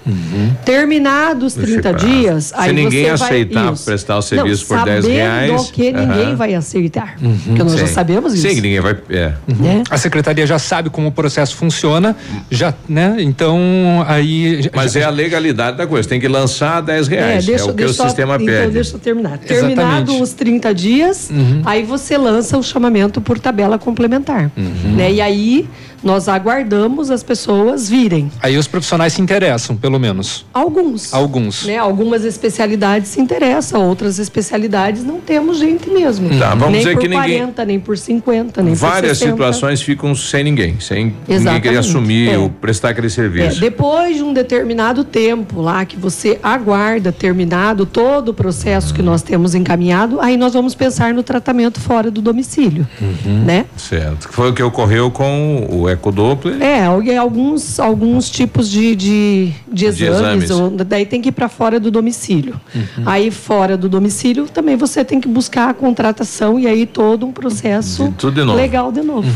Terminados 0.65 1.57
Esse 1.57 1.67
30 1.67 1.91
prazo. 1.91 2.07
dias, 2.07 2.45
Se 2.47 2.55
aí 2.57 2.73
ninguém 2.73 3.05
você 3.05 3.17
vai- 3.17 3.29
aceitar 3.29 3.73
isso. 3.73 3.85
prestar 3.85 4.17
o 4.17 4.23
serviço 4.23 4.67
Não, 4.73 4.79
por 4.79 4.85
10 4.87 5.07
reais, 5.07 5.71
que 5.71 5.93
ninguém 5.93 6.27
aham. 6.27 6.37
vai 6.37 6.55
aceitar. 6.55 7.15
Porque 7.45 7.63
nós 7.63 7.79
já 7.79 7.87
Sim. 7.87 7.93
sabemos 7.93 8.35
isso. 8.35 8.49
Sim, 8.49 8.55
ninguém 8.57 8.81
vai. 8.81 8.97
É. 9.11 9.33
Né? 9.47 9.83
A 9.91 9.99
secretaria 9.99 10.47
já 10.47 10.59
sabe 10.59 10.91
como 10.91 11.09
o 11.09 11.13
processo 11.13 11.55
funciona, 11.57 12.17
já, 12.51 12.75
né? 12.89 13.17
Então 13.21 14.05
aí. 14.09 14.69
Mas 14.75 14.93
já- 14.93 15.01
é 15.01 15.05
a 15.05 15.11
legalidade 15.11 15.77
da 15.77 15.87
coisa. 15.87 16.09
Tem 16.09 16.19
que 16.21 16.29
lançar 16.29 16.81
10 16.81 17.07
reais. 17.07 17.45
É, 17.45 17.47
deixa- 17.47 17.71
o 17.71 17.75
que 17.75 17.85
o 17.85 17.93
só- 17.93 18.05
sistema 18.07 18.35
então, 18.37 18.47
pede. 18.47 18.73
deixa 18.73 18.95
eu 18.97 18.99
terminar. 18.99 19.39
Exatamente. 19.45 19.77
Terminado 19.77 20.21
os 20.23 20.33
30 20.33 20.75
dias, 20.75 21.31
Uhum. 21.31 21.63
aí 21.65 21.83
você 21.83 22.17
lança 22.17 22.57
o 22.59 22.63
chamamento 22.63 23.21
por 23.21 23.39
tabela 23.39 23.79
complementar. 23.79 24.51
Uhum. 24.57 24.97
Né? 24.97 25.13
E 25.13 25.21
aí 25.21 25.69
nós 26.07 26.29
aguardamos 26.29 27.11
as 27.11 27.23
pessoas 27.25 27.89
virem. 27.89 28.31
Aí 28.41 28.57
os 28.57 28.69
profissionais 28.69 29.13
se 29.13 29.21
interessam, 29.21 29.77
pelo 29.77 29.99
menos. 29.99 30.47
Alguns. 30.55 31.13
Alguns. 31.13 31.65
Né? 31.67 31.77
Algumas 31.77 32.25
especialidades 32.25 33.09
se 33.11 33.21
interessam, 33.21 33.85
outras 33.87 34.19
especialidades 34.21 35.03
não 35.05 35.21
temos 35.21 35.59
gente 35.59 35.91
mesmo. 35.91 36.29
Tá, 36.39 36.51
vamos 36.51 36.71
nem 36.71 36.79
dizer 36.81 36.93
por 36.95 37.01
que 37.03 37.09
ninguém- 37.09 37.39
40, 37.41 37.65
nem 37.65 37.81
por 37.81 37.99
50, 37.99 38.63
nem 38.63 38.75
Várias 38.75 39.19
por 39.19 39.25
60. 39.25 39.33
situações 39.33 39.83
ficam 39.83 40.15
sem 40.15 40.45
ninguém, 40.45 40.79
sem 40.79 41.07
ninguém 41.07 41.17
Exatamente. 41.29 41.63
querer 41.63 41.79
assumir 41.79 42.29
É. 42.31 42.39
ou 42.39 42.49
prestar 42.51 42.91
aquele 42.91 43.09
É, 43.09 43.11
serviço. 43.11 43.61
depois 43.61 44.17
de 44.17 44.23
um 44.23 44.33
determinado 44.33 45.03
tempo 45.03 45.61
lá 45.61 45.85
que 45.85 45.97
você 45.97 46.39
aguarda 46.41 47.11
terminado 47.11 47.85
todo 47.85 48.29
o 48.29 48.35
processo 48.35 48.95
que 48.95 49.03
nós 49.03 49.23
temos 49.23 49.55
encaminhado, 49.57 50.21
aí 50.21 50.37
nós 50.37 50.53
vamos 50.53 50.75
pensar 50.75 51.13
no 51.13 51.23
tratamento 51.25 51.81
fora 51.81 52.11
do 52.13 52.23
domicílio, 52.23 52.87
Uhum. 53.01 53.43
né? 53.45 53.65
Certo. 53.77 54.29
Foi 54.31 54.51
o 54.51 54.53
que 54.55 54.63
ocorreu 54.63 55.11
com 55.11 55.67
o 55.69 55.89
ecodoppler. 55.97 56.63
É, 56.63 56.85
algu- 56.85 57.13
alguns, 57.19 57.79
alguns 57.81 58.31
tipos 58.31 58.71
de, 58.71 58.95
de, 58.95 59.53
de 59.71 59.85
exames, 59.87 60.45
exames. 60.45 60.51
ou- 60.51 60.71
daí 60.71 61.05
tem 61.05 61.21
que 61.21 61.29
ir 61.31 61.33
para 61.33 61.49
fora 61.49 61.81
do 61.81 61.91
domicílio. 61.91 62.61
Uhum. 62.75 63.03
Aí 63.05 63.31
fora 63.31 63.77
do 63.77 63.89
domicílio 63.89 64.47
também 64.47 64.77
você 64.77 65.05
tem 65.05 65.21
que 65.21 65.29
buscar 65.29 65.71
a 65.71 65.75
contratação 65.75 66.59
e 66.59 66.67
aí 66.67 66.87
todo 66.87 67.27
um 67.27 67.33
processo 67.33 68.15
De 68.17 68.31
de 68.31 68.43
novo. 68.45 68.57
legal 68.57 68.93
de 68.93 69.03
novo. 69.03 69.29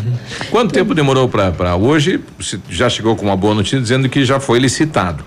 Quanto 0.51 0.73
tempo 0.73 0.95
demorou 0.95 1.28
para 1.28 1.74
hoje? 1.77 2.20
Já 2.69 2.89
chegou 2.89 3.16
com 3.16 3.27
uma 3.27 3.37
boa 3.37 3.55
notícia 3.55 3.81
dizendo 3.81 4.09
que 4.09 4.24
já 4.24 4.39
foi 4.39 4.59
licitado. 4.59 5.24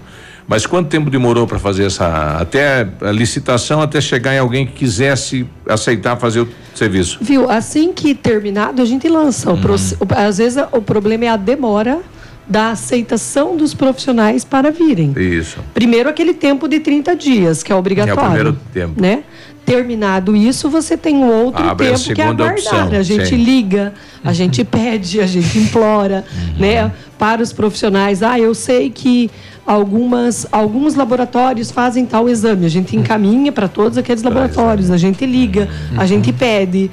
Mas 0.47 0.65
quanto 0.65 0.89
tempo 0.89 1.09
demorou 1.09 1.47
para 1.47 1.57
fazer 1.57 1.85
essa 1.85 2.37
até 2.39 2.87
a 3.01 3.11
licitação 3.11 3.81
até 3.81 4.01
chegar 4.01 4.35
em 4.35 4.39
alguém 4.39 4.65
que 4.65 4.73
quisesse 4.73 5.45
aceitar 5.67 6.17
fazer 6.17 6.41
o 6.41 6.47
serviço? 6.75 7.17
Viu? 7.21 7.49
Assim 7.49 7.93
que 7.93 8.13
terminado, 8.13 8.81
a 8.81 8.85
gente 8.85 9.07
lança. 9.07 9.49
Uhum. 9.51 9.59
O 10.01 10.13
às 10.15 10.37
vezes 10.37 10.61
o 10.71 10.81
problema 10.81 11.25
é 11.25 11.29
a 11.29 11.37
demora 11.37 12.01
da 12.47 12.71
aceitação 12.71 13.55
dos 13.55 13.73
profissionais 13.73 14.43
para 14.43 14.69
virem. 14.69 15.13
Isso. 15.17 15.59
Primeiro 15.73 16.09
aquele 16.09 16.33
tempo 16.33 16.67
de 16.67 16.79
30 16.81 17.15
dias, 17.15 17.63
que 17.63 17.71
é 17.71 17.75
obrigatório. 17.75 18.19
É 18.19 18.23
o 18.23 18.25
primeiro 18.25 18.59
tempo. 18.73 19.01
Né? 19.01 19.23
Terminado 19.65 20.35
isso, 20.35 20.69
você 20.69 20.97
tem 20.97 21.15
um 21.15 21.25
outro 21.45 21.63
Abre 21.65 21.87
a 21.87 21.91
tempo 21.93 22.13
que 22.13 22.21
é 22.21 22.25
aguardar. 22.25 22.51
opção, 22.51 22.89
a 22.99 23.01
gente 23.01 23.27
sim. 23.27 23.37
liga, 23.37 23.93
a 24.21 24.33
gente 24.33 24.61
pede, 24.65 25.21
a 25.21 25.25
gente 25.25 25.57
implora, 25.57 26.25
Uhum. 26.35 26.59
né? 26.59 26.91
Para 27.17 27.41
os 27.41 27.53
profissionais. 27.53 28.21
Ah, 28.21 28.37
eu 28.37 28.53
sei 28.53 28.89
que 28.89 29.31
algumas, 29.65 30.45
alguns 30.51 30.95
laboratórios 30.95 31.71
fazem 31.71 32.05
tal 32.05 32.29
exame. 32.29 32.65
A 32.65 32.69
gente 32.69 32.95
encaminha 32.95 33.51
para 33.51 33.67
todos 33.67 33.97
aqueles 33.97 34.23
laboratórios, 34.23 34.91
a 34.91 34.97
gente 34.97 35.25
liga, 35.25 35.69
a 35.97 36.05
gente 36.05 36.31
pede. 36.31 36.91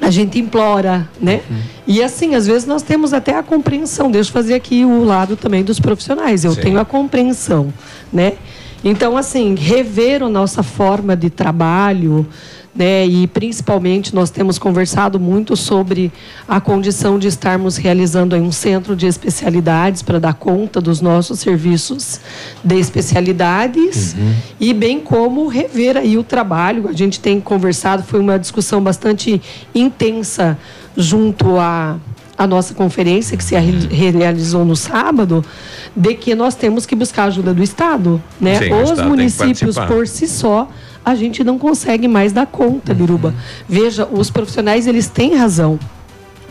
A 0.00 0.10
gente 0.10 0.38
implora, 0.38 1.08
né? 1.20 1.40
E 1.84 2.00
assim, 2.00 2.36
às 2.36 2.46
vezes 2.46 2.68
nós 2.68 2.82
temos 2.82 3.12
até 3.12 3.34
a 3.34 3.42
compreensão. 3.42 4.08
Deixa 4.08 4.30
eu 4.30 4.32
fazer 4.32 4.54
aqui 4.54 4.84
o 4.84 5.02
lado 5.02 5.34
também 5.34 5.64
dos 5.64 5.80
profissionais. 5.80 6.44
Eu 6.44 6.52
Sim. 6.52 6.60
tenho 6.60 6.78
a 6.78 6.84
compreensão, 6.84 7.74
né? 8.12 8.34
Então, 8.84 9.16
assim, 9.16 9.56
rever 9.56 10.22
a 10.22 10.28
nossa 10.28 10.62
forma 10.62 11.16
de 11.16 11.30
trabalho, 11.30 12.24
né? 12.74 13.06
E 13.06 13.26
principalmente 13.26 14.14
nós 14.14 14.30
temos 14.30 14.58
conversado 14.58 15.18
muito 15.18 15.56
sobre 15.56 16.12
a 16.46 16.60
condição 16.60 17.18
de 17.18 17.26
estarmos 17.26 17.76
realizando 17.76 18.36
um 18.36 18.52
centro 18.52 18.94
de 18.94 19.06
especialidades 19.06 20.02
para 20.02 20.20
dar 20.20 20.34
conta 20.34 20.80
dos 20.80 21.00
nossos 21.00 21.40
serviços 21.40 22.20
de 22.62 22.78
especialidades 22.78 24.14
e 24.60 24.72
bem 24.72 25.00
como 25.00 25.48
rever 25.48 25.96
aí 25.96 26.16
o 26.16 26.22
trabalho. 26.22 26.88
A 26.88 26.92
gente 26.92 27.18
tem 27.20 27.40
conversado, 27.40 28.02
foi 28.04 28.20
uma 28.20 28.38
discussão 28.38 28.80
bastante 28.82 29.40
intensa 29.74 30.56
junto 30.96 31.58
à 31.58 31.96
a 32.36 32.46
nossa 32.46 32.72
conferência 32.72 33.36
que 33.36 33.42
se 33.42 33.58
re- 33.58 33.88
realizou 34.12 34.64
no 34.64 34.76
sábado, 34.76 35.44
de 35.96 36.14
que 36.14 36.36
nós 36.36 36.54
temos 36.54 36.86
que 36.86 36.94
buscar 36.94 37.24
a 37.24 37.26
ajuda 37.26 37.52
do 37.52 37.64
Estado, 37.64 38.22
né? 38.40 38.60
Sim, 38.60 38.72
Os 38.74 38.90
Estado 38.90 39.08
municípios 39.08 39.74
por 39.88 40.06
si 40.06 40.28
só 40.28 40.68
a 41.10 41.14
gente 41.14 41.42
não 41.44 41.58
consegue 41.58 42.06
mais 42.08 42.32
dar 42.32 42.46
conta, 42.46 42.92
Biruba. 42.94 43.34
Veja, 43.68 44.06
os 44.06 44.30
profissionais 44.30 44.86
eles 44.86 45.08
têm 45.08 45.34
razão. 45.34 45.78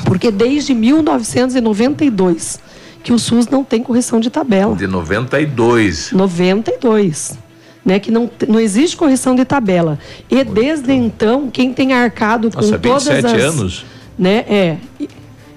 Porque 0.05 0.29
desde 0.31 0.73
1992 0.73 2.59
que 3.03 3.13
o 3.13 3.19
SUS 3.19 3.47
não 3.47 3.63
tem 3.63 3.81
correção 3.81 4.19
de 4.19 4.29
tabela. 4.29 4.75
De 4.75 4.85
92. 4.87 6.11
92. 6.11 7.37
Né, 7.85 7.99
que 7.99 8.11
não, 8.11 8.29
não 8.49 8.59
existe 8.59 8.97
correção 8.97 9.33
de 9.33 9.45
tabela. 9.45 9.97
E 10.29 10.43
desde 10.43 10.91
então, 10.91 11.49
quem 11.49 11.71
tem 11.73 11.93
arcado 11.93 12.51
com 12.51 12.57
Nossa, 12.57 12.77
todas 12.77 13.07
27 13.07 13.25
as. 13.35 13.43
anos. 13.43 13.85
Né, 14.19 14.43
é. 14.49 14.77
E, 14.99 15.07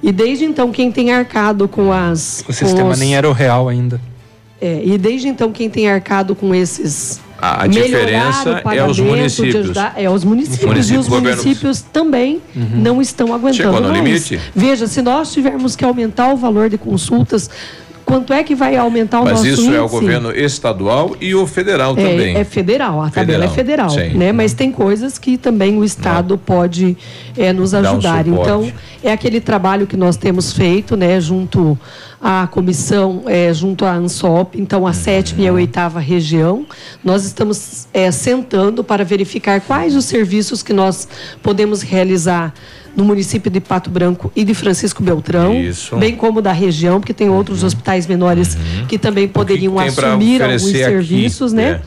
e 0.01 0.12
desde 0.12 0.44
então, 0.44 0.70
quem 0.70 0.93
tem 0.93 1.10
arcado 1.12 1.66
com 1.66 1.93
as. 1.93 2.40
O 2.43 2.44
com 2.44 2.52
sistema 2.52 2.90
os- 2.90 2.98
nem 3.01 3.16
era 3.16 3.28
o 3.28 3.32
real 3.32 3.68
ainda. 3.68 4.01
é, 4.60 4.81
e 4.85 4.97
desde 4.97 5.27
então, 5.27 5.51
quem 5.51 5.68
tem 5.68 5.89
arcado 5.90 6.36
com 6.36 6.55
esses. 6.55 7.20
A- 7.40 7.64
a 7.64 7.66
diferença 7.66 8.62
o 8.64 8.70
é 8.70 8.84
os 8.86 8.98
municípios. 9.00 9.56
ajudar- 9.56 9.94
é 9.96 10.10
os 10.10 10.24
municípios. 10.24 10.64
Municípios, 10.64 10.90
e 10.90 10.98
os 10.98 11.08
governos. 11.08 11.44
municípios 11.44 11.82
também 11.82 12.40
não 12.54 13.00
estão 13.00 13.28
aguentando 13.34 13.54
Chegou 13.72 13.80
no 13.80 13.88
mais. 13.88 14.04
limite. 14.04 14.40
Veja, 14.54 14.86
se 14.86 15.00
nós 15.02 15.32
tivermos 15.32 15.74
que 15.76 15.84
aumentar 15.84 16.32
o 16.32 16.36
valor 16.36 16.68
de 16.68 16.76
consultas, 16.78 17.48
quanto 18.04 18.32
é 18.32 18.42
que 18.42 18.54
vai 18.54 18.76
aumentar 18.76 19.20
o 19.20 19.24
Mas 19.24 19.32
nosso 19.34 19.46
isso 19.46 19.60
índice? 19.62 19.76
é 19.76 19.80
o 19.80 19.88
governo 19.88 20.32
estadual 20.32 21.16
e 21.20 21.34
o 21.34 21.46
federal 21.46 21.94
também. 21.94 22.34
É, 22.36 22.40
é 22.40 22.44
federal, 22.44 23.02
a 23.02 23.08
tabela 23.10 23.44
é 23.44 23.48
Federal, 23.48 23.88
federal, 23.90 24.10
sim. 24.12 24.18
né? 24.18 24.32
Mas 24.32 24.52
tem 24.52 24.72
coisas 24.72 25.16
que 25.18 25.38
também 25.38 25.78
o 25.78 25.84
Estado 25.84 26.36
pode 26.36 26.96
é, 27.36 27.52
nos 27.52 27.70
Dar 27.70 27.78
um 27.84 27.86
ajudar. 27.92 28.24
suporte. 28.24 28.30
então, 28.42 28.72
é 29.02 29.12
aquele 29.12 29.40
trabalho 29.40 29.86
que 29.86 29.96
nós 29.96 30.16
temos 30.16 30.52
feito, 30.52 30.96
né? 30.96 31.20
Junto 31.20 31.78
à 32.20 32.47
comissão, 32.47 33.22
é, 33.26 33.52
junto 33.55 33.84
à 33.84 33.94
ANSOP, 33.94 34.60
então 34.60 34.86
a 34.86 34.92
sétima 34.92 35.42
e 35.42 35.48
a 35.48 35.52
oitava 35.52 35.98
região, 35.98 36.66
nós 37.02 37.24
estamos 37.24 37.88
é, 37.94 38.10
sentando 38.10 38.84
para 38.84 39.05
verificar 39.05 39.60
quais 39.62 39.97
os 39.97 40.05
serviços 40.05 40.62
que 40.62 40.72
nós 40.72 41.09
podemos 41.42 41.80
realizar 41.80 42.52
no 42.94 43.05
município 43.05 43.51
de 43.51 43.60
Pato 43.60 43.88
Branco 43.88 44.30
e 44.34 44.44
de 44.44 44.52
Francisco 44.52 45.02
Beltrão, 45.02 45.55
Isso. 45.55 45.97
bem 45.97 46.14
como 46.14 46.42
da 46.42 46.52
região, 46.52 47.01
porque 47.01 47.14
tem 47.14 47.30
outros 47.30 47.62
hospitais 47.62 48.06
menores 48.06 48.56
que 48.88 48.98
também 48.98 49.26
poderiam 49.26 49.74
pra 49.74 49.84
assumir 49.84 50.42
alguns 50.42 50.62
oferecer 50.64 50.84
aqui? 50.84 50.92
serviços, 50.92 51.52
né? 51.52 51.70
É. 51.70 51.80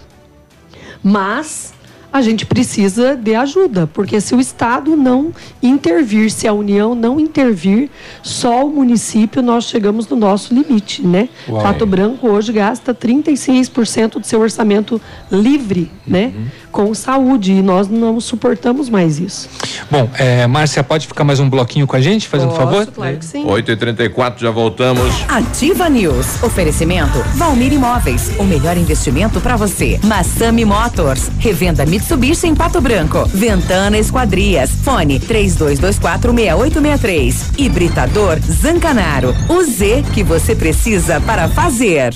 Mas 1.04 1.73
a 2.14 2.22
gente 2.22 2.46
precisa 2.46 3.16
de 3.16 3.34
ajuda, 3.34 3.88
porque 3.88 4.22
se 4.22 4.36
o 4.36 4.40
Estado 4.40 4.96
não 4.96 5.34
intervir, 5.64 6.30
se 6.30 6.48
a 6.48 6.54
União 6.54 6.94
não 6.94 7.20
intervir, 7.20 7.90
só 8.22 8.64
o 8.64 8.70
município 8.70 9.42
nós 9.42 9.64
chegamos 9.64 10.08
no 10.08 10.16
nosso 10.16 10.54
limite, 10.54 11.02
né? 11.02 11.28
Uau. 11.50 11.64
Pato 11.64 11.88
Branco 11.88 12.28
hoje 12.28 12.54
gasta 12.54 12.94
36% 12.94 14.20
do 14.20 14.28
seu 14.28 14.40
orçamento 14.42 15.02
livre, 15.32 15.92
né? 16.06 16.32
Com 16.74 16.94
saúde, 16.96 17.54
e 17.54 17.62
nós 17.62 17.88
não 17.88 18.20
suportamos 18.20 18.90
mais 18.90 19.20
isso. 19.20 19.48
Bom, 19.92 20.10
é, 20.18 20.48
Márcia, 20.48 20.84
pode 20.84 21.06
ficar 21.06 21.24
mais 21.24 21.40
um 21.40 21.48
bloquinho 21.48 21.86
com 21.86 21.96
a 21.96 22.02
gente, 22.02 22.28
fazendo 22.28 22.50
Posso, 22.50 22.62
favor? 22.62 22.88
claro 22.88 23.18
que 23.18 23.26
sim. 23.26 23.46
8h34, 23.46 24.40
já 24.40 24.50
voltamos. 24.50 25.06
Ativa 25.28 25.88
News. 25.88 26.42
Oferecimento 26.42 27.20
Valmir 27.36 27.74
Imóveis. 27.74 28.32
O 28.40 28.44
melhor 28.44 28.76
investimento 28.76 29.40
para 29.40 29.56
você. 29.56 30.00
Massami 30.04 30.66
Motors. 30.66 31.30
Revenda 31.38 31.86
Mitsubishi 31.86 32.48
em 32.48 32.56
Pato 32.56 32.82
Branco. 32.82 33.24
Ventana 33.28 34.00
Esquadrias. 34.00 34.72
Fone 34.84 35.20
32246863. 35.20 37.60
Hibridador 37.60 38.40
Zancanaro. 38.40 39.36
O 39.48 39.64
Z 39.64 40.06
que 40.12 40.24
você 40.24 40.56
precisa 40.56 41.22
para 41.22 41.48
fazer. 41.50 42.16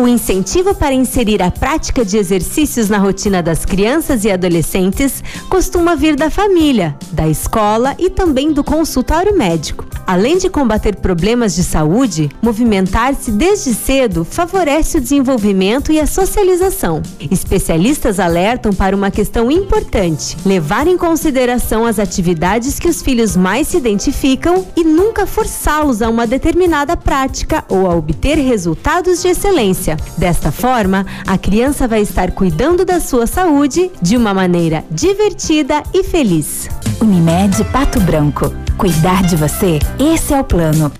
O 0.00 0.08
incentivo 0.08 0.74
para 0.74 0.94
inserir 0.94 1.42
a 1.42 1.50
prática 1.50 2.02
de 2.06 2.16
exercícios 2.16 2.88
na 2.88 2.96
rotina 2.96 3.42
das 3.42 3.66
crianças 3.66 4.24
e 4.24 4.30
adolescentes 4.30 5.22
costuma 5.50 5.94
vir 5.94 6.16
da 6.16 6.30
família, 6.30 6.96
da 7.12 7.28
escola 7.28 7.94
e 7.98 8.08
também 8.08 8.50
do 8.50 8.64
consultório 8.64 9.36
médico. 9.36 9.84
Além 10.06 10.38
de 10.38 10.48
combater 10.48 10.96
problemas 10.96 11.54
de 11.54 11.62
saúde, 11.62 12.30
movimentar-se 12.42 13.30
desde 13.30 13.72
cedo 13.72 14.24
favorece 14.24 14.98
o 14.98 15.00
desenvolvimento 15.00 15.92
e 15.92 16.00
a 16.00 16.06
socialização. 16.06 17.00
Especialistas 17.30 18.18
alertam 18.18 18.72
para 18.72 18.96
uma 18.96 19.10
questão 19.10 19.52
importante: 19.52 20.36
levar 20.44 20.88
em 20.88 20.96
consideração 20.96 21.86
as 21.86 22.00
atividades 22.00 22.78
que 22.78 22.88
os 22.88 23.02
filhos 23.02 23.36
mais 23.36 23.68
se 23.68 23.76
identificam 23.76 24.66
e 24.74 24.82
nunca 24.82 25.26
forçá-los 25.26 26.02
a 26.02 26.08
uma 26.08 26.26
determinada 26.26 26.96
prática 26.96 27.64
ou 27.68 27.88
a 27.88 27.94
obter 27.94 28.36
resultados 28.36 29.22
de 29.22 29.28
excelência. 29.28 29.89
Desta 30.16 30.50
forma, 30.52 31.06
a 31.26 31.38
criança 31.38 31.86
vai 31.86 32.00
estar 32.02 32.30
cuidando 32.32 32.84
da 32.84 33.00
sua 33.00 33.26
saúde 33.26 33.90
de 34.00 34.16
uma 34.16 34.34
maneira 34.34 34.84
divertida 34.90 35.82
e 35.92 36.04
feliz. 36.04 36.68
Unimed 37.00 37.64
Pato 37.64 38.00
Branco. 38.00 38.52
Cuidar 38.76 39.22
de 39.24 39.36
você, 39.36 39.78
esse 39.98 40.32
é 40.32 40.40
o 40.40 40.44
plano. 40.44 40.90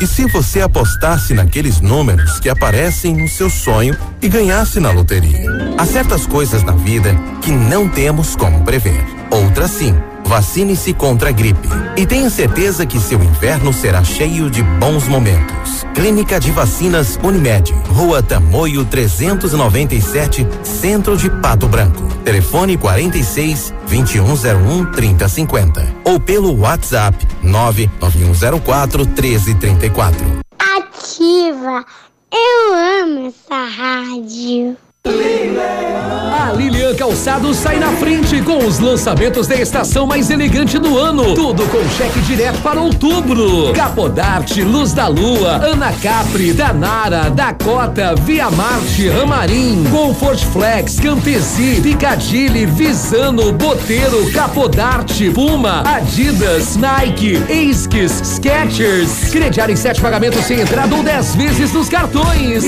E 0.00 0.06
se 0.06 0.26
você 0.26 0.60
apostasse 0.60 1.32
naqueles 1.32 1.80
números 1.80 2.40
que 2.40 2.48
aparecem 2.48 3.16
no 3.16 3.28
seu 3.28 3.48
sonho 3.48 3.96
e 4.20 4.28
ganhasse 4.28 4.80
na 4.80 4.90
loteria? 4.90 5.48
Há 5.78 5.86
certas 5.86 6.26
coisas 6.26 6.64
na 6.64 6.72
vida 6.72 7.14
que 7.40 7.52
não 7.52 7.88
temos 7.88 8.34
como 8.34 8.64
prever. 8.64 9.04
Outras 9.30 9.70
sim. 9.70 9.94
Vacine-se 10.24 10.92
contra 10.94 11.28
a 11.28 11.32
gripe. 11.32 11.68
E 11.96 12.04
tenha 12.04 12.30
certeza 12.30 12.84
que 12.84 12.98
seu 12.98 13.22
inverno 13.22 13.72
será 13.72 14.02
cheio 14.02 14.50
de 14.50 14.62
bons 14.62 15.06
momentos. 15.06 15.61
Clínica 15.94 16.38
de 16.40 16.50
Vacinas 16.50 17.18
Unimed. 17.22 17.72
Rua 17.88 18.22
Tamoio 18.22 18.84
397, 18.84 20.46
Centro 20.62 21.16
de 21.16 21.30
Pato 21.30 21.68
Branco. 21.68 22.02
Telefone 22.24 22.76
46 22.76 23.74
2101 23.88 24.92
3050. 24.92 25.94
Ou 26.04 26.20
pelo 26.20 26.58
WhatsApp 26.58 27.26
99104 27.42 29.04
1334. 29.04 30.26
Ativa. 30.58 31.84
Eu 32.32 32.74
amo 33.02 33.28
essa 33.28 33.64
rádio. 33.64 34.76
A 35.04 36.52
Lilian 36.54 36.94
Calçados 36.94 37.56
sai 37.56 37.78
na 37.78 37.88
frente 37.92 38.40
com 38.42 38.58
os 38.58 38.78
lançamentos 38.78 39.48
da 39.48 39.56
estação 39.56 40.06
mais 40.06 40.30
elegante 40.30 40.78
do 40.78 40.96
ano. 40.96 41.34
Tudo 41.34 41.64
com 41.64 41.82
cheque 41.96 42.20
direto 42.20 42.60
para 42.62 42.80
outubro. 42.80 43.72
Capodarte, 43.72 44.62
Luz 44.62 44.92
da 44.92 45.08
Lua, 45.08 45.56
Ana 45.56 45.92
Capri, 45.92 46.52
Danara, 46.52 47.30
Dakota, 47.30 48.14
Via 48.14 48.48
Marte, 48.50 49.08
Ramarim, 49.08 49.84
Comfort 49.90 50.38
Flex, 50.52 51.00
Campesi, 51.00 51.80
Piccadilly, 51.82 52.66
Visano, 52.66 53.52
Boteiro, 53.52 54.30
Capodarte, 54.30 55.30
Puma, 55.30 55.82
Adidas, 55.84 56.76
Nike, 56.76 57.42
Esquis, 57.50 58.12
Skechers. 58.22 59.30
Crediar 59.32 59.68
em 59.68 59.76
sete 59.76 60.00
pagamentos 60.00 60.44
sem 60.44 60.60
entrada 60.60 60.94
ou 60.94 61.02
dez 61.02 61.34
vezes 61.34 61.72
nos 61.72 61.88
cartões. 61.88 62.64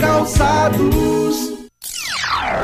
Calçados. 0.00 1.21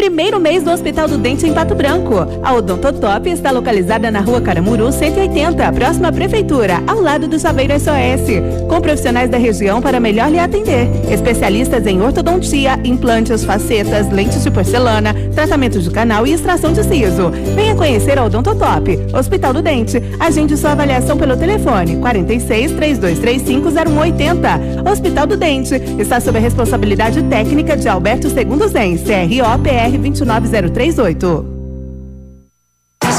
primeiro 0.00 0.40
mês 0.40 0.62
do 0.62 0.70
Hospital 0.70 1.06
do 1.06 1.18
Dente 1.18 1.46
em 1.46 1.52
Pato 1.52 1.74
Branco. 1.74 2.14
A 2.42 2.54
Odontotop 2.54 3.28
está 3.28 3.50
localizada 3.50 4.10
na 4.10 4.20
rua 4.20 4.40
Caramuru 4.40 4.90
180, 4.90 5.70
próxima 5.72 6.08
à 6.08 6.12
Prefeitura, 6.12 6.82
ao 6.86 7.02
lado 7.02 7.28
do 7.28 7.38
Saveiro 7.38 7.74
SOS. 7.78 8.66
Com 8.66 8.80
profissionais 8.80 9.28
da 9.28 9.36
região 9.36 9.82
para 9.82 10.00
melhor 10.00 10.30
lhe 10.30 10.38
atender. 10.38 10.88
Especialistas 11.12 11.86
em 11.86 12.00
ortodontia, 12.00 12.80
implantes, 12.82 13.44
facetas, 13.44 14.08
lentes 14.08 14.42
de 14.42 14.50
porcelana, 14.50 15.14
tratamento 15.34 15.78
de 15.78 15.90
canal 15.90 16.26
e 16.26 16.32
extração 16.32 16.72
de 16.72 16.82
siso. 16.82 17.30
Venha 17.54 17.74
conhecer 17.74 18.18
a 18.18 18.24
Odontotop, 18.24 18.98
Hospital 19.12 19.52
do 19.52 19.60
Dente. 19.60 20.02
Agende 20.18 20.56
sua 20.56 20.72
avaliação 20.72 21.18
pelo 21.18 21.36
telefone 21.36 21.96
46 21.96 22.72
3235 22.72 23.70
0180. 23.70 24.90
Hospital 24.90 25.26
do 25.26 25.36
Dente 25.36 25.74
está 25.98 26.18
sob 26.20 26.38
a 26.38 26.40
responsabilidade 26.40 27.22
técnica 27.24 27.76
de 27.76 27.86
Alberto 27.86 28.30
Segundo 28.30 28.66
Zen, 28.66 28.96
CRO 28.96 29.89
PR 29.90 29.98
29038. 29.98 31.59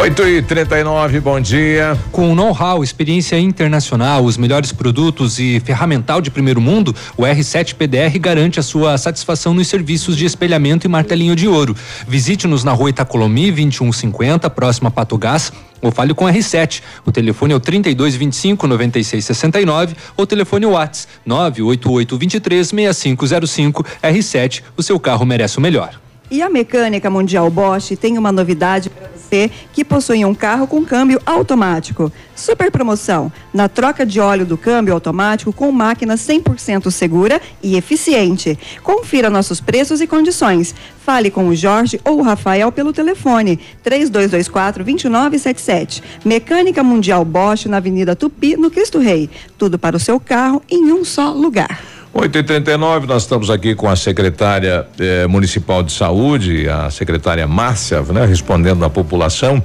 8 0.00 0.28
e 0.28 0.40
39 0.40 1.20
bom 1.20 1.38
dia. 1.38 1.94
Com 2.10 2.34
know-how, 2.34 2.82
experiência 2.82 3.38
internacional, 3.38 4.24
os 4.24 4.38
melhores 4.38 4.72
produtos 4.72 5.38
e 5.38 5.60
ferramental 5.60 6.22
de 6.22 6.30
primeiro 6.30 6.58
mundo, 6.58 6.96
o 7.18 7.22
R7 7.24 7.74
PDR 7.74 8.18
garante 8.18 8.58
a 8.58 8.62
sua 8.62 8.96
satisfação 8.96 9.52
nos 9.52 9.68
serviços 9.68 10.16
de 10.16 10.24
espelhamento 10.24 10.86
e 10.86 10.88
martelinho 10.88 11.36
de 11.36 11.46
ouro. 11.46 11.76
Visite-nos 12.08 12.64
na 12.64 12.72
rua 12.72 12.88
Itacolomi 12.88 13.50
2150, 13.50 14.48
próxima 14.48 14.88
a 14.88 14.90
Pato 14.90 15.18
Gás, 15.18 15.52
ou 15.82 15.92
fale 15.92 16.14
com 16.14 16.24
R7. 16.24 16.80
O 17.04 17.12
telefone 17.12 17.52
é 17.52 17.56
o 17.56 17.60
3225 17.60 18.66
9669 18.66 19.94
ou 20.16 20.26
telefone 20.26 20.64
WhatsApp 20.64 21.12
988-236505. 21.28 23.84
R7, 24.02 24.62
o 24.78 24.82
seu 24.82 24.98
carro 24.98 25.26
merece 25.26 25.58
o 25.58 25.60
melhor. 25.60 26.00
E 26.30 26.42
a 26.42 26.48
Mecânica 26.48 27.10
Mundial 27.10 27.50
Bosch 27.50 27.96
tem 27.96 28.16
uma 28.16 28.30
novidade 28.30 28.88
para 28.88 29.08
você 29.08 29.50
que 29.72 29.84
possui 29.84 30.24
um 30.24 30.32
carro 30.32 30.64
com 30.68 30.84
câmbio 30.84 31.20
automático. 31.26 32.12
Super 32.36 32.70
promoção 32.70 33.32
na 33.52 33.68
troca 33.68 34.06
de 34.06 34.20
óleo 34.20 34.46
do 34.46 34.56
câmbio 34.56 34.94
automático 34.94 35.52
com 35.52 35.72
máquina 35.72 36.14
100% 36.14 36.88
segura 36.92 37.42
e 37.60 37.76
eficiente. 37.76 38.56
Confira 38.84 39.28
nossos 39.28 39.60
preços 39.60 40.00
e 40.00 40.06
condições. 40.06 40.72
Fale 41.04 41.32
com 41.32 41.48
o 41.48 41.54
Jorge 41.54 42.00
ou 42.04 42.20
o 42.20 42.22
Rafael 42.22 42.70
pelo 42.70 42.92
telefone 42.92 43.58
3224 43.82 44.84
2977. 44.84 46.00
Mecânica 46.24 46.84
Mundial 46.84 47.24
Bosch 47.24 47.66
na 47.66 47.78
Avenida 47.78 48.14
Tupi, 48.14 48.56
no 48.56 48.70
Cristo 48.70 49.00
Rei. 49.00 49.28
Tudo 49.58 49.80
para 49.80 49.96
o 49.96 50.00
seu 50.00 50.20
carro 50.20 50.62
em 50.70 50.92
um 50.92 51.04
só 51.04 51.32
lugar. 51.32 51.99
8 52.12 52.38
e 52.38 52.42
39 52.42 53.06
nós 53.06 53.22
estamos 53.22 53.50
aqui 53.50 53.74
com 53.74 53.88
a 53.88 53.94
secretária 53.94 54.84
eh, 54.98 55.26
municipal 55.28 55.82
de 55.82 55.92
saúde, 55.92 56.68
a 56.68 56.90
secretária 56.90 57.46
Márcia, 57.46 58.02
né, 58.02 58.24
respondendo 58.24 58.84
à 58.84 58.90
população. 58.90 59.62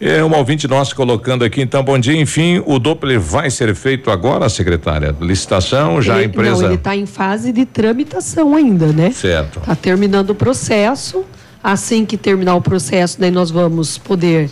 É 0.00 0.24
uma 0.24 0.38
ouvinte 0.38 0.66
nossa 0.66 0.94
colocando 0.96 1.44
aqui, 1.44 1.60
então, 1.60 1.84
bom 1.84 1.96
dia. 1.96 2.20
Enfim, 2.20 2.60
o 2.66 2.78
Doppler 2.80 3.20
vai 3.20 3.50
ser 3.50 3.72
feito 3.74 4.10
agora, 4.10 4.48
secretária? 4.48 5.14
Licitação, 5.20 6.02
já 6.02 6.14
a 6.14 6.18
Ele- 6.18 6.26
empresa. 6.26 6.62
Não, 6.62 6.68
ele 6.68 6.74
está 6.74 6.96
em 6.96 7.06
fase 7.06 7.52
de 7.52 7.64
tramitação 7.64 8.56
ainda, 8.56 8.86
né? 8.86 9.12
Certo. 9.12 9.60
Está 9.60 9.76
terminando 9.76 10.30
o 10.30 10.34
processo. 10.34 11.24
Assim 11.62 12.04
que 12.04 12.16
terminar 12.16 12.56
o 12.56 12.60
processo, 12.60 13.20
daí 13.20 13.30
nós 13.30 13.48
vamos 13.52 13.96
poder 13.96 14.50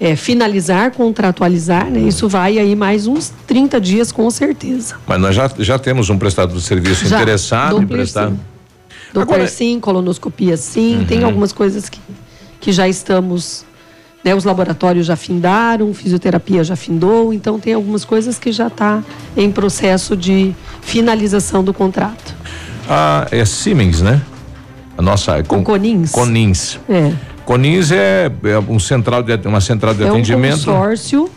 eh, 0.00 0.14
finalizar, 0.16 0.90
contratualizar, 0.92 1.86
né? 1.90 2.00
Isso 2.00 2.28
vai 2.28 2.58
aí 2.58 2.74
mais 2.76 3.06
uns 3.06 3.32
30 3.46 3.80
dias, 3.80 4.12
com 4.12 4.30
certeza. 4.30 4.96
Mas 5.06 5.20
nós 5.20 5.34
já, 5.34 5.50
já 5.58 5.78
temos 5.78 6.08
um 6.10 6.18
prestador 6.18 6.56
de 6.56 6.62
serviço 6.62 7.06
Já, 7.06 7.16
interessado 7.16 7.82
em 7.82 7.86
prestar. 7.86 8.28
sim. 8.30 8.38
Doppler 9.12 9.48
sim, 9.48 9.80
colonoscopia 9.80 10.56
sim, 10.56 11.04
tem 11.08 11.20
Uhum. 11.20 11.26
algumas 11.26 11.50
coisas 11.52 11.88
que, 11.88 11.98
que 12.60 12.70
já 12.72 12.86
estamos, 12.86 13.64
né, 14.22 14.34
os 14.34 14.44
laboratórios 14.44 15.06
já 15.06 15.16
findaram, 15.16 15.94
fisioterapia 15.94 16.62
já 16.62 16.76
findou, 16.76 17.32
então 17.32 17.58
tem 17.58 17.72
algumas 17.72 18.04
coisas 18.04 18.38
que 18.38 18.52
já 18.52 18.66
está 18.66 19.02
em 19.34 19.50
processo 19.50 20.14
de 20.14 20.54
finalização 20.82 21.64
do 21.64 21.72
contrato. 21.72 22.34
Ah, 22.88 23.26
é 23.30 23.44
Siemens, 23.46 24.02
né? 24.02 24.20
A 24.96 25.00
nossa. 25.02 25.42
Com 25.42 25.64
Conins. 25.64 26.10
Conins. 26.10 26.78
É. 26.88 27.12
Conins 27.48 27.90
é, 27.90 28.30
é 28.44 28.58
um 28.58 28.78
central 28.78 29.22
de, 29.22 29.34
uma 29.48 29.62
central 29.62 29.94
de 29.94 30.02
é 30.02 30.06
um 30.06 30.10
atendimento. 30.10 30.56
consórcio 30.56 31.30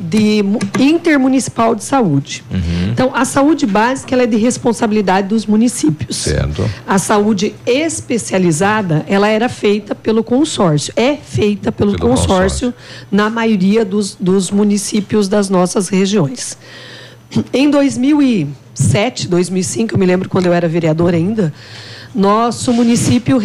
de 0.00 0.42
mu- 0.42 0.58
intermunicipal 0.78 1.74
de 1.74 1.84
saúde. 1.84 2.42
Uhum. 2.50 2.90
Então, 2.90 3.10
a 3.14 3.26
saúde 3.26 3.66
básica 3.66 4.14
ela 4.14 4.22
é 4.22 4.26
de 4.26 4.38
responsabilidade 4.38 5.28
dos 5.28 5.44
municípios. 5.44 6.16
Certo. 6.16 6.64
A 6.86 6.98
saúde 6.98 7.54
especializada, 7.66 9.04
ela 9.06 9.28
era 9.28 9.50
feita 9.50 9.94
pelo 9.94 10.24
consórcio, 10.24 10.90
é 10.96 11.16
feita 11.16 11.70
pelo, 11.70 11.92
Pelo 11.98 12.08
consórcio, 12.08 12.72
na 13.12 13.28
maioria 13.28 13.84
dos, 13.84 14.14
dos 14.18 14.50
municípios 14.50 15.28
das 15.28 15.50
nossas 15.50 15.90
regiões. 15.90 16.56
Em 17.52 17.68
2007, 17.68 19.28
2005, 19.28 19.94
eu 19.94 19.98
me 19.98 20.06
lembro 20.06 20.30
quando 20.30 20.46
eu 20.46 20.54
era 20.54 20.66
vereadora 20.66 21.14
ainda, 21.18 21.52
nosso 22.16 22.72
município 22.72 23.38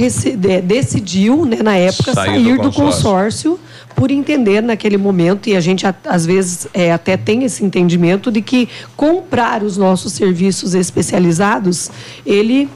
decidiu, 0.64 1.46
né, 1.46 1.58
na 1.62 1.76
época, 1.76 2.14
Sair 2.14 2.30
sair, 2.30 2.56
do 2.56 2.64
do 2.64 2.72
consórcio. 2.72 3.52
consórcio 3.52 3.60
por 3.96 4.10
entender 4.10 4.62
naquele 4.62 4.98
momento, 4.98 5.50
e 5.50 5.56
a 5.56 5.60
gente 5.60 5.86
às 6.06 6.26
vezes 6.26 6.68
é, 6.74 6.94
até 6.94 7.18
tem 7.18 7.44
esse 7.44 7.64
entendimento 7.66 8.32
de 8.32 8.42
que 8.42 8.70
comprar 8.96 9.62
os 9.62 9.76
nossos 9.76 10.14
serviços 10.14 10.74
especializados, 10.74 11.92
ele 12.26 12.70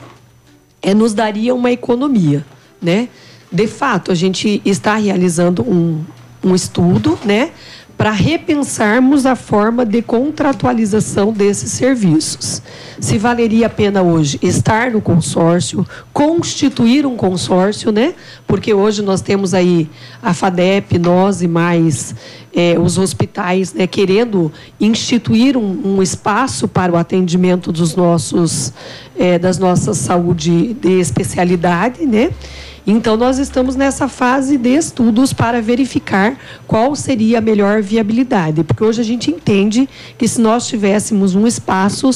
é, 0.82 0.92
nos 0.92 1.14
daria 1.14 1.54
uma 1.54 1.72
economia, 1.72 2.44
né? 2.80 3.08
De 3.50 3.66
fato, 3.66 4.12
a 4.12 4.14
gente 4.14 4.60
está 4.64 4.96
realizando 4.96 5.62
um, 5.62 6.04
um 6.44 6.54
estudo, 6.54 7.18
né? 7.24 7.50
Para 7.96 8.10
repensarmos 8.10 9.24
a 9.24 9.34
forma 9.34 9.84
de 9.84 10.02
contratualização 10.02 11.32
desses 11.32 11.72
serviços. 11.72 12.62
Se 13.00 13.16
valeria 13.16 13.66
a 13.66 13.70
pena 13.70 14.02
hoje 14.02 14.38
estar 14.42 14.90
no 14.90 15.00
consórcio, 15.00 15.86
constituir 16.12 17.06
um 17.06 17.16
consórcio, 17.16 17.90
né? 17.90 18.14
Porque 18.46 18.74
hoje 18.74 19.00
nós 19.02 19.22
temos 19.22 19.54
aí 19.54 19.88
a 20.22 20.34
FADEP, 20.34 20.98
nós 20.98 21.40
e 21.40 21.48
mais 21.48 22.14
eh, 22.56 22.78
os 22.78 22.96
hospitais, 22.96 23.74
né, 23.74 23.86
querendo 23.86 24.50
instituir 24.80 25.58
um, 25.58 25.96
um 25.96 26.02
espaço 26.02 26.66
para 26.66 26.90
o 26.90 26.96
atendimento 26.96 27.70
dos 27.70 27.94
nossos, 27.94 28.72
eh, 29.18 29.38
das 29.38 29.58
nossas 29.58 29.98
saúde 29.98 30.74
de 30.74 30.98
especialidade, 30.98 32.06
né? 32.06 32.30
Então, 32.86 33.16
nós 33.16 33.38
estamos 33.38 33.74
nessa 33.74 34.08
fase 34.08 34.56
de 34.56 34.68
estudos 34.68 35.32
para 35.32 35.60
verificar 35.60 36.36
qual 36.66 36.94
seria 36.94 37.38
a 37.38 37.40
melhor 37.40 37.82
viabilidade, 37.82 38.62
porque 38.62 38.84
hoje 38.84 39.00
a 39.00 39.04
gente 39.04 39.30
entende 39.30 39.88
que 40.16 40.28
se 40.28 40.40
nós 40.40 40.66
tivéssemos 40.68 41.34
um 41.34 41.46
espaço, 41.46 42.08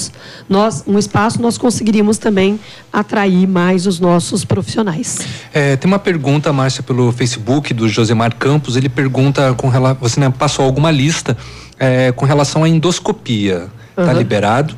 nós, 0.48 0.84
um 0.86 0.98
espaço, 0.98 1.42
nós 1.42 1.58
conseguiríamos 1.58 2.18
também 2.18 2.60
atrair 2.92 3.48
mais 3.48 3.86
os 3.86 3.98
nossos 3.98 4.44
profissionais. 4.44 5.18
É, 5.52 5.76
tem 5.76 5.90
uma 5.90 5.98
pergunta, 5.98 6.52
Márcia, 6.52 6.82
pelo 6.82 7.10
Facebook 7.10 7.74
do 7.74 7.88
Josemar 7.88 8.36
Campos. 8.36 8.76
Ele 8.76 8.88
pergunta 8.88 9.52
com 9.54 9.68
relação. 9.68 9.98
Você 10.00 10.20
né, 10.20 10.32
passou 10.36 10.64
alguma 10.64 10.90
lista 10.90 11.36
é, 11.78 12.12
com 12.12 12.24
relação 12.24 12.62
à 12.62 12.68
endoscopia. 12.68 13.68
Está 13.90 14.12
Uhum. 14.12 14.18
liberado? 14.18 14.76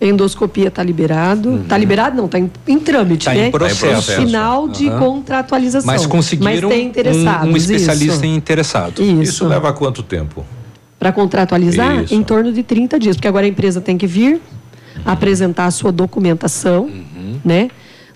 Endoscopia 0.00 0.68
está 0.68 0.82
liberado. 0.82 1.56
Está 1.62 1.76
liberado? 1.76 2.16
Não, 2.16 2.26
está 2.26 2.38
em, 2.38 2.50
em 2.68 2.78
trâmite, 2.78 3.24
Tá 3.24 3.34
né? 3.34 3.48
em 3.48 3.50
processo. 3.50 4.12
Final 4.12 4.68
de 4.68 4.88
Aham. 4.88 4.98
contratualização. 4.98 5.86
Mas 5.86 6.06
conseguiram 6.06 6.68
Mas 6.68 6.76
tem 6.78 6.86
interessados, 6.86 7.48
um, 7.48 7.52
um 7.52 7.56
especialista 7.56 8.14
isso. 8.14 8.24
interessado. 8.26 9.02
Isso. 9.02 9.46
leva 9.46 9.72
quanto 9.72 10.02
tempo? 10.02 10.44
Para 10.98 11.12
contratualizar, 11.12 12.04
Isso. 12.04 12.14
em 12.14 12.22
torno 12.22 12.52
de 12.52 12.62
30 12.62 12.98
dias, 12.98 13.16
porque 13.16 13.28
agora 13.28 13.46
a 13.46 13.48
empresa 13.48 13.80
tem 13.80 13.96
que 13.98 14.06
vir 14.06 14.40
apresentar 15.04 15.66
a 15.66 15.70
sua 15.70 15.92
documentação, 15.92 16.84
Uhum. 16.84 17.38
né? 17.44 17.68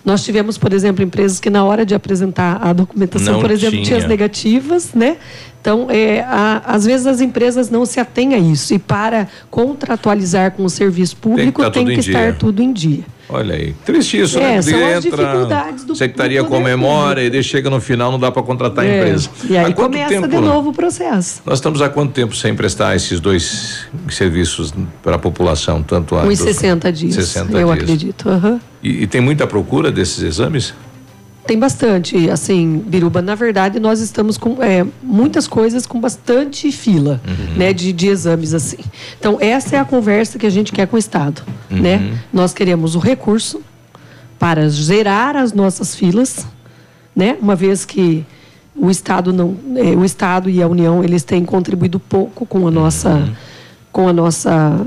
Nós 0.05 0.25
tivemos, 0.25 0.59
por 0.59 0.73
exemplo, 0.73 1.05
empresas 1.05 1.39
que 1.39 1.49
na 1.49 1.63
hora 1.65 1.87
de 1.87 1.95
apresentar 1.95 2.59
a 2.61 2.73
documentação, 2.73 3.35
Não 3.35 3.41
por 3.41 3.53
exemplo, 3.53 3.81
tinha. 3.83 3.97
as 3.99 4.03
tinha. 4.03 4.09
negativas, 4.09 4.95
né? 4.95 5.17
Então, 5.63 5.87
é, 5.89 6.23
a- 6.27 6.61
às 6.67 6.85
vezes 6.85 7.07
as 7.07 7.21
empresas 7.21 7.71
não 7.71 7.87
se 7.87 8.01
atêm 8.01 8.35
a 8.35 8.39
isso. 8.39 8.75
E 8.75 8.81
para 8.81 9.29
contratualizar 9.49 10.51
com 10.51 10.65
o 10.65 10.69
serviço 10.69 11.17
público, 11.17 11.63
tá 11.63 11.71
tem 11.71 11.87
que, 11.87 11.93
em 11.93 11.99
dia. 12.01 12.13
estar 12.13 12.35
tudo 12.37 12.61
em 12.61 12.73
dia. 12.73 13.05
Olha 13.29 13.55
aí. 13.55 13.73
Triste 13.85 14.21
isso, 14.21 14.39
É, 14.39 14.57
né? 14.57 14.63
são 14.63 14.73
Porque 14.73 14.85
as 14.93 15.03
dificuldades 15.05 15.85
do- 15.85 15.95
Secretaria 15.95 16.43
comemora 16.43 17.23
e 17.23 17.31
daí 17.31 17.45
chega 17.45 17.71
no 17.71 17.81
final, 17.81 18.11
não 18.11 18.19
dá 18.19 18.33
para 18.33 18.43
contratar 18.43 18.85
a 18.85 18.89
É, 18.89 18.99
empresa. 18.99 19.31
E 19.49 19.57
aí 19.57 19.73
começa 19.73 20.09
tempo, 20.09 20.29
de 20.29 20.37
novo 20.41 20.71
o 20.71 20.73
processo. 20.73 21.41
Nós 21.47 21.59
estamos 21.59 21.81
há 21.81 21.89
quanto 21.89 22.13
tempo 22.13 22.35
sem 22.35 22.55
prestar 22.57 22.97
esses 22.97 23.21
dois 23.21 23.87
serviços 24.11 24.75
para 25.03 25.15
a 25.15 25.19
população, 25.19 25.81
tanto 25.81 26.17
a 26.17 26.23
Uns 26.25 26.41
dos- 26.41 26.49
60 26.49 26.93
dias, 26.93 27.15
60 27.15 27.53
eu 27.57 27.69
dias. 27.73 27.83
acredito. 27.83 28.29
aham. 28.29 28.61
E, 28.83 29.05
e 29.05 29.07
tem 29.07 29.21
muita 29.21 29.47
procura 29.47 29.93
desses 29.93 30.23
exames? 30.25 30.75
Tem 31.47 31.59
bastante, 31.59 32.31
assim, 32.31 32.79
Biruba. 32.87 33.21
Na 33.21 33.35
verdade, 33.35 33.81
nós 33.81 34.01
estamos 34.01 34.39
com 34.39 34.63
é, 34.63 34.87
muitas 35.03 35.49
coisas 35.49 35.87
com 35.87 36.01
bastante 36.01 36.71
fila, 36.71 37.21
né, 37.57 37.73
de, 37.73 37.93
de 37.93 38.07
exames 38.07 38.55
assim. 38.55 38.79
Então, 39.19 39.39
essa 39.41 39.77
é 39.77 39.79
a 39.79 39.85
conversa 39.85 40.39
que 40.39 40.47
a 40.47 40.51
gente 40.51 40.73
quer 40.73 40.87
com 40.87 40.95
o 40.95 40.99
Estado, 40.99 41.43
né? 41.69 42.17
Nós 42.33 42.55
queremos 42.55 42.95
o 42.95 43.01
recurso 43.01 43.61
para 44.39 44.69
zerar 44.69 45.37
as 45.37 45.53
nossas 45.53 45.95
filas, 45.95 46.47
né? 47.15 47.37
Uma 47.41 47.57
vez 47.57 47.85
que 47.85 48.25
o 48.75 48.91
Estado 48.91 49.33
não, 49.33 49.57
é, 49.77 49.97
o 49.97 50.05
Estado 50.05 50.49
e 50.49 50.63
a 50.63 50.69
União 50.69 51.03
eles 51.05 51.23
têm 51.23 51.45
contribuído 51.45 52.01
pouco 52.01 52.47
com 52.47 52.67
a 52.67 52.71
nossa, 52.71 53.29
com 53.91 54.09
a 54.09 54.13
nossa 54.13 54.87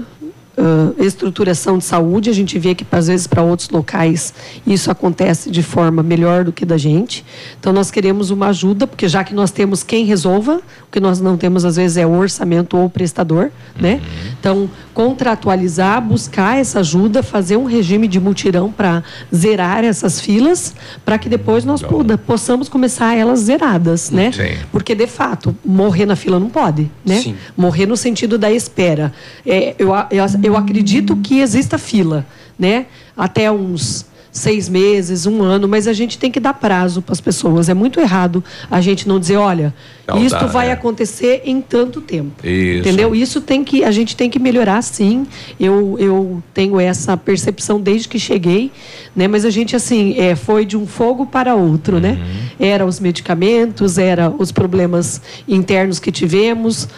ah, 0.57 0.93
estruturação 0.97 1.77
de 1.77 1.83
saúde. 1.83 2.29
A 2.29 2.33
gente 2.33 2.57
vê 2.57 2.73
que 2.73 2.85
às 2.91 3.07
vezes 3.07 3.27
para 3.27 3.41
outros 3.41 3.69
locais 3.69 4.33
isso 4.65 4.89
acontece 4.89 5.51
de 5.51 5.61
forma 5.61 6.01
melhor 6.01 6.43
do 6.45 6.51
que 6.51 6.65
da 6.65 6.77
gente. 6.77 7.25
Então 7.59 7.73
nós 7.73 7.91
queremos 7.91 8.29
uma 8.29 8.47
ajuda, 8.47 8.87
porque 8.87 9.07
já 9.07 9.23
que 9.23 9.33
nós 9.33 9.51
temos 9.51 9.83
quem 9.83 10.05
resolva, 10.05 10.61
que 10.95 10.99
nós 11.01 11.19
não 11.19 11.35
temos 11.35 11.65
às 11.65 11.75
vezes 11.75 11.97
é 11.97 12.05
o 12.07 12.11
orçamento 12.17 12.77
ou 12.77 12.85
o 12.85 12.89
prestador, 12.89 13.51
né? 13.77 13.99
Então 14.39 14.69
contratualizar, 14.93 16.01
buscar 16.01 16.57
essa 16.57 16.79
ajuda, 16.79 17.21
fazer 17.21 17.57
um 17.57 17.65
regime 17.65 18.07
de 18.07 18.17
mutirão 18.17 18.71
para 18.71 19.03
zerar 19.33 19.83
essas 19.83 20.21
filas, 20.21 20.73
para 21.03 21.17
que 21.17 21.27
depois 21.27 21.65
nós 21.65 21.81
puda- 21.81 22.17
possamos 22.17 22.69
começar 22.69 23.13
elas 23.13 23.39
zeradas, 23.41 24.09
né? 24.09 24.31
Sim. 24.31 24.55
Porque 24.71 24.95
de 24.95 25.05
fato 25.05 25.53
morrer 25.65 26.05
na 26.05 26.15
fila 26.15 26.39
não 26.39 26.49
pode, 26.49 26.89
né? 27.05 27.19
Sim. 27.19 27.35
Morrer 27.57 27.85
no 27.87 27.97
sentido 27.97 28.37
da 28.37 28.49
espera. 28.49 29.11
É, 29.45 29.75
eu, 29.77 29.89
eu, 30.11 30.25
eu 30.43 30.55
acredito 30.55 31.13
que 31.17 31.39
exista 31.41 31.77
fila, 31.77 32.25
né? 32.57 32.85
Até 33.17 33.51
uns 33.51 34.05
seis 34.35 34.67
meses, 34.67 35.25
um 35.25 35.41
ano, 35.41 35.65
mas 35.65 35.87
a 35.87 35.93
gente 35.93 36.17
tem 36.17 36.29
que 36.29 36.41
dar 36.41 36.53
prazo 36.53 37.01
para 37.01 37.13
as 37.13 37.21
pessoas. 37.21 37.69
É 37.69 37.73
muito 37.73 38.01
errado 38.01 38.43
a 38.69 38.81
gente 38.81 39.07
não 39.07 39.17
dizer, 39.17 39.37
olha, 39.37 39.73
Não 40.05 40.21
isto 40.21 40.37
dá, 40.37 40.45
vai 40.45 40.67
é. 40.67 40.71
acontecer 40.73 41.43
em 41.45 41.61
tanto 41.61 42.01
tempo. 42.01 42.45
Isso. 42.45 42.79
Entendeu? 42.79 43.15
Isso 43.15 43.39
tem 43.39 43.63
que 43.63 43.85
a 43.85 43.91
gente 43.91 44.13
tem 44.13 44.29
que 44.29 44.37
melhorar, 44.37 44.81
sim. 44.81 45.25
Eu, 45.57 45.95
eu 45.97 46.43
tenho 46.53 46.77
essa 46.81 47.15
percepção 47.15 47.79
desde 47.79 48.09
que 48.09 48.19
cheguei, 48.19 48.71
né? 49.15 49.25
Mas 49.25 49.45
a 49.45 49.49
gente 49.49 49.73
assim 49.73 50.19
é, 50.19 50.35
foi 50.35 50.65
de 50.65 50.75
um 50.75 50.85
fogo 50.85 51.25
para 51.25 51.55
outro, 51.55 52.01
né? 52.01 52.19
Era 52.59 52.85
os 52.85 52.99
medicamentos, 52.99 53.97
era 53.97 54.29
os 54.29 54.51
problemas 54.51 55.21
internos 55.47 55.97
que 55.97 56.11
tivemos. 56.11 56.89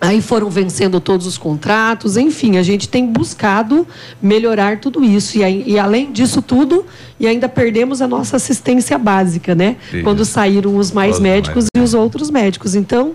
Aí 0.00 0.20
foram 0.20 0.50
vencendo 0.50 1.00
todos 1.00 1.26
os 1.26 1.38
contratos, 1.38 2.16
enfim, 2.16 2.58
a 2.58 2.62
gente 2.62 2.88
tem 2.88 3.06
buscado 3.06 3.86
melhorar 4.20 4.78
tudo 4.80 5.02
isso. 5.02 5.38
E, 5.38 5.44
aí- 5.44 5.64
e 5.66 5.78
além 5.78 6.12
disso 6.12 6.42
tudo, 6.42 6.84
e 7.18 7.26
ainda 7.26 7.48
perdemos 7.48 8.02
a 8.02 8.06
nossa 8.08 8.36
assistência 8.36 8.98
básica, 8.98 9.54
né? 9.54 9.76
Sim. 9.90 10.02
Quando 10.02 10.24
saíram 10.24 10.76
os 10.76 10.90
mais 10.92 11.14
Os 11.16 11.20
médicos 11.20 11.64
mais 11.64 11.68
e 11.76 11.80
os 11.80 11.94
outros 11.94 12.28
médicos. 12.28 12.74
Então, 12.74 13.12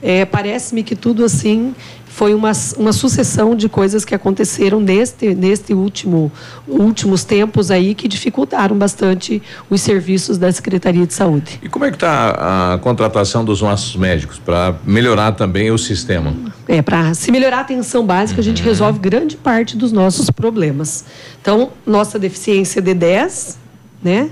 é, 0.00 0.24
parece-me 0.24 0.82
que 0.82 0.96
tudo 0.96 1.24
assim 1.24 1.74
foi 2.10 2.34
uma, 2.34 2.50
uma 2.76 2.92
sucessão 2.92 3.54
de 3.54 3.68
coisas 3.68 4.04
que 4.04 4.14
aconteceram 4.14 4.80
neste, 4.80 5.32
neste 5.32 5.72
último 5.72 6.30
últimos 6.66 7.24
tempos 7.24 7.70
aí 7.70 7.94
que 7.94 8.08
dificultaram 8.08 8.76
bastante 8.76 9.40
os 9.70 9.80
serviços 9.80 10.36
da 10.36 10.50
Secretaria 10.50 11.06
de 11.06 11.14
Saúde. 11.14 11.60
E 11.62 11.68
como 11.68 11.84
é 11.84 11.90
que 11.90 11.96
está 11.96 12.74
a 12.74 12.78
contratação 12.78 13.44
dos 13.44 13.62
nossos 13.62 13.94
médicos 13.94 14.38
para 14.38 14.74
melhorar 14.84 15.32
também 15.32 15.70
o 15.70 15.78
sistema? 15.78 16.34
É, 16.66 16.82
para 16.82 17.14
se 17.14 17.30
melhorar 17.30 17.58
a 17.58 17.60
atenção 17.60 18.04
básica, 18.04 18.40
a 18.40 18.44
gente 18.44 18.60
resolve 18.60 18.98
grande 18.98 19.36
parte 19.36 19.76
dos 19.76 19.92
nossos 19.92 20.30
problemas. 20.30 21.04
Então, 21.40 21.70
nossa 21.86 22.18
deficiência 22.18 22.82
de 22.82 22.92
10, 22.92 23.56
né? 24.02 24.30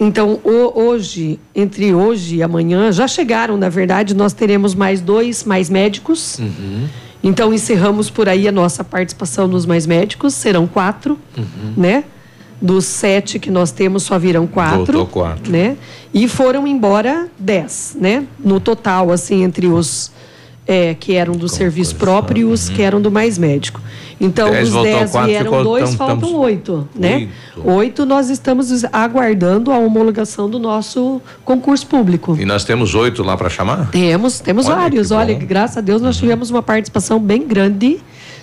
Então, 0.00 0.38
hoje, 0.44 1.40
entre 1.54 1.92
hoje 1.92 2.36
e 2.36 2.42
amanhã, 2.42 2.92
já 2.92 3.08
chegaram, 3.08 3.56
na 3.56 3.68
verdade, 3.68 4.14
nós 4.14 4.32
teremos 4.32 4.74
mais 4.74 5.00
dois 5.00 5.44
mais 5.44 5.68
médicos. 5.68 6.38
Então, 7.22 7.52
encerramos 7.52 8.08
por 8.08 8.28
aí 8.28 8.46
a 8.46 8.52
nossa 8.52 8.84
participação 8.84 9.48
nos 9.48 9.66
mais 9.66 9.86
médicos, 9.86 10.34
serão 10.34 10.68
quatro, 10.68 11.18
né? 11.76 12.04
Dos 12.60 12.84
sete 12.84 13.38
que 13.38 13.50
nós 13.50 13.70
temos, 13.72 14.04
só 14.04 14.18
virão 14.18 14.46
quatro. 14.46 14.98
Voltou 14.98 15.06
quatro. 15.06 15.50
Né? 15.50 15.76
E 16.14 16.26
foram 16.28 16.66
embora 16.66 17.28
dez, 17.38 17.96
né? 18.00 18.24
No 18.38 18.60
total, 18.60 19.10
assim, 19.10 19.42
entre 19.42 19.66
os 19.66 20.10
é, 20.68 20.94
que 20.94 21.14
eram 21.14 21.32
do 21.32 21.48
serviço 21.48 21.96
próprio 21.96 22.40
e 22.40 22.44
os 22.52 22.68
que 22.68 22.82
eram 22.82 23.00
do 23.00 23.10
mais 23.10 23.38
médico. 23.38 23.80
Então, 24.20 24.50
Dez 24.50 24.64
dos 24.66 24.74
voltou 24.74 24.92
dez 24.98 25.10
quatro, 25.12 25.28
vieram 25.30 25.44
ficou- 25.52 25.64
dois, 25.64 25.88
tam- 25.90 25.96
faltam 25.96 26.20
tamo- 26.28 26.38
oito, 26.40 26.88
né? 26.94 27.28
Oito 27.64 28.04
nós 28.04 28.28
estamos 28.28 28.84
aguardando 28.92 29.72
a 29.72 29.78
homologação 29.78 30.50
do 30.50 30.58
nosso 30.58 31.22
concurso 31.44 31.86
público. 31.86 32.36
E 32.38 32.44
nós 32.44 32.64
temos 32.64 32.94
oito 32.94 33.22
lá 33.22 33.36
para 33.36 33.48
chamar? 33.48 33.90
Temos, 33.90 34.40
temos 34.40 34.66
Olha, 34.66 34.74
vários. 34.76 35.10
Olha, 35.10 35.34
graças 35.34 35.78
a 35.78 35.80
Deus 35.80 36.02
nós 36.02 36.16
tivemos 36.18 36.50
uma 36.50 36.62
participação 36.62 37.18
bem 37.18 37.46
grande. 37.46 38.00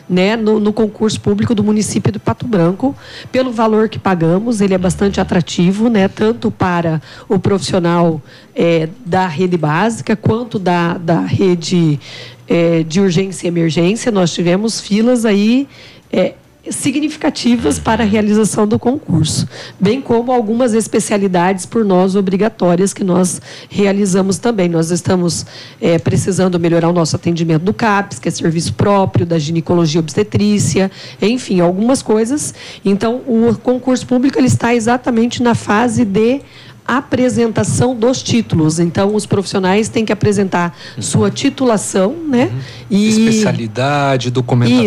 Né, 0.07 0.36
no, 0.36 0.60
no 0.60 0.72
concurso 0.72 1.19
público 1.19 1.56
do 1.56 1.64
município 1.64 2.11
de 2.11 2.19
Pato 2.19 2.45
Branco, 2.45 2.95
pelo 3.32 3.52
valor 3.52 3.90
que 3.90 3.98
pagamos, 3.98 4.61
ele 4.61 4.76
é 4.76 4.77
bastante 4.77 5.19
atrativo, 5.19 5.90
né, 5.90 6.07
tanto 6.07 6.52
para 6.52 7.02
o 7.27 7.40
profissional 7.40 8.22
eh, 8.56 8.88
da 9.03 9.26
rede 9.26 9.57
básica 9.57 10.15
quanto 10.15 10.60
da, 10.60 10.99
da 10.99 11.22
rede 11.22 11.99
eh, 12.48 12.84
de 12.84 13.02
urgência 13.02 13.48
e 13.48 13.49
emergência. 13.49 14.11
Nós 14.11 14.32
tivemos 14.32 14.80
filas 14.80 15.26
aí 15.26 15.68
eh, 16.11 16.36
significativas 16.69 17.79
para 17.79 18.03
a 18.03 18.07
realização 18.07 18.67
do 18.67 18.79
concurso, 18.79 19.47
bem 19.79 20.01
como 20.01 20.31
algumas 20.31 20.73
especialidades 20.73 21.65
por 21.65 21.85
nós 21.85 22.15
obrigatórias 22.15 22.93
que 22.93 23.03
nós 23.03 23.41
realizamos 23.69 24.37
também. 24.37 24.67
Nós 24.67 24.91
estamos 24.91 25.45
eh, 25.79 25.99
precisando 25.99 26.59
melhorar 26.59 26.89
o 26.89 26.93
nosso 26.93 27.15
atendimento 27.15 27.63
do 27.63 27.73
CAPS, 27.73 28.19
que 28.19 28.27
é 28.27 28.31
serviço 28.31 28.73
próprio, 28.73 29.25
da 29.25 29.37
ginecologia 29.37 29.99
obstetrícia, 29.99 30.91
enfim, 31.21 31.59
algumas 31.59 32.01
coisas. 32.01 32.53
Então, 32.83 33.21
o 33.27 33.55
concurso 33.61 34.05
público 34.05 34.39
ele 34.39 34.47
está 34.47 34.73
exatamente 34.73 35.43
na 35.43 35.55
fase 35.55 36.03
de 36.03 36.41
apresentação 36.87 37.95
dos 37.95 38.21
títulos. 38.21 38.79
Então, 38.79 39.15
os 39.15 39.25
profissionais 39.25 39.89
têm 39.89 40.05
que 40.05 40.13
apresentar 40.13 40.75
sua 40.99 41.31
titulação, 41.31 42.15
né? 42.27 42.51
E 42.89 43.07
Especialidade, 43.09 44.29
documentação, 44.29 44.85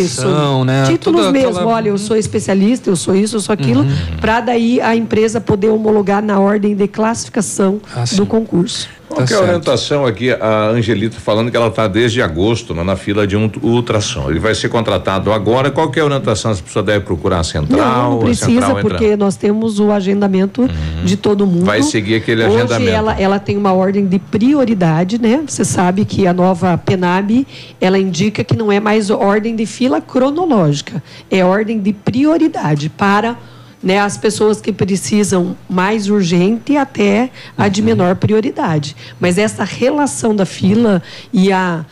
isso. 0.60 0.64
né? 0.64 0.84
Títulos 0.86 1.20
Toda 1.22 1.32
mesmo, 1.32 1.50
aquela- 1.50 1.66
olha, 1.66 1.88
eu 1.88 1.98
sou 1.98 2.16
especialista, 2.16 2.88
eu 2.88 2.96
sou 2.96 3.14
isso, 3.16 3.36
eu 3.36 3.40
sou 3.40 3.52
aquilo, 3.52 3.82
Uhum. 3.82 4.16
para 4.20 4.40
daí 4.40 4.80
a 4.80 4.94
empresa 4.94 5.40
poder 5.40 5.68
homologar 5.70 6.22
na 6.22 6.38
ordem 6.38 6.74
de 6.74 6.86
classificação 6.86 7.80
Ah, 7.94 8.04
do 8.14 8.24
concurso. 8.26 8.88
Qual 9.08 9.26
que 9.26 9.32
é 9.32 9.36
a 9.36 9.40
orientação 9.40 10.04
aqui? 10.04 10.30
A 10.30 10.68
Angelita 10.68 11.18
falando 11.18 11.50
que 11.50 11.56
ela 11.56 11.68
está 11.68 11.88
desde 11.88 12.20
agosto 12.20 12.74
né, 12.74 12.82
na 12.82 12.94
fila 12.94 13.26
de 13.26 13.36
um 13.36 13.50
ultrassom. 13.62 14.30
Ele 14.30 14.38
vai 14.38 14.54
ser 14.54 14.68
contratado 14.68 15.32
agora. 15.32 15.70
Qual 15.70 15.90
que 15.90 15.98
é 15.98 16.02
a 16.02 16.04
orientação? 16.04 16.50
As 16.50 16.60
pessoas 16.60 16.84
devem 16.84 17.00
procurar 17.00 17.40
a 17.40 17.44
central? 17.44 17.78
Não, 17.80 18.10
não 18.10 18.18
a 18.18 18.24
precisa, 18.24 18.46
central 18.50 18.70
entra- 18.78 18.82
porque 18.82 19.16
nós 19.16 19.36
temos 19.36 19.80
o 19.80 19.90
agendamento 19.90 20.68
de 21.04 21.16
todo 21.16 21.46
mundo. 21.46 21.64
Vai 21.64 21.82
seguir 21.82 22.16
aquele 22.16 22.44
Hoje 22.44 22.56
agendamento. 22.58 22.90
Ela, 22.90 23.20
ela 23.20 23.38
tem 23.38 23.56
uma 23.56 23.72
ordem 23.72 24.06
de 24.06 24.18
prioridade, 24.18 25.20
né? 25.20 25.42
Você 25.46 25.64
sabe 25.64 26.04
que 26.04 26.26
a 26.26 26.32
nova 26.32 26.76
PENAB, 26.76 27.46
ela 27.80 27.98
indica 27.98 28.44
que 28.44 28.56
não 28.56 28.70
é 28.70 28.78
mais 28.78 29.08
ordem 29.10 29.56
de 29.56 29.64
fila 29.66 30.00
cronológica, 30.00 31.02
é 31.30 31.44
ordem 31.44 31.80
de 31.80 31.92
prioridade 31.92 32.88
para 32.90 33.36
né, 33.82 33.98
as 34.00 34.16
pessoas 34.16 34.60
que 34.60 34.72
precisam 34.72 35.56
mais 35.68 36.08
urgente 36.10 36.76
até 36.76 37.30
a 37.56 37.68
de 37.68 37.80
menor 37.82 38.16
prioridade. 38.16 38.96
Mas 39.20 39.38
essa 39.38 39.64
relação 39.64 40.34
da 40.34 40.44
fila 40.46 41.02
e 41.32 41.52
a 41.52 41.84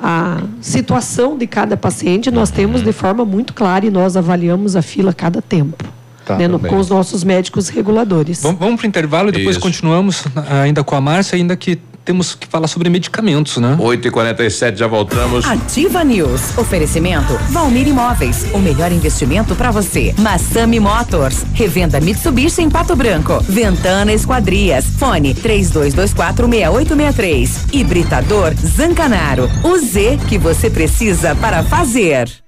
a 0.00 0.42
situação 0.60 1.36
de 1.36 1.44
cada 1.44 1.76
paciente 1.76 2.30
nós 2.30 2.52
temos 2.52 2.84
de 2.84 2.92
forma 2.92 3.24
muito 3.24 3.52
clara 3.52 3.84
e 3.84 3.90
nós 3.90 4.16
avaliamos 4.16 4.76
a 4.76 4.80
fila 4.82 5.10
a 5.10 5.12
cada 5.12 5.42
tempo. 5.42 5.84
Tá, 6.24 6.36
né, 6.36 6.46
no- 6.46 6.60
com 6.60 6.76
os 6.76 6.88
nossos 6.88 7.24
médicos 7.24 7.68
reguladores. 7.68 8.40
Vamos, 8.42 8.60
vamos 8.60 8.76
para 8.76 8.84
o 8.84 8.88
intervalo 8.88 9.28
e 9.30 9.32
depois 9.32 9.56
Isso. 9.56 9.60
continuamos 9.60 10.24
ah, 10.36 10.60
ainda 10.60 10.84
com 10.84 10.94
a 10.94 11.00
Márcia, 11.00 11.36
ainda 11.36 11.56
que 11.56 11.78
temos 12.08 12.34
que 12.34 12.46
falar 12.46 12.68
sobre 12.68 12.88
medicamentos, 12.88 13.58
né? 13.58 13.76
8h47, 13.78 14.76
já 14.76 14.86
voltamos. 14.86 15.44
Ativa 15.44 16.02
News. 16.02 16.56
Oferecimento 16.56 17.34
Valmir 17.50 17.86
Imóveis. 17.86 18.46
O 18.54 18.58
melhor 18.58 18.90
investimento 18.90 19.54
para 19.54 19.70
você. 19.70 20.14
Massami 20.16 20.80
Motors. 20.80 21.44
Revenda 21.52 22.00
Mitsubishi 22.00 22.62
em 22.62 22.70
Pato 22.70 22.96
Branco. 22.96 23.44
Ventana 23.46 24.14
Esquadrias. 24.14 24.86
Fone 24.98 25.34
32246863. 25.34 27.74
Hibridador 27.74 28.54
Zancanaro. 28.54 29.50
O 29.62 29.76
Z 29.76 30.18
que 30.30 30.38
você 30.38 30.70
precisa 30.70 31.34
para 31.34 31.62
fazer. 31.62 32.47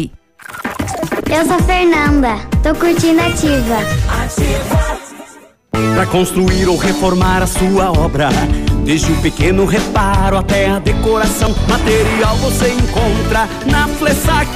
Eu 1.31 1.45
sou 1.45 1.55
a 1.55 1.59
Fernanda, 1.59 2.35
tô 2.61 2.75
curtindo 2.75 3.21
ativa. 3.21 3.77
Para 5.71 6.05
construir 6.07 6.67
ou 6.67 6.75
reformar 6.75 7.41
a 7.41 7.47
sua 7.47 7.89
obra. 7.89 8.27
Desde 8.83 9.13
o 9.13 9.15
pequeno 9.21 9.65
reparo 9.65 10.35
até 10.35 10.69
a 10.69 10.79
decoração. 10.79 11.55
Material 11.69 12.35
você 12.35 12.73
encontra 12.73 13.47
na 13.65 13.87
Flessac. 13.87 14.49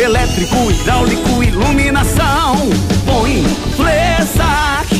Elétrico, 0.00 0.70
hidráulico, 0.70 1.42
iluminação. 1.42 2.54
Põe 3.04 3.42
Flessac. 3.74 4.99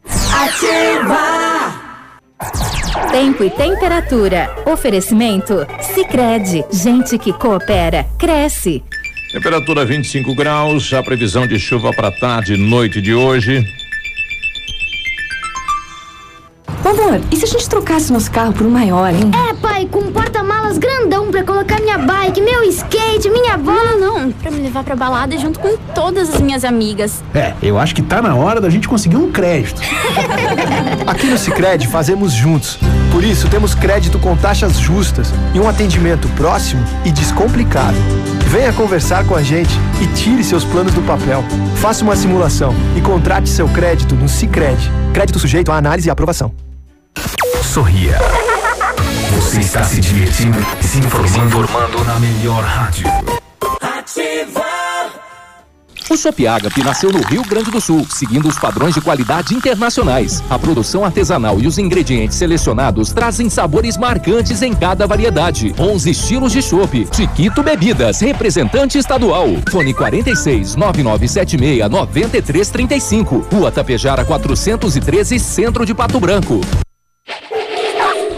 Ativa! 0.33 1.91
Tempo 3.11 3.43
e 3.43 3.49
temperatura. 3.49 4.49
Oferecimento? 4.65 5.65
Sicredi 5.93 6.63
Gente 6.71 7.17
que 7.17 7.33
coopera, 7.33 8.05
cresce. 8.17 8.83
Temperatura 9.31 9.85
25 9.85 10.35
graus, 10.35 10.93
a 10.93 11.01
previsão 11.01 11.47
de 11.47 11.59
chuva 11.59 11.91
para 11.91 12.11
tarde 12.11 12.53
e 12.53 12.57
noite 12.57 13.01
de 13.01 13.13
hoje. 13.13 13.65
Amor, 16.83 17.21
e 17.31 17.35
se 17.37 17.45
a 17.45 17.47
gente 17.47 17.69
trocasse 17.69 18.11
nosso 18.11 18.29
carro 18.31 18.51
por 18.53 18.65
um 18.65 18.69
maior, 18.69 19.13
hein? 19.13 19.31
É, 19.49 19.53
pai, 19.53 19.87
com 19.89 19.99
um 19.99 20.11
grandão 20.11 20.50
pra 21.31 21.43
colocar 21.43 21.79
minha 21.79 21.97
bike, 21.97 22.41
meu 22.41 22.63
skate, 22.63 23.29
minha 23.29 23.57
bola. 23.57 23.95
Não, 23.95 24.19
não, 24.19 24.31
pra 24.31 24.51
me 24.51 24.61
levar 24.61 24.83
pra 24.83 24.95
balada 24.95 25.37
junto 25.37 25.59
com 25.59 25.77
todas 25.95 26.33
as 26.33 26.41
minhas 26.41 26.63
amigas. 26.63 27.23
É, 27.33 27.53
eu 27.61 27.79
acho 27.79 27.95
que 27.95 28.01
tá 28.01 28.21
na 28.21 28.35
hora 28.35 28.59
da 28.59 28.69
gente 28.69 28.87
conseguir 28.87 29.17
um 29.17 29.31
crédito. 29.31 29.81
Aqui 31.07 31.27
no 31.27 31.37
Sicredi 31.37 31.87
fazemos 31.87 32.33
juntos. 32.33 32.77
Por 33.11 33.23
isso 33.23 33.47
temos 33.49 33.73
crédito 33.73 34.19
com 34.19 34.35
taxas 34.35 34.77
justas 34.77 35.33
e 35.53 35.59
um 35.59 35.67
atendimento 35.67 36.27
próximo 36.29 36.83
e 37.05 37.11
descomplicado. 37.11 37.97
Venha 38.47 38.73
conversar 38.73 39.25
com 39.25 39.35
a 39.35 39.41
gente 39.41 39.71
e 40.01 40.07
tire 40.07 40.43
seus 40.43 40.65
planos 40.65 40.93
do 40.93 41.01
papel. 41.01 41.43
Faça 41.77 42.03
uma 42.03 42.15
simulação 42.15 42.75
e 42.97 43.01
contrate 43.01 43.49
seu 43.49 43.67
crédito 43.69 44.15
no 44.15 44.27
Sicredi. 44.27 44.91
Crédito 45.13 45.39
sujeito 45.39 45.71
à 45.71 45.77
análise 45.77 46.07
e 46.07 46.11
aprovação. 46.11 46.51
Sorria. 47.63 48.17
Você 49.35 49.61
está 49.61 49.83
se 49.83 50.01
divertindo 50.01 50.57
e 50.79 50.83
se 50.83 50.99
informando, 50.99 51.47
informando 51.47 52.03
na 52.03 52.19
melhor 52.19 52.63
rádio. 52.63 53.07
O 56.09 56.17
Shop 56.17 56.45
Agape 56.45 56.83
nasceu 56.83 57.09
no 57.09 57.21
Rio 57.21 57.41
Grande 57.43 57.71
do 57.71 57.79
Sul, 57.79 58.05
seguindo 58.09 58.49
os 58.49 58.59
padrões 58.59 58.93
de 58.93 58.99
qualidade 58.99 59.55
internacionais. 59.55 60.43
A 60.49 60.59
produção 60.59 61.05
artesanal 61.05 61.61
e 61.61 61.67
os 61.67 61.77
ingredientes 61.77 62.35
selecionados 62.35 63.13
trazem 63.13 63.49
sabores 63.49 63.95
marcantes 63.95 64.61
em 64.61 64.73
cada 64.73 65.07
variedade. 65.07 65.73
11 65.79 66.09
estilos 66.09 66.51
de 66.51 66.61
chopp. 66.61 67.07
Chiquito 67.13 67.63
Bebidas, 67.63 68.19
representante 68.19 68.97
estadual. 68.97 69.47
Fone 69.71 69.93
46 69.93 70.75
9976 70.75 71.89
9335. 71.89 73.47
Rua 73.49 73.71
Tapejara 73.71 74.25
413, 74.25 75.39
Centro 75.39 75.85
de 75.85 75.93
Pato 75.93 76.19
Branco. 76.19 76.59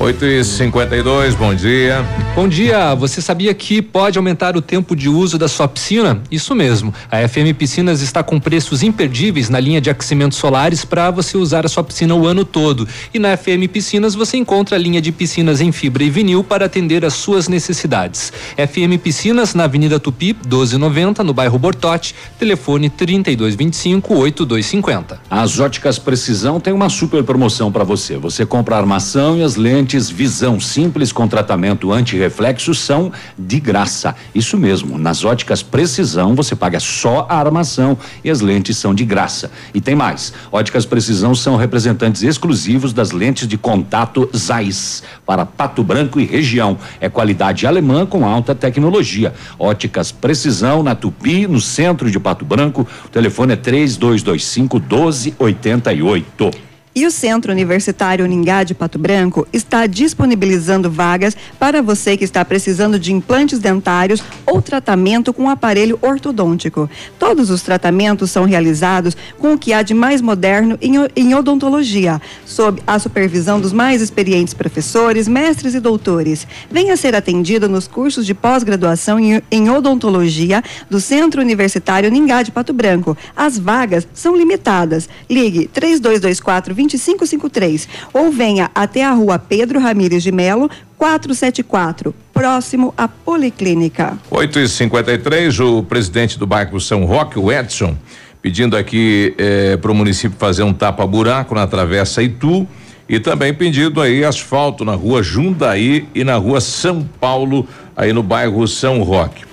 8 0.00 0.24
e 0.26 0.44
52 0.44 1.34
bom 1.34 1.52
dia. 1.52 2.06
Bom 2.32 2.46
dia. 2.46 2.94
Você 2.94 3.20
sabia 3.20 3.52
que 3.52 3.82
pode 3.82 4.16
aumentar 4.16 4.56
o 4.56 4.62
tempo 4.62 4.94
de 4.94 5.08
uso 5.08 5.36
da 5.36 5.48
sua 5.48 5.66
piscina? 5.66 6.22
Isso 6.30 6.54
mesmo. 6.54 6.94
A 7.10 7.26
FM 7.26 7.52
Piscinas 7.58 8.00
está 8.00 8.22
com 8.22 8.38
preços 8.38 8.84
imperdíveis 8.84 9.48
na 9.48 9.58
linha 9.58 9.80
de 9.80 9.90
aquecimentos 9.90 10.38
solares 10.38 10.84
para 10.84 11.10
você 11.10 11.36
usar 11.36 11.66
a 11.66 11.68
sua 11.68 11.82
piscina 11.82 12.14
o 12.14 12.28
ano 12.28 12.44
todo. 12.44 12.86
E 13.12 13.18
na 13.18 13.36
FM 13.36 13.66
Piscinas 13.72 14.14
você 14.14 14.36
encontra 14.36 14.76
a 14.76 14.78
linha 14.78 15.00
de 15.00 15.10
piscinas 15.10 15.60
em 15.60 15.72
fibra 15.72 16.04
e 16.04 16.10
vinil 16.10 16.44
para 16.44 16.66
atender 16.66 17.04
às 17.04 17.14
suas 17.14 17.48
necessidades. 17.48 18.32
FM 18.56 19.02
Piscinas 19.02 19.52
na 19.52 19.64
Avenida 19.64 19.98
Tupi, 19.98 20.26
1290, 20.32 21.24
no 21.24 21.34
bairro 21.34 21.58
Bortote. 21.58 22.14
Telefone 22.38 22.88
3225 22.88 24.14
8250. 24.14 25.20
As 25.28 25.58
óticas 25.58 25.98
Precisão 25.98 26.60
tem 26.60 26.72
uma 26.72 26.88
super 26.88 27.24
promoção 27.24 27.72
para 27.72 27.82
você. 27.82 28.16
Você 28.16 28.46
compra 28.46 28.76
a 28.76 28.78
armação 28.78 29.36
e 29.36 29.42
as 29.42 29.56
lentes 29.56 29.87
Visão 29.96 30.60
Simples 30.60 31.12
com 31.12 31.26
tratamento 31.26 31.90
anti-reflexo 31.90 32.74
são 32.74 33.10
de 33.38 33.58
graça. 33.58 34.14
Isso 34.34 34.58
mesmo, 34.58 34.98
nas 34.98 35.24
óticas 35.24 35.62
Precisão 35.62 36.34
você 36.34 36.54
paga 36.54 36.78
só 36.78 37.26
a 37.28 37.38
armação 37.38 37.96
e 38.22 38.30
as 38.30 38.40
lentes 38.40 38.76
são 38.76 38.94
de 38.94 39.04
graça. 39.04 39.50
E 39.72 39.80
tem 39.80 39.94
mais, 39.94 40.34
óticas 40.52 40.84
Precisão 40.84 41.34
são 41.34 41.56
representantes 41.56 42.22
exclusivos 42.22 42.92
das 42.92 43.12
lentes 43.12 43.48
de 43.48 43.56
contato 43.56 44.28
Zeiss 44.36 45.02
para 45.24 45.46
Pato 45.46 45.82
Branco 45.82 46.20
e 46.20 46.26
região. 46.26 46.76
É 47.00 47.08
qualidade 47.08 47.66
alemã 47.66 48.04
com 48.04 48.26
alta 48.26 48.54
tecnologia. 48.54 49.32
Óticas 49.58 50.12
Precisão 50.12 50.82
na 50.82 50.94
Tupi, 50.94 51.46
no 51.46 51.60
centro 51.60 52.10
de 52.10 52.20
Pato 52.20 52.44
Branco. 52.44 52.86
O 53.06 53.08
telefone 53.08 53.54
é 53.54 53.56
3225 53.56 54.78
1288. 54.78 56.67
E 56.98 57.06
o 57.06 57.12
Centro 57.12 57.52
Universitário 57.52 58.24
Uningá 58.24 58.64
de 58.64 58.74
Pato 58.74 58.98
Branco 58.98 59.46
está 59.52 59.86
disponibilizando 59.86 60.90
vagas 60.90 61.36
para 61.56 61.80
você 61.80 62.16
que 62.16 62.24
está 62.24 62.44
precisando 62.44 62.98
de 62.98 63.12
implantes 63.12 63.60
dentários 63.60 64.20
ou 64.44 64.60
tratamento 64.60 65.32
com 65.32 65.48
aparelho 65.48 65.96
ortodôntico. 66.02 66.90
Todos 67.16 67.50
os 67.50 67.62
tratamentos 67.62 68.32
são 68.32 68.44
realizados 68.44 69.16
com 69.38 69.52
o 69.52 69.58
que 69.58 69.72
há 69.72 69.80
de 69.82 69.94
mais 69.94 70.20
moderno 70.20 70.76
em, 70.82 70.94
em 71.14 71.36
odontologia, 71.36 72.20
sob 72.44 72.82
a 72.84 72.98
supervisão 72.98 73.60
dos 73.60 73.72
mais 73.72 74.02
experientes 74.02 74.52
professores, 74.52 75.28
mestres 75.28 75.76
e 75.76 75.80
doutores. 75.80 76.48
Venha 76.68 76.96
ser 76.96 77.14
atendido 77.14 77.68
nos 77.68 77.86
cursos 77.86 78.26
de 78.26 78.34
pós-graduação 78.34 79.20
em, 79.20 79.40
em 79.52 79.70
odontologia 79.70 80.64
do 80.90 80.98
Centro 80.98 81.40
Universitário 81.40 82.10
Uningá 82.10 82.42
de 82.42 82.50
Pato 82.50 82.72
Branco. 82.72 83.16
As 83.36 83.56
vagas 83.56 84.08
são 84.12 84.34
limitadas. 84.34 85.08
Ligue 85.30 85.68
3224 85.68 86.74
2553 86.88 87.88
ou 88.12 88.32
venha 88.32 88.70
até 88.74 89.04
a 89.04 89.12
rua 89.12 89.38
Pedro 89.38 89.78
Ramires 89.78 90.22
de 90.22 90.32
Melo, 90.32 90.70
474, 90.96 92.14
próximo 92.32 92.94
à 92.96 93.06
Policlínica. 93.06 94.18
8 94.30 94.58
e 94.60 94.68
53 94.68 95.60
o 95.60 95.82
presidente 95.82 96.38
do 96.38 96.46
bairro 96.46 96.80
São 96.80 97.04
Roque, 97.04 97.38
o 97.38 97.52
Edson, 97.52 97.96
pedindo 98.40 98.76
aqui 98.76 99.34
eh, 99.36 99.76
para 99.76 99.92
o 99.92 99.94
município 99.94 100.36
fazer 100.38 100.62
um 100.62 100.72
tapa-buraco 100.72 101.54
na 101.54 101.66
travessa 101.66 102.22
Itu 102.22 102.66
e 103.08 103.20
também 103.20 103.54
pedindo 103.54 104.00
aí 104.00 104.24
asfalto 104.24 104.84
na 104.84 104.94
rua 104.94 105.22
Jundaí 105.22 106.08
e 106.14 106.24
na 106.24 106.36
rua 106.36 106.60
São 106.60 107.06
Paulo, 107.20 107.66
aí 107.96 108.12
no 108.12 108.22
bairro 108.22 108.66
São 108.66 109.02
Roque. 109.02 109.47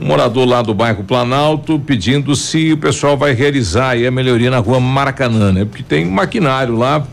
Um 0.00 0.06
morador 0.06 0.46
lá 0.46 0.62
do 0.62 0.72
bairro 0.72 1.02
Planalto 1.02 1.78
pedindo 1.78 2.36
se 2.36 2.72
o 2.72 2.76
pessoal 2.76 3.16
vai 3.16 3.32
realizar 3.32 3.90
aí 3.90 4.06
a 4.06 4.10
melhoria 4.10 4.50
na 4.50 4.58
rua 4.58 4.78
Maracanã, 4.78 5.52
né? 5.52 5.64
Porque 5.64 5.82
tem 5.82 6.06
um 6.06 6.10
maquinário 6.10 6.76
lá 6.76 7.04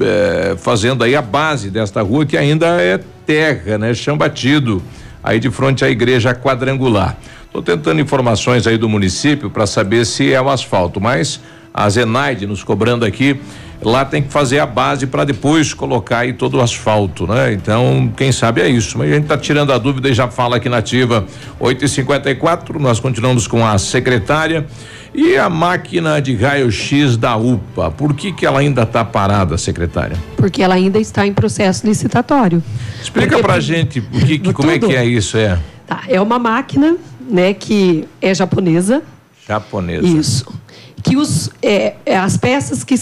é, 0.00 0.54
fazendo 0.56 1.02
aí 1.02 1.16
a 1.16 1.22
base 1.22 1.68
desta 1.68 2.00
rua 2.00 2.24
que 2.24 2.36
ainda 2.36 2.80
é 2.80 3.00
terra, 3.26 3.76
né? 3.76 3.92
Chão 3.92 4.16
batido, 4.16 4.80
aí 5.22 5.40
de 5.40 5.50
frente 5.50 5.84
à 5.84 5.90
igreja 5.90 6.32
quadrangular. 6.34 7.16
Estou 7.46 7.60
tentando 7.60 8.00
informações 8.00 8.66
aí 8.66 8.78
do 8.78 8.88
município 8.88 9.50
para 9.50 9.66
saber 9.66 10.06
se 10.06 10.32
é 10.32 10.40
o 10.40 10.48
asfalto, 10.48 11.00
mas 11.00 11.40
a 11.74 11.88
Zenaide 11.88 12.46
nos 12.46 12.62
cobrando 12.62 13.04
aqui 13.04 13.38
lá 13.82 14.04
tem 14.04 14.22
que 14.22 14.32
fazer 14.32 14.58
a 14.58 14.66
base 14.66 15.06
para 15.06 15.24
depois 15.24 15.74
colocar 15.74 16.18
aí 16.18 16.32
todo 16.32 16.58
o 16.58 16.60
asfalto, 16.60 17.26
né? 17.26 17.52
Então, 17.52 18.12
quem 18.16 18.30
sabe 18.32 18.60
é 18.60 18.68
isso. 18.68 18.96
Mas 18.98 19.10
a 19.10 19.14
gente 19.14 19.24
está 19.24 19.36
tirando 19.38 19.72
a 19.72 19.78
dúvida 19.78 20.08
e 20.08 20.14
já 20.14 20.28
fala 20.28 20.56
aqui 20.56 20.68
na 20.68 20.78
ativa 20.78 21.24
8 21.58 21.84
e 21.84 21.88
54 21.88 22.78
Nós 22.80 23.00
continuamos 23.00 23.46
com 23.46 23.64
a 23.66 23.76
secretária. 23.78 24.66
E 25.14 25.36
a 25.36 25.50
máquina 25.50 26.20
de 26.22 26.34
raio-x 26.34 27.18
da 27.18 27.36
UPA, 27.36 27.90
por 27.90 28.14
que 28.14 28.32
que 28.32 28.46
ela 28.46 28.60
ainda 28.60 28.82
está 28.84 29.04
parada, 29.04 29.58
secretária? 29.58 30.16
Porque 30.38 30.62
ela 30.62 30.74
ainda 30.74 30.98
está 30.98 31.26
em 31.26 31.34
processo 31.34 31.86
licitatório. 31.86 32.62
Explica 33.02 33.32
Porque- 33.36 33.42
pra 33.42 33.60
gente 33.60 33.98
o 34.00 34.04
que, 34.24 34.38
que 34.38 34.52
como 34.54 34.70
é 34.70 34.78
Tudo. 34.78 34.88
que 34.88 34.96
é 34.96 35.04
isso, 35.04 35.36
é? 35.36 35.58
Tá, 35.86 36.04
é 36.08 36.18
uma 36.18 36.38
máquina, 36.38 36.96
né, 37.28 37.52
que 37.52 38.08
é 38.22 38.34
japonesa. 38.34 39.02
Japonesa. 39.46 40.06
Isso. 40.06 40.46
Que 41.02 41.16
os, 41.16 41.50
é, 41.60 41.94
é, 42.06 42.16
as 42.16 42.36
peças 42.36 42.84
que, 42.84 42.94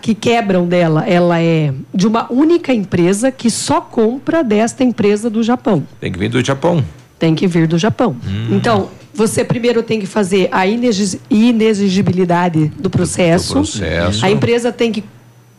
que 0.00 0.14
quebram 0.14 0.66
dela, 0.66 1.04
ela 1.06 1.40
é 1.40 1.72
de 1.94 2.06
uma 2.06 2.26
única 2.32 2.72
empresa 2.72 3.30
que 3.30 3.50
só 3.50 3.80
compra 3.80 4.42
desta 4.42 4.82
empresa 4.82 5.28
do 5.28 5.42
Japão. 5.42 5.86
Tem 6.00 6.10
que 6.10 6.18
vir 6.18 6.30
do 6.30 6.42
Japão. 6.44 6.84
Tem 7.18 7.34
que 7.34 7.46
vir 7.46 7.66
do 7.66 7.76
Japão. 7.78 8.16
Então, 8.50 8.88
você 9.12 9.44
primeiro 9.44 9.82
tem 9.82 10.00
que 10.00 10.06
fazer 10.06 10.48
a 10.50 10.66
inexi- 10.66 11.20
inexigibilidade 11.30 12.72
do 12.78 12.88
processo. 12.90 13.48
Do 13.48 13.60
processo. 13.60 14.24
A 14.24 14.30
empresa 14.30 14.72
tem 14.72 14.90
que 14.90 15.04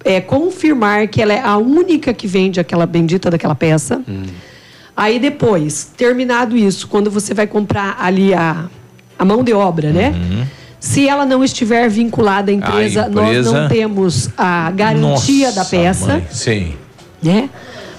é, 0.03 0.19
confirmar 0.21 1.07
que 1.07 1.21
ela 1.21 1.33
é 1.33 1.39
a 1.41 1.57
única 1.57 2.13
que 2.13 2.27
vende 2.27 2.59
aquela 2.59 2.85
bendita 2.85 3.29
daquela 3.29 3.55
peça. 3.55 4.01
Aí 4.97 5.19
depois, 5.19 5.91
terminado 5.97 6.55
isso, 6.57 6.87
quando 6.87 7.11
você 7.11 7.33
vai 7.33 7.47
comprar 7.47 7.97
ali 7.99 8.33
a, 8.33 8.65
a 9.19 9.25
mão 9.25 9.43
de 9.43 9.51
obra, 9.53 9.91
né? 9.91 10.13
Se 10.79 11.07
ela 11.07 11.25
não 11.25 11.43
estiver 11.43 11.89
vinculada 11.89 12.51
à 12.51 12.53
empresa, 12.53 13.07
nós 13.09 13.27
empresa- 13.29 13.61
não 13.61 13.67
temos 13.69 14.29
a 14.37 14.69
garantia 14.71 15.51
da 15.51 15.57
Nossa, 15.61 15.69
peça 15.71 16.07
mãe. 16.07 16.27
Sim. 16.31 16.73
né? 17.23 17.49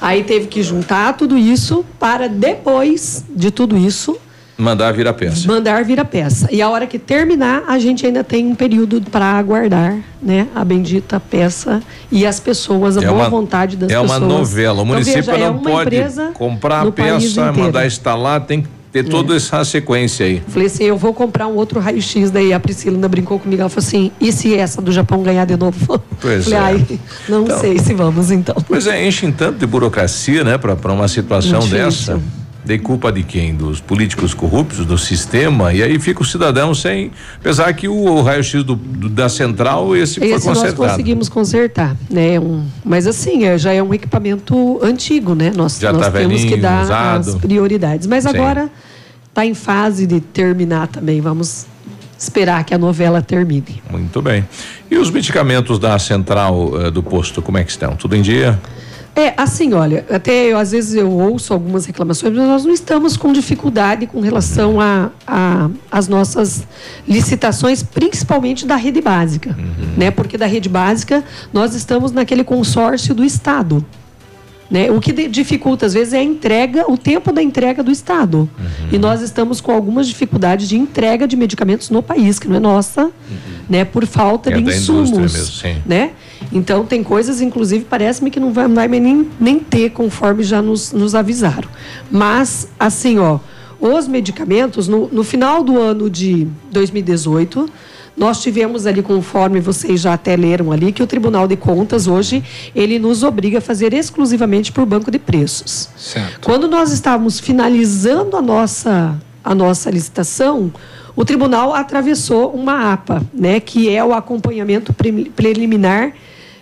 Aí 0.01 0.23
teve 0.23 0.47
que 0.47 0.63
juntar 0.63 1.15
tudo 1.15 1.37
isso 1.39 1.85
para 1.99 2.29
depois 2.29 3.25
de 3.35 3.51
tudo 3.51 3.77
isso 3.77 4.17
Mandar 4.59 4.93
vir 4.93 5.07
a 5.09 5.13
peça. 5.13 5.47
mandar 5.49 5.85
vir 5.85 5.99
a 6.01 6.05
peça. 6.05 6.49
E 6.53 6.63
a 6.63 6.69
hora 6.71 6.87
que 6.87 6.99
terminar, 6.99 7.65
a 7.67 7.79
gente 7.79 8.07
ainda 8.07 8.23
tem 8.25 8.47
um 8.47 8.55
período 8.55 9.03
para 9.11 9.25
aguardar, 9.25 9.97
né, 10.23 10.47
a 10.55 10.65
bendita 10.65 11.19
peça 11.19 11.83
e 12.13 12.25
as 12.27 12.39
pessoas, 12.41 12.97
a 12.97 13.03
É 13.03 13.07
boa 13.07 13.21
uma- 13.23 13.29
vontade 13.31 13.77
das 13.77 13.91
é 13.91 14.01
pessoas. 14.01 14.11
uma 14.11 14.19
novela. 14.21 14.73
O 14.73 14.83
Então, 14.83 14.87
município 14.87 15.23
veja, 15.25 15.37
é 15.37 15.45
não 15.47 15.53
uma 15.59 15.71
pode 15.71 15.97
comprar 16.35 16.87
a 16.87 16.93
peça, 16.93 17.53
mandar 17.53 17.87
instalar, 17.87 18.41
tem 18.47 18.63
que 18.63 18.69
ter 19.03 19.11
toda 19.11 19.37
essa 19.37 19.65
sequência 19.65 20.27
aí. 20.27 20.43
Falei 20.49 20.67
assim, 20.67 20.85
eu 20.85 20.97
vou 20.97 21.13
comprar 21.15 21.47
um 21.47 21.55
outro 21.57 21.81
raio-x, 21.81 22.31
daí 22.31 22.53
a 22.53 22.61
Priscila 22.61 22.97
ainda 22.97 23.09
brincou 23.09 23.39
comigo, 23.39 23.61
ela 23.63 23.69
falou 23.69 23.87
assim, 23.87 24.11
e 24.21 24.33
se 24.33 24.55
essa 24.55 24.81
do 24.81 24.93
Japão 24.93 25.23
ganhar 25.23 25.45
de 25.45 25.57
novo? 25.57 26.01
Pois 26.21 26.45
Falei, 26.45 26.59
é. 26.59 26.63
ai, 26.63 26.99
não 27.29 27.43
Então- 27.45 27.61
sei 27.61 27.79
se 27.79 27.93
vamos 27.95 28.31
então. 28.31 28.55
Pois 28.67 28.87
é, 28.87 29.07
enchem 29.07 29.31
tanto 29.31 29.59
de 29.59 29.67
burocracia, 29.67 30.43
né, 30.43 30.57
para 30.59 30.93
uma 30.93 31.07
situação 31.09 31.59
Difícil. 31.61 31.79
dessa. 32.17 32.21
Daí 32.65 32.81
culpa 32.81 33.13
de 33.13 33.23
quem? 33.23 33.55
Dos 33.55 33.81
políticos 33.81 34.35
corruptos, 34.35 34.85
do 34.85 34.99
sistema, 34.99 35.73
e 35.73 35.85
aí 35.85 36.01
fica 36.01 36.21
o 36.23 36.25
cidadão 36.25 36.75
sem. 36.75 37.13
Apesar 37.39 37.73
que 37.75 37.87
o, 37.87 37.95
o 37.95 38.23
raio-x 38.23 38.65
da 39.13 39.29
central, 39.29 39.95
esse, 39.95 40.19
foi 40.19 40.31
Esse 40.31 40.47
nós 40.49 40.59
consertado. 40.59 40.89
conseguimos 40.91 41.29
consertar, 41.29 41.97
né? 42.11 42.41
Um, 42.41 42.65
mas 42.85 43.07
assim, 43.07 43.45
é, 43.45 43.57
já 43.57 43.73
é 43.73 43.81
um 43.81 43.95
equipamento 43.95 44.81
antigo, 44.83 45.33
né? 45.37 45.53
Nós, 45.55 45.79
Já 45.79 45.93
nós 45.93 46.07
tá 46.07 46.11
temos 46.11 46.43
que 46.45 46.57
dar 46.57 46.83
usado. 46.83 47.29
as 47.31 47.35
prioridades. 47.37 48.09
Mas 48.09 48.25
Sim. 48.25 48.31
agora 48.31 48.69
está 49.37 49.45
em 49.45 49.53
fase 49.53 50.07
de 50.07 50.19
terminar 50.19 50.89
também. 50.89 51.21
Vamos 51.21 51.67
esperar 52.19 52.65
que 52.65 52.73
a 52.73 52.79
novela 52.79 53.21
termine. 53.21 53.83
Muito 53.91 54.23
bem. 54.23 54.49
E 54.91 54.97
os 54.97 55.11
medicamentos 55.11 55.79
da 55.79 55.99
central 55.99 56.71
eh, 56.81 56.91
do 56.91 57.03
posto, 57.03 57.43
como 57.43 57.59
é 57.59 57.65
que 57.65 57.71
estão? 57.71 57.95
Tudo 57.97 58.17
em 58.17 58.23
dia? 58.23 58.59
É, 59.15 59.35
assim, 59.37 59.75
olha, 59.75 60.07
até 60.11 60.53
eu, 60.53 60.59
às 60.59 60.73
vezes 60.73 60.95
eu 60.95 61.11
ouço 61.11 61.53
algumas 61.53 61.85
reclamações, 61.85 62.35
mas 62.35 62.47
nós 62.47 62.65
não 62.65 62.73
estamos 62.73 63.17
com 63.17 63.31
dificuldade 63.33 64.07
com 64.07 64.21
relação 64.21 64.81
a, 64.81 65.11
a 65.27 65.71
as 65.91 66.09
nossas 66.09 66.67
licitações, 67.07 67.83
principalmente 67.83 68.67
da 68.67 68.77
rede 68.77 69.01
básica, 69.01 69.57
né? 69.97 70.11
Porque 70.11 70.37
da 70.37 70.47
rede 70.47 70.69
básica 70.69 71.25
nós 71.51 71.75
estamos 71.75 72.13
naquele 72.13 72.45
consórcio 72.45 73.15
do 73.15 73.25
Estado. 73.25 73.85
Né? 74.71 74.91
O 74.91 75.01
que 75.01 75.13
dificulta, 75.29 75.87
às 75.87 75.95
vezes, 75.95 76.13
é 76.13 76.19
a 76.19 76.23
entrega, 76.23 76.91
o 76.91 76.99
tempo 76.99 77.33
da 77.33 77.43
entrega 77.43 77.83
do 77.83 77.91
Estado. 77.91 78.49
E 78.91 78.99
nós 78.99 79.23
estamos 79.23 79.61
com 79.61 79.71
algumas 79.73 80.09
dificuldades 80.09 80.69
de 80.69 80.77
entrega 80.77 81.27
de 81.29 81.37
medicamentos 81.37 81.89
no 81.91 82.03
país, 82.03 82.39
que 82.39 82.49
não 82.49 82.57
é 82.57 82.61
nossa, 82.61 83.11
né? 83.69 83.85
por 83.85 84.05
falta 84.07 84.51
É 84.51 84.57
de 84.57 84.63
insumos. 84.63 85.11
mesmo. 85.11 85.83
Né? 85.87 86.11
Então, 86.53 86.85
tem 86.85 87.03
coisas, 87.03 87.41
inclusive, 87.41 87.85
parece-me 87.89 88.31
que 88.31 88.41
não 88.41 88.53
vai, 88.53 88.67
não 88.67 88.75
vai 88.75 88.89
nem, 88.89 89.29
nem 89.39 89.59
ter, 89.59 89.91
conforme 89.91 90.43
já 90.43 90.61
nos, 90.61 90.93
nos 90.93 91.15
avisaram. 91.15 91.69
Mas, 92.11 92.69
assim, 92.79 93.19
ó, 93.19 93.39
os 93.81 94.09
medicamentos, 94.09 94.89
no, 94.89 95.09
no 95.09 95.23
final 95.23 95.63
do 95.63 95.81
ano 95.81 96.09
de 96.11 96.47
2018, 96.73 97.69
nós 98.17 98.41
tivemos 98.43 98.87
ali, 98.87 99.03
conforme 99.03 99.61
vocês 99.61 100.01
já 100.01 100.15
até 100.15 100.35
leram 100.37 100.73
ali, 100.73 100.91
que 100.91 101.03
o 101.03 101.07
Tribunal 101.07 101.47
de 101.47 101.55
Contas 101.55 102.07
hoje, 102.07 102.43
ele 102.75 102.99
nos 102.99 103.23
obriga 103.23 103.59
a 103.59 103.61
fazer 103.61 103.93
exclusivamente 103.93 104.73
por 104.73 104.87
banco 104.87 105.11
de 105.11 105.19
preços. 105.19 105.91
Certo. 105.97 106.41
Quando 106.47 106.67
nós 106.67 106.93
estávamos 106.93 107.39
finalizando 107.39 108.37
a 108.37 108.41
nossa, 108.41 109.21
a 109.45 109.55
nossa 109.55 109.91
licitação, 109.91 110.73
o 111.15 111.25
tribunal 111.25 111.75
atravessou 111.75 112.51
uma 112.53 112.93
APA, 112.93 113.23
né, 113.35 113.61
que 113.61 113.91
é 113.95 114.03
o 114.03 114.13
acompanhamento 114.15 114.93
pre- 114.93 115.31
preliminar 115.37 116.13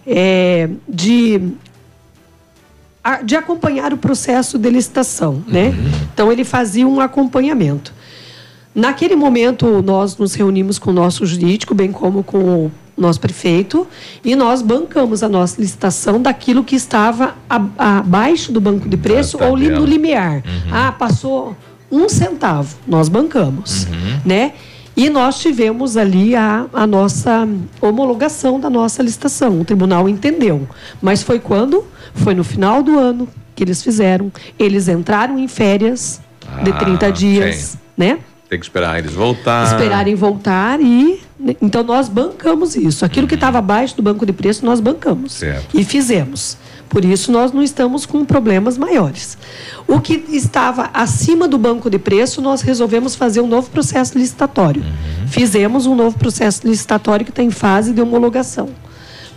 é, 0.07 0.69
de, 0.89 1.41
de 3.25 3.37
acompanhar 3.37 3.93
o 3.93 3.97
processo 3.97 4.59
de 4.59 4.71
licitação. 4.71 5.43
Né? 5.47 5.75
Então, 6.13 6.33
ele 6.33 6.45
fazia 6.45 6.87
um 6.87 7.01
acompanhamento. 7.01 7.93
Naquele 8.75 9.15
momento, 9.15 9.83
nós 9.83 10.17
nos 10.17 10.35
reunimos 10.35 10.79
com 10.79 10.91
o 10.91 10.93
nosso 10.93 11.25
jurídico, 11.25 11.75
bem 11.75 11.93
como 11.93 12.23
com 12.25 12.39
o 12.67 12.73
nosso 12.97 13.21
prefeito, 13.21 13.87
e 14.25 14.35
nós 14.35 14.63
bancamos 14.63 15.23
a 15.23 15.29
nossa 15.29 15.61
licitação 15.61 16.21
daquilo 16.21 16.65
que 16.65 16.75
estava 16.77 17.35
abaixo 17.79 18.51
do 18.53 18.61
banco 18.61 18.89
de 18.89 18.97
preço 18.97 19.37
ou 19.43 19.55
li- 19.57 19.69
no 19.69 19.85
limiar. 19.85 20.43
Ah, 20.73 20.93
passou 20.93 21.57
um 21.91 22.09
centavo, 22.09 22.77
nós 22.87 23.09
bancamos, 23.09 23.87
né? 24.25 24.53
E 24.97 25.11
nós 25.11 25.41
tivemos 25.41 25.97
ali 25.97 26.37
a, 26.37 26.67
a 26.73 26.87
nossa 26.87 27.49
homologação 27.81 28.61
da 28.61 28.71
nossa 28.71 29.03
licitação. 29.03 29.61
O 29.61 29.65
tribunal 29.65 30.09
entendeu. 30.09 30.69
Mas 31.03 31.21
foi 31.21 31.41
quando? 31.41 31.85
Foi 32.15 32.33
no 32.33 32.45
final 32.45 32.81
do 32.81 32.97
ano 32.97 33.29
que 33.57 33.65
eles 33.65 33.83
fizeram. 33.83 34.33
Eles 34.57 34.87
entraram 34.87 35.37
em 35.37 35.49
férias 35.49 36.21
de 36.63 36.71
Ah, 36.71 36.75
30 36.75 37.11
dias, 37.11 37.57
sim. 37.57 37.79
né? 37.97 38.19
Tem 38.55 38.61
que 38.61 38.67
esperar 38.67 39.01
eles 39.01 39.13
voltar. 39.15 39.67
esperarem 39.67 40.15
voltar 40.15 40.81
e 40.81 41.21
então 41.61 41.83
nós 41.83 42.09
bancamos 42.09 42.77
isso. 42.77 43.05
Aquilo 43.05 43.27
que 43.27 43.35
estava 43.35 43.59
abaixo 43.59 43.97
do 43.97 44.03
banco 44.03 44.25
de 44.25 44.33
preço 44.33 44.65
nós 44.65 44.79
bancamos 44.79 45.33
Certo. 45.33 45.77
e 45.77 45.83
fizemos. 45.83 46.57
Por 46.89 47.05
isso 47.05 47.33
nós 47.33 47.51
não 47.51 47.65
estamos 47.65 48.07
com 48.07 48.25
problemas 48.25 48.79
maiores. 48.79 49.37
O 49.89 50.01
que 50.01 50.25
estava 50.29 50.89
acima 50.95 51.49
do 51.49 51.59
banco 51.59 51.91
de 51.91 51.99
preço 51.99 52.41
nós 52.41 52.63
resolvemos 52.63 53.17
fazer 53.17 53.41
um 53.41 53.49
novo 53.49 53.69
processo 53.71 54.17
licitatório. 54.17 54.85
Fizemos 55.27 55.85
um 55.85 55.97
novo 55.97 56.17
processo 56.17 56.65
licitatório 56.65 57.25
que 57.25 57.33
está 57.33 57.43
em 57.43 57.51
fase 57.51 57.93
de 57.93 58.01
homologação. 58.01 58.69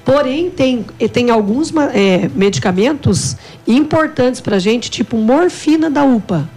Porém, 0.06 0.52
tem, 0.52 0.86
eh, 1.00 1.08
tem 1.08 1.32
alguns 1.32 1.74
eh, 1.92 2.30
medicamentos 2.36 3.36
importantes 3.68 4.42
para 4.42 4.58
a 4.58 4.60
gente, 4.60 4.92
tipo 4.92 5.18
morfina 5.18 5.90
da 5.90 6.04
UPA 6.04 6.48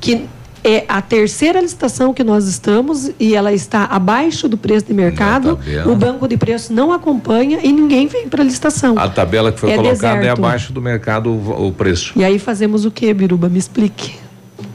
que 0.00 0.26
é 0.62 0.84
a 0.88 1.00
terceira 1.00 1.60
licitação 1.60 2.12
que 2.12 2.22
nós 2.24 2.46
estamos 2.46 3.10
e 3.18 3.34
ela 3.34 3.52
está 3.52 3.84
abaixo 3.84 4.48
do 4.48 4.56
preço 4.56 4.86
de 4.86 4.94
mercado. 4.94 5.58
O 5.86 5.94
banco 5.94 6.26
de 6.28 6.36
preço 6.36 6.72
não 6.72 6.92
acompanha 6.92 7.58
e 7.62 7.72
ninguém 7.72 8.06
vem 8.06 8.28
para 8.28 8.42
a 8.42 8.44
licitação. 8.44 8.98
A 8.98 9.08
tabela 9.08 9.50
que 9.52 9.60
foi 9.60 9.70
É 9.70 9.76
colocada 9.76 10.16
é 10.16 10.20
deserto. 10.20 10.38
abaixo 10.38 10.72
do 10.72 10.80
mercado 10.82 11.30
o, 11.30 11.68
o 11.68 11.72
preço. 11.72 12.12
E 12.16 12.24
aí 12.24 12.38
fazemos 12.38 12.84
o 12.84 12.90
que, 12.90 13.12
Biruba? 13.12 13.48
Me 13.48 13.58
explique. 13.58 14.14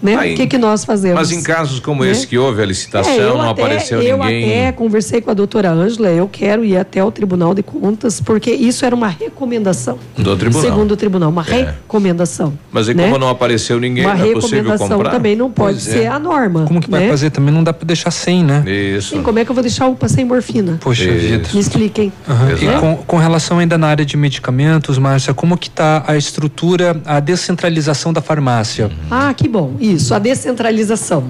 Né? 0.05 0.15
Aí. 0.15 0.33
o 0.33 0.37
que, 0.37 0.47
que 0.47 0.57
nós 0.57 0.85
fazemos? 0.85 1.17
Mas 1.19 1.31
em 1.31 1.41
casos 1.41 1.79
como 1.79 2.03
Né? 2.03 2.11
esse 2.11 2.27
que 2.27 2.37
houve 2.37 2.61
a 2.61 2.65
licitação, 2.65 3.11
É, 3.11 3.19
eu 3.19 3.37
não 3.37 3.49
até- 3.49 3.61
apareceu 3.63 4.01
eu 4.01 4.17
ninguém. 4.17 4.43
até 4.45 4.71
conversei 4.71 5.21
com 5.21 5.31
a 5.31 5.33
doutora 5.33 5.71
Ângela, 5.71 6.09
eu 6.09 6.27
quero 6.31 6.63
ir 6.63 6.77
até 6.77 7.03
o 7.03 7.11
Tribunal 7.11 7.53
de 7.53 7.63
Contas, 7.63 8.19
porque 8.21 8.51
isso 8.51 8.85
era 8.85 8.95
uma 8.95 9.07
recomendação. 9.07 9.97
Do 10.17 10.35
tribunal. 10.37 10.61
Segundo 10.63 10.91
o 10.91 10.97
tribunal, 10.97 11.29
uma 11.29 11.41
É. 11.49 11.73
recomendação. 11.75 12.53
Mas 12.71 12.87
e 12.87 12.93
né? 12.93 13.03
como 13.05 13.17
não 13.17 13.29
apareceu 13.29 13.79
ninguém, 13.79 14.05
uma 14.05 14.15
não 14.15 14.25
é 14.25 14.33
possível 14.33 14.77
comprar? 14.77 15.11
também 15.11 15.35
não 15.35 15.49
pode 15.51 15.77
Pois 15.77 15.87
é. 15.87 15.91
ser 15.99 16.07
a 16.07 16.19
norma. 16.19 16.65
Como 16.65 16.79
que 16.81 16.89
vai 16.89 17.01
né? 17.01 17.09
fazer? 17.09 17.29
Também 17.29 17.53
não 17.53 17.63
dá 17.63 17.73
para 17.73 17.85
deixar 17.85 18.11
sem, 18.11 18.43
né? 18.43 18.63
Isso. 18.69 19.15
Sim, 19.15 19.23
como 19.23 19.39
é 19.39 19.45
que 19.45 19.51
eu 19.51 19.55
vou 19.55 19.63
deixar 19.63 19.87
UPA 19.87 20.07
sem 20.07 20.25
morfina? 20.25 20.77
Poxa 20.81 21.11
vida. 21.11 21.47
Me 21.53 21.59
expliquem. 21.59 22.11
Exato. 22.27 22.63
E 22.77 22.79
com, 22.79 22.95
com 22.97 23.17
relação 23.17 23.59
ainda 23.59 23.77
na 23.77 23.87
área 23.87 24.05
de 24.05 24.15
medicamentos, 24.17 24.97
Márcia, 24.97 25.33
como 25.33 25.57
que 25.57 25.67
está 25.69 26.03
a 26.07 26.15
estrutura, 26.17 27.01
a 27.05 27.19
descentralização 27.19 28.11
da 28.13 28.21
farmácia? 28.21 28.89
Ah, 29.09 29.33
que 29.33 29.47
bom. 29.47 29.73
Isso, 29.79 29.94
a 30.13 30.19
descentralização. 30.19 31.25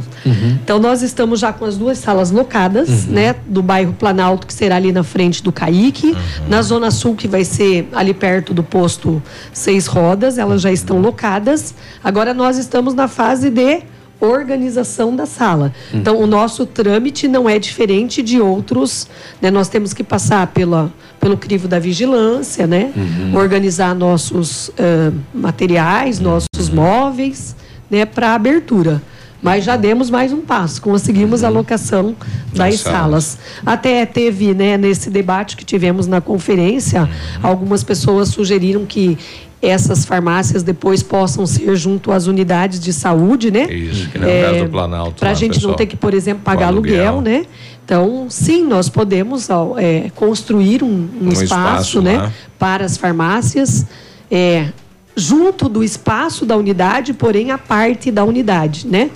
Então, 0.63 0.79
nós 0.79 1.01
estamos 1.01 1.39
já 1.39 1.53
com 1.53 1.65
as 1.65 1.77
duas 1.77 1.97
salas 1.97 2.31
locadas, 2.31 3.05
né? 3.05 3.35
Do 3.47 3.61
bairro 3.61 3.93
Planalto, 3.93 4.47
que 4.47 4.53
será 4.53 4.75
ali 4.75 4.91
na 4.91 5.03
frente 5.03 5.43
do 5.43 5.51
CAIC. 5.51 6.15
Na 6.47 6.61
Zona 6.61 6.91
Sul, 6.91 7.15
que 7.15 7.27
vai 7.27 7.43
ser 7.43 7.87
ali 7.93 8.13
perto 8.13 8.53
do 8.53 8.63
posto 8.63 9.21
Seis 9.53 9.87
Rodas, 9.87 10.37
elas 10.37 10.61
já 10.61 10.71
estão 10.71 10.99
locadas. 10.99 11.73
Agora, 12.03 12.33
nós 12.33 12.57
estamos 12.57 12.93
na 12.93 13.07
fase 13.07 13.49
de 13.49 13.83
organização 14.19 15.15
da 15.15 15.25
sala. 15.25 15.73
Então, 15.93 16.19
o 16.19 16.27
nosso 16.27 16.65
trâmite 16.65 17.27
não 17.27 17.49
é 17.49 17.59
diferente 17.59 18.21
de 18.21 18.39
outros, 18.39 19.07
né? 19.41 19.51
Nós 19.51 19.67
temos 19.67 19.93
que 19.93 20.03
passar 20.03 20.47
pela, 20.47 20.91
pelo 21.19 21.37
crivo 21.37 21.67
da 21.67 21.79
vigilância, 21.79 22.65
né? 22.65 22.91
Organizar 23.33 23.93
nossos 23.93 24.71
ah, 24.79 25.11
materiais, 25.33 26.19
nossos 26.19 26.69
móveis, 26.73 27.55
né? 27.95 28.05
Para 28.05 28.35
abertura. 28.35 29.01
Mas 29.41 29.63
já 29.63 29.75
demos 29.77 30.09
mais 30.09 30.33
um 30.33 30.41
passo, 30.41 30.81
conseguimos 30.81 31.43
a 31.43 31.49
locação 31.49 32.15
das 32.53 32.79
salas. 32.79 33.37
Até 33.63 34.03
teve, 34.05 34.55
né, 34.55 34.75
nesse 34.75 35.09
debate 35.09 35.55
que 35.55 35.63
tivemos 35.63 36.07
na 36.07 36.19
conferência, 36.19 37.07
algumas 37.43 37.83
pessoas 37.83 38.29
sugeriram 38.29 38.85
que 38.87 39.17
essas 39.61 40.03
farmácias 40.03 40.63
depois 40.63 41.03
possam 41.03 41.45
ser 41.45 41.75
junto 41.75 42.11
às 42.11 42.25
unidades 42.27 42.79
de 42.79 42.91
saúde, 42.91 43.51
né? 43.51 43.71
Isso, 43.71 44.09
que 44.09 44.17
nem 44.17 44.41
o 44.41 44.45
caso 44.45 44.63
do 44.65 44.69
Planalto. 44.71 45.19
Para 45.19 45.31
a 45.31 45.33
gente 45.33 45.55
pessoal. 45.55 45.71
não 45.71 45.77
ter 45.77 45.85
que, 45.85 45.95
por 45.95 46.13
exemplo, 46.13 46.43
pagar 46.43 46.67
aluguel, 46.67 47.07
aluguel. 47.15 47.21
né? 47.41 47.45
Então, 47.83 48.25
sim, 48.29 48.65
nós 48.65 48.89
podemos 48.89 49.47
é, 49.77 50.09
construir 50.15 50.81
um, 50.83 50.87
um 50.87 51.27
Um 51.27 51.31
espaço, 51.31 51.43
espaço 51.43 52.01
né, 52.01 52.17
lá. 52.17 52.31
para 52.57 52.83
as 52.83 52.97
farmácias, 52.97 53.85
é, 54.31 54.69
junto 55.15 55.69
do 55.69 55.83
espaço 55.83 56.45
da 56.45 56.57
unidade, 56.57 57.13
porém 57.13 57.51
a 57.51 57.57
parte 57.57 58.11
da 58.11 58.23
unidade, 58.23 58.87
né? 58.87 59.09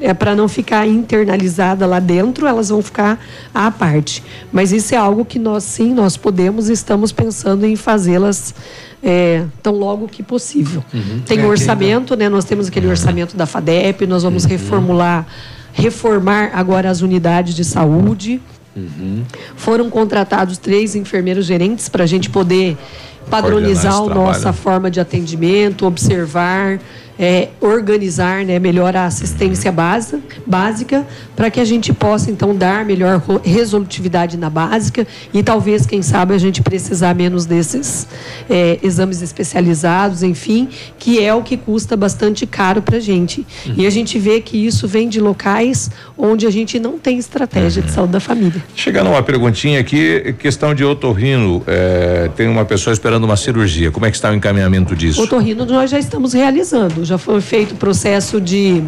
É 0.00 0.12
para 0.12 0.34
não 0.34 0.48
ficar 0.48 0.88
internalizada 0.88 1.86
lá 1.86 2.00
dentro, 2.00 2.48
elas 2.48 2.68
vão 2.68 2.82
ficar 2.82 3.18
à 3.54 3.70
parte. 3.70 4.24
Mas 4.52 4.72
isso 4.72 4.92
é 4.92 4.98
algo 4.98 5.24
que 5.24 5.38
nós 5.38 5.62
sim, 5.62 5.94
nós 5.94 6.16
podemos 6.16 6.68
e 6.68 6.72
estamos 6.72 7.12
pensando 7.12 7.64
em 7.64 7.76
fazê-las 7.76 8.52
é, 9.00 9.44
tão 9.62 9.72
logo 9.72 10.08
que 10.08 10.22
possível. 10.22 10.82
Tem 11.26 11.38
É, 11.38 11.46
orçamento, 11.46 12.16
né? 12.16 12.28
Nós 12.28 12.44
temos 12.44 12.66
aquele 12.66 12.88
orçamento 12.88 13.36
da 13.36 13.46
FADEP, 13.46 14.04
nós 14.06 14.24
vamos 14.24 14.44
reformular, 14.44 15.26
reformar 15.72 16.50
agora 16.54 16.90
as 16.90 17.00
unidades 17.00 17.54
de 17.54 17.64
saúde. 17.64 18.42
Foram 19.54 19.88
contratados 19.88 20.58
três 20.58 20.96
enfermeiros 20.96 21.46
gerentes 21.46 21.88
para 21.88 22.02
a 22.02 22.06
gente 22.06 22.28
poder 22.28 22.76
padronizar 23.28 23.94
a 23.94 24.06
nossa 24.06 24.52
forma 24.52 24.90
de 24.90 25.00
atendimento, 25.00 25.86
observar 25.86 26.78
é, 27.18 27.48
organizar 27.60 28.44
né, 28.44 28.58
melhor 28.58 28.96
a 28.96 29.06
assistência 29.06 29.70
base, 29.70 30.18
básica, 30.46 31.06
para 31.36 31.50
que 31.50 31.60
a 31.60 31.64
gente 31.64 31.92
possa, 31.92 32.30
então, 32.30 32.54
dar 32.54 32.84
melhor 32.84 33.22
resolutividade 33.44 34.36
na 34.36 34.50
básica 34.50 35.06
e 35.32 35.42
talvez, 35.42 35.86
quem 35.86 36.02
sabe, 36.02 36.34
a 36.34 36.38
gente 36.38 36.62
precisar 36.62 37.14
menos 37.14 37.46
desses 37.46 38.06
é, 38.48 38.78
exames 38.82 39.22
especializados, 39.22 40.22
enfim, 40.22 40.68
que 40.98 41.22
é 41.22 41.32
o 41.34 41.42
que 41.42 41.56
custa 41.56 41.96
bastante 41.96 42.46
caro 42.46 42.82
para 42.82 42.96
a 42.96 43.00
gente. 43.00 43.46
Uhum. 43.66 43.74
E 43.78 43.86
a 43.86 43.90
gente 43.90 44.18
vê 44.18 44.40
que 44.40 44.56
isso 44.56 44.86
vem 44.86 45.08
de 45.08 45.20
locais 45.20 45.90
onde 46.16 46.46
a 46.46 46.50
gente 46.50 46.78
não 46.78 46.98
tem 46.98 47.18
estratégia 47.18 47.80
uhum. 47.80 47.86
de 47.86 47.92
saúde 47.92 48.12
da 48.12 48.20
família. 48.20 48.62
Chegando 48.74 49.10
uma 49.10 49.22
perguntinha 49.22 49.80
aqui, 49.80 50.34
questão 50.38 50.74
de 50.74 50.84
otorrino, 50.84 51.62
é, 51.66 52.30
tem 52.36 52.48
uma 52.48 52.64
pessoa 52.64 52.92
esperando 52.92 53.24
uma 53.24 53.36
cirurgia, 53.36 53.90
como 53.90 54.06
é 54.06 54.10
que 54.10 54.16
está 54.16 54.30
o 54.30 54.34
encaminhamento 54.34 54.94
disso? 54.94 55.22
Otorrino 55.22 55.64
nós 55.64 55.90
já 55.90 55.98
estamos 55.98 56.32
realizando, 56.32 57.03
já 57.04 57.18
foi 57.18 57.40
feito 57.40 57.72
o 57.72 57.76
processo 57.76 58.40
de 58.40 58.82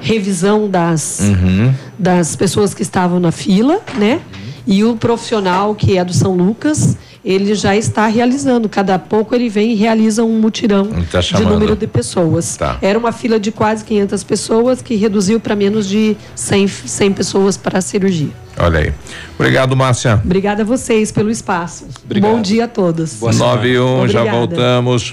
revisão 0.00 0.68
das, 0.68 1.20
uhum. 1.20 1.72
das 1.98 2.34
pessoas 2.34 2.72
que 2.74 2.82
estavam 2.82 3.20
na 3.20 3.32
fila, 3.32 3.80
né? 3.96 4.20
E 4.66 4.84
o 4.84 4.96
profissional 4.96 5.74
que 5.74 5.98
é 5.98 6.04
do 6.04 6.12
São 6.12 6.36
Lucas, 6.36 6.96
ele 7.24 7.54
já 7.54 7.76
está 7.76 8.06
realizando. 8.06 8.68
Cada 8.68 8.98
pouco 8.98 9.34
ele 9.34 9.48
vem 9.48 9.72
e 9.72 9.74
realiza 9.74 10.22
um 10.22 10.38
mutirão 10.38 10.88
tá 11.10 11.20
de 11.20 11.44
número 11.44 11.74
de 11.74 11.86
pessoas. 11.86 12.56
Tá. 12.56 12.78
Era 12.80 12.98
uma 12.98 13.12
fila 13.12 13.40
de 13.40 13.50
quase 13.50 13.84
500 13.84 14.24
pessoas 14.24 14.82
que 14.82 14.94
reduziu 14.94 15.40
para 15.40 15.56
menos 15.56 15.88
de 15.88 16.16
100, 16.34 16.68
100 16.68 17.12
pessoas 17.12 17.56
para 17.56 17.78
a 17.78 17.82
cirurgia. 17.82 18.30
Olha 18.58 18.80
aí. 18.80 18.92
Obrigado, 19.38 19.74
Márcia. 19.74 20.20
Obrigada 20.22 20.62
a 20.62 20.64
vocês 20.64 21.10
pelo 21.10 21.30
espaço. 21.30 21.86
Obrigado. 22.04 22.30
Bom 22.30 22.42
dia 22.42 22.64
a 22.64 22.68
todos. 22.68 23.14
Boa 23.14 23.32
9 23.32 23.68
e 23.68 23.80
1, 23.80 24.08
já 24.08 24.24
voltamos. 24.24 25.12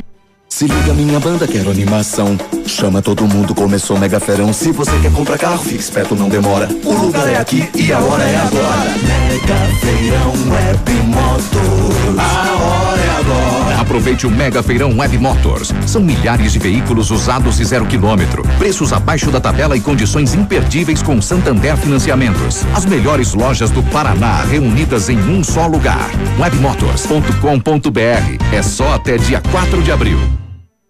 Se 0.49 0.67
liga, 0.67 0.95
minha 0.95 1.21
banda, 1.21 1.47
quero 1.47 1.71
animação. 1.71 2.39
Chama 2.67 3.03
todo 3.03 3.27
mundo, 3.27 3.55
começou 3.55 3.99
mega 3.99 4.19
ferão. 4.19 4.51
Se 4.53 4.73
você 4.73 4.93
quer 5.03 5.13
comprar 5.13 5.37
carro, 5.37 5.59
fique 5.59 5.81
esperto, 5.81 6.15
não 6.15 6.29
demora. 6.29 6.69
O 6.85 6.93
lugar 6.93 7.29
é 7.29 7.37
aqui 7.37 7.69
e 7.75 7.93
a 7.93 7.99
hora 7.99 8.23
é 8.23 8.37
agora. 8.37 8.95
Mega 9.03 9.57
Feirão 9.81 10.33
Web 10.51 10.93
Motos. 11.09 12.17
A 12.19 12.53
hora 12.63 13.01
é 13.01 13.11
agora. 13.21 13.66
Aproveite 13.87 14.27
o 14.27 14.31
Mega 14.31 14.65
Feirão 14.65 14.99
Web 14.99 15.17
Motors. 15.17 15.73
São 15.87 16.03
milhares 16.03 16.53
de 16.53 16.59
veículos 16.59 17.13
usados 17.13 17.61
e 17.61 17.65
zero 17.65 17.87
quilômetro. 17.87 18.43
Preços 18.59 18.93
abaixo 18.93 19.31
da 19.31 19.41
tabela 19.41 19.77
e 19.77 19.81
condições 19.81 20.35
imperdíveis 20.35 21.03
com 21.03 21.23
Santander 21.23 21.77
Financiamentos. 21.77 22.65
As 22.75 22.85
melhores 22.85 23.33
lojas 23.33 23.71
do 23.71 23.85
Paraná 23.85 24.43
reunidas 24.43 25.09
em 25.09 25.21
um 25.21 25.45
só 25.45 25.69
lugar. 25.69 26.11
Webmotors.com.br. 26.37 28.45
É 28.53 28.61
só 28.61 28.93
até 28.93 29.19
dia 29.19 29.41
4 29.41 29.81
de 29.81 29.93
abril. 29.93 30.46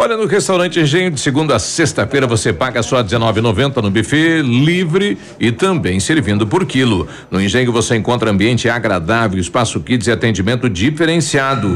Olha, 0.00 0.16
no 0.16 0.26
restaurante 0.26 0.78
Engenho, 0.78 1.10
de 1.10 1.18
segunda 1.18 1.56
a 1.56 1.58
sexta-feira, 1.58 2.24
você 2.24 2.52
paga 2.52 2.84
só 2.84 2.98
R$19,90 2.98 3.82
no 3.82 3.90
buffet, 3.90 4.42
livre 4.42 5.18
e 5.40 5.50
também 5.50 5.98
servindo 5.98 6.46
por 6.46 6.64
quilo. 6.64 7.08
No 7.28 7.40
Engenho 7.40 7.72
você 7.72 7.96
encontra 7.96 8.30
ambiente 8.30 8.68
agradável, 8.68 9.40
espaço 9.40 9.80
kids 9.80 10.06
e 10.06 10.12
atendimento 10.12 10.70
diferenciado. 10.70 11.68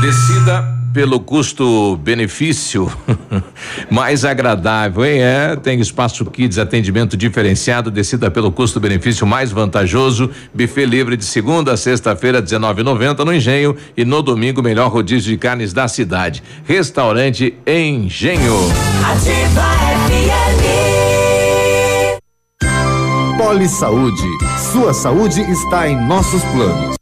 Decida 0.00 0.81
pelo 0.92 1.20
custo-benefício 1.20 2.90
mais 3.90 4.24
agradável, 4.24 5.04
hein? 5.04 5.22
É, 5.22 5.56
tem 5.56 5.80
espaço 5.80 6.24
kids, 6.26 6.58
atendimento 6.58 7.16
diferenciado, 7.16 7.90
decida 7.90 8.30
pelo 8.30 8.52
custo-benefício 8.52 9.26
mais 9.26 9.50
vantajoso, 9.50 10.30
buffet 10.52 10.86
livre 10.86 11.16
de 11.16 11.24
segunda 11.24 11.72
a 11.72 11.76
sexta-feira, 11.76 12.42
19,90 12.42 13.24
no 13.24 13.34
Engenho 13.34 13.76
e 13.96 14.04
no 14.04 14.22
domingo 14.22 14.62
melhor 14.62 14.90
rodízio 14.90 15.30
de 15.30 15.38
carnes 15.38 15.72
da 15.72 15.88
cidade. 15.88 16.42
Restaurante 16.64 17.54
Engenho. 17.66 18.56
Ativa 19.04 19.82
Poli 23.52 23.68
Saúde. 23.68 24.22
Sua 24.72 24.94
saúde 24.94 25.42
está 25.42 25.86
em 25.86 25.96
nossos 26.06 26.42
planos. 26.44 27.01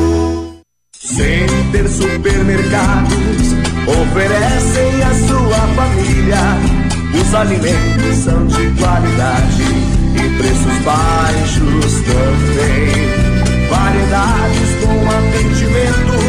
Center 1.03 1.89
Supermercados 1.89 3.55
oferecem 3.87 5.01
à 5.01 5.13
sua 5.27 5.57
família. 5.75 6.37
Os 7.19 7.33
alimentos 7.33 8.17
são 8.17 8.45
de 8.45 8.69
qualidade 8.79 9.63
e 10.13 10.37
preços 10.37 10.77
baixos 10.83 11.93
também. 12.05 12.91
Variedades 13.67 14.69
com 14.85 15.09
atendimento 15.09 16.19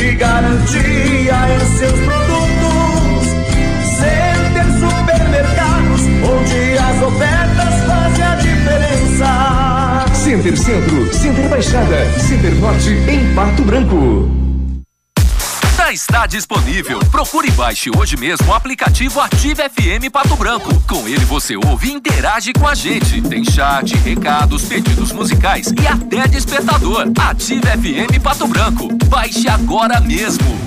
e 0.00 0.14
garantia 0.14 1.36
em 1.54 1.76
seus 1.76 2.00
produtos. 2.00 3.28
Center 3.98 4.66
Supermercados, 4.80 6.00
onde 6.24 6.78
as 6.78 7.02
ofertas. 7.02 7.43
Center 10.34 10.56
Centro, 10.58 11.14
Center 11.14 11.48
Baixada, 11.48 12.18
Center 12.18 12.52
Norte, 12.56 12.90
em 13.08 13.32
Pato 13.36 13.62
Branco. 13.62 14.28
Já 15.76 15.92
está 15.92 16.26
disponível. 16.26 16.98
Procure 17.08 17.46
e 17.46 17.50
baixe 17.52 17.88
hoje 17.96 18.16
mesmo 18.16 18.48
o 18.48 18.52
aplicativo 18.52 19.20
Ative 19.20 19.62
FM 19.62 20.10
Pato 20.12 20.34
Branco. 20.34 20.74
Com 20.88 21.06
ele 21.06 21.24
você 21.24 21.54
ouve 21.56 21.88
e 21.88 21.92
interage 21.92 22.52
com 22.52 22.66
a 22.66 22.74
gente. 22.74 23.22
Tem 23.22 23.44
chat, 23.44 23.94
recados, 23.98 24.64
pedidos 24.64 25.12
musicais 25.12 25.72
e 25.80 25.86
até 25.86 26.26
despertador. 26.26 27.06
Ative 27.16 27.62
FM 27.68 28.20
Pato 28.20 28.48
Branco. 28.48 28.88
Baixe 29.06 29.46
agora 29.46 30.00
mesmo. 30.00 30.58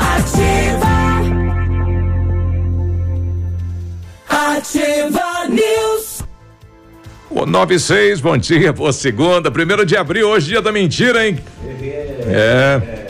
Ativa. 0.00 0.85
Ativa 4.28 5.46
News. 5.48 6.22
O 7.30 7.44
96, 7.44 8.20
bom 8.20 8.36
dia, 8.36 8.72
boa 8.72 8.92
segunda, 8.92 9.50
primeiro 9.50 9.84
de 9.84 9.96
abril, 9.96 10.28
hoje 10.28 10.48
dia 10.48 10.62
da 10.62 10.72
mentira, 10.72 11.26
hein? 11.26 11.38
É. 12.28 13.04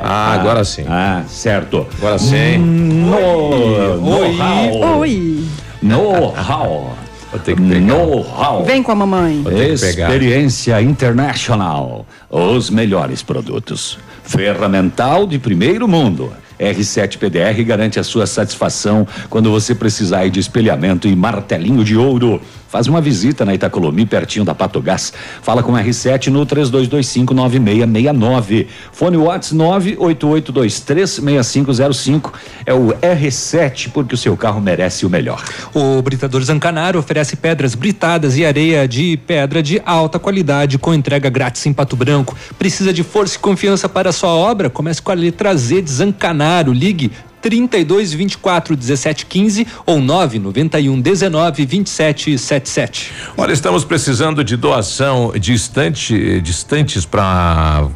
Ah, 0.00 0.32
agora 0.32 0.64
sim. 0.64 0.84
Ah, 0.88 1.24
certo. 1.28 1.86
Agora 1.98 2.18
sim. 2.18 2.56
No, 2.58 4.00
know-how. 4.00 4.98
Oi. 5.00 5.44
Know-how. 5.82 6.96
Know-how. 7.80 8.64
Vem 8.64 8.82
com 8.82 8.92
a 8.92 8.94
mamãe. 8.94 9.44
Experiência 9.72 10.80
International. 10.80 12.06
Os 12.30 12.70
melhores 12.70 13.22
produtos. 13.22 13.98
Ferramental 14.24 15.26
de 15.26 15.38
primeiro 15.38 15.86
mundo. 15.86 16.32
R7 16.60 17.18
PDR 17.18 17.64
garante 17.64 17.98
a 17.98 18.04
sua 18.04 18.26
satisfação 18.26 19.06
quando 19.28 19.50
você 19.50 19.74
precisar 19.74 20.28
de 20.28 20.38
espelhamento 20.38 21.08
e 21.08 21.16
martelinho 21.16 21.82
de 21.82 21.96
ouro. 21.96 22.40
Faz 22.70 22.86
uma 22.86 23.00
visita 23.00 23.44
na 23.44 23.52
Itacolomi, 23.52 24.06
pertinho 24.06 24.44
da 24.44 24.54
Patogás. 24.54 25.12
Fala 25.42 25.60
com 25.60 25.72
R7 25.72 26.28
no 26.28 26.46
32259669. 26.46 28.68
Fone 28.92 29.16
Whats 29.16 29.52
988236505. 29.52 32.32
É 32.64 32.72
o 32.72 32.92
R7 32.92 33.90
porque 33.90 34.14
o 34.14 34.16
seu 34.16 34.36
carro 34.36 34.60
merece 34.60 35.04
o 35.04 35.10
melhor. 35.10 35.42
O 35.74 36.00
Britador 36.00 36.44
Zancanaro 36.44 37.00
oferece 37.00 37.34
pedras 37.34 37.74
britadas 37.74 38.36
e 38.36 38.44
areia 38.44 38.86
de 38.86 39.16
pedra 39.26 39.60
de 39.60 39.82
alta 39.84 40.20
qualidade 40.20 40.78
com 40.78 40.94
entrega 40.94 41.28
grátis 41.28 41.66
em 41.66 41.72
Pato 41.72 41.96
Branco. 41.96 42.36
Precisa 42.56 42.92
de 42.92 43.02
força 43.02 43.34
e 43.34 43.40
confiança 43.40 43.88
para 43.88 44.12
sua 44.12 44.30
obra? 44.30 44.70
Comece 44.70 45.02
com 45.02 45.10
a 45.10 45.14
letra 45.14 45.56
Z 45.56 45.82
de 45.82 45.90
Zancanaro. 45.90 46.72
Ligue 46.72 47.10
32 47.40 48.12
24 48.12 48.76
17 48.76 49.26
15 49.26 49.66
ou 49.86 50.00
991 50.00 51.00
19 51.00 51.66
27 51.66 52.38
77. 52.38 53.12
Olha, 53.36 53.52
estamos 53.52 53.84
precisando 53.84 54.44
de 54.44 54.56
doação 54.56 55.32
de 55.38 55.52
estante, 55.52 56.40
estantes 56.44 57.04
para 57.04 57.88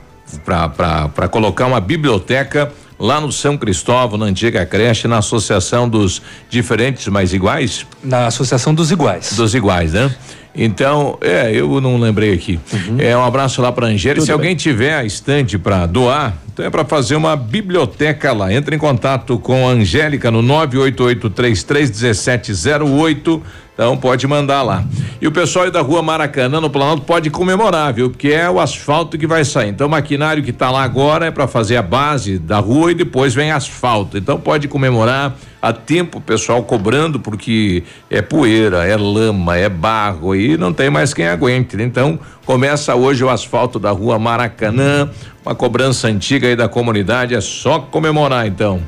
para 0.45 1.29
colocar 1.29 1.67
uma 1.67 1.81
biblioteca 1.81 2.73
lá 2.99 3.21
no 3.21 3.31
São 3.33 3.57
Cristóvão, 3.57 4.19
na 4.19 4.27
antiga 4.27 4.67
creche, 4.67 5.09
na 5.09 5.19
associação 5.19 5.89
dos 5.89 6.23
diferentes 6.49 7.09
mais 7.09 7.33
iguais? 7.33 7.87
Na 8.03 8.27
Associação 8.27 8.75
dos 8.75 8.91
Iguais. 8.91 9.35
Dos 9.35 9.55
iguais, 9.55 9.93
né? 9.93 10.13
Então, 10.57 11.19
é, 11.21 11.51
eu 11.53 11.81
não 11.81 11.99
lembrei 11.99 12.33
aqui. 12.33 12.61
É 12.99 13.17
um 13.17 13.25
abraço 13.25 13.61
lá 13.61 13.73
para 13.73 13.89
Angélica. 13.89 14.25
Se 14.25 14.31
alguém 14.31 14.55
tiver 14.55 14.95
a 14.95 15.05
estante 15.05 15.59
para 15.59 15.85
doar, 15.85 16.39
então 16.53 16.65
é 16.65 16.71
para 16.71 16.85
fazer 16.85 17.17
uma 17.17 17.35
biblioteca 17.35 18.33
lá. 18.33 18.53
Entre 18.53 18.77
em 18.77 18.79
contato 18.79 19.37
com 19.37 19.69
a 19.69 19.73
Angélica 19.73 20.31
no 20.31 20.41
988331708. 20.43 23.43
Então 23.75 23.97
pode 23.97 24.25
mandar 24.29 24.63
lá. 24.63 24.85
E 25.21 25.27
o 25.27 25.33
pessoal 25.33 25.65
aí 25.65 25.71
da 25.71 25.81
rua 25.81 26.01
Maracanã, 26.01 26.61
no 26.61 26.71
Planalto, 26.71 27.03
pode 27.03 27.29
comemorar, 27.29 27.93
viu? 27.93 28.09
Porque 28.09 28.29
é 28.29 28.49
o 28.49 28.61
asfalto 28.61 29.19
que 29.19 29.27
vai 29.27 29.45
sair. 29.45 29.71
Então 29.71 29.89
o 29.89 29.91
maquinário 29.91 30.45
que 30.45 30.51
está 30.51 30.71
lá 30.71 30.85
agora 30.85 31.27
é 31.27 31.31
para 31.33 31.49
fazer 31.49 31.77
a 31.77 31.83
base 31.83 32.39
da 32.39 32.59
rua 32.61 32.93
e 32.93 32.95
depois 32.95 33.35
vem 33.35 33.51
asfalto. 33.51 34.17
Então 34.17 34.39
pode 34.39 34.69
comemorar. 34.69 35.35
Há 35.61 35.73
tempo 35.73 36.19
o 36.19 36.21
pessoal 36.21 36.63
cobrando 36.63 37.19
porque 37.19 37.83
é 38.09 38.23
poeira, 38.23 38.87
é 38.87 38.97
lama, 38.97 39.57
é 39.57 39.69
barro 39.69 40.37
e 40.37 40.57
não 40.57 40.73
tem 40.73 40.89
mais 40.89 41.13
quem 41.13 41.27
aguente. 41.27 41.77
Então 41.81 42.17
começa 42.47 42.95
hoje 42.95 43.25
o 43.25 43.31
asfalto 43.31 43.81
da 43.81 43.91
rua 43.91 44.21
Maracanã, 44.21 45.11
uma 45.45 45.55
cobrança 45.55 46.07
antiga 46.07 46.47
aí 46.47 46.55
da 46.55 46.69
comunidade, 46.69 47.35
é 47.35 47.41
só 47.41 47.81
comemorar 47.81 48.47
então. 48.47 48.81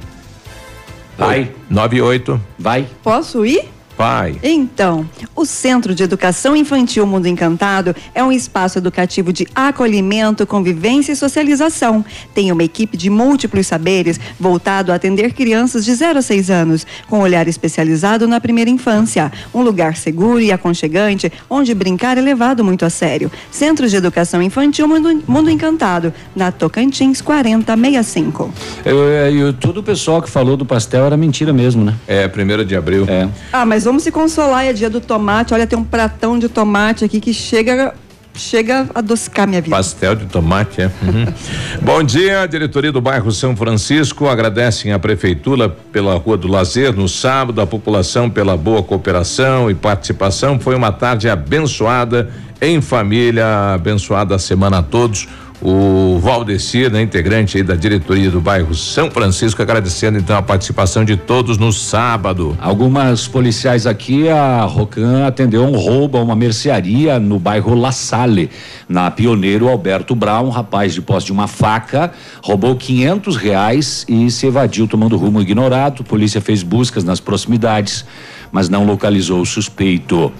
Vai. 1.18 1.50
98. 1.68 2.40
Vai. 2.58 2.86
Posso 3.02 3.44
ir? 3.44 3.75
Vai. 3.96 4.38
Então, 4.42 5.08
o 5.34 5.46
Centro 5.46 5.94
de 5.94 6.02
Educação 6.02 6.54
Infantil 6.54 7.06
Mundo 7.06 7.26
Encantado 7.26 7.96
é 8.14 8.22
um 8.22 8.30
espaço 8.30 8.78
educativo 8.78 9.32
de 9.32 9.46
acolhimento, 9.54 10.46
convivência 10.46 11.12
e 11.12 11.16
socialização. 11.16 12.04
Tem 12.34 12.52
uma 12.52 12.62
equipe 12.62 12.96
de 12.96 13.08
múltiplos 13.08 13.66
saberes 13.66 14.20
voltado 14.38 14.92
a 14.92 14.96
atender 14.96 15.32
crianças 15.32 15.84
de 15.84 15.94
0 15.94 16.18
a 16.18 16.22
6 16.22 16.50
anos, 16.50 16.86
com 17.08 17.20
olhar 17.20 17.48
especializado 17.48 18.28
na 18.28 18.38
primeira 18.38 18.68
infância. 18.68 19.32
Um 19.54 19.62
lugar 19.62 19.96
seguro 19.96 20.40
e 20.40 20.52
aconchegante, 20.52 21.32
onde 21.48 21.74
brincar 21.74 22.18
é 22.18 22.20
levado 22.20 22.62
muito 22.62 22.84
a 22.84 22.90
sério. 22.90 23.30
Centro 23.50 23.88
de 23.88 23.96
Educação 23.96 24.42
Infantil 24.42 24.86
Mundo, 24.86 25.22
Mundo 25.26 25.50
Encantado, 25.50 26.12
na 26.34 26.52
Tocantins 26.52 27.22
4065. 27.22 28.52
Eu, 28.84 28.96
eu, 28.96 29.36
eu, 29.36 29.52
todo 29.54 29.78
o 29.78 29.82
pessoal 29.82 30.20
que 30.20 30.28
falou 30.28 30.56
do 30.56 30.66
pastel 30.66 31.06
era 31.06 31.16
mentira 31.16 31.52
mesmo, 31.52 31.82
né? 31.82 31.94
É, 32.06 32.28
primeiro 32.28 32.64
de 32.64 32.76
abril. 32.76 33.06
É. 33.08 33.28
Ah, 33.52 33.64
mas 33.64 33.85
vamos 33.86 34.02
se 34.02 34.10
consolar, 34.10 34.66
é 34.66 34.72
dia 34.72 34.90
do 34.90 35.00
tomate. 35.00 35.54
Olha, 35.54 35.66
tem 35.66 35.78
um 35.78 35.84
pratão 35.84 36.38
de 36.38 36.48
tomate 36.48 37.04
aqui 37.04 37.20
que 37.20 37.32
chega 37.32 37.94
chega 38.34 38.86
a 38.94 38.98
adocicar 38.98 39.48
minha 39.48 39.62
vida. 39.62 39.74
Pastel 39.74 40.14
de 40.14 40.26
tomate, 40.26 40.82
é. 40.82 40.86
Uhum. 40.86 41.24
Bom 41.80 42.02
dia, 42.02 42.42
a 42.42 42.46
diretoria 42.46 42.92
do 42.92 43.00
bairro 43.00 43.32
São 43.32 43.56
Francisco 43.56 44.28
agradecem 44.28 44.92
à 44.92 44.98
prefeitura 44.98 45.70
pela 45.70 46.16
Rua 46.16 46.36
do 46.36 46.46
Lazer 46.46 46.92
no 46.94 47.08
sábado, 47.08 47.62
a 47.62 47.66
população 47.66 48.28
pela 48.28 48.54
boa 48.54 48.82
cooperação 48.82 49.70
e 49.70 49.74
participação. 49.74 50.60
Foi 50.60 50.74
uma 50.74 50.92
tarde 50.92 51.30
abençoada 51.30 52.28
em 52.60 52.82
família, 52.82 53.72
abençoada 53.72 54.34
a 54.34 54.38
semana 54.38 54.78
a 54.78 54.82
todos. 54.82 55.26
O 55.60 56.18
Valdecir, 56.18 56.92
né, 56.92 57.00
integrante 57.00 57.62
da 57.62 57.74
diretoria 57.74 58.30
do 58.30 58.40
bairro 58.40 58.74
São 58.74 59.10
Francisco, 59.10 59.62
agradecendo 59.62 60.18
então 60.18 60.36
a 60.36 60.42
participação 60.42 61.04
de 61.04 61.16
todos 61.16 61.56
no 61.56 61.72
sábado. 61.72 62.56
Algumas 62.60 63.26
policiais 63.26 63.86
aqui, 63.86 64.28
a 64.28 64.62
Rocan 64.62 65.26
atendeu 65.26 65.64
um 65.64 65.76
roubo 65.76 66.18
a 66.18 66.22
uma 66.22 66.36
mercearia 66.36 67.18
no 67.18 67.38
bairro 67.38 67.74
La 67.74 67.90
Salle, 67.90 68.50
na 68.86 69.10
Pioneiro 69.10 69.68
Alberto 69.68 70.14
Brown, 70.14 70.50
rapaz 70.50 70.92
de 70.92 71.00
posse 71.00 71.26
de 71.26 71.32
uma 71.32 71.48
faca, 71.48 72.12
roubou 72.42 72.76
quinhentos 72.76 73.36
reais 73.36 74.04
e 74.08 74.30
se 74.30 74.46
evadiu 74.46 74.86
tomando 74.86 75.16
rumo 75.16 75.40
ignorado. 75.40 76.02
A 76.02 76.04
polícia 76.04 76.40
fez 76.40 76.62
buscas 76.62 77.02
nas 77.02 77.18
proximidades, 77.18 78.04
mas 78.52 78.68
não 78.68 78.84
localizou 78.84 79.40
o 79.40 79.46
suspeito. 79.46 80.30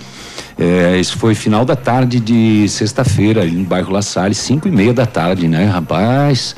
É, 0.59 0.99
isso 0.99 1.19
foi 1.19 1.35
final 1.35 1.65
da 1.65 1.77
tarde 1.77 2.19
de 2.19 2.66
sexta-feira, 2.69 3.43
ali 3.43 3.53
no 3.53 3.65
bairro 3.65 3.93
La 3.93 4.01
Salle, 4.01 4.35
cinco 4.35 4.66
e 4.69 4.70
meia 4.70 4.95
da 4.95 5.05
tarde, 5.05 5.47
né, 5.47 5.66
rapaz? 5.66 6.57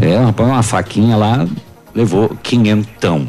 É, 0.00 0.16
rapaz, 0.16 0.48
uma 0.48 0.62
faquinha 0.62 1.16
lá, 1.16 1.46
levou 1.94 2.36
quinhentão. 2.42 3.28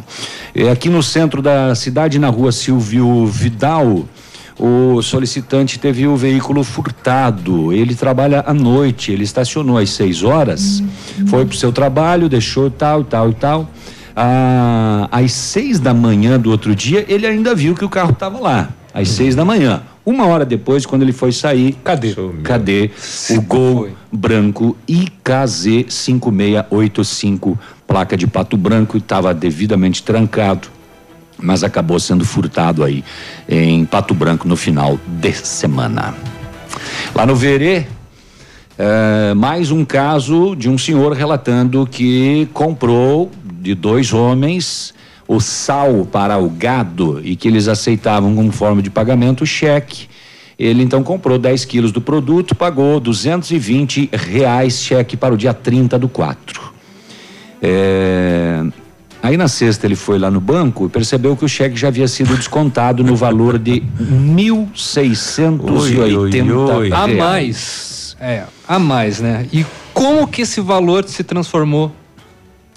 É, 0.55 0.71
aqui 0.71 0.89
no 0.89 1.03
centro 1.03 1.41
da 1.41 1.75
cidade, 1.75 2.17
na 2.17 2.29
rua 2.29 2.51
Silvio 2.51 3.27
Vidal, 3.27 4.05
o 4.59 5.03
solicitante 5.03 5.77
teve 5.77 6.07
o 6.07 6.15
veículo 6.15 6.63
furtado. 6.63 7.71
Ele 7.71 7.93
trabalha 7.93 8.43
à 8.47 8.53
noite, 8.53 9.11
ele 9.11 9.23
estacionou 9.23 9.77
às 9.77 9.91
6 9.91 10.23
horas, 10.23 10.83
foi 11.27 11.45
pro 11.45 11.55
seu 11.55 11.71
trabalho, 11.71 12.27
deixou 12.27 12.71
tal, 12.71 13.03
tal 13.03 13.29
e 13.29 13.33
tal. 13.35 13.69
Ah, 14.19 15.07
às 15.11 15.31
seis 15.31 15.79
da 15.79 15.93
manhã 15.93 16.39
do 16.39 16.49
outro 16.49 16.75
dia, 16.75 17.05
ele 17.07 17.27
ainda 17.27 17.53
viu 17.53 17.75
que 17.75 17.85
o 17.85 17.89
carro 17.89 18.13
estava 18.13 18.39
lá. 18.39 18.69
Às 18.91 19.09
seis 19.09 19.35
da 19.35 19.45
manhã. 19.45 19.83
Uma 20.07 20.25
hora 20.25 20.45
depois, 20.45 20.85
quando 20.85 21.01
ele 21.01 21.11
foi 21.11 21.33
sair, 21.33 21.73
cadê? 21.83 22.15
Cadê 22.41 22.91
o 23.29 23.41
gol 23.41 23.89
branco 24.09 24.77
IKZ 24.87 25.87
5685, 25.89 27.59
placa 27.85 28.15
de 28.15 28.25
pato 28.25 28.55
branco, 28.55 28.95
estava 28.95 29.33
devidamente 29.33 30.01
trancado, 30.01 30.69
mas 31.37 31.61
acabou 31.61 31.99
sendo 31.99 32.23
furtado 32.23 32.85
aí 32.85 33.03
em 33.49 33.83
Pato 33.83 34.13
Branco 34.13 34.47
no 34.47 34.55
final 34.55 34.97
de 35.05 35.33
semana. 35.33 36.15
Lá 37.13 37.25
no 37.25 37.35
Verê, 37.35 37.85
é, 38.77 39.33
mais 39.33 39.71
um 39.71 39.83
caso 39.83 40.55
de 40.55 40.69
um 40.69 40.77
senhor 40.77 41.11
relatando 41.11 41.85
que 41.85 42.47
comprou 42.53 43.29
de 43.59 43.75
dois 43.75 44.13
homens 44.13 44.93
o 45.27 45.39
sal 45.39 46.07
para 46.09 46.37
o 46.37 46.49
gado 46.49 47.21
e 47.23 47.35
que 47.35 47.47
eles 47.47 47.67
aceitavam 47.67 48.35
como 48.35 48.51
forma 48.51 48.81
de 48.81 48.89
pagamento 48.89 49.43
o 49.43 49.47
cheque. 49.47 50.07
Ele 50.57 50.81
então 50.81 51.03
comprou 51.03 51.37
10 51.37 51.65
quilos 51.65 51.91
do 51.91 52.01
produto, 52.01 52.55
pagou 52.55 52.99
220 52.99 54.09
reais 54.11 54.81
cheque 54.81 55.15
para 55.15 55.33
o 55.33 55.37
dia 55.37 55.53
30 55.53 55.99
do 55.99 56.09
4. 56.09 56.61
É, 57.61 58.63
Aí 59.21 59.35
na 59.35 59.47
sexta 59.47 59.85
ele 59.85 59.95
foi 59.95 60.17
lá 60.19 60.31
no 60.31 60.39
banco 60.39 60.85
e 60.85 60.89
percebeu 60.89 61.35
que 61.35 61.43
o 61.43 61.49
cheque 61.49 61.75
já 61.75 61.89
havia 61.89 62.07
sido 62.07 62.35
descontado 62.35 63.03
no 63.03 63.15
valor 63.15 63.57
de 63.57 63.81
1.680 63.99 66.93
A 66.93 67.07
mais. 67.07 68.15
É, 68.19 68.43
a 68.67 68.77
mais, 68.79 69.19
né? 69.19 69.47
E 69.51 69.65
como 69.93 70.27
que 70.27 70.43
esse 70.43 70.61
valor 70.61 71.03
se 71.07 71.23
transformou? 71.23 71.91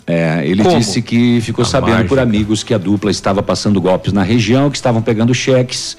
É, 0.06 0.42
ele 0.46 0.62
Como? 0.62 0.76
disse 0.78 1.00
que 1.02 1.40
ficou 1.40 1.62
A 1.62 1.66
sabendo 1.66 2.04
por 2.08 2.18
amigos 2.18 2.62
que 2.62 2.74
a 2.74 2.78
dupla 2.78 3.10
estava 3.10 3.42
passando 3.42 3.80
golpes 3.80 4.12
na 4.12 4.22
região, 4.22 4.70
que 4.70 4.76
estavam 4.76 5.00
pegando 5.02 5.32
cheques 5.34 5.96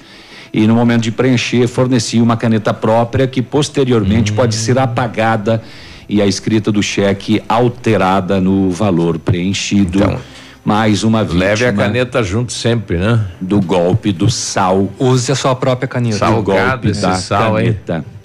e 0.52 0.66
no 0.66 0.74
momento 0.74 1.02
de 1.02 1.10
preencher 1.12 1.66
fornecia 1.66 2.22
uma 2.22 2.36
caneta 2.36 2.74
própria 2.74 3.26
que 3.26 3.40
posteriormente 3.40 4.32
Hum. 4.32 4.36
pode 4.36 4.54
ser 4.54 4.78
apagada 4.78 5.62
e 6.08 6.20
a 6.20 6.26
escrita 6.26 6.70
do 6.70 6.82
cheque 6.82 7.42
alterada 7.48 8.38
no 8.40 8.70
valor 8.70 9.18
preenchido. 9.18 10.18
Mais 10.64 11.02
uma 11.02 11.24
vítima. 11.24 11.38
Então, 11.44 11.48
Leve 11.48 11.66
a 11.66 11.72
caneta 11.72 12.22
junto 12.22 12.52
sempre, 12.52 12.96
né? 12.98 13.20
Do 13.40 13.60
golpe 13.60 14.12
do 14.12 14.30
sal. 14.30 14.88
Use 14.98 15.32
a 15.32 15.34
sua 15.34 15.56
própria 15.56 15.88
caneta. 15.88 16.16
do 16.16 16.18
Salgado 16.18 16.68
golpe 16.70 16.90
esse 16.90 17.00
da 17.00 17.14
sal, 17.14 17.58
hein? 17.58 17.76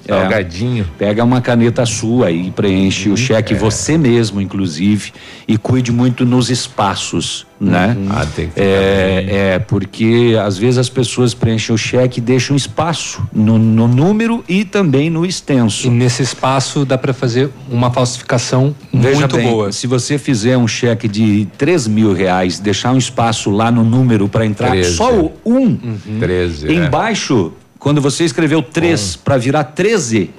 Caneta. 0.07 0.29
Salgadinho. 0.29 0.83
É, 0.83 0.97
pega 0.97 1.23
uma 1.23 1.41
caneta 1.41 1.85
sua 1.85 2.31
e 2.31 2.49
preenche 2.51 3.09
o 3.09 3.17
cheque 3.17 3.53
você 3.53 3.97
mesmo, 3.97 4.41
inclusive, 4.41 5.11
e 5.47 5.57
cuide 5.57 5.91
muito 5.91 6.25
nos 6.25 6.49
espaços, 6.49 7.45
né? 7.59 7.95
Ah, 8.09 8.25
tem 8.25 8.47
que 8.47 8.53
ficar 8.53 8.65
é, 8.65 9.25
é, 9.29 9.59
porque 9.59 10.37
às 10.41 10.57
vezes 10.57 10.77
as 10.77 10.89
pessoas 10.89 11.33
preenchem 11.33 11.73
o 11.73 11.77
cheque 11.77 12.19
e 12.19 12.21
deixam 12.21 12.55
espaço 12.55 13.27
no, 13.33 13.57
no 13.57 13.87
número 13.87 14.43
e 14.47 14.63
também 14.63 15.09
no 15.09 15.25
extenso. 15.25 15.87
E 15.87 15.89
nesse 15.89 16.21
espaço 16.21 16.85
dá 16.85 16.97
para 16.97 17.13
fazer 17.13 17.49
uma 17.69 17.91
falsificação 17.91 18.75
Veja 18.93 19.19
muito 19.19 19.35
bem, 19.37 19.49
boa. 19.49 19.71
se 19.71 19.87
você 19.87 20.17
fizer 20.17 20.57
um 20.57 20.67
cheque 20.67 21.07
de 21.07 21.47
3 21.57 21.87
mil 21.87 22.13
reais, 22.13 22.59
deixar 22.59 22.91
um 22.91 22.97
espaço 22.97 23.49
lá 23.49 23.71
no 23.71 23.83
número 23.83 24.27
para 24.27 24.45
entrar 24.45 24.71
Treze. 24.71 24.95
só 24.95 25.11
o 25.13 25.33
um, 25.45 25.77
13. 26.19 26.67
é. 26.67 27.57
Quando 27.79 28.01
você 28.01 28.23
escreveu 28.23 28.61
3 28.61 29.15
para 29.17 29.37
virar 29.37 29.63
13, 29.63 30.31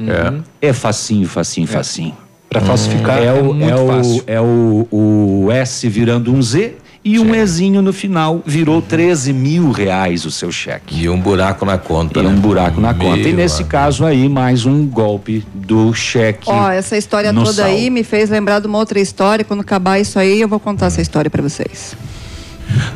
É. 0.60 0.68
é 0.68 0.72
facinho, 0.72 1.28
facinho, 1.28 1.66
facinho. 1.66 2.16
Para 2.48 2.62
falsificar 2.62 3.18
é, 3.18 3.26
é 3.26 3.32
o, 3.32 3.52
muito 3.52 3.64
é, 3.64 3.74
o, 3.74 4.22
é 4.26 4.40
o, 4.40 4.88
o 4.90 5.52
S 5.52 5.86
virando 5.86 6.32
um 6.32 6.40
Z 6.40 6.76
e 7.04 7.18
um 7.18 7.34
Ezinho 7.34 7.80
no 7.80 7.92
final. 7.92 8.42
Virou 8.44 8.82
13 8.82 9.32
mil 9.32 9.70
reais 9.70 10.24
o 10.24 10.30
seu 10.30 10.50
cheque. 10.50 11.02
E 11.02 11.08
um 11.08 11.20
buraco 11.20 11.64
na 11.64 11.78
conta. 11.78 12.20
E 12.20 12.22
né? 12.22 12.28
um 12.28 12.36
buraco 12.36 12.80
na 12.80 12.92
conta. 12.92 13.18
E 13.18 13.24
Meu 13.24 13.36
nesse 13.36 13.64
caso 13.64 14.04
aí, 14.04 14.28
mais 14.28 14.66
um 14.66 14.86
golpe 14.86 15.44
do 15.54 15.94
cheque. 15.94 16.50
Ó, 16.50 16.70
essa 16.70 16.96
história 16.96 17.32
toda 17.32 17.52
sal. 17.52 17.66
aí 17.66 17.88
me 17.90 18.02
fez 18.02 18.30
lembrar 18.30 18.60
de 18.60 18.66
uma 18.66 18.78
outra 18.78 18.98
história. 18.98 19.44
Quando 19.44 19.60
acabar 19.60 19.98
isso 19.98 20.18
aí, 20.18 20.40
eu 20.40 20.48
vou 20.48 20.60
contar 20.60 20.86
essa 20.86 21.00
história 21.00 21.30
pra 21.30 21.42
vocês. 21.42 21.96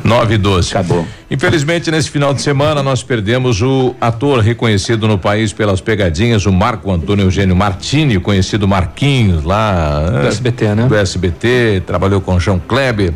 9 0.03 0.35
e 0.35 0.37
12. 0.37 0.69
Acabou. 0.71 1.07
Infelizmente, 1.29 1.89
nesse 1.89 2.09
final 2.09 2.33
de 2.33 2.41
semana, 2.41 2.83
nós 2.83 3.01
perdemos 3.01 3.61
o 3.61 3.95
ator 3.99 4.39
reconhecido 4.39 5.07
no 5.07 5.17
país 5.17 5.51
pelas 5.51 5.81
pegadinhas, 5.81 6.45
o 6.45 6.51
Marco 6.51 6.91
Antônio 6.91 7.25
Eugênio 7.25 7.55
Martini, 7.55 8.19
conhecido 8.19 8.67
Marquinhos, 8.67 9.43
lá. 9.43 9.99
Do 10.21 10.27
SBT, 10.27 10.75
né? 10.75 10.87
Do 10.87 10.95
SBT, 10.95 11.83
trabalhou 11.85 12.21
com 12.21 12.39
João 12.39 12.59
Kleber, 12.59 13.13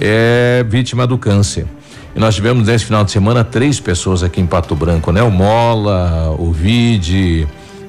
é 0.00 0.64
vítima 0.68 1.06
do 1.06 1.18
câncer. 1.18 1.66
E 2.14 2.18
nós 2.18 2.34
tivemos 2.34 2.66
nesse 2.66 2.86
final 2.86 3.04
de 3.04 3.10
semana 3.10 3.44
três 3.44 3.78
pessoas 3.78 4.22
aqui 4.22 4.40
em 4.40 4.46
Pato 4.46 4.74
Branco, 4.74 5.12
né? 5.12 5.22
O 5.22 5.30
Mola, 5.30 6.34
o 6.38 6.50
Vide, 6.50 7.46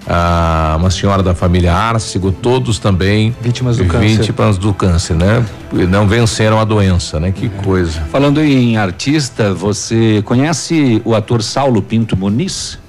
a, 0.08 0.76
uma 0.80 0.90
senhora 0.90 1.22
da 1.22 1.36
família 1.36 1.74
Arcego, 1.74 2.32
todos 2.32 2.80
também 2.80 3.36
Vítimas 3.42 3.78
do 3.78 3.86
câncer. 3.86 4.08
vítimas 4.20 4.58
do 4.58 4.74
câncer, 4.74 5.16
né? 5.16 5.46
E 5.74 5.86
não 5.86 6.08
venceram 6.08 6.60
a 6.60 6.64
doença, 6.64 7.20
né? 7.20 7.32
Que 7.32 7.50
coisa. 7.50 8.00
Falando 8.12 8.42
em 8.42 8.78
artista, 8.78 9.54
você 9.54 10.22
conhece 10.26 11.02
o 11.04 11.14
ator 11.14 11.42
Saulo 11.44 11.82
Pinto 11.82 12.16
Muniz? 12.16 12.80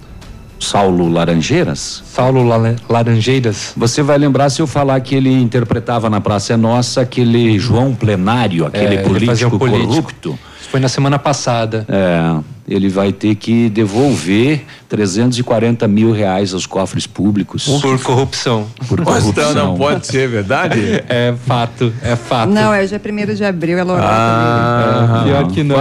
Saulo 0.60 1.08
Laranjeiras? 1.08 2.02
Saulo 2.12 2.42
La- 2.42 2.74
Laranjeiras. 2.88 3.72
Você 3.76 4.02
vai 4.02 4.18
lembrar 4.18 4.50
se 4.50 4.60
eu 4.60 4.66
falar 4.66 4.98
que 5.00 5.14
ele 5.14 5.32
interpretava 5.32 6.10
na 6.10 6.20
Praça 6.20 6.52
é 6.54 6.56
Nossa 6.56 7.00
aquele 7.00 7.58
João 7.60 7.94
Plenário, 7.94 8.66
aquele 8.66 8.96
É, 8.96 9.00
um 9.00 9.02
político, 9.04 9.56
político. 9.58 9.86
corrupto. 9.86 10.38
Isso 10.60 10.68
foi 10.68 10.80
na 10.80 10.88
semana 10.88 11.16
passada. 11.16 11.86
É, 11.88 12.40
ele 12.68 12.88
vai 12.88 13.12
ter 13.12 13.34
que 13.34 13.70
devolver 13.70 14.64
340 14.88 15.88
mil 15.88 16.12
reais 16.12 16.52
aos 16.52 16.66
cofres 16.66 17.06
públicos. 17.06 17.64
Por 17.80 17.98
corrupção. 18.02 18.66
Por 18.86 19.02
corrupção. 19.02 19.30
então 19.30 19.54
não 19.54 19.76
pode 19.76 20.06
ser 20.06 20.28
verdade? 20.28 20.78
É 21.08 21.34
fato, 21.46 21.92
é 22.02 22.14
fato. 22.16 22.50
Não, 22.50 22.72
é 22.72 22.84
dia 22.84 23.00
1 23.02 23.34
de 23.34 23.44
abril, 23.44 23.78
é 23.78 23.82
Lorota 23.82 24.06
Ah, 24.08 25.22
Pior 25.24 25.46
que 25.48 25.62
não. 25.62 25.76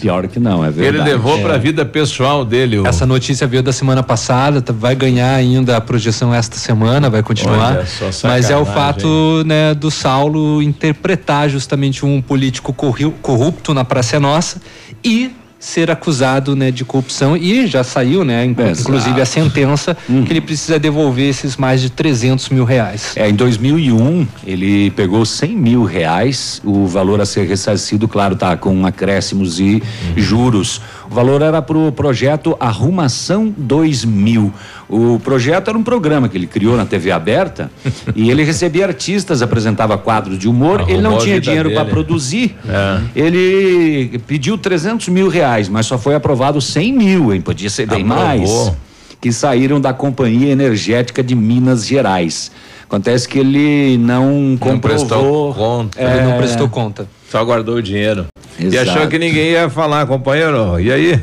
Pior 0.00 0.28
que 0.28 0.38
não, 0.38 0.64
é 0.64 0.68
Ele 0.68 0.76
verdade. 0.80 1.10
levou 1.10 1.38
para 1.40 1.54
a 1.54 1.58
vida 1.58 1.84
pessoal 1.84 2.44
dele. 2.44 2.78
O... 2.78 2.86
Essa 2.86 3.04
notícia 3.04 3.46
veio 3.46 3.62
da 3.62 3.72
semana 3.72 4.02
passada, 4.02 4.62
tá- 4.62 4.72
vai 4.72 4.94
ganhar 4.94 5.34
ainda 5.34 5.76
a 5.76 5.80
projeção 5.80 6.32
esta 6.34 6.56
semana, 6.56 7.10
vai 7.10 7.22
continuar. 7.22 7.78
Olha 7.78 7.86
Mas 8.24 8.50
é 8.50 8.56
o 8.56 8.64
fato 8.64 9.42
né, 9.44 9.74
do 9.74 9.90
Saulo 9.90 10.62
interpretar 10.62 11.48
justamente 11.48 12.06
um 12.06 12.22
político 12.22 12.72
corrupto 12.72 13.74
na 13.74 13.84
Praça 13.84 14.16
é 14.16 14.18
Nossa 14.18 14.60
e 15.02 15.30
ser 15.58 15.90
acusado 15.90 16.54
né, 16.54 16.70
de 16.70 16.84
corrupção 16.84 17.36
e 17.36 17.66
já 17.66 17.82
saiu, 17.82 18.24
né, 18.24 18.44
inclusive 18.44 19.20
a 19.20 19.26
sentença 19.26 19.96
que 20.06 20.32
ele 20.32 20.40
precisa 20.40 20.78
devolver 20.78 21.28
esses 21.28 21.56
mais 21.56 21.80
de 21.80 21.90
300 21.90 22.48
mil 22.50 22.64
reais. 22.64 23.12
É, 23.16 23.28
em 23.28 23.34
2001, 23.34 24.26
ele 24.46 24.90
pegou 24.92 25.24
100 25.24 25.56
mil 25.56 25.84
reais, 25.84 26.60
o 26.64 26.86
valor 26.86 27.20
a 27.20 27.26
ser 27.26 27.46
ressarcido, 27.46 28.06
claro, 28.06 28.36
tá 28.36 28.56
com 28.56 28.86
acréscimos 28.86 29.58
e 29.58 29.82
juros. 30.16 30.80
O 31.10 31.14
valor 31.14 31.40
era 31.40 31.62
para 31.62 31.76
o 31.78 31.90
projeto 31.90 32.56
Arrumação 32.60 33.52
2000. 33.56 34.52
O 34.88 35.18
projeto 35.20 35.68
era 35.68 35.78
um 35.78 35.82
programa 35.82 36.28
que 36.28 36.36
ele 36.36 36.46
criou 36.46 36.76
na 36.76 36.84
TV 36.84 37.10
aberta 37.10 37.70
e 38.14 38.30
ele 38.30 38.44
recebia 38.44 38.84
artistas, 38.86 39.40
apresentava 39.40 39.96
quadros 39.96 40.38
de 40.38 40.48
humor. 40.48 40.82
ele 40.82 41.00
não 41.00 41.10
Arrumou 41.10 41.24
tinha 41.24 41.40
dinheiro 41.40 41.72
para 41.72 41.84
produzir. 41.84 42.54
É. 42.68 43.00
Ele 43.16 44.18
pediu 44.26 44.58
300 44.58 45.08
mil 45.08 45.28
reais, 45.28 45.68
mas 45.68 45.86
só 45.86 45.96
foi 45.96 46.14
aprovado 46.14 46.60
100 46.60 46.92
mil, 46.92 47.32
hein? 47.32 47.40
Podia 47.40 47.70
ser 47.70 47.86
bem 47.86 48.02
Aprovou. 48.02 48.26
mais 48.26 48.72
que 49.20 49.32
saíram 49.32 49.80
da 49.80 49.92
Companhia 49.92 50.52
Energética 50.52 51.22
de 51.22 51.34
Minas 51.34 51.86
Gerais. 51.86 52.52
Acontece 52.84 53.28
que 53.28 53.38
ele 53.38 53.98
não 53.98 54.56
comprovou. 54.58 54.80
prestou 54.80 55.54
conta. 55.54 56.00
É, 56.00 56.16
Ele 56.16 56.22
não 56.22 56.38
prestou 56.38 56.68
conta. 56.68 57.08
Só 57.30 57.44
guardou 57.44 57.76
o 57.76 57.82
dinheiro. 57.82 58.26
E 58.58 58.66
Exato. 58.66 58.90
achou 58.90 59.06
que 59.08 59.18
ninguém 59.18 59.50
ia 59.50 59.68
falar, 59.70 60.06
companheiro. 60.06 60.80
E 60.80 60.90
aí? 60.90 61.20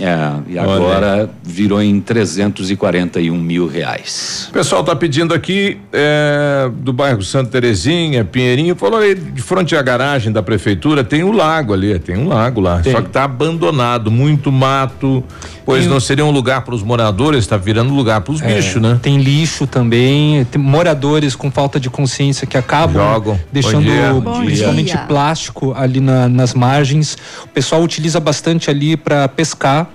É, 0.00 0.52
e 0.52 0.58
agora 0.58 1.28
virou 1.42 1.82
em 1.82 2.00
341 2.00 3.36
mil 3.36 3.66
reais. 3.66 4.46
O 4.50 4.52
pessoal 4.52 4.84
tá 4.84 4.94
pedindo 4.94 5.34
aqui 5.34 5.78
é, 5.92 6.70
do 6.72 6.92
bairro 6.92 7.20
Santa 7.22 7.50
Terezinha, 7.50 8.24
Pinheirinho, 8.24 8.76
falou 8.76 9.00
aí 9.00 9.14
de 9.14 9.42
frente 9.42 9.74
à 9.76 9.82
garagem 9.82 10.32
da 10.32 10.40
prefeitura, 10.42 11.02
tem 11.02 11.24
um 11.24 11.32
lago 11.32 11.72
ali, 11.74 11.98
tem 11.98 12.16
um 12.16 12.28
lago 12.28 12.60
lá. 12.60 12.78
Tem. 12.80 12.92
Só 12.92 13.02
que 13.02 13.10
tá 13.10 13.24
abandonado, 13.24 14.08
muito 14.08 14.52
mato, 14.52 15.22
pois 15.64 15.82
Tem 15.82 15.90
não 15.92 15.98
seria 15.98 16.24
um 16.24 16.30
lugar 16.30 16.62
para 16.62 16.74
os 16.76 16.82
moradores, 16.84 17.44
tá 17.46 17.56
virando 17.56 17.92
lugar 17.92 18.20
para 18.20 18.32
os 18.34 18.40
É, 18.40 18.54
bichos, 18.54 18.80
né? 18.80 19.00
Tem 19.02 19.18
lixo 19.18 19.66
também, 19.66 20.44
tem 20.44 20.62
moradores 20.62 21.34
com 21.34 21.50
falta 21.50 21.80
de 21.80 21.90
consciência 21.90 22.46
que 22.46 22.56
acabam 22.56 23.02
Jogam. 23.02 23.40
deixando 23.52 23.82
Bom 23.84 23.90
dia. 23.90 24.12
Bom 24.14 24.44
principalmente 24.44 24.92
dia. 24.92 24.98
Plástico 25.42 25.72
ali 25.76 26.00
na- 26.00 26.28
nas 26.28 26.54
margens. 26.54 27.16
O 27.44 27.48
pessoal 27.48 27.82
utiliza 27.82 28.20
bastante 28.20 28.70
ali 28.70 28.96
para 28.96 29.26
pescar. 29.28 29.88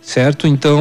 Certo? 0.00 0.46
Então, 0.46 0.80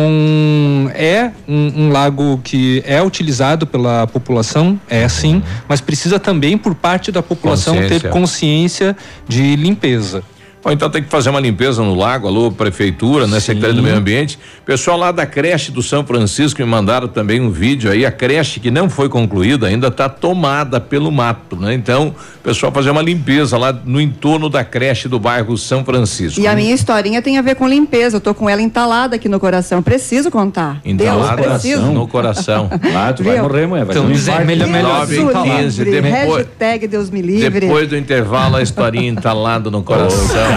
é 0.95 1.31
um, 1.49 1.87
um 1.87 1.89
lago 1.91 2.39
que 2.45 2.81
é 2.85 3.01
utilizado 3.03 3.67
pela 3.67 4.07
população, 4.07 4.79
é 4.89 5.05
sim, 5.09 5.43
mas 5.67 5.81
precisa 5.81 6.17
também, 6.17 6.57
por 6.57 6.73
parte 6.73 7.11
da 7.11 7.21
população, 7.21 7.73
ter 7.75 7.81
Consciência. 8.03 8.09
consciência 8.09 8.97
de 9.27 9.55
limpeza. 9.57 10.23
Ou 10.67 10.73
então 10.73 10.89
tem 10.89 11.01
que 11.01 11.09
fazer 11.09 11.29
uma 11.29 11.39
limpeza 11.39 11.81
no 11.81 11.95
lago, 11.95 12.27
alô, 12.27 12.51
prefeitura, 12.51 13.25
né? 13.25 13.39
Secretaria 13.39 13.73
do 13.73 13.81
Meio 13.81 13.95
Ambiente. 13.95 14.37
Pessoal 14.65 14.97
lá 14.97 15.13
da 15.13 15.25
creche 15.25 15.71
do 15.71 15.81
São 15.81 16.03
Francisco 16.05 16.59
me 16.61 16.67
mandaram 16.67 17.07
também 17.07 17.39
um 17.39 17.49
vídeo 17.49 17.89
aí, 17.89 18.05
a 18.05 18.11
creche 18.11 18.59
que 18.59 18.69
não 18.69 18.89
foi 18.89 19.07
concluída 19.07 19.67
ainda 19.67 19.87
está 19.87 20.09
tomada 20.09 20.81
pelo 20.81 21.09
mato, 21.09 21.55
né? 21.55 21.73
Então, 21.73 22.13
pessoal 22.43 22.69
fazer 22.69 22.89
uma 22.89 23.01
limpeza 23.01 23.57
lá 23.57 23.71
no 23.71 24.01
entorno 24.01 24.49
da 24.49 24.61
creche 24.65 25.07
do 25.07 25.17
bairro 25.17 25.57
São 25.57 25.85
Francisco. 25.85 26.41
E 26.41 26.45
a 26.45 26.53
minha 26.53 26.73
historinha 26.75 27.21
tem 27.21 27.37
a 27.37 27.41
ver 27.41 27.55
com 27.55 27.65
limpeza. 27.65 28.17
Eu 28.17 28.21
tô 28.21 28.33
com 28.33 28.49
ela 28.49 28.61
entalada 28.61 29.15
aqui 29.15 29.29
no 29.29 29.39
coração. 29.39 29.81
Preciso 29.81 30.29
contar. 30.29 30.81
Entalada 30.83 31.41
Deus, 31.43 31.47
preciso. 31.53 31.81
no 31.93 32.05
coração. 32.09 32.69
Lá 32.93 33.13
tu 33.13 33.23
vai 33.23 33.41
morrer, 33.41 33.67
mulher. 33.67 33.85
Vai 33.85 33.95
Então, 33.95 34.05
ter 34.05 34.11
um 34.11 34.13
dizer, 34.13 34.43
melhor- 34.45 34.67
melhor 34.67 34.99
Nove 34.99 35.15
Deus 35.15 35.31
e 35.31 35.49
quinze, 35.61 35.83
livre. 35.85 36.01
depois, 36.01 36.45
Hashtag 36.45 36.87
Deus 36.87 37.09
me 37.09 37.21
livre. 37.21 37.59
depois 37.61 37.87
do 37.87 37.95
intervalo 37.95 38.57
a 38.57 38.61
historinha 38.61 39.07
entalada 39.09 39.71
no 39.71 39.81
coração. 39.81 40.56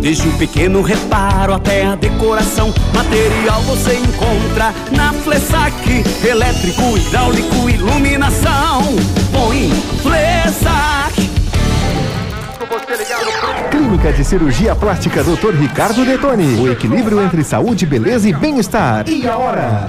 Desde 0.00 0.28
o 0.28 0.32
pequeno 0.38 0.80
reparo 0.80 1.52
até 1.52 1.84
a 1.84 1.96
decoração, 1.96 2.72
material 2.94 3.60
você 3.62 3.94
encontra 3.94 4.72
na 4.92 5.12
Flessac. 5.12 5.74
Elétrico, 6.24 6.96
hidráulico, 6.96 7.68
iluminação. 7.68 8.82
Põe 9.32 9.70
Flessac. 10.02 11.28
Clínica 13.70 14.12
de 14.12 14.24
Cirurgia 14.24 14.74
Plástica 14.74 15.22
Dr. 15.24 15.54
Ricardo 15.58 16.04
Detoni. 16.04 16.60
O 16.60 16.70
equilíbrio 16.70 17.20
entre 17.20 17.42
saúde, 17.42 17.84
beleza 17.84 18.28
e 18.28 18.32
bem-estar. 18.32 19.08
E 19.08 19.26
a 19.26 19.36
hora? 19.36 19.88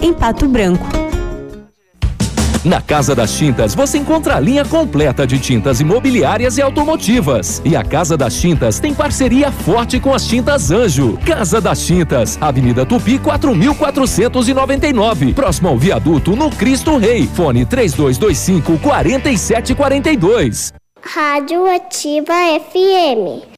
em 0.00 0.12
Pato 0.12 0.48
Branco. 0.48 0.86
Na 2.64 2.82
Casa 2.82 3.14
das 3.14 3.36
Tintas 3.36 3.74
você 3.74 3.98
encontra 3.98 4.36
a 4.36 4.40
linha 4.40 4.64
completa 4.64 5.26
de 5.26 5.38
tintas 5.38 5.80
imobiliárias 5.80 6.58
e 6.58 6.62
automotivas. 6.62 7.62
E 7.64 7.76
a 7.76 7.84
Casa 7.84 8.16
das 8.16 8.34
Tintas 8.34 8.80
tem 8.80 8.92
parceria 8.92 9.52
forte 9.52 10.00
com 10.00 10.12
as 10.12 10.26
Tintas 10.26 10.70
Anjo. 10.70 11.18
Casa 11.24 11.60
das 11.60 11.86
Tintas, 11.86 12.36
Avenida 12.40 12.84
Tupi 12.84 13.18
4499, 13.18 15.32
próximo 15.32 15.68
ao 15.68 15.78
viaduto 15.78 16.34
no 16.34 16.50
Cristo 16.50 16.98
Rei. 16.98 17.28
Fone 17.28 17.64
3225 17.64 18.78
4742. 18.78 20.72
Rádio 21.00 21.64
Ativa 21.72 22.34
FM. 22.34 23.57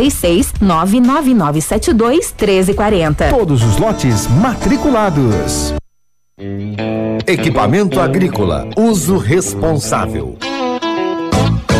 46 0.00 0.54
99972 0.60 2.32
1340. 2.32 3.28
Todos 3.28 3.62
os 3.62 3.76
lotes 3.76 4.26
matriculados. 4.28 5.74
Equipamento 7.26 8.00
agrícola, 8.00 8.66
uso 8.76 9.18
responsável. 9.18 10.38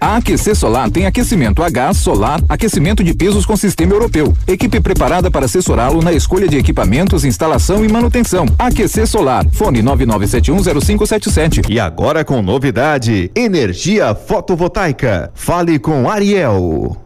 A 0.00 0.16
Aquecer 0.16 0.54
Solar 0.54 0.90
tem 0.90 1.06
aquecimento 1.06 1.62
a 1.62 1.68
gás, 1.68 1.96
solar, 1.96 2.40
aquecimento 2.48 3.02
de 3.02 3.14
pisos 3.14 3.44
com 3.44 3.56
sistema 3.56 3.92
europeu. 3.92 4.32
Equipe 4.46 4.80
preparada 4.80 5.30
para 5.30 5.46
assessorá-lo 5.46 6.02
na 6.02 6.12
escolha 6.12 6.46
de 6.46 6.56
equipamentos, 6.56 7.24
instalação 7.24 7.84
e 7.84 7.90
manutenção. 7.90 8.46
Aquecer 8.58 9.06
Solar. 9.06 9.46
Fone 9.52 9.82
99710577. 9.82 11.68
E 11.68 11.80
agora 11.80 12.24
com 12.24 12.40
novidade: 12.40 13.30
energia 13.34 14.14
fotovoltaica. 14.14 15.30
Fale 15.34 15.78
com 15.78 16.08
Ariel. 16.08 16.96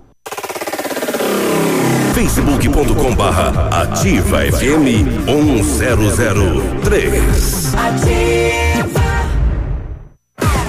facebook.com 2.15 3.15
barra 3.15 3.83
ativa 3.83 4.41
FM 4.41 5.27
1003. 5.27 7.75
Ativa 7.75 9.12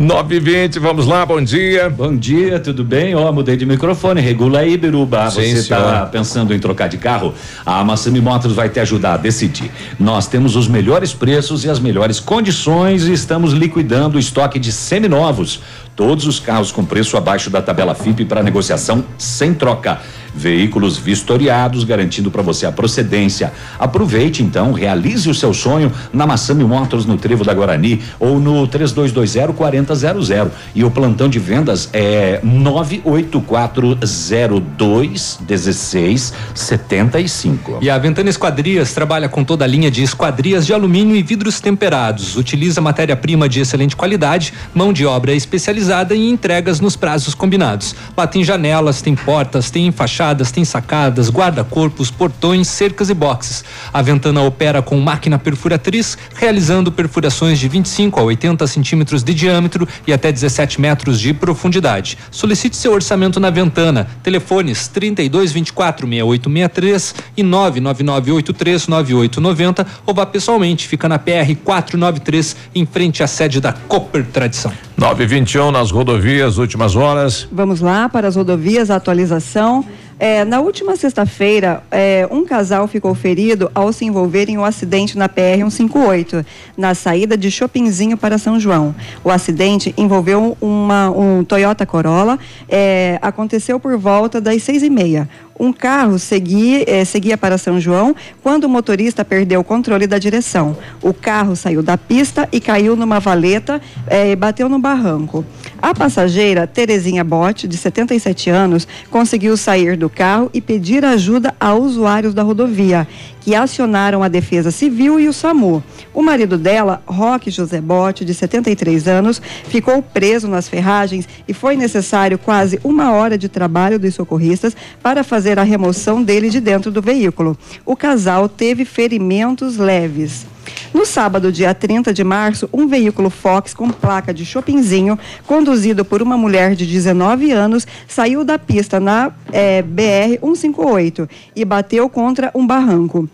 9 0.00 0.34
e 0.34 0.40
20 0.40 0.78
vamos 0.78 1.06
lá, 1.06 1.26
bom 1.26 1.42
dia. 1.44 1.90
Bom 1.90 2.16
dia, 2.16 2.58
tudo 2.58 2.82
bem? 2.82 3.14
Ó, 3.14 3.30
mudei 3.30 3.54
de 3.54 3.66
microfone, 3.66 4.18
regula 4.18 4.60
aí, 4.60 4.74
Biruba. 4.78 5.30
Sim, 5.30 5.54
Você 5.54 5.64
senhor. 5.64 5.82
tá 5.82 6.06
pensando 6.06 6.54
em 6.54 6.58
trocar 6.58 6.88
de 6.88 6.96
carro? 6.96 7.34
A 7.66 7.84
Massami 7.84 8.18
Motors 8.18 8.54
vai 8.54 8.70
te 8.70 8.80
ajudar 8.80 9.12
a 9.12 9.16
decidir. 9.18 9.70
Nós 9.98 10.26
temos 10.26 10.56
os 10.56 10.66
melhores 10.66 11.12
preços 11.12 11.66
e 11.66 11.68
as 11.68 11.78
melhores 11.78 12.18
condições 12.18 13.06
e 13.08 13.12
estamos 13.12 13.52
liquidando 13.52 14.16
o 14.16 14.18
estoque 14.18 14.58
de 14.58 14.72
seminovos. 14.72 15.60
Todos 16.00 16.26
os 16.26 16.40
carros 16.40 16.72
com 16.72 16.82
preço 16.82 17.14
abaixo 17.18 17.50
da 17.50 17.60
tabela 17.60 17.94
FIP 17.94 18.24
para 18.24 18.42
negociação 18.42 19.04
sem 19.18 19.52
troca. 19.52 20.00
Veículos 20.32 20.96
vistoriados, 20.96 21.82
garantindo 21.84 22.30
para 22.30 22.40
você 22.40 22.64
a 22.64 22.72
procedência. 22.72 23.52
Aproveite 23.78 24.42
então, 24.42 24.72
realize 24.72 25.28
o 25.28 25.34
seu 25.34 25.52
sonho 25.52 25.92
na 26.10 26.26
Massami 26.26 26.64
Motors 26.64 27.04
no 27.04 27.18
Trevo 27.18 27.44
da 27.44 27.52
Guarani 27.52 28.00
ou 28.18 28.40
no 28.40 28.66
3220 28.66 29.52
4000. 29.52 30.50
E 30.74 30.82
o 30.84 30.90
plantão 30.90 31.28
de 31.28 31.38
vendas 31.38 31.90
é 31.92 32.40
98402 32.42 35.40
1675. 35.46 37.80
E 37.82 37.90
a 37.90 37.98
Ventana 37.98 38.30
Esquadrias 38.30 38.94
trabalha 38.94 39.28
com 39.28 39.44
toda 39.44 39.66
a 39.66 39.68
linha 39.68 39.90
de 39.90 40.02
esquadrias 40.02 40.64
de 40.64 40.72
alumínio 40.72 41.14
e 41.16 41.22
vidros 41.22 41.60
temperados. 41.60 42.36
Utiliza 42.36 42.80
matéria-prima 42.80 43.46
de 43.48 43.60
excelente 43.60 43.96
qualidade, 43.96 44.54
mão 44.72 44.94
de 44.94 45.04
obra 45.04 45.34
especializada 45.34 45.89
e 45.90 46.30
entregas 46.30 46.80
nos 46.80 46.96
prazos 46.96 47.34
combinados. 47.34 47.94
Lá 48.16 48.26
tem 48.26 48.44
janelas, 48.44 49.02
tem 49.02 49.14
portas, 49.14 49.70
tem 49.70 49.90
fachadas, 49.90 50.50
tem 50.50 50.64
sacadas, 50.64 51.28
guarda-corpos, 51.28 52.10
portões, 52.10 52.68
cercas 52.68 53.10
e 53.10 53.14
boxes. 53.14 53.64
A 53.92 54.00
Ventana 54.00 54.40
opera 54.42 54.80
com 54.80 54.98
máquina 55.00 55.38
perfuratriz, 55.38 56.16
realizando 56.34 56.92
perfurações 56.92 57.58
de 57.58 57.68
25 57.68 58.20
a 58.20 58.22
80 58.22 58.66
centímetros 58.66 59.22
de 59.22 59.34
diâmetro 59.34 59.86
e 60.06 60.12
até 60.12 60.30
17 60.30 60.80
metros 60.80 61.20
de 61.20 61.34
profundidade. 61.34 62.16
Solicite 62.30 62.76
seu 62.76 62.92
orçamento 62.92 63.40
na 63.40 63.50
Ventana. 63.50 64.08
Telefones 64.22 64.86
32 64.88 65.52
24 65.52 66.06
6863 66.06 67.14
e 67.36 67.42
99983 67.42 68.88
9890 68.88 69.86
ou 70.06 70.14
vá 70.14 70.24
pessoalmente. 70.24 70.86
Fica 70.86 71.08
na 71.08 71.18
PR 71.18 71.54
493 71.64 72.56
em 72.74 72.86
frente 72.86 73.22
à 73.22 73.26
sede 73.26 73.60
da 73.60 73.72
Cooper 73.72 74.24
Tradição. 74.26 74.72
9 74.96 75.24
e 75.24 75.26
21 75.26 75.72
nas 75.80 75.90
rodovias, 75.90 76.58
últimas 76.58 76.94
horas. 76.94 77.48
Vamos 77.50 77.80
lá 77.80 78.06
para 78.06 78.28
as 78.28 78.36
rodovias, 78.36 78.90
atualização. 78.90 79.82
É, 80.18 80.44
na 80.44 80.60
última 80.60 80.94
sexta-feira, 80.94 81.82
é, 81.90 82.28
um 82.30 82.44
casal 82.44 82.86
ficou 82.86 83.14
ferido 83.14 83.70
ao 83.74 83.90
se 83.90 84.04
envolver 84.04 84.50
em 84.50 84.58
um 84.58 84.64
acidente 84.66 85.16
na 85.16 85.26
PR-158, 85.26 86.44
na 86.76 86.94
saída 86.94 87.34
de 87.38 87.50
Chopinzinho 87.50 88.18
para 88.18 88.36
São 88.36 88.60
João. 88.60 88.94
O 89.24 89.30
acidente 89.30 89.94
envolveu 89.96 90.54
uma, 90.60 91.10
um 91.10 91.42
Toyota 91.42 91.86
Corolla, 91.86 92.38
é, 92.68 93.18
aconteceu 93.22 93.80
por 93.80 93.96
volta 93.96 94.38
das 94.38 94.62
seis 94.62 94.82
e 94.82 94.90
meia. 94.90 95.26
Um 95.60 95.74
carro 95.74 96.18
seguia, 96.18 96.84
eh, 96.86 97.04
seguia 97.04 97.36
para 97.36 97.58
São 97.58 97.78
João 97.78 98.16
quando 98.42 98.64
o 98.64 98.68
motorista 98.68 99.22
perdeu 99.22 99.60
o 99.60 99.64
controle 99.64 100.06
da 100.06 100.16
direção. 100.16 100.74
O 101.02 101.12
carro 101.12 101.54
saiu 101.54 101.82
da 101.82 101.98
pista 101.98 102.48
e 102.50 102.58
caiu 102.58 102.96
numa 102.96 103.20
valeta 103.20 103.78
eh, 104.06 104.30
e 104.30 104.36
bateu 104.36 104.70
no 104.70 104.78
barranco. 104.78 105.44
A 105.82 105.94
passageira, 105.94 106.66
Terezinha 106.66 107.24
Bote, 107.24 107.66
de 107.66 107.74
77 107.78 108.50
anos, 108.50 108.86
conseguiu 109.10 109.56
sair 109.56 109.96
do 109.96 110.10
carro 110.10 110.50
e 110.52 110.60
pedir 110.60 111.06
ajuda 111.06 111.54
a 111.58 111.74
usuários 111.74 112.34
da 112.34 112.42
rodovia, 112.42 113.08
que 113.40 113.54
acionaram 113.54 114.22
a 114.22 114.28
Defesa 114.28 114.70
Civil 114.70 115.18
e 115.18 115.26
o 115.26 115.32
SAMU. 115.32 115.82
O 116.12 116.22
marido 116.22 116.58
dela, 116.58 117.02
Roque 117.06 117.50
José 117.50 117.80
Bote, 117.80 118.26
de 118.26 118.34
73 118.34 119.08
anos, 119.08 119.40
ficou 119.68 120.02
preso 120.02 120.46
nas 120.48 120.68
ferragens 120.68 121.26
e 121.48 121.54
foi 121.54 121.76
necessário 121.76 122.38
quase 122.38 122.78
uma 122.84 123.12
hora 123.12 123.38
de 123.38 123.48
trabalho 123.48 123.98
dos 123.98 124.14
socorristas 124.14 124.76
para 125.02 125.24
fazer 125.24 125.58
a 125.58 125.62
remoção 125.62 126.22
dele 126.22 126.50
de 126.50 126.60
dentro 126.60 126.90
do 126.90 127.00
veículo. 127.00 127.56
O 127.86 127.96
casal 127.96 128.50
teve 128.50 128.84
ferimentos 128.84 129.78
leves. 129.78 130.44
No 130.92 131.06
sábado, 131.06 131.52
dia 131.52 131.72
30 131.72 132.12
de 132.12 132.24
março, 132.24 132.68
um 132.72 132.86
veículo 132.86 133.30
Fox 133.30 133.72
com 133.72 133.88
placa 133.90 134.34
de 134.34 134.44
Chopinzinho, 134.44 135.18
conduzido 135.46 136.04
por 136.04 136.20
uma 136.20 136.36
mulher 136.36 136.74
de 136.74 136.84
19 136.84 137.52
anos, 137.52 137.86
saiu 138.08 138.44
da 138.44 138.58
pista 138.58 138.98
na 138.98 139.32
eh, 139.52 139.82
BR-158 139.82 141.28
e 141.54 141.64
bateu 141.64 142.08
contra 142.08 142.50
um 142.54 142.66
barranco. 142.66 143.28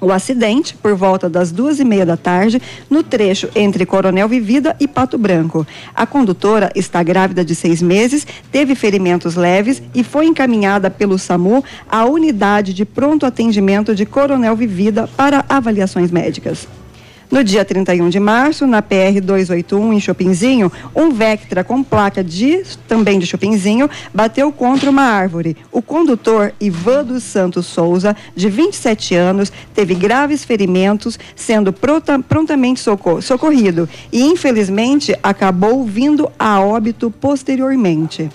O 0.00 0.10
acidente, 0.10 0.74
por 0.74 0.94
volta 0.94 1.28
das 1.28 1.52
duas 1.52 1.78
e 1.78 1.84
meia 1.84 2.06
da 2.06 2.16
tarde, 2.16 2.60
no 2.88 3.02
trecho 3.02 3.50
entre 3.54 3.84
Coronel 3.84 4.26
Vivida 4.28 4.74
e 4.80 4.88
Pato 4.88 5.18
Branco. 5.18 5.66
A 5.94 6.06
condutora 6.06 6.70
está 6.74 7.02
grávida 7.02 7.44
de 7.44 7.54
seis 7.54 7.82
meses, 7.82 8.26
teve 8.50 8.74
ferimentos 8.74 9.34
leves 9.34 9.82
e 9.94 10.02
foi 10.02 10.26
encaminhada 10.26 10.90
pelo 10.90 11.18
SAMU 11.18 11.62
à 11.88 12.04
unidade 12.06 12.72
de 12.72 12.84
pronto 12.84 13.26
atendimento 13.26 13.94
de 13.94 14.06
Coronel 14.06 14.56
Vivida 14.56 15.06
para 15.16 15.44
avaliações 15.48 16.10
médicas. 16.10 16.66
No 17.30 17.44
dia 17.44 17.64
31 17.64 18.08
de 18.08 18.18
março, 18.18 18.66
na 18.66 18.82
PR 18.82 19.20
281 19.22 19.92
em 19.92 20.00
Chopinzinho, 20.00 20.70
um 20.94 21.10
Vectra 21.12 21.62
com 21.62 21.80
placa 21.80 22.24
de 22.24 22.64
também 22.88 23.20
de 23.20 23.26
Chopinzinho 23.26 23.88
bateu 24.12 24.50
contra 24.50 24.90
uma 24.90 25.02
árvore. 25.04 25.56
O 25.70 25.80
condutor 25.80 26.52
Ivan 26.60 27.04
dos 27.04 27.22
Santos 27.22 27.66
Souza, 27.66 28.16
de 28.34 28.48
27 28.50 29.14
anos, 29.14 29.52
teve 29.72 29.94
graves 29.94 30.44
ferimentos, 30.44 31.20
sendo 31.36 31.72
pronta- 31.72 32.18
prontamente 32.18 32.80
socor- 32.80 33.22
socorrido 33.22 33.88
e 34.12 34.22
infelizmente 34.22 35.14
acabou 35.22 35.84
vindo 35.84 36.28
a 36.36 36.60
óbito 36.60 37.12
posteriormente. 37.12 38.28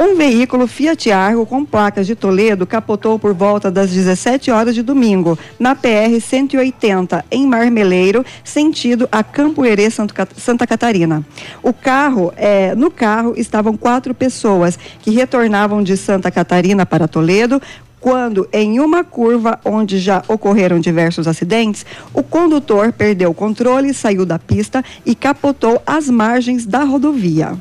Um 0.00 0.14
veículo 0.14 0.68
Fiat 0.68 1.10
Argo 1.10 1.44
com 1.44 1.64
placas 1.64 2.06
de 2.06 2.14
Toledo 2.14 2.64
capotou 2.64 3.18
por 3.18 3.34
volta 3.34 3.68
das 3.68 3.90
17 3.90 4.48
horas 4.48 4.72
de 4.72 4.80
domingo, 4.80 5.36
na 5.58 5.74
PR 5.74 6.20
180, 6.20 7.24
em 7.28 7.44
Marmeleiro, 7.44 8.24
sentido 8.44 9.08
a 9.10 9.24
Campo 9.24 9.66
Herê, 9.66 9.88
Santa 9.90 10.66
Catarina. 10.68 11.26
O 11.64 11.72
carro, 11.72 12.32
eh, 12.36 12.76
no 12.76 12.92
carro 12.92 13.34
estavam 13.36 13.76
quatro 13.76 14.14
pessoas 14.14 14.78
que 15.00 15.10
retornavam 15.10 15.82
de 15.82 15.96
Santa 15.96 16.30
Catarina 16.30 16.86
para 16.86 17.08
Toledo 17.08 17.60
quando, 17.98 18.48
em 18.52 18.78
uma 18.78 19.02
curva 19.02 19.58
onde 19.64 19.98
já 19.98 20.22
ocorreram 20.28 20.78
diversos 20.78 21.26
acidentes, 21.26 21.84
o 22.14 22.22
condutor 22.22 22.92
perdeu 22.92 23.30
o 23.30 23.34
controle, 23.34 23.92
saiu 23.92 24.24
da 24.24 24.38
pista 24.38 24.84
e 25.04 25.16
capotou 25.16 25.82
às 25.84 26.08
margens 26.08 26.64
da 26.64 26.84
rodovia. 26.84 27.58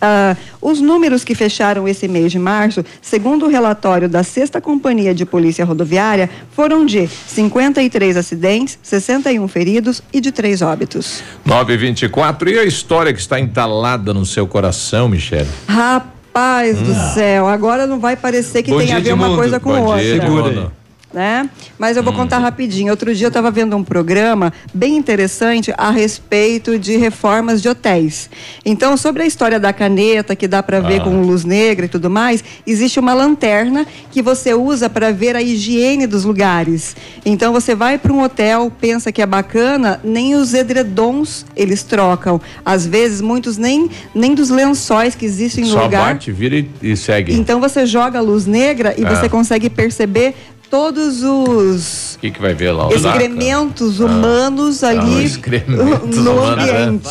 Ah, 0.00 0.34
os 0.62 0.80
números 0.80 1.22
que 1.24 1.34
fecharam 1.34 1.86
esse 1.86 2.08
mês 2.08 2.32
de 2.32 2.38
março, 2.38 2.84
segundo 3.02 3.46
o 3.46 3.48
relatório 3.48 4.08
da 4.08 4.22
Sexta 4.22 4.60
Companhia 4.60 5.14
de 5.14 5.26
Polícia 5.26 5.64
Rodoviária, 5.64 6.30
foram 6.52 6.86
de 6.86 7.06
53 7.06 8.16
acidentes, 8.16 8.78
61 8.82 9.46
feridos 9.48 10.02
e 10.12 10.20
de 10.20 10.32
três 10.32 10.62
óbitos. 10.62 11.22
9 11.44 11.74
e 11.74 11.76
24 11.76 12.48
e 12.50 12.58
a 12.58 12.64
história 12.64 13.12
que 13.12 13.20
está 13.20 13.38
entalada 13.38 14.14
no 14.14 14.24
seu 14.24 14.46
coração, 14.46 15.08
Michele? 15.08 15.48
Rapaz 15.68 16.78
do 16.78 16.92
Hum. 16.92 17.12
céu, 17.14 17.46
agora 17.48 17.86
não 17.86 17.98
vai 18.00 18.16
parecer 18.16 18.62
que 18.62 18.70
Bom 18.70 18.78
tem 18.78 18.92
a 18.92 19.00
ver 19.00 19.12
uma 19.12 19.24
Edmundo. 19.24 19.40
coisa 19.42 19.60
com 19.60 19.70
Bom 19.70 19.82
outra. 19.84 20.02
dia. 20.02 20.79
Né? 21.12 21.48
Mas 21.78 21.96
eu 21.96 22.02
vou 22.02 22.12
contar 22.12 22.38
rapidinho. 22.38 22.90
Outro 22.90 23.14
dia 23.14 23.26
eu 23.26 23.28
estava 23.30 23.50
vendo 23.50 23.76
um 23.76 23.82
programa 23.82 24.52
bem 24.72 24.96
interessante 24.96 25.72
a 25.76 25.90
respeito 25.90 26.78
de 26.78 26.96
reformas 26.96 27.60
de 27.60 27.68
hotéis. 27.68 28.30
Então, 28.64 28.96
sobre 28.96 29.22
a 29.22 29.26
história 29.26 29.58
da 29.58 29.72
caneta, 29.72 30.36
que 30.36 30.46
dá 30.46 30.62
para 30.62 30.80
ver 30.80 31.00
Ah. 31.00 31.04
com 31.04 31.22
luz 31.22 31.44
negra 31.44 31.86
e 31.86 31.88
tudo 31.88 32.08
mais, 32.08 32.44
existe 32.66 33.00
uma 33.00 33.12
lanterna 33.12 33.86
que 34.10 34.22
você 34.22 34.54
usa 34.54 34.88
para 34.88 35.10
ver 35.12 35.34
a 35.36 35.42
higiene 35.42 36.06
dos 36.06 36.24
lugares. 36.24 36.94
Então, 37.24 37.52
você 37.52 37.74
vai 37.74 37.98
para 37.98 38.12
um 38.12 38.22
hotel, 38.22 38.70
pensa 38.80 39.10
que 39.10 39.20
é 39.22 39.26
bacana, 39.26 40.00
nem 40.04 40.34
os 40.34 40.54
edredons 40.54 41.44
eles 41.56 41.82
trocam. 41.82 42.40
Às 42.64 42.86
vezes, 42.86 43.20
muitos 43.20 43.56
nem, 43.58 43.90
nem 44.14 44.34
dos 44.34 44.48
lençóis 44.50 45.14
que 45.14 45.24
existem 45.26 45.64
no 45.64 45.70
Só 45.70 45.84
lugar. 45.84 46.14
bate, 46.14 46.30
vira 46.30 46.56
e, 46.56 46.68
e 46.82 46.96
segue. 46.96 47.34
Então 47.34 47.60
você 47.60 47.84
joga 47.86 48.18
a 48.18 48.22
luz 48.22 48.46
negra 48.46 48.94
e 48.96 49.04
Ah. 49.04 49.14
você 49.16 49.28
consegue 49.28 49.68
perceber 49.68 50.34
todos 50.70 51.22
os 51.22 52.14
O 52.14 52.18
que, 52.20 52.30
que 52.30 52.40
vai 52.40 52.54
ver 52.54 52.70
lá? 52.70 52.86
Os 52.88 53.04
excrementos 53.04 54.00
Ah. 54.00 54.04
humanos 54.04 54.84
Ah, 54.84 54.88
ali 54.90 55.24
excrementos 55.24 56.16
no 56.16 56.32
humanos, 56.32 56.64
né? 56.66 56.82
ambiente. 56.84 57.08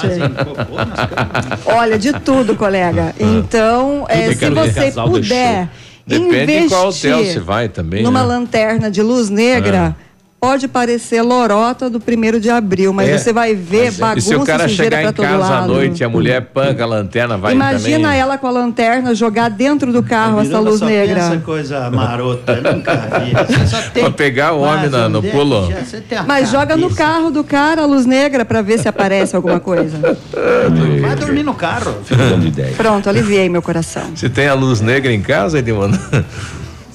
Olha, 1.65 1.97
de 1.99 2.13
tudo, 2.21 2.55
colega. 2.55 3.13
Então, 3.19 4.05
é, 4.07 4.33
se 4.33 4.49
você 4.49 4.91
puder 4.91 5.69
Depende 6.07 6.27
investir 6.27 6.61
de 6.63 6.69
qual 6.69 6.87
hotel 6.89 7.23
você 7.25 7.39
vai 7.39 7.69
também. 7.69 8.01
numa 8.01 8.21
né? 8.21 8.25
lanterna 8.25 8.89
de 8.89 9.01
luz 9.03 9.29
negra, 9.29 9.95
Pode 10.39 10.69
parecer 10.69 11.21
lorota 11.21 11.89
do 11.89 11.99
primeiro 11.99 12.39
de 12.39 12.49
abril, 12.49 12.93
mas 12.93 13.09
É, 13.09 13.17
você 13.17 13.33
vai 13.33 13.53
ver 13.53 13.87
mas 13.87 13.97
é. 13.97 14.01
bagunça 14.01 14.19
E 14.19 14.21
se 14.21 14.35
o 14.37 14.45
cara 14.45 14.69
sujeira 14.69 14.95
chegar 14.97 15.01
pra 15.01 15.09
em 15.09 15.13
todo 15.13 15.25
casa 15.41 15.53
à 15.53 15.59
lado. 15.59 15.73
noite 15.73 15.99
e 15.99 16.03
a 16.05 16.07
mulher 16.09 16.41
panca 16.53 16.83
a 16.83 16.87
lanterna, 16.87 17.37
vai 17.37 17.53
Imagina 17.53 18.07
também. 18.07 18.19
ela 18.21 18.37
com 18.37 18.47
a 18.47 18.51
lanterna 18.51 19.13
jogar 19.13 19.49
dentro 19.49 19.91
do 19.91 20.01
carro 20.01 20.39
essa 20.39 20.57
luz 20.59 20.79
só 20.79 20.85
negra. 20.85 21.15
pensa 21.15 21.37
coisa 21.39 21.91
marota, 21.91 22.55
nunca 22.55 22.95
vi. 23.19 23.67
Só 23.67 23.81
tem 23.93 24.03
Pra 24.03 24.11
pegar 24.13 24.53
o 24.53 24.61
homem 24.61 24.89
na- 24.89 25.09
no 25.09 25.21
pulo. 25.21 25.67
já- 26.09 26.23
Mas 26.23 26.49
joga 26.49 26.77
no 26.77 26.89
carro 26.95 27.29
do 27.31 27.43
cara 27.43 27.81
a 27.81 27.85
luz 27.85 28.05
negra 28.05 28.45
pra 28.45 28.61
ver 28.61 28.79
se 28.79 28.87
aparece 28.87 29.35
alguma 29.35 29.59
coisa. 29.59 29.97
Vai 31.01 31.15
dormir 31.17 31.43
no 31.43 31.53
carro. 31.53 31.95
Dando 32.09 32.47
ideia. 32.47 32.73
Pronto, 32.77 33.09
aliviei 33.09 33.49
meu 33.49 33.61
coração. 33.61 34.03
Você 34.15 34.29
tem 34.29 34.47
a 34.47 34.53
luz 34.53 34.79
negra 34.79 35.11
em 35.11 35.21
casa, 35.21 35.59
Edmundo? 35.59 35.99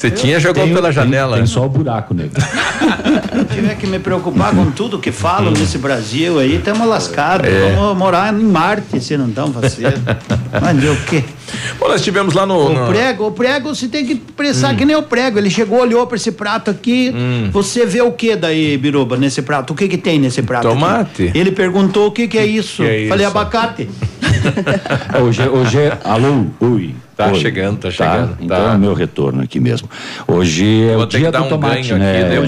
Você 0.04 0.10
tinha, 0.10 0.38
jogou 0.38 0.64
Tem- 0.64 0.74
pela 0.74 0.88
tem- 0.88 0.92
janela. 0.94 1.36
Tem 1.36 1.46
só 1.46 1.64
o 1.64 1.68
buraco 1.68 2.12
negro. 2.12 2.40
Se 2.40 3.44
tiver 3.54 3.74
que 3.76 3.86
me 3.86 3.98
preocupar 3.98 4.54
com 4.54 4.70
tudo 4.70 4.98
que 4.98 5.10
falam 5.10 5.50
nesse 5.52 5.78
Brasil 5.78 6.38
aí, 6.38 6.56
estamos 6.56 6.86
lascados. 6.86 7.48
É. 7.48 7.74
Vamos 7.74 7.96
morar 7.96 8.32
em 8.34 8.42
Marte 8.44 9.00
se 9.00 9.16
não 9.16 9.28
estão 9.28 9.52
fazendo. 9.52 10.00
Mas 10.60 10.84
o 10.84 10.96
quê? 11.06 11.24
Bom, 11.78 11.88
nós 11.88 12.02
tivemos 12.02 12.34
lá 12.34 12.44
no. 12.44 12.54
O 12.66 12.72
no- 12.74 12.86
prego, 12.88 13.26
o 13.28 13.32
prego 13.32 13.74
você 13.74 13.88
tem 13.88 14.04
que 14.04 14.14
pensar 14.14 14.72
Hum. 14.74 14.76
que 14.76 14.84
nem 14.84 14.96
o 14.96 15.02
prego. 15.02 15.38
Ele 15.38 15.48
chegou, 15.50 15.80
olhou 15.80 16.06
para 16.06 16.16
esse 16.16 16.32
prato 16.32 16.70
aqui. 16.70 17.12
Hum. 17.14 17.48
Você 17.52 17.86
vê 17.86 18.02
o 18.02 18.12
que 18.12 18.36
daí, 18.36 18.76
Biruba, 18.76 19.16
nesse 19.16 19.40
prato? 19.42 19.72
O 19.72 19.76
que 19.76 19.88
que 19.88 19.96
tem 19.98 20.18
nesse 20.18 20.42
prato? 20.42 20.66
aqui? 20.68 20.76
Tomate. 20.76 21.32
Ele 21.34 21.50
perguntou 21.50 22.08
o 22.08 22.12
que 22.12 22.28
que 22.28 22.36
é 22.38 22.44
isso. 22.46 22.82
que 22.82 22.88
é 22.88 23.08
Falei 23.08 23.26
isso? 23.26 23.36
abacate. 23.38 23.88
Hoje, 25.22 25.48
hoje 25.48 25.78
é. 25.78 25.98
Alô, 26.04 26.44
ui. 26.60 26.94
Tá 27.16 27.28
Oi. 27.28 27.34
chegando, 27.36 27.78
tá 27.78 27.90
chegando, 27.92 28.36
Então 28.40 28.56
tá. 28.56 28.72
é 28.72 28.74
o 28.74 28.78
meu 28.78 28.92
retorno 28.92 29.40
aqui 29.42 29.60
mesmo. 29.60 29.88
Hoje 30.26 30.88
é 30.88 30.96
o 30.96 31.06
ter 31.06 31.18
dia 31.18 31.26
que 31.26 31.32
dar 31.32 31.38
do 31.40 31.44
um 31.44 31.48
tomate, 31.48 31.94
né? 31.94 32.24
aqui, 32.26 32.38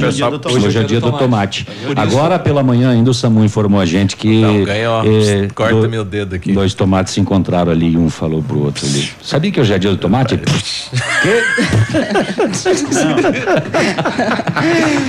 hoje, 0.48 0.78
é 0.78 0.80
o 0.80 0.84
dia 0.84 1.00
do 1.00 1.12
tomate. 1.12 1.64
Por 1.64 1.92
isso- 1.92 1.94
Agora 1.96 2.36
pela 2.36 2.64
manhã 2.64 2.90
ainda 2.90 3.08
o 3.10 3.14
Samu 3.14 3.44
informou 3.44 3.80
a 3.80 3.86
gente 3.86 4.16
que. 4.16 4.42
Ganho, 4.64 4.90
ó. 4.90 5.04
eh, 5.04 5.46
Corta 5.54 5.74
do- 5.82 5.88
meu 5.88 6.04
dedo 6.04 6.34
aqui. 6.34 6.52
Dois 6.52 6.74
tomates 6.74 7.14
se 7.14 7.20
encontraram 7.20 7.70
ali 7.70 7.92
e 7.92 7.96
um 7.96 8.10
falou 8.10 8.42
pro 8.42 8.64
outro 8.64 8.84
ali. 8.86 9.08
Sabia 9.22 9.52
que 9.52 9.60
hoje 9.60 9.72
é 9.72 9.78
dia 9.78 9.90
do 9.90 9.96
tomate? 9.98 10.36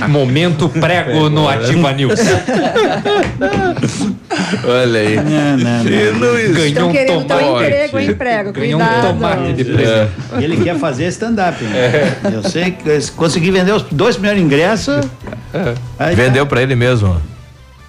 Momento 0.08 0.68
prego 0.68 1.28
no 1.28 1.48
Ativa 1.48 1.92
News. 1.92 2.20
Olha 4.64 5.00
aí. 5.00 5.16
E 5.16 6.10
Luiz, 6.10 6.56
Ganhou 6.56 6.90
Estão 6.92 7.18
um 7.18 7.24
tomate. 7.24 7.44
emprego, 7.64 7.98
hein, 7.98 8.14
prego? 8.14 8.52
Ganhou 8.52 8.80
um 8.80 8.84
Cuidado. 8.84 9.06
tomate 9.08 9.47
de 9.54 9.82
É. 9.82 10.08
Ele 10.40 10.56
quer 10.62 10.78
fazer 10.78 11.06
stand-up. 11.08 11.62
né? 11.64 11.78
É. 11.78 12.18
Eu 12.32 12.42
sei 12.42 12.72
que 12.72 13.00
se 13.00 13.12
conseguir 13.12 13.50
vender 13.50 13.72
os 13.72 13.82
dois 13.82 14.16
primeiros 14.16 14.42
ingressos. 14.42 14.96
aí 15.98 16.14
tá. 16.16 16.22
Vendeu 16.22 16.46
pra 16.46 16.62
ele 16.62 16.74
mesmo. 16.74 17.20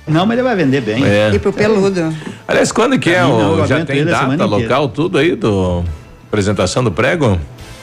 Não, 0.08 0.26
mas 0.26 0.38
ele 0.38 0.48
vai 0.48 0.56
vender 0.56 0.82
bem. 0.82 1.06
É. 1.06 1.32
E 1.34 1.40
pro 1.40 1.54
peludo. 1.54 2.14
Aliás, 2.48 2.72
quando 2.72 2.98
que 2.98 3.12
é? 3.12 3.22
Não, 3.22 3.62
o, 3.62 3.68
já 3.68 3.86
tem 3.86 4.04
data, 4.04 4.46
local, 4.46 4.90
tudo 4.90 5.18
aí 5.18 5.36
do 5.36 5.84
apresentação 6.28 6.84
do 6.84 6.92
prego? 6.92 7.40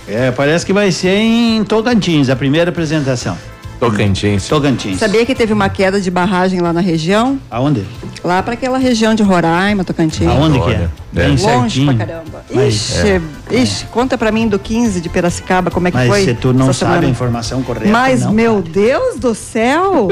É, 0.09 0.31
parece 0.31 0.65
que 0.65 0.73
vai 0.73 0.91
ser 0.91 1.17
em 1.17 1.65
Tocantins, 1.65 2.29
a 2.29 2.37
primeira 2.37 2.71
apresentação. 2.71 3.37
Tocantins. 3.79 4.49
Tocantins. 4.49 4.99
Sabia 4.99 5.25
que 5.27 5.35
teve 5.35 5.53
uma 5.53 5.69
queda 5.69 6.01
de 6.01 6.11
barragem 6.11 6.61
lá 6.61 6.73
na 6.73 6.81
região? 6.81 7.39
Aonde? 7.51 7.85
Lá 8.25 8.43
pra 8.43 8.55
aquela 8.55 8.79
região 8.79 9.15
de 9.15 9.23
Roraima, 9.23 9.85
Tocantins. 9.85 10.27
Aonde 10.29 10.59
que 10.61 10.71
é? 10.71 10.89
Bem 11.13 11.29
Longe 11.31 11.41
certinho. 11.41 11.97
pra 11.97 12.07
caramba. 12.07 12.45
Mas- 12.53 12.75
Ixi, 12.75 13.23
ixi, 13.51 13.85
conta 13.87 14.19
pra 14.19 14.31
mim 14.31 14.49
do 14.49 14.59
15 14.59 15.01
de 15.01 15.09
Piracicaba, 15.09 15.71
como 15.71 15.89
é 15.89 15.91
que 15.91 15.97
Mas 15.97 16.09
foi? 16.09 16.25
se 16.25 16.35
tu 16.35 16.53
não 16.53 16.73
sabe 16.75 16.91
a 16.91 16.95
semana? 16.97 17.07
informação 17.11 17.63
correta, 17.63 17.89
Mas, 17.89 18.23
não. 18.23 18.33
meu 18.33 18.61
Deus 18.61 19.19
do 19.19 19.35
céu! 19.35 20.09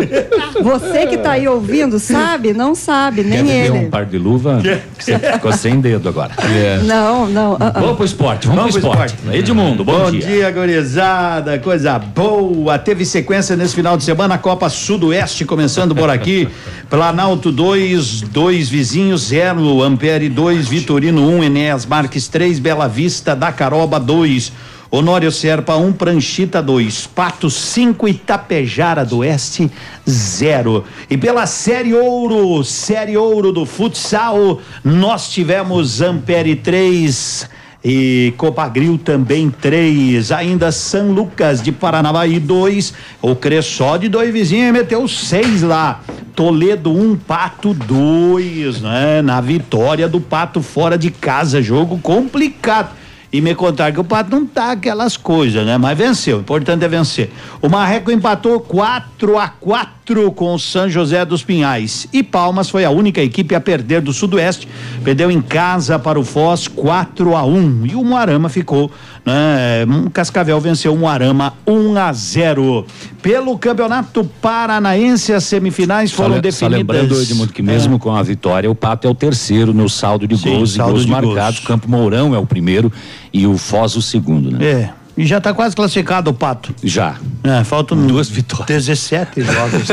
Você 0.62 1.06
que 1.06 1.18
tá 1.18 1.32
aí 1.32 1.46
ouvindo, 1.46 1.98
sabe? 1.98 2.54
Não 2.54 2.74
sabe, 2.74 3.22
Quer 3.22 3.28
nem 3.28 3.38
vender 3.44 3.66
ele. 3.66 3.86
um 3.86 3.90
par 3.90 4.06
de 4.06 4.16
luva? 4.16 4.62
Você 4.98 5.18
ficou 5.18 5.52
sem 5.52 5.78
dedo 5.80 6.08
agora. 6.08 6.30
Não, 6.84 7.26
não. 7.28 7.54
ah, 7.60 7.72
ah. 7.74 7.80
Vamos 7.80 7.96
pro 7.96 8.04
esporte, 8.04 8.46
vamos, 8.46 8.70
pro 8.76 8.78
esporte. 8.78 9.14
Edmundo, 9.32 9.84
bom, 9.84 9.98
Bom 10.04 10.10
dia. 10.10 10.20
dia, 10.26 10.50
gurizada. 10.50 11.58
Coisa 11.58 11.98
boa. 11.98 12.78
Teve 12.78 13.04
sequência 13.04 13.53
nesse 13.56 13.74
final 13.74 13.96
de 13.96 14.04
semana, 14.04 14.34
a 14.34 14.38
Copa 14.38 14.68
Sudoeste 14.68 15.44
começando 15.44 15.94
por 15.94 16.10
aqui. 16.10 16.48
Planalto 16.90 17.52
2, 17.52 18.22
2 18.22 18.68
Vizinhos 18.68 19.22
0, 19.28 19.82
Ampere 19.82 20.28
2, 20.28 20.68
Vitorino 20.68 21.22
1, 21.28 21.36
um, 21.36 21.44
Enéas 21.44 21.86
Marques 21.86 22.28
3, 22.28 22.58
Bela 22.58 22.88
Vista 22.88 23.34
da 23.34 23.52
Caroba 23.52 23.98
2. 24.00 24.52
Honório 24.90 25.32
Serpa 25.32 25.74
1, 25.74 25.86
um, 25.86 25.92
Pranchita 25.92 26.62
2, 26.62 27.08
Pato 27.08 27.50
5, 27.50 28.06
Itapejara 28.06 29.04
do 29.04 29.18
Oeste 29.18 29.70
0. 30.08 30.84
E 31.10 31.16
pela 31.16 31.46
Série 31.46 31.94
Ouro, 31.94 32.62
Série 32.62 33.16
Ouro 33.16 33.50
do 33.50 33.66
futsal, 33.66 34.60
nós 34.84 35.30
tivemos 35.30 36.00
Ampere 36.00 36.54
3, 36.54 37.48
e 37.84 38.32
Copagril 38.38 38.96
também 38.96 39.50
três. 39.50 40.32
Ainda 40.32 40.72
São 40.72 41.12
Lucas 41.12 41.60
de 41.60 41.70
Paranavaí 41.70 42.40
dois. 42.40 42.94
O 43.20 43.36
Cressó 43.36 43.98
de 43.98 44.08
dois 44.08 44.32
vizinhos 44.32 44.72
meteu 44.72 45.06
seis 45.06 45.60
lá. 45.60 46.00
Toledo 46.34 46.90
um, 46.90 47.14
Pato 47.14 47.74
dois, 47.74 48.80
né? 48.80 49.20
Na 49.20 49.40
vitória 49.40 50.08
do 50.08 50.18
Pato 50.20 50.62
fora 50.62 50.96
de 50.96 51.10
casa. 51.10 51.60
Jogo 51.60 51.98
complicado. 51.98 52.96
E 53.30 53.40
me 53.40 53.52
contaram 53.52 53.92
que 53.92 54.00
o 54.00 54.04
Pato 54.04 54.30
não 54.30 54.46
tá 54.46 54.70
aquelas 54.70 55.16
coisas, 55.16 55.66
né? 55.66 55.76
Mas 55.76 55.98
venceu, 55.98 56.38
o 56.38 56.40
importante 56.40 56.84
é 56.84 56.88
vencer. 56.88 57.32
O 57.60 57.68
Marreco 57.68 58.12
empatou 58.12 58.60
4 58.60 59.36
a 59.36 59.48
4 59.48 60.03
com 60.34 60.54
o 60.54 60.58
São 60.58 60.88
José 60.88 61.24
dos 61.24 61.42
Pinhais. 61.42 62.06
E 62.12 62.22
Palmas 62.22 62.68
foi 62.68 62.84
a 62.84 62.90
única 62.90 63.22
equipe 63.22 63.54
a 63.54 63.60
perder 63.60 64.02
do 64.02 64.12
Sudoeste. 64.12 64.68
Perdeu 65.02 65.30
em 65.30 65.40
casa 65.40 65.98
para 65.98 66.20
o 66.20 66.24
Foz 66.24 66.68
4 66.68 67.34
a 67.34 67.42
1 67.44 67.86
E 67.86 67.94
o 67.94 68.04
Moarama 68.04 68.48
ficou, 68.50 68.90
né? 69.24 69.84
Um 69.88 70.10
Cascavel 70.10 70.60
venceu 70.60 70.92
o 70.92 70.98
Moarama 70.98 71.54
1 71.66 71.96
a 71.96 72.12
0 72.12 72.86
Pelo 73.22 73.56
Campeonato 73.58 74.24
Paranaense, 74.42 75.32
as 75.32 75.44
semifinais 75.44 76.10
Só, 76.10 76.16
foram 76.24 76.34
só 76.36 76.40
definidas. 76.42 76.78
lembrando, 76.78 77.22
Edmundo, 77.22 77.52
que 77.52 77.62
mesmo 77.62 77.96
É. 77.96 77.98
com 77.98 78.14
a 78.14 78.22
vitória, 78.22 78.70
o 78.70 78.74
Pato 78.74 79.06
é 79.06 79.10
o 79.10 79.14
terceiro 79.14 79.72
no 79.72 79.88
saldo 79.88 80.28
de 80.28 80.36
Sim, 80.36 80.50
gols 80.50 80.72
e 80.72 80.74
saldo 80.76 80.92
gols 80.92 81.06
de 81.06 81.12
gols. 81.12 81.24
marcados. 81.34 81.60
Campo 81.60 81.88
Mourão 81.88 82.34
é 82.34 82.38
o 82.38 82.44
primeiro 82.44 82.92
e 83.32 83.46
o 83.46 83.56
Foz 83.56 83.96
o 83.96 84.02
segundo, 84.02 84.50
né? 84.50 84.64
É. 84.64 84.90
E 85.16 85.24
já 85.24 85.40
tá 85.40 85.54
quase 85.54 85.76
classificado 85.76 86.30
o 86.30 86.34
Pato. 86.34 86.74
Já. 86.82 87.14
É, 87.44 87.62
faltam 87.62 87.96
Duas 88.06 88.28
vitórias. 88.28 88.66
17 88.66 89.42
jogos. 89.44 89.88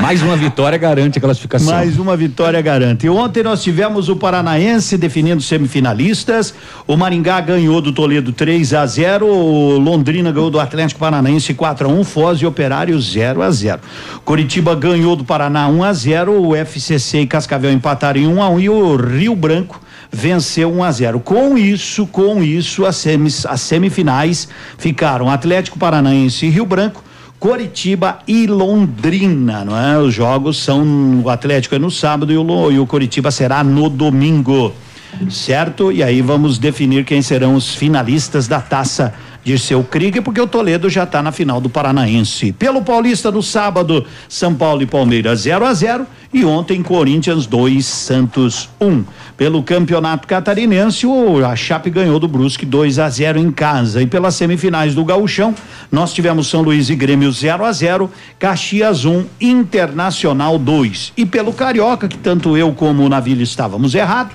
Mais 0.00 0.22
uma 0.22 0.36
vitória 0.36 0.78
garante 0.78 1.18
a 1.18 1.20
classificação. 1.20 1.72
Mais 1.72 1.98
uma 1.98 2.16
vitória 2.16 2.60
garante. 2.62 3.06
E 3.06 3.10
ontem 3.10 3.42
nós 3.42 3.60
tivemos 3.62 4.08
o 4.08 4.14
Paranaense 4.14 4.96
definindo 4.96 5.42
semifinalistas. 5.42 6.54
O 6.86 6.96
Maringá 6.96 7.40
ganhou 7.40 7.80
do 7.80 7.92
Toledo 7.92 8.32
3 8.32 8.72
a 8.74 8.86
0, 8.86 9.26
o 9.26 9.78
Londrina 9.78 10.30
ganhou 10.30 10.50
do 10.50 10.60
Atlético 10.60 11.00
Paranaense 11.00 11.52
4 11.52 11.88
a 11.88 11.90
1, 11.92 12.04
Foz 12.04 12.38
e 12.38 12.46
Operário 12.46 13.00
0 13.00 13.42
a 13.42 13.50
0. 13.50 13.80
Curitiba 14.24 14.76
ganhou 14.76 15.16
do 15.16 15.24
Paraná 15.24 15.66
1 15.66 15.84
a 15.84 15.92
0, 15.92 16.40
o 16.40 16.54
FCC 16.54 17.22
e 17.22 17.26
Cascavel 17.26 17.72
empataram 17.72 18.20
em 18.20 18.28
1 18.28 18.42
a 18.42 18.48
1 18.48 18.60
e 18.60 18.68
o 18.68 18.96
Rio 18.96 19.34
Branco 19.34 19.80
venceu 20.12 20.70
1 20.70 20.84
a 20.84 20.92
0. 20.92 21.20
Com 21.20 21.56
isso, 21.56 22.06
com 22.06 22.42
isso 22.42 22.84
as, 22.84 22.96
semis, 22.96 23.46
as 23.46 23.62
semifinais 23.62 24.46
ficaram 24.76 25.30
Atlético 25.30 25.78
Paranaense 25.78 26.44
e 26.46 26.50
Rio 26.50 26.66
Branco. 26.66 27.02
Coritiba 27.40 28.20
e 28.28 28.46
Londrina, 28.46 29.64
não 29.64 29.76
é? 29.76 29.98
Os 29.98 30.14
jogos 30.14 30.62
são 30.62 31.22
o 31.24 31.28
Atlético 31.28 31.74
é 31.74 31.78
no 31.78 31.90
sábado 31.90 32.32
e 32.32 32.36
o, 32.36 32.70
e 32.70 32.78
o 32.78 32.86
Coritiba 32.86 33.32
será 33.32 33.64
no 33.64 33.88
domingo, 33.88 34.72
certo? 35.28 35.90
E 35.90 36.04
aí 36.04 36.22
vamos 36.22 36.56
definir 36.56 37.04
quem 37.04 37.20
serão 37.20 37.56
os 37.56 37.74
finalistas 37.74 38.46
da 38.46 38.60
Taça 38.60 39.12
Dirceu 39.44 39.82
Krieger, 39.82 40.22
porque 40.22 40.40
o 40.40 40.46
Toledo 40.46 40.88
já 40.88 41.02
está 41.02 41.22
na 41.22 41.32
final 41.32 41.60
do 41.60 41.68
Paranaense. 41.68 42.52
Pelo 42.52 42.82
Paulista 42.82 43.30
no 43.30 43.42
sábado, 43.42 44.06
São 44.28 44.54
Paulo 44.54 44.82
e 44.82 44.86
Palmeiras 44.86 45.40
0 45.40 45.64
a 45.64 45.74
0 45.74 46.06
e 46.32 46.44
ontem 46.44 46.82
Corinthians 46.82 47.46
2 47.46 47.84
Santos 47.84 48.68
1. 48.80 49.04
Pelo 49.36 49.62
Campeonato 49.62 50.28
Catarinense, 50.28 51.06
o 51.06 51.44
a 51.44 51.56
Chape 51.56 51.90
ganhou 51.90 52.20
do 52.20 52.28
Brusque 52.28 52.64
2 52.64 52.98
a 52.98 53.08
0 53.08 53.38
em 53.38 53.50
casa 53.50 54.00
e 54.00 54.06
pelas 54.06 54.36
semifinais 54.36 54.94
do 54.94 55.04
Gauchão, 55.04 55.54
nós 55.90 56.12
tivemos 56.12 56.46
São 56.46 56.62
Luís 56.62 56.88
e 56.88 56.94
Grêmio 56.94 57.32
0 57.32 57.64
a 57.64 57.72
0, 57.72 58.10
Caxias 58.38 59.04
1, 59.04 59.24
Internacional 59.40 60.58
2. 60.58 61.12
E 61.16 61.26
pelo 61.26 61.52
Carioca, 61.52 62.06
que 62.06 62.16
tanto 62.16 62.56
eu 62.56 62.72
como 62.72 63.02
o 63.02 63.08
Navilho 63.08 63.42
estávamos 63.42 63.94
errados, 63.94 64.34